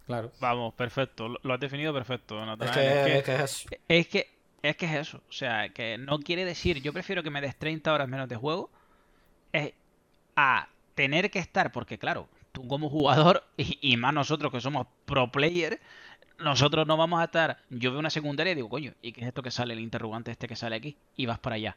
Claro. 0.05 0.31
Vamos, 0.39 0.73
perfecto, 0.73 1.29
lo, 1.29 1.39
lo 1.43 1.53
has 1.53 1.59
definido 1.59 1.93
perfecto, 1.93 2.41
Es 2.59 2.71
que, 2.71 3.17
es 3.17 3.17
es 3.17 3.23
que 3.23 3.35
es 3.35 3.41
eso. 3.41 3.69
que- 3.69 3.79
es 3.87 4.07
que 4.07 4.27
es 4.63 4.75
que 4.77 4.85
es 4.85 4.93
eso, 4.93 5.17
o 5.27 5.31
sea, 5.31 5.69
que 5.69 5.97
no 5.97 6.19
quiere 6.19 6.45
decir, 6.45 6.81
yo 6.83 6.93
prefiero 6.93 7.23
que 7.23 7.31
me 7.31 7.41
des 7.41 7.57
30 7.57 7.91
horas 7.93 8.07
menos 8.07 8.29
de 8.29 8.35
juego 8.35 8.69
eh, 9.53 9.73
a 10.35 10.69
tener 10.95 11.31
que 11.31 11.39
estar, 11.39 11.71
porque 11.71 11.97
claro, 11.99 12.29
tú 12.51 12.67
como 12.67 12.89
jugador 12.89 13.43
y, 13.57 13.77
y 13.81 13.97
más 13.97 14.13
nosotros 14.13 14.51
que 14.51 14.61
somos 14.61 14.87
pro 15.05 15.31
player, 15.31 15.79
nosotros 16.41 16.85
no 16.87 16.97
vamos 16.97 17.21
a 17.21 17.25
estar, 17.25 17.57
yo 17.69 17.91
veo 17.91 17.99
una 17.99 18.09
secundaria 18.09 18.51
y 18.51 18.55
digo, 18.55 18.69
coño, 18.69 18.93
¿y 19.01 19.11
qué 19.11 19.21
es 19.21 19.27
esto 19.27 19.41
que 19.41 19.51
sale, 19.51 19.73
el 19.73 19.79
interrogante 19.79 20.31
este 20.31 20.47
que 20.47 20.55
sale 20.55 20.75
aquí? 20.75 20.95
Y 21.15 21.25
vas 21.25 21.39
para 21.39 21.55
allá. 21.55 21.75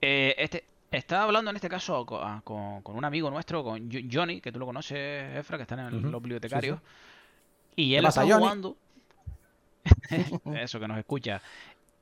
Eh, 0.00 0.34
este, 0.38 0.64
estaba 0.90 1.24
hablando 1.24 1.50
en 1.50 1.56
este 1.56 1.68
caso 1.68 2.06
ah, 2.22 2.40
con, 2.44 2.82
con 2.82 2.96
un 2.96 3.04
amigo 3.04 3.30
nuestro, 3.30 3.62
con 3.64 3.90
Jo- 3.90 4.00
Johnny, 4.10 4.40
que 4.40 4.52
tú 4.52 4.58
lo 4.58 4.66
conoces, 4.66 5.36
Efra, 5.36 5.56
que 5.58 5.62
está 5.62 5.74
en 5.74 5.80
el- 5.94 6.00
los 6.10 6.20
bibliotecarios. 6.22 6.78
sí, 6.78 7.82
Y 7.82 7.90
¿Qué 7.90 7.98
él 7.98 8.02
está 8.08 8.22
jugando. 8.40 8.76
Eso, 10.56 10.80
que 10.80 10.88
nos 10.88 10.98
escucha. 10.98 11.40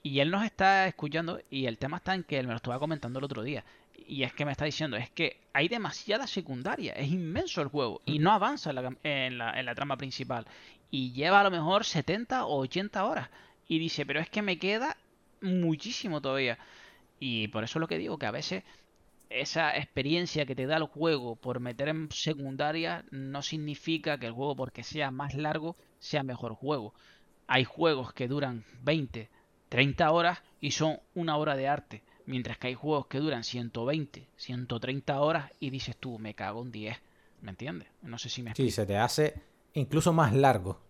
Y 0.03 0.21
él 0.21 0.31
nos 0.31 0.45
está 0.45 0.87
escuchando 0.87 1.41
y 1.51 1.67
el 1.67 1.79
tema 1.79 1.97
está 1.99 2.15
en 2.15 2.25
que 2.25 2.39
él 2.39 2.47
me 2.47 2.53
lo 2.53 2.57
estaba 2.57 2.79
comentando 2.79 3.19
el 3.19 3.25
otro 3.25 3.43
día. 3.43 3.65
Y 4.07 4.23
es 4.23 4.35
que 4.35 4.45
me 4.45 4.53
está 4.53 4.67
diciendo, 4.67 4.97
es 4.99 5.09
que 5.11 5.39
hay 5.55 5.69
demasiada 5.69 6.27
secundaria, 6.27 6.93
es 6.93 7.09
inmenso 7.11 7.63
el 7.63 7.69
juego 7.69 8.03
y 8.05 8.19
no 8.19 8.33
avanza 8.33 8.71
en 8.71 8.77
la, 8.77 8.83
cam- 8.83 8.99
en 9.03 9.39
la- 9.39 9.59
en 9.59 9.65
la 9.65 9.75
trama 9.75 9.97
principal. 9.97 10.47
Y 10.91 11.13
lleva 11.13 11.41
a 11.41 11.45
lo 11.45 11.51
mejor 11.51 11.85
70 11.85 12.47
o 12.47 12.59
80 12.61 13.05
horas. 13.05 13.31
Y 13.69 13.79
dice, 13.79 14.07
pero 14.07 14.21
es 14.21 14.31
que 14.31 14.43
me 14.43 14.59
queda 14.59 14.97
muchísimo 15.41 16.21
todavía. 16.21 16.59
Y 17.21 17.49
por 17.49 17.65
eso 17.65 17.79
es 17.79 17.81
lo 17.81 17.89
que 17.89 17.99
digo, 17.99 18.19
que 18.19 18.27
a 18.27 18.31
veces 18.31 18.65
esa 19.31 19.77
experiencia 19.77 20.47
que 20.47 20.55
te 20.55 20.67
da 20.67 20.77
el 20.77 20.85
juego 20.85 21.37
por 21.37 21.61
meter 21.61 21.89
en 21.89 22.11
secundaria 22.11 23.05
no 23.11 23.43
significa 23.43 24.19
que 24.19 24.27
el 24.27 24.33
juego, 24.33 24.57
porque 24.57 24.83
sea 24.85 25.11
más 25.11 25.35
largo, 25.35 25.77
sea 25.99 26.23
mejor 26.23 26.55
juego. 26.55 26.95
Hay 27.47 27.65
juegos 27.65 28.13
que 28.13 28.29
duran 28.29 28.65
20, 28.83 29.31
30 29.69 30.11
horas 30.11 30.43
y 30.61 30.71
son 30.73 31.01
una 31.15 31.37
hora 31.37 31.57
de 31.57 31.69
arte. 31.69 32.03
Mientras 32.27 32.59
que 32.59 32.69
hay 32.69 32.75
juegos 32.75 33.07
que 33.07 33.19
duran 33.19 33.45
120, 33.45 34.29
130 34.37 35.21
horas 35.21 35.53
y 35.61 35.71
dices 35.71 35.97
tú, 35.97 36.19
me 36.19 36.35
cago 36.35 36.63
en 36.63 36.73
10. 36.73 36.99
¿Me 37.43 37.51
entiendes? 37.51 37.89
No 38.03 38.19
sé 38.19 38.29
si 38.31 38.43
me 38.43 38.51
Sí, 38.55 38.71
explico. 38.71 38.73
se 38.73 38.87
te 38.87 38.97
hace 38.97 39.35
incluso 39.75 40.13
más 40.13 40.33
largo 40.35 40.81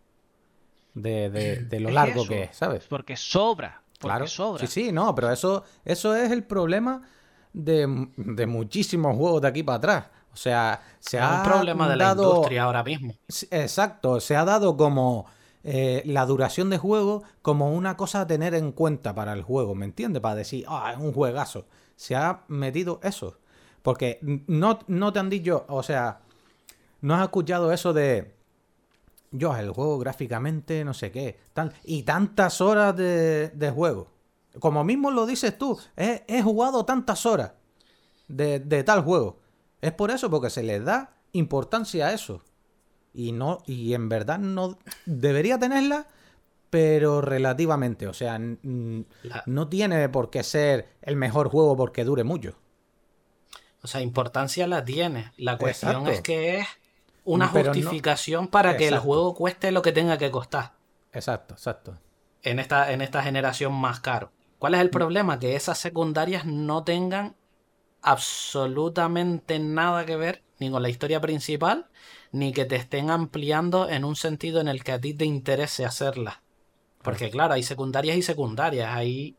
de, 0.95 1.31
de- 1.31 1.57
de 1.57 1.81
lo 1.81 1.89
Es 1.89 1.95
largo 1.95 2.21
eso, 2.23 2.29
que 2.29 2.43
es, 2.45 2.57
¿sabes? 2.57 2.85
Porque 2.85 3.17
sobra. 3.17 3.83
Porque 3.99 4.01
Claro. 4.01 4.27
sobra. 4.27 4.67
Sí, 4.67 4.87
sí, 4.87 4.93
no, 4.93 5.15
pero 5.15 5.31
eso, 5.33 5.65
eso 5.85 6.15
es 6.15 6.31
el 6.31 6.45
problema 6.45 7.03
de, 7.53 8.09
de 8.17 8.47
muchísimos 8.47 9.17
juegos 9.17 9.43
de 9.43 9.49
aquí 9.49 9.63
para 9.63 9.77
atrás. 9.79 10.07
O 10.33 10.37
sea, 10.37 10.83
se 11.01 11.17
Es 11.17 11.23
ha 11.23 11.37
un 11.37 11.43
problema 11.43 11.89
de 11.89 11.97
la 11.97 12.11
industria 12.13 12.65
ahora 12.65 12.83
mismo. 12.83 13.15
Exacto, 13.51 14.21
se 14.21 14.37
ha 14.37 14.45
dado 14.45 14.77
como 14.77 15.27
eh, 15.63 16.03
la 16.07 16.27
duración 16.27 16.71
de 16.71 16.79
juego 16.79 17.23
como 17.41 17.73
una 17.73 17.97
cosa 17.97 18.23
a 18.23 18.27
tener 18.27 18.55
en 18.55 18.73
cuenta 18.73 19.15
para 19.15 19.33
el 19.33 19.43
juego, 19.43 19.75
¿me 19.75 19.85
entiendes? 19.87 20.21
Para 20.21 20.35
decir, 20.35 20.65
ah, 20.69 20.93
es 20.93 20.99
un 20.99 21.13
juegazo. 21.13 21.67
Se 21.97 22.17
ha 22.17 22.43
metido 22.49 23.01
eso. 23.03 23.39
Porque 23.83 24.19
no, 24.49 24.81
no 24.89 25.13
te 25.13 25.19
han 25.21 25.31
dicho, 25.31 25.65
o 25.69 25.83
sea, 25.83 26.21
no 27.01 27.15
has 27.15 27.23
escuchado 27.23 27.73
eso 27.73 27.93
de, 27.93 28.34
yo, 29.37 29.55
el 29.57 29.71
juego 29.71 29.99
gráficamente, 29.99 30.85
no 30.85 30.95
sé 30.95 31.11
qué, 31.11 31.39
tal, 31.53 31.73
y 31.85 32.05
tantas 32.05 32.61
horas 32.61 32.97
de, 32.97 33.49
de 33.51 33.71
juego. 33.71 34.09
Como 34.61 34.85
mismo 34.85 35.11
lo 35.11 35.27
dices 35.27 35.59
tú, 35.59 35.79
he, 35.97 36.25
he 36.29 36.41
jugado 36.43 36.85
tantas 36.85 37.27
horas 37.27 37.53
de, 38.29 38.61
de 38.61 38.85
tal 38.85 39.03
juego. 39.03 39.41
Es 39.81 39.93
por 39.93 40.11
eso, 40.11 40.31
porque 40.31 40.51
se 40.51 40.63
le 40.63 40.79
da 40.81 41.17
importancia 41.33 42.07
a 42.07 42.13
eso. 42.13 42.43
Y 43.13 43.33
no, 43.33 43.63
y 43.67 43.95
en 43.95 44.09
verdad 44.09 44.39
no 44.39 44.79
debería 45.07 45.59
tenerla, 45.59 46.07
pero 46.71 47.21
relativamente. 47.21 48.07
O 48.07 48.15
sea, 48.15 48.39
La- 48.39 49.43
no 49.47 49.69
tiene 49.69 50.09
por 50.09 50.31
qué 50.31 50.43
ser 50.43 50.89
el 51.03 51.17
mejor 51.17 51.49
juego 51.49 51.77
porque 51.77 52.05
dure 52.05 52.25
mucho. 52.25 52.57
O 53.83 53.87
sea, 53.87 54.01
importancia 54.01 54.67
la 54.67 54.85
tiene. 54.85 55.33
La 55.37 55.59
cuestión 55.59 55.93
Exacto. 56.07 56.11
es 56.11 56.21
que 56.23 56.59
es 56.61 56.67
una 57.25 57.51
Pero 57.53 57.69
no- 57.69 57.75
justificación 57.75 58.49
para 58.49 58.77
que 58.77 58.89
el 58.89 58.99
juego 58.99 59.35
cueste 59.35 59.73
lo 59.73 59.83
que 59.83 59.93
tenga 59.93 60.19
que 60.19 60.31
costar 60.31 60.73
Exacto, 61.13 61.55
exacto. 61.55 61.99
en 62.43 62.59
esta, 62.59 62.93
en 62.93 63.01
esta 63.01 63.23
generación 63.23 63.73
más 63.73 64.01
caro. 64.01 64.31
¿Cuál 64.59 64.73
Mm. 64.73 64.77
es 64.77 64.81
el 64.83 64.91
problema? 64.91 65.39
Que 65.39 65.57
esas 65.57 65.79
secundarias 65.79 66.45
no 66.45 66.85
tengan 66.85 67.37
absolutamente 68.03 69.59
nada 69.59 70.05
que 70.07 70.17
ver 70.17 70.43
ni 70.59 70.71
con 70.71 70.83
la 70.83 70.89
historia 70.89 71.21
principal, 71.21 71.87
ni 72.33 72.53
que 72.53 72.65
te 72.65 72.77
estén 72.77 73.11
ampliando 73.11 73.89
en 73.89 74.05
un 74.05 74.17
sentido 74.17 74.61
en 74.61 74.69
el 74.69 74.85
que 74.85 74.93
a 74.93 75.01
ti 75.01 75.15
te 75.15 75.25
interese 75.25 75.85
hacerlas. 75.85 76.37
Porque 77.03 77.31
claro, 77.31 77.55
hay 77.55 77.63
secundarias 77.63 78.17
y 78.17 78.23
secundarias. 78.23 78.91
Ahí, 78.95 79.37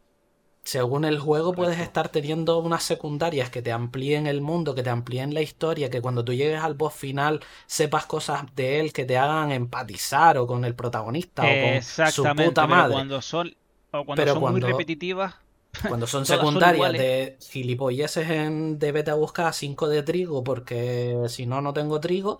según 0.66 1.06
el 1.06 1.20
juego, 1.20 1.54
puedes 1.54 1.80
estar 1.80 2.10
teniendo 2.10 2.58
unas 2.60 2.84
secundarias 2.84 3.50
que 3.52 3.62
te 3.62 3.72
amplíen 3.72 4.28
el 4.28 4.42
mundo, 4.42 4.76
que 4.76 4.84
te 4.84 4.90
amplíen 4.90 5.34
la 5.34 5.42
historia, 5.42 5.90
que 5.90 6.02
cuando 6.02 6.26
tú 6.26 6.34
llegues 6.34 6.60
al 6.62 6.74
boss 6.74 6.94
final 6.96 7.40
sepas 7.68 8.06
cosas 8.08 8.44
de 8.56 8.80
él 8.82 8.92
que 8.92 9.06
te 9.06 9.18
hagan 9.18 9.52
empatizar 9.52 10.38
o 10.40 10.48
con 10.48 10.66
el 10.66 10.76
protagonista 10.76 11.44
o 11.44 11.46
con 11.46 12.12
su 12.12 12.24
puta 12.24 12.64
pero 12.64 12.68
madre. 12.68 12.94
cuando 12.94 13.22
son, 13.22 13.56
o 13.92 14.04
cuando 14.06 14.16
Pero 14.22 14.34
son 14.34 14.42
muy 14.42 14.52
cuando- 14.52 14.68
repetitivas, 14.68 15.36
Cuando 15.88 16.08
son 16.08 16.26
son 16.26 16.38
secundarias 16.38 16.76
iguales. 16.78 17.02
de 17.02 17.38
gilipolleces 17.52 18.30
en 18.30 18.80
de 18.80 18.92
vete 18.94 19.12
a 19.12 19.16
buscar 19.16 19.54
5 19.54 19.88
de 19.90 20.04
trigo 20.04 20.44
porque 20.44 21.18
si 21.28 21.46
no, 21.46 21.62
no 21.62 21.74
tengo 21.74 22.00
trigo, 22.00 22.40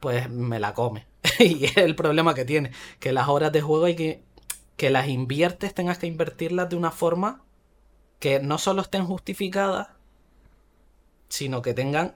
pues 0.00 0.30
me 0.30 0.60
la 0.60 0.72
come. 0.72 1.06
y 1.40 1.64
es 1.64 1.76
el 1.78 1.96
problema 1.96 2.32
que 2.34 2.44
tiene, 2.44 2.70
que 3.00 3.12
las 3.12 3.28
horas 3.28 3.52
de 3.52 3.60
juego 3.60 3.84
hay 3.86 3.96
que 3.96 4.22
que 4.76 4.90
las 4.90 5.08
inviertes, 5.08 5.74
tengas 5.74 5.98
que 5.98 6.06
invertirlas 6.06 6.68
de 6.68 6.76
una 6.76 6.90
forma 6.90 7.42
que 8.18 8.40
no 8.40 8.58
solo 8.58 8.82
estén 8.82 9.04
justificadas, 9.06 9.88
sino 11.28 11.62
que 11.62 11.74
tengan 11.74 12.14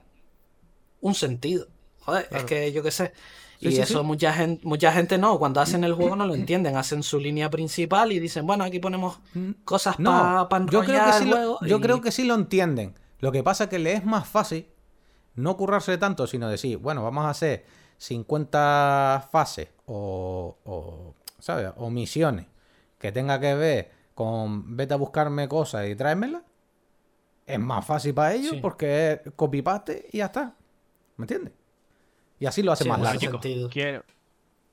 un 1.01 1.15
sentido. 1.15 1.67
Joder, 2.01 2.29
es 2.31 2.45
que 2.45 2.73
yo 2.73 2.83
qué 2.83 2.91
sé. 2.91 3.13
Sí, 3.61 3.69
y 3.69 3.73
sí, 3.73 3.81
eso 3.83 4.01
sí. 4.01 4.05
mucha 4.07 4.33
gente, 4.33 4.67
mucha 4.67 4.91
gente 4.93 5.19
no, 5.19 5.39
cuando 5.39 5.61
hacen 5.61 5.85
el 5.85 5.93
juego 5.93 6.17
no 6.17 6.27
lo 6.27 6.35
entienden, 6.35 6.77
hacen 6.77 7.03
su 7.03 7.21
línea 7.21 7.51
principal 7.51 8.11
y 8.11 8.19
dicen, 8.19 8.47
bueno, 8.47 8.65
aquí 8.65 8.79
ponemos 8.79 9.19
cosas 9.65 9.99
No, 9.99 10.47
para 10.49 10.65
yo 10.67 10.83
creo 10.83 11.05
que 11.05 11.13
sí 11.13 11.27
lo, 11.27 11.37
juego. 11.37 11.59
yo 11.67 11.77
y- 11.77 11.81
creo 11.81 12.01
que 12.01 12.11
sí 12.11 12.25
lo 12.25 12.35
entienden. 12.35 12.95
Lo 13.19 13.33
que 13.33 13.43
pasa 13.43 13.65
es 13.65 13.71
que 13.71 13.79
le 13.79 13.93
es 13.93 14.05
más 14.07 14.27
fácil 14.27 14.67
no 15.35 15.59
currarse 15.59 15.99
tanto, 15.99 16.27
sino 16.27 16.49
decir, 16.49 16.79
bueno, 16.79 17.03
vamos 17.03 17.27
a 17.27 17.31
hacer 17.31 17.67
50 17.99 19.29
fases 19.31 19.69
o, 19.85 20.57
o, 20.65 21.15
¿sabes? 21.39 21.71
O 21.77 21.91
misiones 21.91 22.47
que 22.99 23.13
tenga 23.13 23.39
que 23.41 23.55
ver 23.55 23.91
con 24.21 24.77
vete 24.77 24.93
a 24.93 24.99
buscarme 24.99 25.49
cosas 25.49 25.89
y 25.89 25.97
tráemelas. 25.97 26.43
Es 27.47 27.59
más 27.59 27.87
fácil 27.87 28.13
para 28.13 28.35
ellos 28.35 28.51
Sí. 28.53 28.59
porque 28.61 29.13
es 29.25 29.33
copy-paste 29.35 30.09
y 30.13 30.19
ya 30.19 30.27
está. 30.27 30.55
¿Me 31.17 31.25
entiendes? 31.25 31.55
Y 32.39 32.45
así 32.47 32.63
lo 32.63 32.71
hace 32.73 32.85
Sí, 32.85 32.91
más 32.91 32.99
bueno, 32.99 33.15
largo. 33.15 33.41
quiero, 33.71 34.05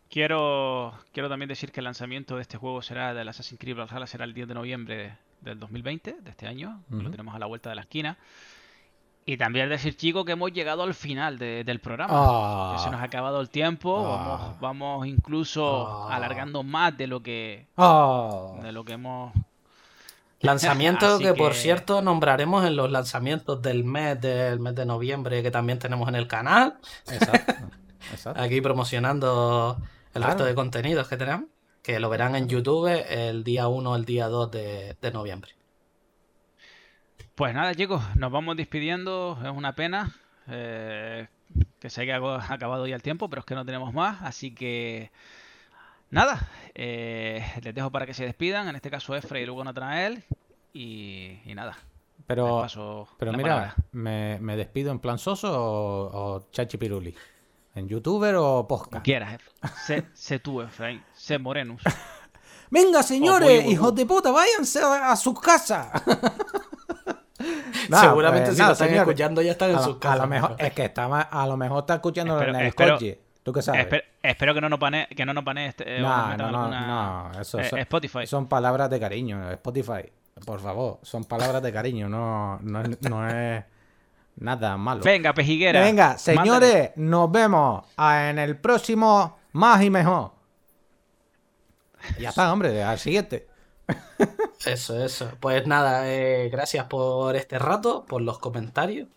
quiero, 0.09 0.93
quiero 1.11 1.29
también 1.29 1.47
decir 1.49 1.71
que 1.71 1.79
el 1.79 1.85
lanzamiento 1.85 2.35
de 2.35 2.41
este 2.41 2.57
juego 2.57 2.81
será 2.81 3.13
del 3.13 3.27
Assassin's 3.29 3.59
Creed 3.59 3.77
Valhalla 3.77 4.05
será 4.05 4.25
el 4.25 4.33
10 4.33 4.47
de 4.49 4.53
noviembre 4.53 5.17
del 5.41 5.59
2020, 5.59 6.17
de 6.21 6.29
este 6.29 6.45
año. 6.47 6.83
Lo 6.89 7.09
tenemos 7.09 7.33
a 7.33 7.39
la 7.39 7.45
vuelta 7.45 7.69
de 7.69 7.75
la 7.75 7.81
esquina. 7.81 8.17
Y 9.29 9.35
también 9.35 9.67
decir, 9.67 9.95
chicos, 9.97 10.23
que 10.25 10.31
hemos 10.31 10.53
llegado 10.53 10.83
al 10.83 10.93
final 10.93 11.37
de- 11.37 11.63
del 11.65 11.79
programa. 11.81 12.13
Ah. 12.15 12.73
Que 12.77 12.83
se 12.83 12.89
nos 12.89 13.01
ha 13.01 13.03
acabado 13.03 13.41
el 13.41 13.49
tiempo. 13.49 14.03
Ah. 14.07 14.55
Vamos, 14.59 14.59
vamos 14.61 15.07
incluso 15.07 16.07
Ah. 16.09 16.15
alargando 16.15 16.63
más 16.63 16.97
de 16.97 17.07
lo 17.07 17.21
que, 17.21 17.67
Ah. 17.75 18.53
de 18.63 18.71
lo 18.71 18.85
que 18.85 18.93
hemos 18.93 19.33
Lanzamiento 20.39 21.15
Así 21.15 21.23
que, 21.23 21.33
por 21.33 21.51
que- 21.51 21.57
cierto 21.57 22.01
nombraremos 22.01 22.63
en 22.65 22.75
los 22.75 22.89
lanzamientos 22.91 23.61
del 23.61 23.83
mes 23.83 24.21
del 24.21 24.59
mes 24.59 24.75
de 24.75 24.85
noviembre 24.85 25.41
que 25.43 25.51
también 25.51 25.77
tenemos 25.79 26.07
en 26.09 26.15
el 26.15 26.27
canal. 26.27 26.77
Exacto. 27.11 27.53
Exacto. 28.13 28.41
Aquí 28.41 28.61
promocionando 28.61 29.77
el 30.13 30.21
Claro. 30.21 30.27
resto 30.27 30.45
de 30.45 30.55
contenidos 30.55 31.07
que 31.07 31.17
tenemos. 31.17 31.45
Que 31.83 31.99
lo 31.99 32.09
verán 32.09 32.35
en 32.35 32.47
YouTube 32.47 32.87
el 33.09 33.43
día 33.43 33.67
1 33.67 33.91
o 33.91 33.95
el 33.95 34.05
día 34.05 34.27
2 34.27 34.51
de, 34.51 34.95
de 35.01 35.11
noviembre. 35.11 35.51
Pues 37.37 37.53
nada, 37.53 37.75
chicos, 37.75 38.01
nos 38.15 38.31
vamos 38.31 38.57
despidiendo. 38.57 39.37
Es 39.43 39.51
una 39.51 39.75
pena 39.75 40.11
eh, 40.47 41.27
que 41.79 41.91
se 41.91 42.01
haya 42.01 42.15
acabado 42.49 42.87
ya 42.87 42.95
el 42.95 43.03
tiempo, 43.03 43.29
pero 43.29 43.41
es 43.41 43.45
que 43.45 43.53
no 43.53 43.63
tenemos 43.63 43.93
más. 43.93 44.23
Así 44.23 44.55
que 44.55 45.11
nada, 46.09 46.49
eh, 46.73 47.45
les 47.61 47.75
dejo 47.75 47.91
para 47.91 48.07
que 48.07 48.15
se 48.15 48.25
despidan. 48.25 48.67
En 48.69 48.75
este 48.75 48.89
caso, 48.89 49.15
Efra 49.15 49.39
y 49.39 49.45
luego 49.45 49.63
Natanael. 49.63 50.23
Y, 50.73 51.39
y 51.45 51.53
nada, 51.53 51.77
Pero, 52.25 52.65
Pero 53.19 53.33
mira. 53.33 53.75
¿me, 53.91 54.39
me 54.41 54.55
despido 54.57 54.91
en 54.91 54.97
plan 54.97 55.19
soso 55.19 55.51
o, 55.51 56.37
o 56.37 56.49
chachi 56.51 56.77
piruli? 56.79 57.13
¿En 57.75 57.87
youtuber 57.87 58.33
o 58.35 58.67
podcast? 58.67 59.05
quieras, 59.05 59.35
Efra. 59.35 59.75
Sé, 59.85 60.05
sé 60.15 60.39
tú, 60.39 60.59
Efraín. 60.63 61.03
Sé 61.13 61.37
Morenus. 61.37 61.83
Venga, 62.71 63.03
señores, 63.03 63.63
hijos 63.67 63.93
de 63.93 64.07
puta, 64.07 64.31
váyanse 64.31 64.81
a, 64.81 65.11
a 65.11 65.15
sus 65.15 65.39
casas. 65.39 65.87
Nah, 67.91 68.01
Seguramente 68.01 68.45
pues, 68.47 68.57
si 68.57 68.63
lo 68.63 68.71
están 68.71 68.93
escuchando 68.93 69.41
ya 69.41 69.51
están 69.51 69.69
en 69.71 69.75
a, 69.77 69.79
sus 69.79 69.87
lo- 69.93 69.97
a 69.97 69.99
casas. 69.99 70.19
lo 70.19 70.27
mejor, 70.27 70.55
es 70.57 70.73
que 70.73 70.85
está 70.85 71.05
a 71.05 71.47
lo 71.47 71.57
mejor 71.57 71.79
está 71.79 71.95
escuchando 71.95 72.33
Espero- 72.35 72.53
en 72.53 72.59
el 72.61 72.67
espero- 72.67 72.93
coche. 72.95 73.21
¿Tú 73.43 73.53
qué 73.53 73.61
sabes? 73.61 73.87
Espe- 73.87 74.03
espero 74.21 74.53
que 74.53 74.59
no 74.61 74.67
nos 74.67 74.77
pane, 74.79 75.07
que 75.15 75.25
no 75.25 75.33
nos 75.33 75.43
pane 75.45 75.67
este, 75.67 75.97
eh, 75.97 76.01
No, 76.01 76.35
no, 76.35 76.51
no, 76.51 76.63
alguna- 76.63 77.31
no, 77.33 77.41
eso 77.41 77.59
eh, 77.59 77.63
son- 77.69 77.79
Spotify. 77.79 78.27
Son 78.27 78.47
palabras 78.47 78.89
de 78.89 78.99
cariño, 78.99 79.49
Spotify. 79.51 80.11
Por 80.45 80.59
favor, 80.59 80.99
son 81.01 81.23
palabras 81.23 81.63
de 81.63 81.71
cariño, 81.71 82.09
no, 82.09 82.59
no, 82.61 82.81
es, 82.81 83.01
no 83.09 83.27
es 83.27 83.63
nada 84.35 84.75
malo. 84.77 85.01
Venga, 85.03 85.33
pejiguera. 85.33 85.79
Venga, 85.81 86.09
mándale. 86.09 86.19
señores, 86.19 86.91
nos 86.97 87.31
vemos 87.31 87.85
en 87.97 88.37
el 88.37 88.57
próximo 88.57 89.37
Más 89.53 89.81
y 89.81 89.89
Mejor. 89.89 90.33
Ya 92.19 92.29
está, 92.29 92.51
hombre, 92.53 92.83
al 92.83 92.99
siguiente. 92.99 93.46
Eso, 94.65 95.03
eso. 95.03 95.29
Pues 95.39 95.65
nada, 95.67 96.11
eh, 96.13 96.49
gracias 96.49 96.85
por 96.87 97.35
este 97.35 97.59
rato, 97.59 98.05
por 98.05 98.21
los 98.21 98.39
comentarios, 98.39 99.07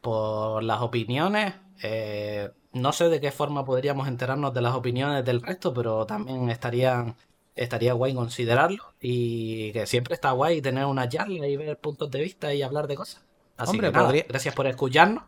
por 0.00 0.62
las 0.62 0.80
opiniones. 0.82 1.54
Eh, 1.82 2.50
no 2.72 2.92
sé 2.92 3.08
de 3.08 3.20
qué 3.20 3.32
forma 3.32 3.64
podríamos 3.64 4.08
enterarnos 4.08 4.52
de 4.54 4.60
las 4.60 4.74
opiniones 4.74 5.24
del 5.24 5.42
resto, 5.42 5.72
pero 5.74 6.06
también 6.06 6.50
estarían, 6.50 7.16
estaría 7.54 7.94
guay 7.94 8.14
considerarlo. 8.14 8.94
Y 9.00 9.72
que 9.72 9.86
siempre 9.86 10.14
está 10.14 10.32
guay 10.32 10.60
tener 10.62 10.84
una 10.86 11.08
charla 11.08 11.46
y 11.46 11.56
ver 11.56 11.78
puntos 11.78 12.10
de 12.10 12.20
vista 12.20 12.52
y 12.54 12.62
hablar 12.62 12.86
de 12.86 12.96
cosas. 12.96 13.24
Así 13.56 13.72
Hombre, 13.72 13.88
que 13.88 13.92
nada, 13.94 14.06
podría- 14.06 14.26
gracias 14.28 14.54
por 14.54 14.66
escucharnos. 14.66 15.24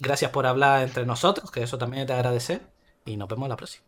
Gracias 0.00 0.30
por 0.32 0.46
hablar 0.46 0.82
entre 0.82 1.06
nosotros, 1.06 1.50
que 1.50 1.62
eso 1.62 1.78
también 1.78 2.06
de 2.06 2.12
agradecer. 2.14 2.62
Y 3.06 3.16
nos 3.16 3.28
vemos 3.28 3.48
la 3.48 3.56
próxima. 3.56 3.86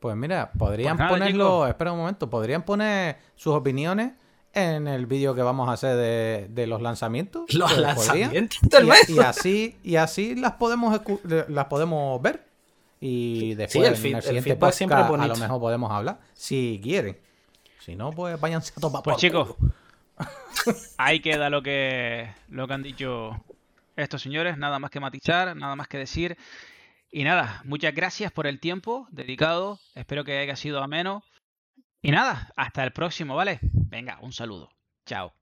Pues 0.00 0.14
mira, 0.16 0.50
podrían 0.58 0.96
Pues 0.96 0.98
nada, 1.08 1.10
ponerlo, 1.18 1.44
chicos. 1.44 1.68
espera 1.70 1.92
un 1.92 1.98
momento, 1.98 2.28
podrían 2.30 2.62
poner 2.64 3.16
sus 3.34 3.54
opiniones 3.54 4.12
en 4.52 4.88
el 4.88 5.06
vídeo 5.06 5.34
que 5.34 5.42
vamos 5.42 5.68
a 5.68 5.72
hacer 5.72 5.96
de, 5.96 6.46
de 6.50 6.66
los 6.66 6.80
lanzamientos. 6.82 7.52
Los 7.54 7.70
Pues 7.72 7.82
lanzamientos 7.82 8.58
del 8.62 8.84
Y, 8.84 8.88
mes. 8.88 9.08
y 9.10 9.18
así, 9.20 9.76
y 9.82 9.96
así 9.96 10.34
las 10.34 10.52
podemos 10.52 10.94
escu- 10.98 11.46
las 11.48 11.64
podemos 11.66 12.20
ver. 12.22 12.46
Y 13.00 13.54
después 13.54 13.86
el 13.88 13.94
en 13.94 14.00
feed- 14.00 14.08
el 14.10 14.14
el 14.16 14.22
siguiente 14.22 14.40
siempre 14.46 14.68
es 14.68 14.78
podcast 14.78 15.20
a 15.22 15.26
lo 15.26 15.36
mejor 15.36 15.60
podemos 15.60 15.90
hablar. 15.92 16.18
Si 16.34 16.80
quieren. 16.82 17.18
Si 17.80 17.94
no, 17.96 18.10
pues 18.12 18.40
váyanse 18.40 18.72
a 18.76 18.80
tomar 18.80 19.02
Pues 19.02 19.14
por 19.14 19.20
chicos, 19.20 19.54
ahí 20.96 21.20
queda 21.20 21.50
lo 21.50 21.62
que, 21.62 22.28
lo 22.48 22.66
que 22.66 22.74
han 22.74 22.82
dicho 22.82 23.30
estos 23.96 24.22
señores. 24.22 24.56
Nada 24.58 24.78
más 24.78 24.90
que 24.90 25.00
matizar, 25.00 25.54
nada 25.56 25.76
más 25.76 25.88
que 25.88 25.98
decir. 25.98 26.36
Y 27.10 27.24
nada, 27.24 27.62
muchas 27.64 27.94
gracias 27.94 28.32
por 28.32 28.46
el 28.46 28.60
tiempo 28.60 29.06
dedicado. 29.10 29.78
Espero 29.94 30.24
que 30.24 30.38
haya 30.38 30.56
sido 30.56 30.82
ameno. 30.82 31.22
Y 32.02 32.10
nada, 32.10 32.52
hasta 32.56 32.84
el 32.84 32.92
próximo, 32.92 33.34
¿vale? 33.36 33.58
Venga, 33.62 34.18
un 34.20 34.32
saludo. 34.32 34.70
Chao. 35.06 35.32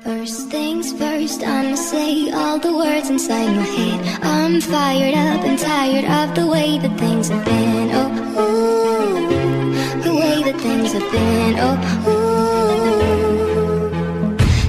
First 0.00 0.50
things 0.50 0.92
first, 0.92 1.42
I'ma 1.42 1.74
say 1.74 2.30
all 2.30 2.60
the 2.60 2.72
words 2.72 3.10
inside 3.10 3.50
my 3.56 3.64
head. 3.64 4.00
I'm 4.22 4.60
fired 4.60 5.14
up 5.14 5.44
and 5.44 5.58
tired 5.58 6.04
of 6.04 6.34
the 6.36 6.46
way 6.46 6.78
that 6.78 6.96
things 6.98 7.28
have 7.30 7.44
been. 7.44 7.90
Oh, 7.92 8.08
ooh, 8.38 10.02
the 10.02 10.14
way 10.14 10.42
that 10.44 10.60
things 10.60 10.92
have 10.92 11.10
been. 11.10 11.58
Oh, 11.58 11.76
ooh. 12.06 12.38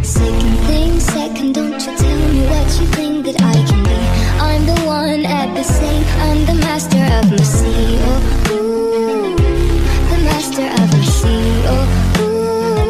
Second 0.03 0.57
thing, 0.67 0.99
second, 0.99 1.53
don't 1.53 1.79
you 1.85 1.95
tell 1.95 2.29
me 2.33 2.41
what 2.47 2.79
you 2.79 2.87
think 2.87 3.25
that 3.27 3.39
I 3.39 3.58
I'm 5.59 6.45
the 6.45 6.53
master 6.53 7.03
of 7.19 7.29
my 7.31 7.43
sea. 7.43 7.99
Oh, 7.99 8.53
ooh, 8.55 9.35
the 9.35 10.17
master 10.23 10.63
of 10.63 10.87
my 10.95 11.03
sea. 11.03 11.63
Oh, 11.67 11.83
ooh. 12.23 12.87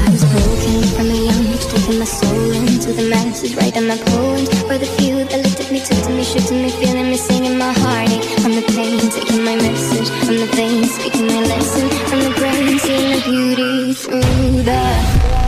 I 0.00 0.08
was 0.08 0.24
broken 0.32 0.80
from 0.96 1.10
a 1.10 1.18
young 1.28 1.44
age, 1.52 1.66
taking 1.66 1.98
my 1.98 2.06
soul 2.06 2.52
into 2.52 2.94
the 2.94 3.06
masses, 3.10 3.54
writing 3.54 3.86
my 3.86 3.98
poems 3.98 4.48
for 4.62 4.78
the 4.78 4.86
few 4.96 5.22
that 5.28 5.44
looked 5.44 5.60
at 5.60 5.70
me, 5.70 5.80
took 5.80 6.02
to 6.04 6.10
me, 6.10 6.24
shook 6.24 6.44
to 6.46 6.54
me, 6.54 6.70
feeling 6.70 7.10
me, 7.10 7.18
singing 7.18 7.58
my 7.58 7.74
heartache 7.74 8.24
from 8.40 8.54
the 8.54 8.62
pain, 8.72 8.98
taking 9.10 9.44
my 9.44 9.56
message 9.56 10.08
from 10.24 10.36
the 10.36 10.46
veins, 10.56 10.90
speaking 10.94 11.26
my 11.26 11.42
lesson 11.52 11.86
from 12.08 12.20
the 12.20 12.30
brain, 12.40 12.78
seeing 12.78 13.10
the 13.12 13.20
beauty 13.28 13.92
through 13.92 14.62
the. 14.62 15.43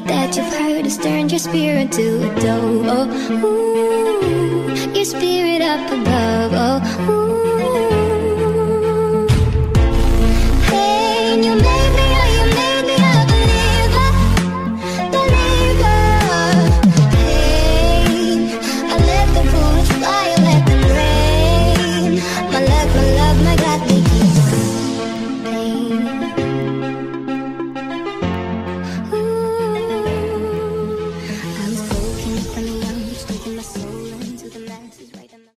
That 0.00 0.36
you've 0.36 0.46
heard 0.46 0.84
has 0.84 0.98
turned 0.98 1.30
your 1.30 1.38
spirit 1.38 1.92
to 1.92 2.30
a 2.30 2.40
dove. 2.40 2.86
Oh, 2.86 3.06
ooh, 3.44 4.92
your 4.94 5.04
spirit 5.04 5.62
up 5.62 5.90
above. 5.90 6.52
Oh, 6.54 7.10
ooh. 7.10 7.23